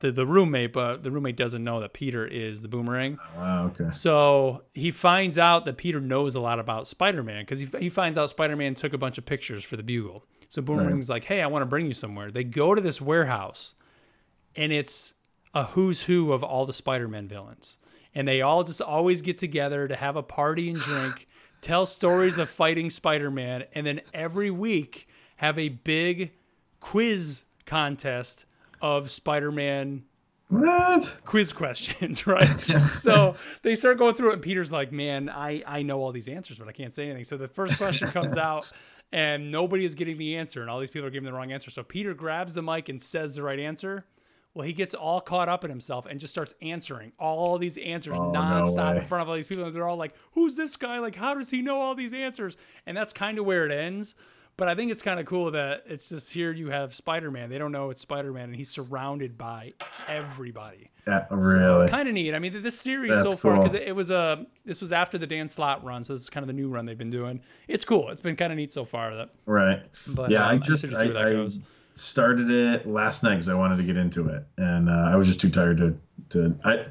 the 0.00 0.12
the 0.12 0.26
roommate, 0.26 0.72
but 0.72 1.02
the 1.02 1.10
roommate 1.10 1.36
doesn't 1.36 1.64
know 1.64 1.80
that 1.80 1.92
Peter 1.92 2.26
is 2.26 2.62
the 2.62 2.68
Boomerang. 2.68 3.18
Ah, 3.20 3.36
wow. 3.36 3.66
Okay. 3.66 3.90
So 3.92 4.62
he 4.74 4.90
finds 4.90 5.38
out 5.38 5.64
that 5.64 5.76
Peter 5.76 6.00
knows 6.00 6.34
a 6.34 6.40
lot 6.40 6.58
about 6.58 6.86
Spider 6.86 7.22
Man 7.22 7.42
because 7.42 7.60
he, 7.60 7.68
he 7.78 7.88
finds 7.88 8.18
out 8.18 8.28
Spider 8.30 8.56
Man 8.56 8.74
took 8.74 8.92
a 8.92 8.98
bunch 8.98 9.18
of 9.18 9.24
pictures 9.24 9.64
for 9.64 9.76
the 9.76 9.82
Bugle. 9.82 10.24
So 10.48 10.62
Boomerang's 10.62 11.08
like, 11.08 11.24
hey, 11.24 11.42
I 11.42 11.46
want 11.46 11.62
to 11.62 11.66
bring 11.66 11.86
you 11.86 11.94
somewhere. 11.94 12.30
They 12.30 12.44
go 12.44 12.74
to 12.74 12.80
this 12.80 13.00
warehouse 13.00 13.74
and 14.56 14.72
it's 14.72 15.14
a 15.52 15.64
who's 15.64 16.02
who 16.02 16.32
of 16.32 16.42
all 16.44 16.66
the 16.66 16.72
Spider 16.72 17.08
Man 17.08 17.28
villains. 17.28 17.78
And 18.14 18.28
they 18.28 18.42
all 18.42 18.62
just 18.62 18.80
always 18.80 19.22
get 19.22 19.38
together 19.38 19.88
to 19.88 19.96
have 19.96 20.16
a 20.16 20.22
party 20.22 20.70
and 20.70 20.78
drink, 20.80 21.26
tell 21.60 21.86
stories 21.86 22.38
of 22.38 22.48
fighting 22.48 22.90
Spider 22.90 23.30
Man, 23.30 23.64
and 23.74 23.86
then 23.86 24.00
every 24.12 24.50
week 24.50 25.08
have 25.36 25.58
a 25.58 25.70
big 25.70 26.32
quiz 26.84 27.44
contest 27.64 28.44
of 28.82 29.10
Spider 29.10 29.50
Man 29.50 30.04
What? 30.48 31.16
quiz 31.24 31.50
questions, 31.52 32.26
right? 32.26 32.58
so 32.58 33.34
they 33.62 33.74
start 33.74 33.96
going 33.98 34.14
through 34.14 34.30
it, 34.30 34.32
and 34.34 34.42
Peter's 34.42 34.70
like, 34.72 34.92
"Man, 34.92 35.30
I 35.30 35.62
I 35.66 35.82
know 35.82 36.00
all 36.02 36.12
these 36.12 36.28
answers, 36.28 36.58
but 36.58 36.68
I 36.68 36.72
can't 36.72 36.92
say 36.92 37.04
anything." 37.06 37.24
So 37.24 37.36
the 37.38 37.48
first 37.48 37.78
question 37.78 38.08
comes 38.08 38.36
out, 38.50 38.66
and 39.12 39.50
nobody 39.50 39.86
is 39.86 39.94
getting 39.94 40.18
the 40.18 40.36
answer, 40.36 40.60
and 40.60 40.68
all 40.70 40.78
these 40.78 40.90
people 40.90 41.06
are 41.08 41.10
giving 41.10 41.24
the 41.26 41.32
wrong 41.32 41.52
answer. 41.52 41.70
So 41.70 41.82
Peter 41.82 42.12
grabs 42.12 42.52
the 42.54 42.62
mic 42.62 42.90
and 42.90 43.00
says 43.00 43.34
the 43.34 43.42
right 43.42 43.58
answer. 43.58 44.04
Well, 44.52 44.66
he 44.66 44.72
gets 44.74 44.94
all 44.94 45.20
caught 45.20 45.48
up 45.48 45.64
in 45.64 45.70
himself 45.70 46.06
and 46.06 46.20
just 46.20 46.32
starts 46.32 46.54
answering 46.62 47.10
all 47.18 47.58
these 47.58 47.76
answers 47.78 48.16
Oh, 48.16 48.30
no 48.30 48.38
nonstop 48.40 48.92
way. 48.92 48.98
in 49.00 49.04
front 49.04 49.22
of 49.22 49.28
all 49.28 49.34
these 49.34 49.48
people. 49.48 49.64
And 49.64 49.74
they're 49.74 49.88
all 49.88 49.96
like, 49.96 50.14
"Who's 50.32 50.54
this 50.54 50.76
guy? 50.76 50.98
Like, 51.00 51.16
how 51.16 51.34
does 51.34 51.50
he 51.50 51.60
know 51.62 51.80
all 51.80 51.94
these 51.96 52.12
answers?" 52.14 52.56
And 52.86 52.94
that's 52.96 53.12
kind 53.14 53.38
of 53.38 53.46
where 53.46 53.64
it 53.66 53.72
ends. 53.72 54.14
But 54.56 54.68
I 54.68 54.74
think 54.76 54.92
it's 54.92 55.02
kind 55.02 55.18
of 55.18 55.26
cool 55.26 55.50
that 55.50 55.82
it's 55.86 56.08
just 56.08 56.32
here 56.32 56.52
you 56.52 56.70
have 56.70 56.94
Spider 56.94 57.30
Man. 57.30 57.50
They 57.50 57.58
don't 57.58 57.72
know 57.72 57.90
it's 57.90 58.00
Spider 58.00 58.32
Man, 58.32 58.44
and 58.44 58.56
he's 58.56 58.70
surrounded 58.70 59.36
by 59.36 59.72
everybody. 60.06 60.90
Yeah, 61.06 61.26
really. 61.30 61.88
Kind 61.88 62.08
of 62.08 62.14
neat. 62.14 62.34
I 62.34 62.38
mean, 62.38 62.62
this 62.62 62.78
series 62.78 63.12
That's 63.12 63.30
so 63.30 63.36
far 63.36 63.56
because 63.56 63.72
cool. 63.72 63.80
it, 63.80 63.88
it 63.88 63.96
was 63.96 64.10
a 64.10 64.46
this 64.64 64.80
was 64.80 64.92
after 64.92 65.18
the 65.18 65.26
Dan 65.26 65.48
Slott 65.48 65.84
run, 65.84 66.04
so 66.04 66.12
this 66.12 66.22
is 66.22 66.30
kind 66.30 66.42
of 66.42 66.46
the 66.46 66.52
new 66.52 66.68
run 66.68 66.84
they've 66.84 66.96
been 66.96 67.10
doing. 67.10 67.40
It's 67.66 67.84
cool. 67.84 68.10
It's 68.10 68.20
been 68.20 68.36
kind 68.36 68.52
of 68.52 68.56
neat 68.56 68.70
so 68.70 68.84
far. 68.84 69.14
That 69.16 69.30
Right. 69.44 69.82
But, 70.06 70.30
yeah, 70.30 70.46
um, 70.46 70.54
I 70.54 70.58
just 70.58 70.84
I, 70.94 71.04
I 71.04 71.48
started 71.96 72.50
it 72.50 72.86
last 72.86 73.22
night 73.22 73.34
because 73.34 73.48
I 73.48 73.54
wanted 73.54 73.76
to 73.78 73.82
get 73.82 73.96
into 73.96 74.28
it, 74.28 74.46
and 74.56 74.88
uh, 74.88 75.10
I 75.10 75.16
was 75.16 75.26
just 75.26 75.40
too 75.40 75.50
tired 75.50 75.78
to 75.78 75.98
to. 76.30 76.56
I 76.64 76.86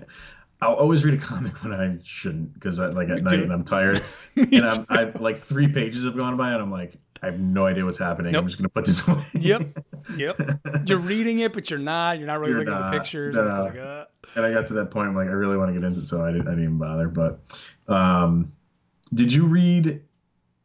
I'll 0.62 0.76
always 0.76 1.04
read 1.04 1.14
a 1.14 1.18
comic 1.26 1.64
when 1.64 1.74
I 1.74 1.98
shouldn't 2.04 2.54
because 2.54 2.80
I 2.80 2.88
like 2.88 3.10
at 3.10 3.24
night 3.24 3.38
too. 3.38 3.44
and 3.44 3.54
I'm 3.54 3.64
tired, 3.64 4.02
and 4.36 4.66
I'm 4.66 4.86
I 4.90 5.04
like 5.20 5.40
three 5.40 5.68
pages 5.68 6.06
have 6.06 6.18
gone 6.18 6.38
by 6.38 6.52
and 6.52 6.62
I'm 6.62 6.72
like 6.72 6.98
I 7.24 7.28
have 7.28 7.40
no 7.40 7.66
idea 7.66 7.86
what's 7.86 7.98
happening. 7.98 8.34
Nope. 8.34 8.42
I'm 8.42 8.48
just 8.48 8.60
gonna 8.60 8.68
put 8.68 8.84
this 8.84 9.08
away. 9.08 9.26
Yep. 9.34 9.80
Yep. 10.18 10.60
You're 10.86 11.00
reading 11.00 11.40
it, 11.40 11.54
but 11.54 11.70
you're 11.70 11.80
not. 11.80 12.18
You're 12.18 12.28
not 12.28 12.40
really 12.42 12.52
You're 12.52 12.60
looking 12.60 12.74
at 12.74 12.92
the 12.92 12.98
pictures. 12.98 13.34
No. 13.34 13.48
It's 13.48 13.58
like, 13.58 13.78
uh, 13.78 14.06
and 14.36 14.46
I 14.46 14.52
got 14.52 14.68
to 14.68 14.74
that 14.74 14.92
point. 14.92 15.08
I'm 15.08 15.16
like, 15.16 15.30
I 15.30 15.32
really 15.32 15.56
want 15.56 15.74
to 15.74 15.80
get 15.80 15.88
into 15.88 16.00
it, 16.02 16.06
so 16.06 16.22
I 16.22 16.34
didn't, 16.34 16.48
I 16.48 16.52
didn't 16.52 16.66
even 16.66 16.78
bother. 16.78 17.08
But, 17.08 17.40
um, 17.88 18.52
did 19.14 19.34
you 19.34 19.46
read 19.46 20.02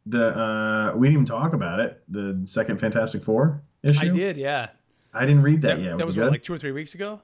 the? 0.05 0.37
Uh, 0.37 0.97
we 0.97 1.07
didn't 1.07 1.21
even 1.21 1.25
talk 1.25 1.53
about 1.53 1.79
it. 1.79 2.03
The 2.09 2.41
second 2.43 2.79
Fantastic 2.79 3.23
Four 3.23 3.63
issue. 3.81 3.99
I 4.01 4.09
did. 4.09 4.35
Yeah. 4.35 4.67
I 5.13 5.25
didn't 5.25 5.43
read 5.43 5.61
that, 5.61 5.77
That, 5.77 5.83
yet. 5.83 5.97
that 5.97 6.05
was 6.05 6.17
what, 6.17 6.29
like 6.29 6.43
two 6.43 6.53
or 6.53 6.59
three 6.59 6.73
weeks 6.73 6.93
ago. 6.93 7.21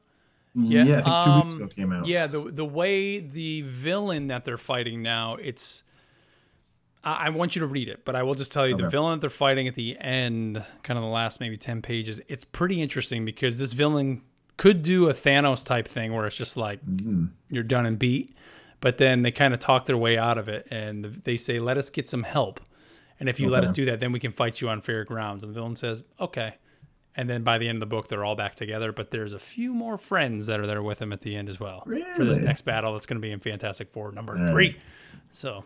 yeah, 0.55 0.81
I 0.81 0.85
think 0.85 1.25
two 1.25 1.35
weeks 1.35 1.51
um, 1.51 1.57
ago 1.57 1.67
came 1.67 1.91
out. 1.91 2.07
Yeah, 2.07 2.27
the 2.27 2.39
the 2.39 2.65
way 2.65 3.19
the 3.19 3.63
villain 3.63 4.27
that 4.27 4.45
they're 4.45 4.57
fighting 4.57 5.01
now, 5.01 5.35
it's. 5.35 5.83
I, 7.05 7.27
I 7.27 7.29
want 7.29 7.55
you 7.55 7.61
to 7.61 7.67
read 7.67 7.87
it, 7.87 8.03
but 8.03 8.15
I 8.15 8.23
will 8.23 8.33
just 8.33 8.51
tell 8.51 8.67
you 8.67 8.75
the 8.75 8.89
villain 8.89 9.13
that 9.13 9.21
they're 9.21 9.29
fighting 9.29 9.67
at 9.67 9.75
the 9.75 9.97
end, 9.99 10.63
kind 10.83 10.97
of 10.97 11.03
the 11.03 11.09
last 11.09 11.39
maybe 11.39 11.55
ten 11.57 11.81
pages. 11.81 12.19
It's 12.27 12.43
pretty 12.43 12.81
interesting 12.81 13.23
because 13.25 13.57
this 13.59 13.71
villain 13.71 14.21
could 14.57 14.81
do 14.83 15.09
a 15.09 15.13
Thanos 15.13 15.65
type 15.65 15.87
thing 15.87 16.13
where 16.13 16.25
it's 16.25 16.35
just 16.37 16.57
like 16.57 16.85
Mhm. 16.85 17.29
you're 17.49 17.63
done 17.63 17.85
and 17.85 17.99
beat. 17.99 18.35
But 18.81 18.97
then 18.97 19.21
they 19.21 19.31
kind 19.31 19.53
of 19.53 19.59
talk 19.59 19.85
their 19.85 19.97
way 19.97 20.17
out 20.17 20.37
of 20.37 20.49
it, 20.49 20.67
and 20.71 21.05
they 21.23 21.37
say, 21.37 21.59
"Let 21.59 21.77
us 21.77 21.89
get 21.89 22.07
some 22.09 22.23
help, 22.23 22.59
and 23.19 23.27
if 23.29 23.39
you 23.39 23.49
let 23.49 23.63
us 23.63 23.71
do 23.71 23.85
that, 23.85 23.99
then 23.99 24.11
we 24.11 24.19
can 24.19 24.31
fight 24.31 24.61
you 24.61 24.69
on 24.69 24.81
fair 24.81 25.03
grounds." 25.05 25.43
And 25.43 25.49
the 25.49 25.53
villain 25.59 25.75
says, 25.75 26.03
"Okay." 26.19 26.55
And 27.17 27.29
then 27.29 27.43
by 27.43 27.57
the 27.57 27.67
end 27.69 27.77
of 27.77 27.79
the 27.79 27.85
book, 27.95 28.09
they're 28.09 28.25
all 28.25 28.35
back 28.35 28.55
together. 28.55 28.91
But 28.91 29.09
there's 29.11 29.31
a 29.33 29.39
few 29.39 29.73
more 29.73 29.97
friends 29.97 30.47
that 30.47 30.59
are 30.59 30.67
there 30.67 30.83
with 30.83 31.01
him 31.01 31.13
at 31.13 31.21
the 31.21 31.35
end 31.35 31.47
as 31.47 31.59
well 31.59 31.87
for 32.15 32.25
this 32.25 32.39
next 32.39 32.61
battle. 32.61 32.91
That's 32.93 33.05
going 33.05 33.15
to 33.15 33.25
be 33.25 33.31
in 33.31 33.39
Fantastic 33.39 33.91
Four 33.93 34.11
number 34.11 34.33
right. 34.33 34.49
three. 34.51 34.75
So 35.31 35.63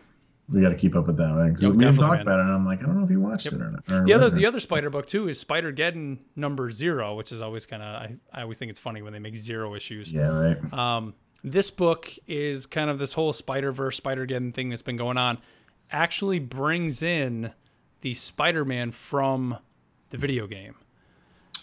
We 0.52 0.60
got 0.60 0.70
to 0.70 0.74
keep 0.74 0.96
up 0.96 1.06
with 1.06 1.16
that, 1.18 1.28
man. 1.28 1.48
Because 1.48 1.62
Yep, 1.62 1.72
we 1.72 1.78
didn't 1.78 1.92
definitely, 1.94 2.06
talk 2.06 2.12
man. 2.12 2.20
about 2.22 2.38
it, 2.40 2.42
and 2.42 2.52
I'm 2.52 2.66
like, 2.66 2.82
I 2.82 2.86
don't 2.86 2.98
know 2.98 3.04
if 3.04 3.10
you 3.10 3.20
watched 3.20 3.46
it 3.46 3.54
or 3.54 3.70
not. 3.70 3.82
or 3.90 4.04
the 4.04 4.12
other 4.14 4.24
whatever. 4.24 4.36
the 4.36 4.46
other 4.46 4.60
Spider 4.60 4.90
book 4.90 5.06
too 5.06 5.28
is 5.28 5.38
Spider 5.38 5.72
Geddon 5.72 6.18
number 6.36 6.70
zero, 6.70 7.14
which 7.14 7.30
is 7.32 7.40
always 7.40 7.66
kind 7.66 7.82
of 7.82 7.88
I, 7.88 8.16
I 8.32 8.42
always 8.42 8.58
think 8.58 8.70
it's 8.70 8.78
funny 8.78 9.00
when 9.02 9.12
they 9.12 9.18
make 9.20 9.36
zero 9.36 9.74
issues. 9.74 10.12
Yeah, 10.12 10.28
right. 10.28 10.72
Um, 10.74 11.14
this 11.44 11.70
book 11.70 12.10
is 12.26 12.66
kind 12.66 12.90
of 12.90 12.98
this 12.98 13.12
whole 13.12 13.32
Spider 13.32 13.70
Verse, 13.72 13.96
Spider 13.96 14.26
Geddon 14.26 14.52
thing 14.52 14.68
that's 14.70 14.82
been 14.82 14.96
going 14.96 15.16
on. 15.16 15.38
Actually, 15.92 16.38
brings 16.38 17.02
in 17.02 17.52
the 18.00 18.14
Spider 18.14 18.64
Man 18.64 18.90
from 18.90 19.56
the 20.10 20.16
video 20.18 20.46
game. 20.46 20.74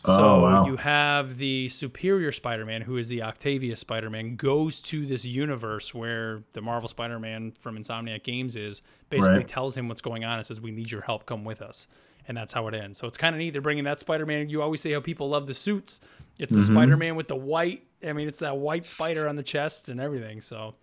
Oh, 0.08 0.16
So 0.18 0.40
wow. 0.42 0.66
you 0.66 0.76
have 0.78 1.38
the 1.38 1.70
superior 1.70 2.32
Spider-Man, 2.32 2.82
who 2.82 2.98
is 2.98 3.08
the 3.10 3.24
Octavius 3.24 3.80
Spider-Man, 3.80 4.36
goes 4.36 4.82
to 4.84 5.06
this 5.06 5.26
universe 5.26 5.94
where 5.94 6.44
the 6.54 6.62
Marvel 6.62 6.88
Spider-Man 6.90 7.54
from 7.60 7.78
Insomniac 7.78 8.24
Games 8.24 8.56
is. 8.56 8.82
Basically, 9.10 9.38
Right. 9.38 9.48
tells 9.48 9.76
him 9.78 9.88
what's 9.88 10.02
going 10.02 10.24
on 10.26 10.38
and 10.38 10.46
says, 10.46 10.60
"We 10.62 10.72
need 10.72 10.92
your 10.92 11.02
help. 11.02 11.26
Come 11.26 11.44
with 11.46 11.62
us." 11.62 11.88
And 12.28 12.36
that's 12.36 12.52
how 12.52 12.68
it 12.68 12.74
ends. 12.74 12.98
So 12.98 13.08
it's 13.08 13.18
kind 13.18 13.34
of 13.34 13.40
neat. 13.40 13.52
They're 13.52 13.62
bringing 13.62 13.86
that 13.86 14.00
Spider-Man. 14.02 14.50
You 14.50 14.62
always 14.62 14.82
say 14.82 14.92
how 14.92 15.00
people 15.00 15.30
love 15.30 15.48
the 15.48 15.54
suits. 15.54 16.02
It's 16.38 16.52
Mm-hmm. 16.52 16.60
the 16.60 16.66
Spider-Man 16.68 17.16
with 17.16 17.28
the 17.30 17.36
white. 17.38 17.84
I 18.06 18.12
mean, 18.14 18.28
it's 18.28 18.40
that 18.40 18.58
white 18.58 18.86
spider 18.86 19.28
on 19.30 19.38
the 19.38 19.44
chest 19.44 19.88
and 19.90 20.00
everything. 20.02 20.42
So 20.42 20.76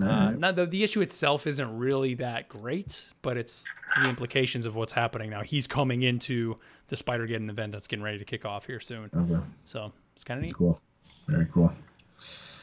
uh, 0.00 0.30
now 0.32 0.52
the, 0.52 0.66
the 0.66 0.82
issue 0.84 1.00
itself 1.00 1.46
isn't 1.46 1.76
really 1.78 2.14
that 2.14 2.48
great, 2.48 3.04
but 3.22 3.36
it's 3.36 3.66
the 4.00 4.08
implications 4.08 4.66
of 4.66 4.76
what's 4.76 4.92
happening 4.92 5.30
now. 5.30 5.42
He's 5.42 5.66
coming 5.66 6.02
into 6.02 6.56
the 6.88 6.96
Spider-Geddon 6.96 7.50
event 7.50 7.72
that's 7.72 7.86
getting 7.86 8.02
ready 8.04 8.18
to 8.18 8.24
kick 8.24 8.44
off 8.44 8.66
here 8.66 8.80
soon. 8.80 9.10
okay, 9.14 9.42
So 9.64 9.92
it's 10.14 10.24
kind 10.24 10.38
of 10.38 10.44
neat. 10.44 10.54
cool. 10.54 10.80
Very 11.26 11.46
cool. 11.52 11.72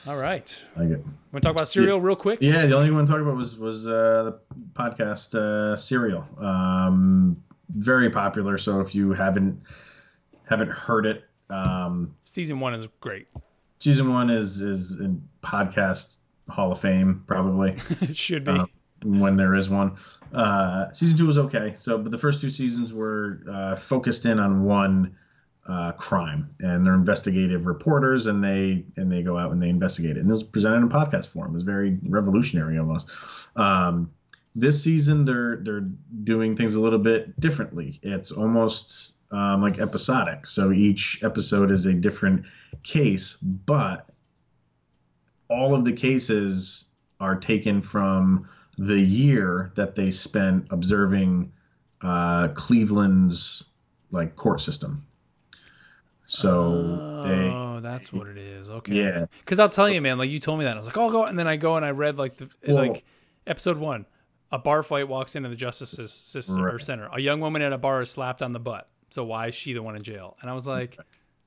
All 0.08 0.18
right. 0.18 0.64
I 0.78 0.86
get. 0.86 1.00
Want 1.00 1.14
to 1.34 1.40
talk 1.42 1.52
about 1.56 1.68
cereal 1.68 2.00
real 2.00 2.16
quick? 2.16 2.40
Yeah, 2.42 2.66
the 2.68 2.76
only 2.76 2.92
one 2.92 3.06
to 3.08 3.12
talk 3.12 3.22
about 3.22 3.36
was 3.36 3.58
was 3.58 3.88
uh, 3.88 4.24
the 4.24 4.40
podcast 4.74 5.34
uh, 5.36 5.76
Serial. 5.76 6.28
Um, 6.40 7.44
very 7.70 8.10
popular. 8.12 8.58
So 8.60 8.82
if 8.82 8.94
you 8.94 9.14
haven't 9.14 9.62
haven't 10.48 10.70
heard 10.70 11.08
it, 11.08 11.24
um, 11.50 12.16
Season 12.24 12.60
one 12.60 12.76
is 12.76 12.88
great. 13.02 13.28
season 13.80 14.12
one 14.12 14.30
is 14.30 14.62
is 14.62 14.92
in 15.00 15.28
podcast 15.44 16.18
Hall 16.50 16.72
of 16.72 16.80
Fame 16.80 17.24
probably. 17.28 17.78
it 18.02 18.16
should 18.16 18.46
be. 18.46 18.52
Uh, 18.52 18.66
when 19.04 19.36
there 19.36 19.56
is 19.56 19.70
one. 19.70 19.98
Uh, 20.34 20.92
season 20.92 21.18
two 21.18 21.28
was 21.28 21.38
okay. 21.38 21.76
So, 21.78 21.98
but 21.98 22.12
the 22.12 22.18
first 22.18 22.42
two 22.42 22.50
seasons 22.50 22.94
were 22.94 23.42
uh, 23.50 23.76
focused 23.76 24.26
in 24.26 24.40
on 24.40 24.64
one 24.64 25.16
uh, 25.68 25.92
crime, 25.94 26.50
and 26.60 26.86
they're 26.86 26.94
investigative 26.94 27.66
reporters, 27.66 28.28
and 28.28 28.44
they 28.44 28.86
and 28.98 29.12
they 29.12 29.22
go 29.22 29.38
out 29.38 29.52
and 29.52 29.62
they 29.62 29.70
investigate 29.70 30.18
it. 30.18 30.22
And 30.22 30.30
it 30.30 30.34
was 30.34 30.44
presented 30.44 30.78
in 30.78 30.90
podcast 30.90 31.28
form. 31.30 31.52
It 31.52 31.56
was 31.56 31.64
very 31.64 31.98
revolutionary 32.04 32.78
almost. 32.78 33.08
Um, 33.56 34.12
this 34.56 34.82
season, 34.84 35.26
they're 35.26 35.58
they're 35.58 35.88
doing 36.24 36.56
things 36.56 36.76
a 36.76 36.82
little 36.82 37.00
bit 37.00 37.40
differently. 37.40 38.00
It's 38.02 38.32
almost 38.32 39.14
um, 39.32 39.62
like 39.62 39.80
episodic. 39.80 40.46
So 40.46 40.72
each 40.72 41.24
episode 41.24 41.72
is 41.72 41.86
a 41.86 41.94
different 41.94 42.46
case, 42.84 43.36
but 43.42 44.10
all 45.50 45.76
of 45.76 45.86
the 45.86 45.94
cases 45.94 46.86
are 47.20 47.36
taken 47.36 47.82
from 47.82 48.48
the 48.78 49.00
year 49.00 49.72
that 49.76 49.96
they 49.96 50.12
spent 50.12 50.68
observing 50.70 51.52
uh, 52.02 52.50
Cleveland's 52.50 53.64
like 54.12 54.36
court 54.36 54.62
system. 54.62 55.06
So 56.28 57.22
they, 57.24 57.50
oh, 57.54 57.80
that's 57.82 58.12
what 58.12 58.28
it 58.28 58.38
is. 58.38 58.68
Okay. 58.70 58.94
yeah, 58.94 59.26
Because 59.40 59.60
I'll 59.60 59.70
tell 59.70 59.90
you, 59.90 60.02
man. 60.02 60.18
Like 60.18 60.30
you 60.30 60.40
told 60.40 60.58
me 60.58 60.66
that, 60.66 60.74
I 60.74 60.78
was 60.78 60.88
like, 60.88 60.98
"Oh, 60.98 61.04
I'll 61.04 61.12
go," 61.12 61.24
and 61.26 61.38
then 61.38 61.48
I 61.48 61.56
go 61.56 61.76
and 61.76 61.86
I 61.86 61.92
read 61.92 62.18
like 62.18 62.38
the 62.38 62.50
Well- 62.68 62.78
like 62.78 63.06
episode 63.48 63.78
one. 63.78 64.06
A 64.52 64.60
bar 64.60 64.84
fight 64.84 65.08
walks 65.08 65.36
into 65.36 65.50
the 65.50 65.56
justice 65.56 65.92
system 66.14 66.64
or 66.64 66.78
center. 66.80 67.10
A 67.12 67.20
young 67.20 67.42
woman 67.42 67.62
at 67.62 67.74
a 67.74 67.78
bar 67.78 68.02
is 68.02 68.12
slapped 68.12 68.42
on 68.42 68.54
the 68.54 68.60
butt. 68.60 68.88
So 69.10 69.24
why 69.26 69.48
is 69.48 69.56
she 69.56 69.74
the 69.74 69.82
one 69.82 69.96
in 69.96 70.04
jail? 70.04 70.38
And 70.40 70.50
I 70.50 70.54
was 70.54 70.68
like, 70.68 70.98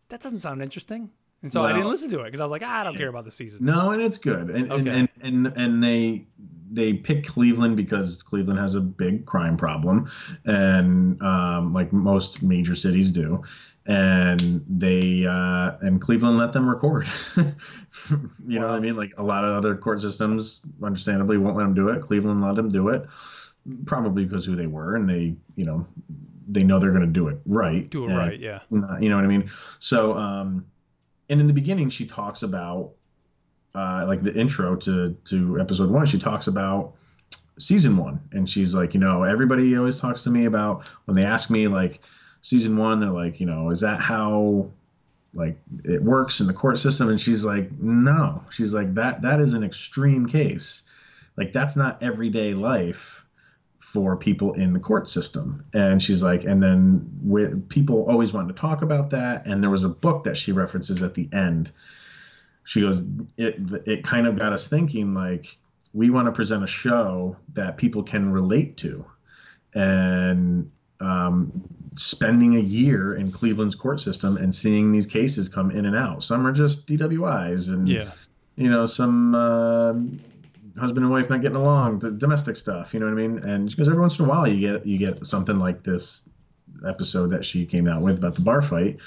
that 0.09 0.21
doesn't 0.21 0.41
sound 0.41 0.63
interesting. 0.63 1.11
And 1.43 1.53
so 1.53 1.65
I 1.65 1.73
didn't 1.73 1.89
listen 1.89 2.11
to 2.11 2.21
it 2.21 2.25
because 2.25 2.41
I 2.41 2.45
was 2.45 2.51
like, 2.51 2.63
ah, 2.65 2.81
I 2.81 2.85
don't 2.85 2.97
care 2.97 3.09
about 3.09 3.25
the 3.25 3.31
season. 3.31 3.65
no, 3.65 3.91
and 3.93 4.03
it's 4.03 4.19
good, 4.19 4.51
and 4.51 4.73
Okay. 4.73 4.91
and, 4.91 5.09
and 5.23 5.47
and 5.47 5.57
and 5.57 5.83
they 5.83 6.27
they 6.71 6.93
pick 6.93 7.25
Cleveland 7.27 7.77
because 7.77 8.23
Cleveland 8.23 8.59
has 8.59 8.75
a 8.75 8.81
big 8.81 9.25
crime 9.25 9.57
problem, 9.57 10.11
and 10.45 11.21
um, 11.23 11.73
like 11.73 11.93
most 11.93 12.43
major 12.43 12.75
cities 12.75 13.11
do, 13.13 13.43
and 13.87 14.65
they 14.69 15.25
uh, 15.27 15.77
and 15.81 16.01
Cleveland 16.01 16.39
let 16.39 16.53
them 16.53 16.69
record. 16.69 17.07
you 17.37 18.59
know 18.59 18.67
what 18.67 18.75
I 18.75 18.81
mean? 18.81 18.97
Like 18.97 19.13
a 19.17 19.23
lot 19.23 19.45
of 19.45 19.55
other 19.57 19.77
court 19.77 20.03
systems, 20.03 20.61
understandably, 20.83 21.39
won't 21.39 21.57
let 21.57 21.63
them 21.65 21.75
do 21.75 21.89
it. 21.89 22.01
Cleveland 22.03 22.43
let 22.43 22.57
them 22.57 22.69
do 22.69 22.89
it, 22.89 23.07
probably 23.87 24.25
because 24.25 24.45
who 24.45 24.57
they 24.57 24.67
were, 24.67 24.97
and 24.97 25.09
they 25.09 25.37
you 25.57 25.65
know 25.65 25.87
they 26.49 26.65
know 26.65 26.79
they're 26.79 26.91
going 26.91 27.03
to 27.03 27.07
do 27.07 27.29
it 27.29 27.39
right. 27.47 27.89
Do 27.91 28.09
it 28.09 28.15
right, 28.15 28.41
yeah. 28.41 28.61
not- 28.71 29.03
you 29.03 29.09
know 29.09 29.17
what 29.17 29.25
I 29.25 29.29
mean? 29.29 29.51
So, 29.81 30.17
um, 30.17 30.65
and 31.29 31.41
in 31.41 31.47
the 31.47 31.53
beginning, 31.53 31.91
she 31.91 32.07
talks 32.07 32.43
about, 32.43 32.93
uh, 33.75 34.05
like 34.07 34.23
the 34.23 34.35
intro 34.35 34.77
to 34.77 35.17
to 35.27 35.61
episode 35.61 35.91
one. 35.91 36.07
She 36.07 36.19
talks 36.19 36.47
about 36.47 36.95
season 37.59 37.97
one, 37.97 38.21
and 38.33 38.49
she's 38.49 38.75
like, 38.75 38.95
you 38.95 39.01
know, 39.01 39.23
everybody 39.23 39.77
always 39.77 39.99
talks 39.99 40.23
to 40.25 40.31
me 40.31 40.47
about 40.47 40.89
when 41.05 41.17
they 41.17 41.25
ask 41.25 41.51
me 41.51 41.69
like 41.69 42.01
season 42.43 42.77
one, 42.77 43.01
they're 43.01 43.11
like, 43.11 43.41
you 43.41 43.47
know, 43.47 43.71
is 43.71 43.81
that 43.81 44.01
how 44.01 44.71
like 45.35 45.59
it 45.85 46.03
works 46.03 46.41
in 46.41 46.47
the 46.47 46.53
court 46.53 46.79
system? 46.79 47.09
And 47.09 47.21
she's 47.21 47.45
like, 47.45 47.71
no. 47.79 48.43
She's 48.51 48.75
like 48.75 48.95
that 48.95 49.23
that 49.23 49.41
is 49.41 49.55
an 49.55 49.65
extreme 49.65 50.27
case. 50.27 50.83
Like 51.37 51.53
that's 51.53 51.77
not 51.77 52.03
everyday 52.03 52.55
life 52.55 53.25
for 53.93 54.15
people 54.19 54.53
in 54.53 54.75
the 54.75 54.79
court 54.79 55.09
system. 55.09 55.65
And 55.73 56.03
she's 56.03 56.23
like, 56.23 56.45
and 56.45 56.63
then 56.63 57.11
with 57.23 57.67
people 57.71 58.05
always 58.07 58.35
wanted 58.35 58.55
to 58.55 58.61
talk 58.61 58.83
about 58.83 59.09
that. 59.11 59.47
And 59.47 59.63
there 59.63 59.71
was 59.71 59.83
a 59.83 59.89
book 59.89 60.25
that 60.25 60.37
she 60.37 60.53
references 60.53 61.03
at 61.03 61.15
the 61.15 61.27
end. 61.33 61.71
She 62.65 62.83
goes, 62.83 63.03
it 63.39 63.57
it 63.87 64.05
kind 64.05 64.27
of 64.27 64.37
got 64.37 64.53
us 64.53 64.69
thinking 64.69 65.15
like 65.15 65.57
we 65.95 66.11
want 66.11 66.27
to 66.27 66.33
present 66.33 66.63
a 66.63 66.67
show 66.67 67.35
that 67.55 67.79
people 67.79 68.03
can 68.03 68.31
relate 68.31 68.77
to, 68.77 69.07
and 69.73 70.71
um, 71.01 71.51
spending 71.97 72.57
a 72.57 72.61
year 72.61 73.15
in 73.15 73.33
Cleveland's 73.33 73.75
court 73.75 74.03
system 74.03 74.37
and 74.37 74.55
seeing 74.55 74.93
these 74.93 75.07
cases 75.07 75.49
come 75.49 75.71
in 75.71 75.87
and 75.87 75.97
out. 75.97 76.23
Some 76.25 76.47
are 76.47 76.53
just 76.53 76.87
DWIs, 76.87 77.73
and 77.73 77.89
Yeah. 77.89 78.11
you 78.57 78.69
know 78.69 78.85
some 78.85 79.35
uh, 79.35 79.95
husband 80.79 81.05
and 81.05 81.13
wife 81.13 81.31
not 81.31 81.43
getting 81.43 81.57
along, 81.57 81.99
the 82.01 82.11
domestic 82.11 82.57
stuff. 82.57 82.95
You 82.95 83.01
know 83.01 83.07
what 83.07 83.13
I 83.13 83.27
mean? 83.27 83.39
And 83.45 83.71
she 83.71 83.77
goes, 83.77 83.89
every 83.89 84.01
once 84.01 84.19
in 84.19 84.25
a 84.25 84.29
while 84.29 84.47
you 84.47 84.61
get 84.61 84.87
you 84.87 84.99
get 84.99 85.27
something 85.27 85.59
like 85.59 85.83
this 85.83 86.29
episode 86.87 87.31
that 87.31 87.45
she 87.45 87.67
came 87.67 87.89
out 87.89 88.03
with 88.03 88.19
about 88.19 88.35
the 88.35 88.43
bar 88.43 88.63
fight, 88.63 88.99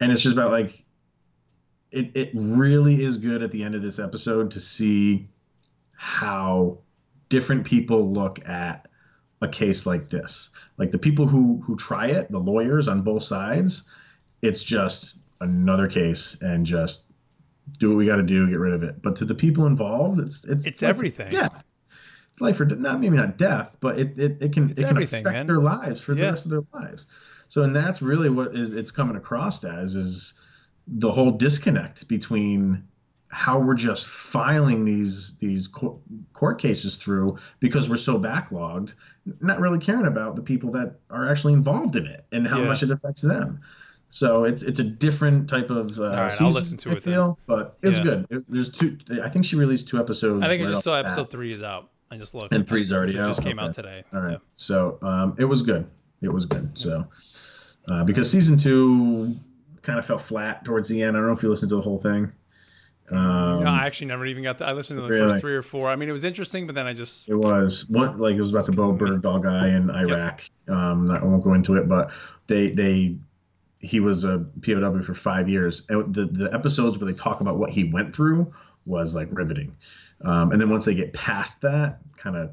and 0.00 0.12
it's 0.12 0.22
just 0.22 0.36
about 0.36 0.50
like 0.50 0.84
it. 1.90 2.12
It 2.14 2.30
really 2.34 3.04
is 3.04 3.18
good 3.18 3.42
at 3.42 3.50
the 3.50 3.62
end 3.62 3.74
of 3.74 3.82
this 3.82 3.98
episode 3.98 4.52
to 4.52 4.60
see 4.60 5.28
how 5.92 6.78
different 7.28 7.64
people 7.64 8.12
look 8.12 8.46
at 8.48 8.88
a 9.40 9.48
case 9.48 9.86
like 9.86 10.08
this. 10.08 10.50
Like 10.76 10.90
the 10.90 10.98
people 10.98 11.26
who 11.26 11.62
who 11.64 11.76
try 11.76 12.08
it, 12.08 12.30
the 12.30 12.38
lawyers 12.38 12.88
on 12.88 13.02
both 13.02 13.22
sides, 13.22 13.84
it's 14.42 14.62
just 14.62 15.18
another 15.40 15.88
case 15.88 16.36
and 16.40 16.66
just 16.66 17.05
do 17.78 17.88
what 17.88 17.96
we 17.96 18.06
got 18.06 18.16
to 18.16 18.22
do, 18.22 18.48
get 18.48 18.58
rid 18.58 18.72
of 18.74 18.82
it. 18.82 19.02
But 19.02 19.16
to 19.16 19.24
the 19.24 19.34
people 19.34 19.66
involved, 19.66 20.20
it's 20.20 20.44
it's 20.44 20.66
It's 20.66 20.82
everything. 20.82 21.30
Yeah, 21.32 21.48
It's 22.30 22.40
life 22.40 22.60
or 22.60 22.64
death. 22.64 22.78
Not 22.78 23.00
maybe 23.00 23.16
not 23.16 23.36
death, 23.38 23.76
but 23.80 23.98
it 23.98 24.18
it, 24.18 24.38
it 24.40 24.52
can 24.52 24.70
It's 24.70 24.82
it 24.82 24.88
can 24.88 24.98
affect 25.02 25.24
man. 25.24 25.46
their 25.46 25.58
lives 25.60 26.00
for 26.00 26.12
Yeah. 26.14 26.26
the 26.26 26.30
rest 26.32 26.44
of 26.44 26.50
their 26.50 26.62
lives. 26.72 27.06
So 27.48 27.62
and 27.62 27.74
that's 27.74 28.02
really 28.02 28.28
what 28.30 28.56
is 28.56 28.72
it's 28.72 28.90
coming 28.90 29.16
across 29.16 29.64
as 29.64 29.94
is 29.96 30.34
the 30.88 31.10
whole 31.10 31.32
disconnect 31.32 32.06
between 32.08 32.84
how 33.28 33.58
we're 33.58 33.74
just 33.74 34.06
filing 34.06 34.84
these 34.84 35.34
these 35.38 35.66
court, 35.66 35.96
court 36.32 36.60
cases 36.60 36.94
through 36.94 37.36
because 37.60 37.88
we're 37.90 37.96
so 37.96 38.18
backlogged, 38.18 38.94
not 39.40 39.60
really 39.60 39.80
caring 39.80 40.06
about 40.06 40.36
the 40.36 40.42
people 40.42 40.70
that 40.70 41.00
are 41.10 41.28
actually 41.28 41.52
involved 41.52 41.96
in 41.96 42.06
it 42.06 42.24
and 42.32 42.46
how 42.46 42.60
Yeah. 42.60 42.66
much 42.68 42.82
it 42.84 42.90
affects 42.92 43.22
them. 43.22 43.60
So 44.08 44.44
it's 44.44 44.62
it's 44.62 44.78
a 44.80 44.84
different 44.84 45.48
type 45.50 45.68
of 45.70 45.98
uh, 45.98 46.02
right, 46.10 46.18
I'll 46.22 46.30
season, 46.30 46.50
listen 46.52 46.76
to 46.78 46.90
I 46.90 46.92
it 46.92 47.02
then. 47.02 47.14
feel, 47.14 47.38
but 47.46 47.76
it's 47.82 47.96
Yeah. 47.98 48.02
good. 48.04 48.44
There's 48.48 48.70
two. 48.70 48.96
I 49.22 49.28
think 49.28 49.44
she 49.44 49.56
released 49.56 49.88
two 49.88 49.98
episodes. 49.98 50.44
I 50.44 50.48
think 50.48 50.62
I 50.62 50.66
just 50.70 50.84
saw 50.84 50.94
episode 50.94 51.30
three 51.30 51.52
is 51.52 51.62
out. 51.62 51.90
I 52.10 52.16
just 52.16 52.34
looked. 52.34 52.52
And 52.52 52.66
three's 52.66 52.92
already 52.92 53.12
so 53.14 53.20
It 53.22 53.26
just 53.26 53.40
out? 53.40 53.46
came 53.46 53.58
out 53.58 53.74
today. 53.74 54.04
All 54.14 54.20
right. 54.20 54.38
So 54.56 54.98
um, 55.02 55.34
it 55.38 55.44
was 55.44 55.62
good. 55.62 55.86
It 56.22 56.32
was 56.32 56.46
good. 56.46 56.70
So 56.78 57.04
uh, 57.88 58.04
because 58.04 58.30
season 58.30 58.56
two 58.56 59.34
kind 59.82 59.98
of 59.98 60.06
felt 60.06 60.20
flat 60.20 60.64
towards 60.64 60.88
the 60.88 61.02
end. 61.02 61.16
I 61.16 61.20
don't 61.20 61.26
know 61.28 61.34
if 61.34 61.42
you 61.42 61.48
listened 61.50 61.70
to 61.70 61.76
the 61.76 61.82
whole 61.82 61.98
thing. 61.98 62.32
Um, 63.10 63.60
no, 63.62 63.66
I 63.70 63.86
actually 63.86 64.08
never 64.08 64.26
even 64.26 64.42
got. 64.42 64.58
To, 64.58 64.66
I 64.66 64.72
listened 64.72 64.98
to 64.98 65.02
the 65.02 65.08
Really? 65.08 65.28
first 65.30 65.40
three 65.40 65.54
or 65.54 65.62
four. 65.62 65.88
I 65.88 65.96
mean, 65.96 66.08
it 66.08 66.12
was 66.12 66.24
interesting, 66.24 66.66
but 66.66 66.74
then 66.74 66.86
I 66.86 66.92
just 66.92 67.28
It 67.28 67.36
was 67.36 67.88
one 67.88 68.18
like 68.18 68.34
it 68.36 68.40
was 68.40 68.50
about 68.50 68.66
the 68.66 68.72
Bowe 68.72 68.94
Bergdahl 68.94 69.42
guy 69.42 69.68
in 69.70 69.90
Iraq. 69.90 70.42
Um, 70.68 71.08
I 71.10 71.22
won't 71.22 71.44
go 71.44 71.54
into 71.54 71.74
it, 71.76 71.88
but 71.88 72.10
they 72.48 72.70
they 72.70 73.16
he 73.86 74.00
was 74.00 74.24
a 74.24 74.44
POW 74.62 75.02
for 75.02 75.14
five 75.14 75.48
years, 75.48 75.84
and 75.88 76.14
the 76.14 76.26
the 76.26 76.52
episodes 76.52 76.98
where 76.98 77.10
they 77.10 77.16
talk 77.16 77.40
about 77.40 77.58
what 77.58 77.70
he 77.70 77.84
went 77.84 78.14
through 78.14 78.52
was 78.84 79.14
like 79.14 79.28
riveting. 79.30 79.76
Um, 80.22 80.52
and 80.52 80.60
then 80.60 80.70
once 80.70 80.84
they 80.84 80.94
get 80.94 81.12
past 81.12 81.60
that, 81.62 81.98
kind 82.16 82.36
of 82.36 82.50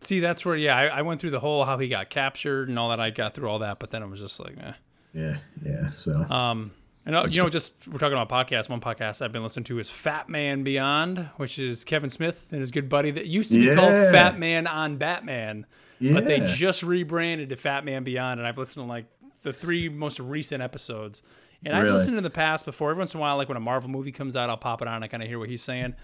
see 0.00 0.20
that's 0.20 0.44
where 0.44 0.56
yeah, 0.56 0.76
I, 0.76 0.86
I 0.86 1.02
went 1.02 1.20
through 1.20 1.30
the 1.30 1.40
whole 1.40 1.64
how 1.64 1.78
he 1.78 1.88
got 1.88 2.10
captured 2.10 2.68
and 2.68 2.78
all 2.78 2.90
that. 2.90 3.00
I 3.00 3.10
got 3.10 3.34
through 3.34 3.48
all 3.48 3.60
that, 3.60 3.78
but 3.78 3.90
then 3.90 4.02
it 4.02 4.08
was 4.08 4.20
just 4.20 4.38
like, 4.40 4.56
eh. 4.58 4.72
yeah 5.12 5.36
yeah. 5.64 5.90
So 5.90 6.14
Um, 6.30 6.72
and 7.06 7.14
uh, 7.14 7.26
you 7.30 7.40
know, 7.40 7.48
just 7.48 7.72
we're 7.86 7.98
talking 7.98 8.18
about 8.18 8.28
podcasts. 8.28 8.68
One 8.68 8.80
podcast 8.80 9.22
I've 9.22 9.32
been 9.32 9.44
listening 9.44 9.64
to 9.64 9.78
is 9.78 9.88
Fat 9.88 10.28
Man 10.28 10.64
Beyond, 10.64 11.30
which 11.36 11.58
is 11.58 11.84
Kevin 11.84 12.10
Smith 12.10 12.48
and 12.50 12.58
his 12.60 12.72
good 12.72 12.88
buddy 12.88 13.12
that 13.12 13.26
used 13.26 13.52
to 13.52 13.60
be 13.60 13.74
called 13.74 13.92
Fat 13.92 14.38
Man 14.38 14.66
on 14.66 14.96
Batman, 14.96 15.66
yeah, 16.00 16.14
but 16.14 16.26
they 16.26 16.40
just 16.40 16.82
rebranded 16.82 17.50
to 17.50 17.56
Fat 17.56 17.84
Man 17.84 18.02
Beyond. 18.02 18.40
And 18.40 18.46
I've 18.46 18.58
listened 18.58 18.84
to 18.84 18.88
like 18.88 19.06
the 19.46 19.52
three 19.52 19.88
most 19.88 20.20
recent 20.20 20.62
episodes. 20.62 21.22
And 21.64 21.74
I've 21.74 21.88
listened 21.88 22.18
in 22.18 22.22
the 22.22 22.30
past 22.30 22.64
before. 22.66 22.90
Every 22.90 23.00
once 23.00 23.14
in 23.14 23.18
a 23.18 23.20
while, 23.22 23.36
like 23.38 23.48
when 23.48 23.56
a 23.56 23.60
Marvel 23.60 23.88
movie 23.88 24.12
comes 24.12 24.36
out, 24.36 24.50
I'll 24.50 24.56
pop 24.58 24.82
it 24.82 24.88
on. 24.88 25.02
I 25.02 25.08
kind 25.08 25.22
of 25.22 25.28
hear 25.28 25.38
what 25.38 25.48
he's 25.48 25.62
saying. 25.62 25.94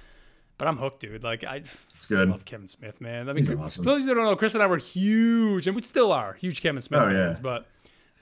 But 0.59 0.67
I'm 0.69 0.77
hooked, 0.79 1.01
dude. 1.01 1.23
Like 1.23 1.45
I, 1.45 1.57
it's 1.57 2.07
good. 2.07 2.29
love 2.31 2.45
Kevin 2.45 2.69
Smith, 2.69 3.01
man. 3.01 3.29
I 3.29 3.33
mean, 3.33 3.45
for 3.45 3.59
awesome. 3.59 3.85
those 3.85 4.07
that 4.07 4.15
don't 4.15 4.25
know, 4.25 4.37
Chris 4.37 4.55
and 4.55 4.63
I 4.63 4.67
were 4.67 4.77
huge, 4.79 5.67
and 5.67 5.77
we 5.77 5.83
still 5.83 6.13
are 6.13 6.35
huge 6.35 6.63
Kevin 6.63 6.81
Smith 6.81 7.01
Oh, 7.03 7.09
yeah. 7.09 7.27
fans. 7.27 7.39
But 7.41 7.67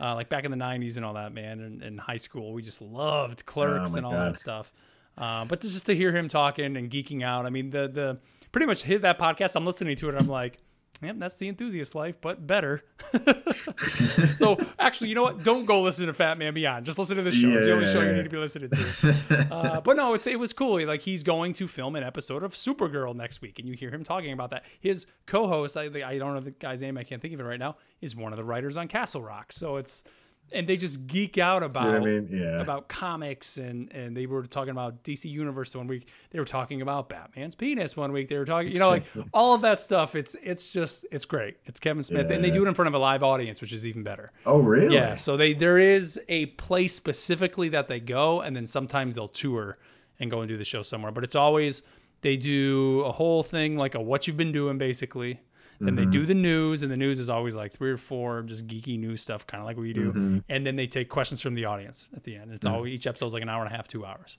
uh, 0.00 0.14
like 0.14 0.28
back 0.28 0.44
in 0.44 0.50
the 0.50 0.56
'90s 0.56 0.96
and 0.96 1.04
all 1.04 1.14
that, 1.14 1.32
man, 1.32 1.60
and 1.60 1.82
in 1.82 1.98
high 1.98 2.16
school, 2.16 2.52
we 2.52 2.62
just 2.62 2.80
loved 2.82 3.44
Clerks 3.46 3.94
Oh, 3.94 3.96
and 3.98 4.06
all 4.06 4.12
God. 4.12 4.32
that 4.34 4.38
stuff. 4.38 4.72
Uh, 5.18 5.44
but 5.44 5.60
just 5.60 5.86
to 5.86 5.94
hear 5.94 6.12
him 6.12 6.28
talking 6.28 6.76
and 6.76 6.90
geeking 6.90 7.22
out, 7.22 7.46
I 7.46 7.50
mean, 7.50 7.70
the 7.70 7.88
the 7.88 8.18
pretty 8.52 8.66
much 8.66 8.82
hit 8.82 9.02
that 9.02 9.18
podcast. 9.18 9.54
I'm 9.56 9.66
listening 9.66 9.96
to 9.96 10.08
it. 10.08 10.14
and 10.14 10.18
I'm 10.22 10.28
like. 10.28 10.58
Yep, 11.02 11.16
that's 11.18 11.36
the 11.38 11.48
enthusiast 11.48 11.94
life, 11.94 12.20
but 12.20 12.46
better. 12.46 12.82
so 14.34 14.58
actually, 14.78 15.08
you 15.08 15.14
know 15.14 15.22
what? 15.22 15.42
Don't 15.42 15.64
go 15.64 15.82
listen 15.82 16.06
to 16.06 16.12
Fat 16.14 16.38
Man 16.38 16.52
Beyond. 16.54 16.84
Just 16.84 16.98
listen 16.98 17.16
to 17.16 17.22
this 17.22 17.34
show. 17.34 17.48
it's 17.48 17.64
the 17.64 17.72
only 17.72 17.86
Yeah, 17.86 17.92
show 17.92 18.02
you 18.02 18.12
need 18.12 18.24
to 18.24 18.28
be 18.30 18.36
listening 18.36 18.70
to. 18.70 19.48
Uh, 19.50 19.80
but 19.80 19.96
no, 19.96 20.14
it's 20.14 20.26
it 20.26 20.38
was 20.38 20.52
cool. 20.52 20.84
Like 20.86 21.00
he's 21.02 21.22
going 21.22 21.54
to 21.54 21.66
film 21.66 21.96
an 21.96 22.02
episode 22.02 22.42
of 22.42 22.52
Supergirl 22.52 23.14
next 23.14 23.40
week, 23.40 23.58
and 23.58 23.66
you 23.68 23.74
hear 23.74 23.90
him 23.90 24.04
talking 24.04 24.32
about 24.32 24.50
that. 24.50 24.64
His 24.80 25.06
co-host, 25.26 25.76
I, 25.76 25.84
I 26.04 26.18
don't 26.18 26.34
know 26.34 26.40
the 26.40 26.50
guy's 26.50 26.82
name, 26.82 26.98
I 26.98 27.04
can't 27.04 27.22
think 27.22 27.34
of 27.34 27.40
it 27.40 27.44
right 27.44 27.58
now, 27.58 27.76
is 28.00 28.14
one 28.14 28.32
of 28.32 28.36
the 28.36 28.44
writers 28.44 28.76
on 28.76 28.88
Castle 28.88 29.22
Rock. 29.22 29.52
So 29.52 29.76
it's 29.76 30.04
and 30.52 30.66
they 30.66 30.76
just 30.76 31.06
geek 31.06 31.38
out 31.38 31.62
about 31.62 31.84
You 31.84 31.92
know 31.92 32.00
what 32.00 32.08
I 32.08 32.12
mean? 32.20 32.28
Yeah. 32.32 32.60
about 32.60 32.88
comics 32.88 33.56
and 33.56 33.90
and 33.92 34.16
they 34.16 34.26
were 34.26 34.44
talking 34.46 34.70
about 34.72 35.02
DC 35.04 35.24
Universe 35.30 35.74
one 35.76 35.86
week. 35.86 36.08
They 36.30 36.38
were 36.38 36.44
talking 36.44 36.82
about 36.82 37.08
Batman's 37.08 37.54
penis 37.54 37.96
one 37.96 38.12
week. 38.12 38.28
They 38.28 38.36
were 38.38 38.44
talking, 38.44 38.72
you 38.72 38.78
know, 38.78 38.90
like 38.90 39.04
all 39.32 39.54
of 39.54 39.60
that 39.62 39.80
stuff. 39.80 40.14
It's 40.14 40.36
it's 40.42 40.72
just 40.72 41.06
it's 41.12 41.24
great. 41.24 41.56
It's 41.66 41.78
Kevin 41.80 42.02
Smith, 42.02 42.30
and 42.30 42.42
they 42.44 42.48
Yeah. 42.48 42.54
do 42.54 42.64
it 42.64 42.68
in 42.68 42.74
front 42.74 42.88
of 42.88 42.94
a 42.94 42.98
live 42.98 43.22
audience, 43.22 43.60
which 43.60 43.72
is 43.72 43.86
even 43.86 44.02
better. 44.02 44.32
oh 44.46 44.58
really? 44.58 44.94
Yeah, 44.94 45.16
so 45.16 45.36
they 45.36 45.54
there 45.54 45.78
is 45.78 46.20
a 46.28 46.46
place 46.46 46.94
specifically 46.94 47.68
that 47.70 47.88
they 47.88 48.00
go, 48.00 48.40
and 48.40 48.54
then 48.56 48.66
sometimes 48.66 49.14
they'll 49.16 49.28
tour 49.28 49.78
and 50.18 50.30
go 50.30 50.40
and 50.40 50.48
do 50.48 50.56
the 50.56 50.64
show 50.64 50.82
somewhere. 50.82 51.12
But 51.12 51.24
it's 51.24 51.34
always 51.34 51.82
they 52.22 52.36
do 52.36 53.00
a 53.02 53.12
whole 53.12 53.42
thing 53.42 53.76
like 53.76 53.94
a 53.94 54.00
what 54.00 54.26
you've 54.26 54.36
been 54.36 54.52
doing 54.52 54.76
basically. 54.78 55.40
Then 55.80 55.94
they 55.96 56.04
do 56.04 56.26
the 56.26 56.34
news, 56.34 56.82
and 56.82 56.92
the 56.92 56.96
news 56.96 57.18
is 57.18 57.30
always 57.30 57.56
like 57.56 57.72
three 57.72 57.90
or 57.90 57.96
four 57.96 58.42
just 58.42 58.66
geeky 58.66 58.98
news 58.98 59.22
stuff, 59.22 59.46
kind 59.46 59.62
of 59.62 59.66
like 59.66 59.76
what 59.76 59.82
we 59.82 59.92
do. 59.94 60.42
And 60.48 60.66
then 60.66 60.76
they 60.76 60.86
take 60.86 61.08
questions 61.08 61.40
from 61.40 61.54
the 61.54 61.64
audience 61.64 62.10
at 62.14 62.22
the 62.24 62.36
end. 62.36 62.52
It's 62.52 62.66
always 62.66 62.92
each 62.92 63.06
episode's 63.06 63.32
like 63.32 63.42
an 63.42 63.48
hour 63.48 63.64
and 63.64 63.72
a 63.72 63.76
half, 63.76 63.88
two 63.88 64.04
hours. 64.04 64.36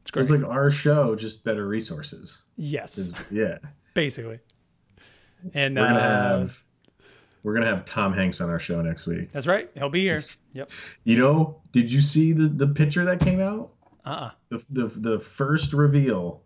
It's 0.00 0.10
So 0.10 0.14
great. 0.14 0.22
it's 0.22 0.30
like 0.30 0.44
our 0.50 0.70
show, 0.70 1.14
just 1.14 1.44
better 1.44 1.68
resources. 1.68 2.42
yes, 2.56 3.12
Yeah. 3.30 3.58
basically. 3.94 4.38
And 5.54 5.76
We're 5.76 5.86
gonna 5.88 5.98
uh, 5.98 6.38
have 6.38 6.64
we're 7.42 7.54
gonna 7.54 7.66
have 7.66 7.84
Tom 7.84 8.12
Hanks 8.12 8.40
on 8.40 8.48
our 8.48 8.58
show 8.60 8.80
next 8.80 9.06
week. 9.06 9.30
that's 9.32 9.46
right. 9.46 9.68
He'll 9.74 9.90
be 9.90 10.00
here. 10.02 10.22
Yep. 10.54 10.70
You 11.04 11.16
know, 11.16 11.60
did 11.72 11.90
you 11.90 12.00
see 12.00 12.32
the 12.32 12.46
the 12.48 12.66
picture 12.66 13.04
that 13.06 13.20
came 13.20 13.40
out? 13.40 13.70
Uh. 14.04 14.08
uh 14.08 14.30
The 14.48 14.64
the 14.70 14.86
the 14.86 15.18
first 15.18 15.72
reveal 15.72 16.42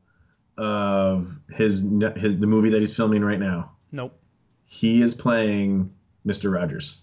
of 0.59 1.39
his, 1.51 1.83
his 1.83 2.41
the 2.41 2.47
movie 2.47 2.71
that 2.71 2.81
he's 2.81 2.95
filming 2.97 3.23
right 3.25 3.39
now. 3.41 3.73
Nope. 3.97 4.19
He 4.67 5.01
is 5.03 5.15
playing 5.15 5.93
Mr. 6.27 6.53
Rogers. 6.53 7.01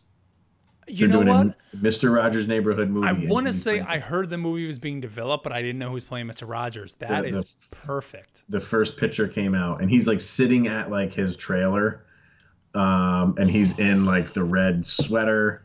You 0.88 1.07
They're 1.07 1.18
know 1.20 1.24
doing 1.24 1.48
what? 1.48 1.57
a 1.74 1.78
Mr. 1.78 2.14
Rogers 2.14 2.48
neighborhood 2.48 2.90
movie. 2.90 3.07
I 3.07 3.14
want 3.32 3.48
to 3.48 3.53
say 3.53 3.80
I 3.80 3.99
heard 3.99 4.30
the 4.30 4.38
movie 4.38 4.68
was 4.68 4.80
being 4.80 4.99
developed, 4.99 5.44
but 5.44 5.53
I 5.53 5.61
didn't 5.61 5.80
know 5.80 5.88
who 5.88 5.94
was 5.94 6.03
playing 6.03 6.28
Mr. 6.28 6.48
Rogers. 6.48 6.95
That 6.95 7.22
The- 7.24 7.30
is 7.30 7.70
the- 7.70 7.76
perfect. 7.78 8.44
the 8.49 8.60
first 8.60 8.98
picture 8.98 9.28
came 9.28 9.56
out 9.56 9.82
and 9.82 9.90
he's 9.90 10.07
like 10.07 10.20
sitting 10.22 10.68
at 10.68 10.91
like 10.91 11.11
his 11.14 11.36
trailer 11.38 12.06
um 12.76 13.36
and 13.38 13.49
he's 13.49 13.78
in 13.80 14.03
like 14.06 14.34
the 14.34 14.44
red 14.44 14.86
sweater 14.86 15.64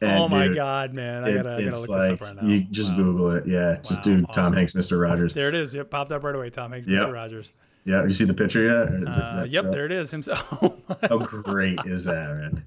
and 0.00 0.18
oh 0.18 0.28
my 0.28 0.46
dude, 0.48 0.56
god, 0.56 0.92
man! 0.94 1.22
I 1.24 1.34
gotta, 1.36 1.52
I 1.54 1.62
gotta 1.64 1.78
look 1.80 1.88
like 1.88 2.00
this 2.00 2.10
up 2.10 2.20
right 2.20 2.42
now. 2.42 2.48
you 2.48 2.60
just 2.70 2.90
Wow. 2.92 2.96
google 2.96 3.30
it 3.32 3.46
yeah 3.46 3.76
just 3.76 3.90
Wow, 3.98 4.02
do 4.02 4.12
awesome. 4.28 4.44
tom 4.44 4.52
hanks 4.52 4.72
mr 4.72 5.00
rogers 5.00 5.32
There 5.32 5.48
it 5.48 5.54
is. 5.54 5.74
Yep, 5.74 5.90
popped 5.90 6.10
up 6.12 6.24
right 6.24 6.34
away. 6.34 6.50
Tom 6.50 6.72
Hanks, 6.72 6.86
Yep. 6.88 7.06
Mr. 7.08 7.12
Rogers. 7.12 7.52
Yeah 7.84 8.04
you 8.04 8.12
see 8.12 8.24
the 8.24 8.34
picture 8.34 8.64
yet 8.64 9.08
Uh, 9.08 9.44
yep, 9.48 9.64
show? 9.64 9.70
there 9.70 9.86
it 9.86 9.92
is. 9.92 10.10
Himself. 10.10 10.46
Oh 10.62 10.76
how 11.08 11.18
great 11.18 11.78
is 11.86 12.04
that 12.04 12.36
man 12.36 12.64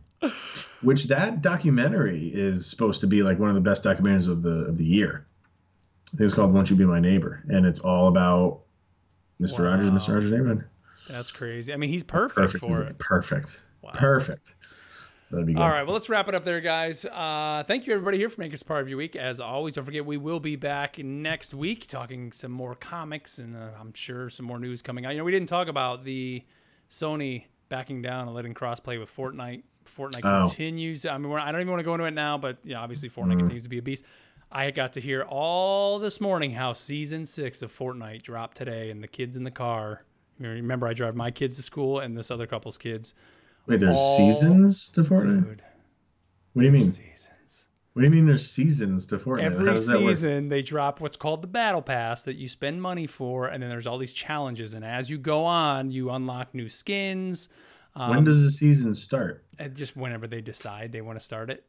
which 0.81 1.05
that 1.05 1.41
documentary 1.41 2.27
is 2.33 2.65
supposed 2.65 3.01
to 3.01 3.07
be 3.07 3.21
like 3.23 3.37
one 3.39 3.49
of 3.49 3.55
the 3.55 3.61
best 3.61 3.83
documentaries 3.83 4.27
of 4.27 4.41
the 4.41 4.65
of 4.65 4.77
the 4.77 4.85
year 4.85 5.25
I 6.07 6.09
think 6.17 6.21
it's 6.21 6.33
called 6.33 6.53
won't 6.53 6.69
you 6.69 6.75
be 6.75 6.85
my 6.85 6.99
neighbor 6.99 7.43
and 7.49 7.65
it's 7.65 7.79
all 7.79 8.07
about 8.07 8.61
mr 9.41 9.59
rogers 9.69 9.89
mr 9.89 10.13
rogers 10.13 10.31
neighborhood 10.31 10.63
That's 11.09 11.31
crazy. 11.31 11.73
I 11.73 11.75
mean, 11.77 11.89
he's 11.89 12.03
perfect, 12.03 12.37
perfect 12.37 12.65
for 12.65 12.81
it 12.83 12.97
perfect 12.99 13.61
Wow. 13.81 13.91
perfect 13.95 14.55
that'd 15.33 15.45
be 15.47 15.53
good 15.53 15.61
All 15.61 15.69
right, 15.69 15.83
well, 15.83 15.93
let's 15.93 16.07
wrap 16.09 16.27
it 16.29 16.35
up 16.35 16.45
there, 16.45 16.61
guys. 16.61 17.05
Uh, 17.05 17.63
thank 17.67 17.85
you, 17.85 17.93
everybody, 17.93 18.17
here 18.17 18.29
for 18.29 18.39
making 18.39 18.53
us 18.53 18.63
part 18.63 18.81
of 18.81 18.89
your 18.89 18.97
week. 18.97 19.15
As 19.15 19.39
always, 19.39 19.75
don't 19.75 19.85
forget 19.85 20.05
we 20.05 20.17
will 20.17 20.39
be 20.39 20.55
back 20.55 20.97
next 20.99 21.53
week 21.53 21.87
talking 21.87 22.31
some 22.31 22.51
more 22.51 22.75
comics 22.75 23.37
and 23.39 23.55
uh, 23.55 23.69
I'm 23.79 23.93
sure 23.93 24.29
some 24.29 24.45
more 24.45 24.59
news 24.59 24.81
coming 24.81 25.05
out. 25.05 25.11
You 25.11 25.17
know, 25.17 25.23
we 25.23 25.31
didn't 25.31 25.49
talk 25.49 25.67
about 25.67 26.03
the 26.03 26.43
Sony 26.89 27.45
backing 27.69 28.01
down 28.01 28.27
and 28.27 28.35
letting 28.35 28.53
crossplay 28.53 28.99
with 28.99 29.13
Fortnite. 29.15 29.63
Fortnite 29.85 30.21
Oh. 30.23 30.47
continues. 30.47 31.05
I 31.05 31.17
mean, 31.17 31.29
we're, 31.29 31.39
I 31.39 31.51
don't 31.51 31.59
even 31.61 31.71
want 31.71 31.79
to 31.81 31.83
go 31.85 31.93
into 31.93 32.05
it 32.05 32.11
now, 32.13 32.37
but 32.37 32.57
yeah, 32.63 32.79
obviously 32.79 33.09
Fortnite 33.09 33.37
continues 33.39 33.63
to 33.63 33.69
be 33.69 33.79
a 33.79 33.81
beast. 33.81 34.05
I 34.51 34.69
got 34.71 34.93
to 34.93 35.01
hear 35.01 35.23
all 35.23 35.97
this 35.97 36.21
morning 36.21 36.51
how 36.51 36.73
season 36.73 37.25
six 37.25 37.63
of 37.63 37.75
Fortnite 37.75 38.21
dropped 38.21 38.55
today, 38.55 38.91
and 38.91 39.01
the 39.01 39.07
kids 39.07 39.35
in 39.35 39.43
the 39.43 39.51
car. 39.51 40.05
Remember, 40.39 40.87
I 40.87 40.93
drive 40.93 41.15
my 41.15 41.31
kids 41.31 41.55
to 41.55 41.61
school 41.63 41.99
and 41.99 42.15
this 42.15 42.29
other 42.29 42.45
couple's 42.45 42.77
kids. 42.77 43.13
Wait, 43.67 43.79
there's 43.79 43.95
all- 43.95 44.17
seasons 44.17 44.89
to 44.89 45.01
Fortnite? 45.01 45.43
Dude, 45.45 45.61
What 46.53 46.61
do 46.61 46.65
you 46.65 46.71
mean? 46.71 46.89
seasons. 46.89 47.65
What 47.93 48.01
do 48.01 48.07
you 48.07 48.11
mean 48.13 48.25
there's 48.25 48.49
seasons 48.49 49.05
to 49.07 49.17
Fortnite? 49.17 49.41
How 49.41 49.45
Every 49.47 49.65
does 49.71 49.87
that 49.87 50.01
work? 50.01 50.09
season, 50.09 50.49
they 50.49 50.61
drop 50.61 50.99
what's 50.99 51.15
called 51.15 51.41
the 51.41 51.47
battle 51.47 51.81
pass 51.81 52.25
that 52.25 52.35
you 52.35 52.47
spend 52.49 52.81
money 52.81 53.05
for, 53.07 53.47
and 53.47 53.61
then 53.61 53.69
there's 53.69 53.85
all 53.87 53.97
these 53.97 54.13
challenges. 54.13 54.73
And 54.73 54.83
as 54.83 55.09
you 55.09 55.17
go 55.17 55.45
on, 55.45 55.91
you 55.91 56.09
unlock 56.09 56.53
new 56.55 56.69
skins. 56.69 57.49
Um, 57.95 58.09
When 58.09 58.23
does 58.23 58.41
the 58.41 58.49
season 58.51 58.93
start? 58.95 59.45
just 59.73 59.95
whenever 59.95 60.25
they 60.27 60.41
decide 60.41 60.91
they 60.91 61.01
want 61.01 61.19
to 61.19 61.23
start 61.23 61.51
it, 61.51 61.63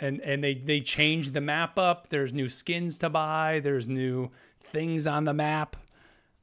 and 0.00 0.18
and 0.22 0.42
they 0.42 0.54
they 0.54 0.80
change 0.80 1.30
the 1.32 1.40
map 1.42 1.78
up. 1.78 2.08
There's 2.08 2.32
new 2.32 2.48
skins 2.48 2.96
to 3.00 3.10
buy. 3.10 3.60
There's 3.62 3.86
new 3.86 4.30
things 4.62 5.06
on 5.06 5.26
the 5.26 5.34
map. 5.34 5.76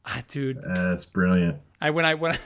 Ah, 0.05 0.21
dude, 0.27 0.59
Uh, 0.59 0.89
that's 0.91 1.07
brilliant. 1.07 1.57
I 1.81 1.89
when 1.89 2.05
I 2.05 2.13
when 2.13 2.37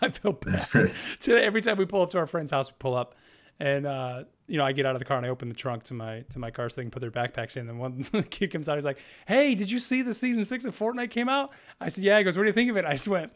I, 0.02 0.10
feel 0.10 0.32
bad 0.32 0.66
today. 1.20 1.44
Every 1.44 1.62
time 1.62 1.76
we 1.76 1.84
pull 1.84 2.02
up 2.02 2.10
to 2.10 2.18
our 2.18 2.26
friend's 2.26 2.52
house, 2.52 2.70
we 2.70 2.76
pull 2.78 2.94
up, 2.94 3.14
and 3.58 3.86
uh, 3.86 4.24
you 4.46 4.58
know 4.58 4.64
I 4.64 4.72
get 4.72 4.86
out 4.86 4.94
of 4.94 4.98
the 4.98 5.04
car 5.04 5.16
and 5.16 5.26
I 5.26 5.28
open 5.28 5.48
the 5.48 5.54
trunk 5.54 5.84
to 5.84 5.94
my 5.94 6.20
to 6.30 6.38
my 6.38 6.50
car 6.50 6.68
so 6.68 6.76
they 6.76 6.82
can 6.82 6.90
put 6.90 7.00
their 7.00 7.10
backpacks 7.10 7.56
in. 7.56 7.68
And 7.68 7.78
one 7.78 8.04
kid 8.30 8.50
comes 8.50 8.68
out, 8.68 8.76
he's 8.76 8.84
like, 8.84 8.98
"Hey, 9.26 9.54
did 9.54 9.70
you 9.70 9.78
see 9.78 10.02
the 10.02 10.14
season 10.14 10.44
six 10.44 10.64
of 10.64 10.78
Fortnite 10.78 11.10
came 11.10 11.28
out?" 11.28 11.52
I 11.80 11.88
said, 11.88 12.04
"Yeah." 12.04 12.18
He 12.18 12.24
goes, 12.24 12.36
"What 12.36 12.44
do 12.44 12.48
you 12.48 12.54
think 12.54 12.70
of 12.70 12.76
it?" 12.76 12.84
I 12.84 12.92
just 12.92 13.08
went. 13.08 13.32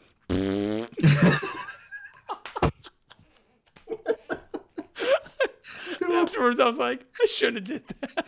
Afterwards, 6.07 6.59
I 6.59 6.65
was 6.65 6.77
like, 6.79 7.05
I 7.21 7.25
should 7.25 7.55
have 7.55 7.63
did 7.65 7.83
that. 7.87 8.25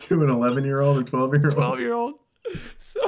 To 0.00 0.22
an 0.22 0.30
11 0.30 0.64
year 0.64 0.80
old 0.80 0.98
or 0.98 1.02
12 1.02 1.34
year 1.34 1.44
old? 1.44 1.54
12 1.54 1.80
year 1.80 1.92
old. 1.92 2.14
So 2.78 3.00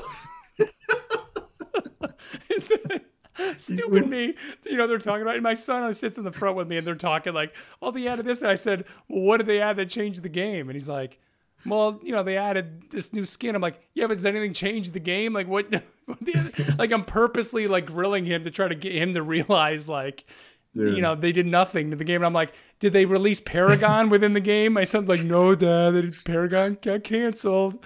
stupid 3.56 4.08
me. 4.08 4.34
You 4.64 4.76
know, 4.76 4.86
they're 4.86 4.98
talking 4.98 5.22
about 5.22 5.36
it. 5.36 5.42
My 5.42 5.54
son 5.54 5.92
sits 5.94 6.18
in 6.18 6.24
the 6.24 6.32
front 6.32 6.56
with 6.56 6.68
me 6.68 6.76
and 6.76 6.86
they're 6.86 6.94
talking 6.94 7.34
like, 7.34 7.54
oh, 7.82 7.90
they 7.90 8.06
added 8.06 8.26
this. 8.26 8.42
And 8.42 8.50
I 8.50 8.54
said, 8.54 8.84
well, 9.08 9.22
what 9.22 9.36
did 9.38 9.46
they 9.46 9.60
add 9.60 9.76
that 9.76 9.88
changed 9.88 10.22
the 10.22 10.28
game? 10.28 10.68
And 10.68 10.76
he's 10.76 10.88
like, 10.88 11.18
well, 11.66 12.00
you 12.02 12.12
know, 12.12 12.22
they 12.22 12.36
added 12.36 12.90
this 12.90 13.12
new 13.12 13.24
skin. 13.24 13.54
I'm 13.54 13.62
like, 13.62 13.80
yeah, 13.94 14.06
but 14.06 14.14
does 14.14 14.26
anything 14.26 14.52
change 14.52 14.90
the 14.90 15.00
game? 15.00 15.32
Like, 15.32 15.48
what? 15.48 15.72
what 16.04 16.20
the, 16.20 16.74
like, 16.78 16.92
I'm 16.92 17.04
purposely 17.04 17.66
like 17.68 17.86
grilling 17.86 18.24
him 18.26 18.44
to 18.44 18.50
try 18.50 18.68
to 18.68 18.74
get 18.74 18.92
him 18.92 19.14
to 19.14 19.22
realize, 19.22 19.88
like, 19.88 20.26
you 20.74 21.00
know, 21.00 21.14
they 21.14 21.30
did 21.30 21.46
nothing 21.46 21.90
to 21.90 21.96
the 21.96 22.04
game. 22.04 22.16
And 22.16 22.26
I'm 22.26 22.32
like, 22.32 22.52
did 22.80 22.92
they 22.92 23.06
release 23.06 23.40
Paragon 23.40 24.08
within 24.10 24.32
the 24.32 24.40
game? 24.40 24.72
My 24.72 24.82
son's 24.82 25.08
like, 25.08 25.22
no, 25.22 25.54
dad, 25.54 26.14
Paragon 26.24 26.78
got 26.82 27.04
canceled. 27.04 27.78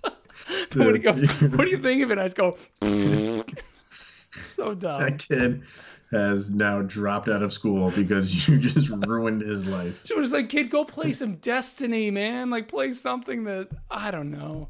but 0.00 0.74
when 0.74 0.94
he 0.94 1.00
goes, 1.00 1.28
what 1.40 1.64
do 1.64 1.70
you 1.70 1.78
think 1.78 2.04
of 2.04 2.12
it? 2.12 2.18
I 2.18 2.24
just 2.24 2.36
go, 2.36 2.56
so 4.42 4.74
dumb. 4.74 5.00
That 5.00 5.18
kid 5.18 5.62
has 6.10 6.50
now 6.50 6.82
dropped 6.82 7.28
out 7.28 7.42
of 7.42 7.52
school 7.52 7.90
because 7.90 8.48
you 8.48 8.58
just 8.58 8.90
ruined 9.06 9.40
his 9.40 9.66
life. 9.66 10.04
So 10.04 10.16
it 10.16 10.20
was 10.20 10.32
like, 10.32 10.48
kid, 10.48 10.70
go 10.70 10.84
play 10.84 11.12
some 11.12 11.36
Destiny, 11.36 12.10
man. 12.10 12.50
Like, 12.50 12.68
play 12.68 12.92
something 12.92 13.44
that 13.44 13.68
I 13.90 14.10
don't 14.10 14.30
know. 14.30 14.68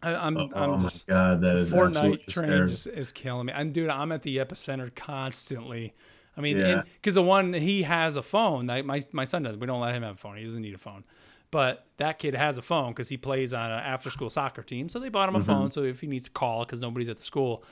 I, 0.00 0.26
am 0.26 0.36
oh, 0.36 0.48
I'm 0.54 0.70
oh 0.70 0.78
just, 0.78 1.08
my 1.08 1.14
god, 1.14 1.40
that 1.40 1.56
is 1.56 1.72
Fortnite 1.72 2.26
train 2.28 2.68
just 2.68 2.86
is 2.86 3.10
killing 3.10 3.46
me. 3.46 3.52
And 3.52 3.72
dude, 3.72 3.90
I'm 3.90 4.12
at 4.12 4.22
the 4.22 4.36
epicenter 4.36 4.94
constantly. 4.94 5.92
I 6.36 6.40
mean, 6.40 6.56
Yeah. 6.56 6.82
because 6.94 7.16
the 7.16 7.22
one 7.22 7.52
he 7.52 7.82
has 7.82 8.14
a 8.14 8.22
phone. 8.22 8.68
Like 8.68 8.84
my 8.84 9.02
my 9.10 9.24
son 9.24 9.42
does. 9.42 9.56
We 9.56 9.66
don't 9.66 9.80
let 9.80 9.94
him 9.94 10.04
have 10.04 10.14
a 10.14 10.18
phone. 10.18 10.36
He 10.36 10.44
doesn't 10.44 10.62
need 10.62 10.74
a 10.74 10.78
phone. 10.78 11.02
But 11.50 11.86
that 11.96 12.18
kid 12.18 12.34
has 12.34 12.58
a 12.58 12.62
phone 12.62 12.90
because 12.92 13.08
he 13.08 13.16
plays 13.16 13.52
on 13.52 13.72
an 13.72 13.80
after 13.80 14.10
school 14.10 14.30
soccer 14.30 14.62
team. 14.62 14.88
So 14.88 15.00
they 15.00 15.08
bought 15.08 15.28
him 15.28 15.34
a 15.34 15.38
mm-hmm. 15.38 15.46
phone. 15.46 15.70
So 15.72 15.82
if 15.82 16.00
he 16.00 16.06
needs 16.06 16.26
to 16.26 16.30
call 16.30 16.64
because 16.64 16.80
nobody's 16.80 17.08
at 17.08 17.16
the 17.16 17.22
school, 17.22 17.64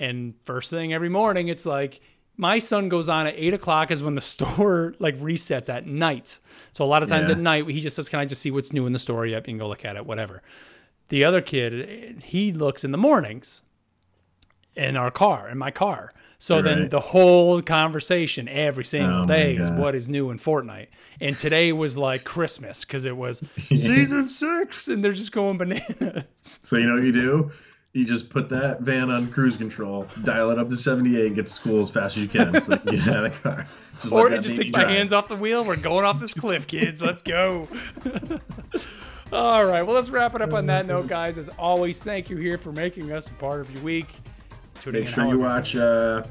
and 0.00 0.34
first 0.44 0.70
thing 0.70 0.92
every 0.92 1.08
morning, 1.10 1.48
it's 1.48 1.64
like 1.66 2.00
my 2.36 2.58
son 2.58 2.88
goes 2.88 3.08
on 3.08 3.26
at 3.26 3.34
eight 3.36 3.52
o'clock 3.54 3.90
is 3.90 4.02
when 4.02 4.14
the 4.14 4.20
store 4.34 4.94
like 4.98 5.18
resets 5.20 5.68
at 5.72 5.86
night. 5.86 6.38
So 6.72 6.84
a 6.84 6.86
lot 6.86 7.02
of 7.02 7.08
times 7.08 7.28
Yeah. 7.28 7.34
at 7.36 7.40
night 7.40 7.68
he 7.68 7.80
just 7.80 7.94
says, 7.96 8.08
"Can 8.08 8.18
I 8.20 8.24
just 8.24 8.40
see 8.40 8.50
what's 8.50 8.72
new 8.72 8.86
in 8.86 8.92
the 8.92 8.98
store?" 8.98 9.26
Yep, 9.26 9.46
you 9.46 9.52
can 9.52 9.58
go 9.58 9.68
look 9.68 9.84
at 9.84 9.96
it, 9.96 10.06
whatever. 10.06 10.42
The 11.08 11.24
other 11.24 11.40
kid, 11.40 12.22
he 12.24 12.52
looks 12.52 12.84
in 12.84 12.92
the 12.92 12.98
mornings 12.98 13.62
in 14.76 14.96
our 14.96 15.10
car, 15.10 15.48
in 15.48 15.58
my 15.58 15.70
car. 15.70 16.12
So 16.42 16.62
then 16.62 16.88
the 16.88 17.00
whole 17.00 17.60
conversation 17.60 18.48
every 18.48 18.84
single 18.84 19.24
Oh 19.24 19.26
day 19.26 19.56
is 19.56 19.70
what 19.70 19.94
is 19.94 20.08
new 20.08 20.30
in 20.30 20.38
Fortnite. 20.38 20.86
And 21.20 21.36
today 21.36 21.70
was 21.72 21.98
like 21.98 22.24
Christmas 22.24 22.82
because 22.82 23.04
it 23.04 23.14
was 23.14 23.42
season 23.58 24.26
six, 24.26 24.88
and 24.88 25.04
they're 25.04 25.12
just 25.12 25.32
going 25.32 25.58
bananas. 25.58 26.24
So 26.42 26.78
you 26.78 26.86
know 26.86 26.94
what 26.94 27.04
you 27.04 27.12
do? 27.12 27.50
You 27.92 28.04
just 28.04 28.30
put 28.30 28.48
that 28.50 28.82
van 28.82 29.10
on 29.10 29.32
cruise 29.32 29.56
control, 29.56 30.06
dial 30.22 30.50
it 30.50 30.58
up 30.60 30.68
to 30.68 30.76
78, 30.76 31.26
and 31.26 31.34
get 31.34 31.48
to 31.48 31.52
school 31.52 31.80
as 31.82 31.90
fast 31.90 32.16
as 32.16 32.22
you 32.22 32.28
can. 32.28 32.62
So 32.62 32.78
you 32.84 32.98
get 32.98 33.08
out 33.08 33.24
of 33.26 33.32
the 33.32 33.38
car. 33.40 33.66
Just 34.00 34.12
or 34.12 34.30
just 34.30 34.54
take 34.54 34.72
my 34.72 34.82
drive. 34.82 34.96
hands 34.96 35.12
off 35.12 35.26
the 35.26 35.34
wheel. 35.34 35.64
We're 35.64 35.74
going 35.74 36.04
off 36.04 36.20
this 36.20 36.32
cliff, 36.32 36.68
kids. 36.68 37.02
Let's 37.02 37.22
go. 37.22 37.66
All 39.32 39.64
right. 39.64 39.82
Well, 39.82 39.94
let's 39.94 40.10
wrap 40.10 40.36
it 40.36 40.42
up 40.42 40.52
on 40.54 40.66
that 40.66 40.86
note, 40.86 41.08
guys. 41.08 41.36
As 41.36 41.48
always, 41.50 42.02
thank 42.02 42.30
you 42.30 42.36
here 42.36 42.58
for 42.58 42.70
making 42.70 43.10
us 43.12 43.28
a 43.28 43.32
part 43.34 43.60
of 43.60 43.70
your 43.72 43.82
week. 43.82 44.08
Tuning 44.80 45.02
Make 45.02 45.12
sure 45.12 45.26
you 45.26 45.38
watch 45.38 45.74
uh, 45.74 46.24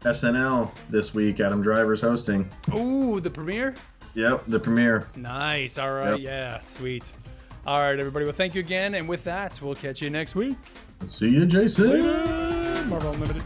SNL 0.00 0.70
this 0.90 1.14
week. 1.14 1.40
Adam 1.40 1.62
Driver's 1.62 2.02
hosting. 2.02 2.48
Ooh, 2.74 3.18
the 3.18 3.30
premiere. 3.30 3.74
Yep, 4.14 4.44
the 4.46 4.60
premiere. 4.60 5.08
Nice. 5.16 5.78
All 5.78 5.92
right. 5.92 6.20
Yep. 6.20 6.20
Yeah. 6.20 6.60
Sweet. 6.60 7.14
All 7.64 7.78
right, 7.78 7.96
everybody. 7.98 8.24
Well, 8.24 8.34
thank 8.34 8.54
you 8.54 8.60
again. 8.60 8.94
And 8.94 9.08
with 9.08 9.24
that, 9.24 9.60
we'll 9.62 9.76
catch 9.76 10.02
you 10.02 10.10
next 10.10 10.34
week. 10.34 10.56
See 11.06 11.28
you, 11.28 11.46
Jason. 11.46 11.90
Later. 11.90 12.84
Marvel 12.86 13.12
Unlimited. 13.12 13.44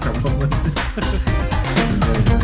Marvel 0.00 0.30
Unlimited. 0.30 2.40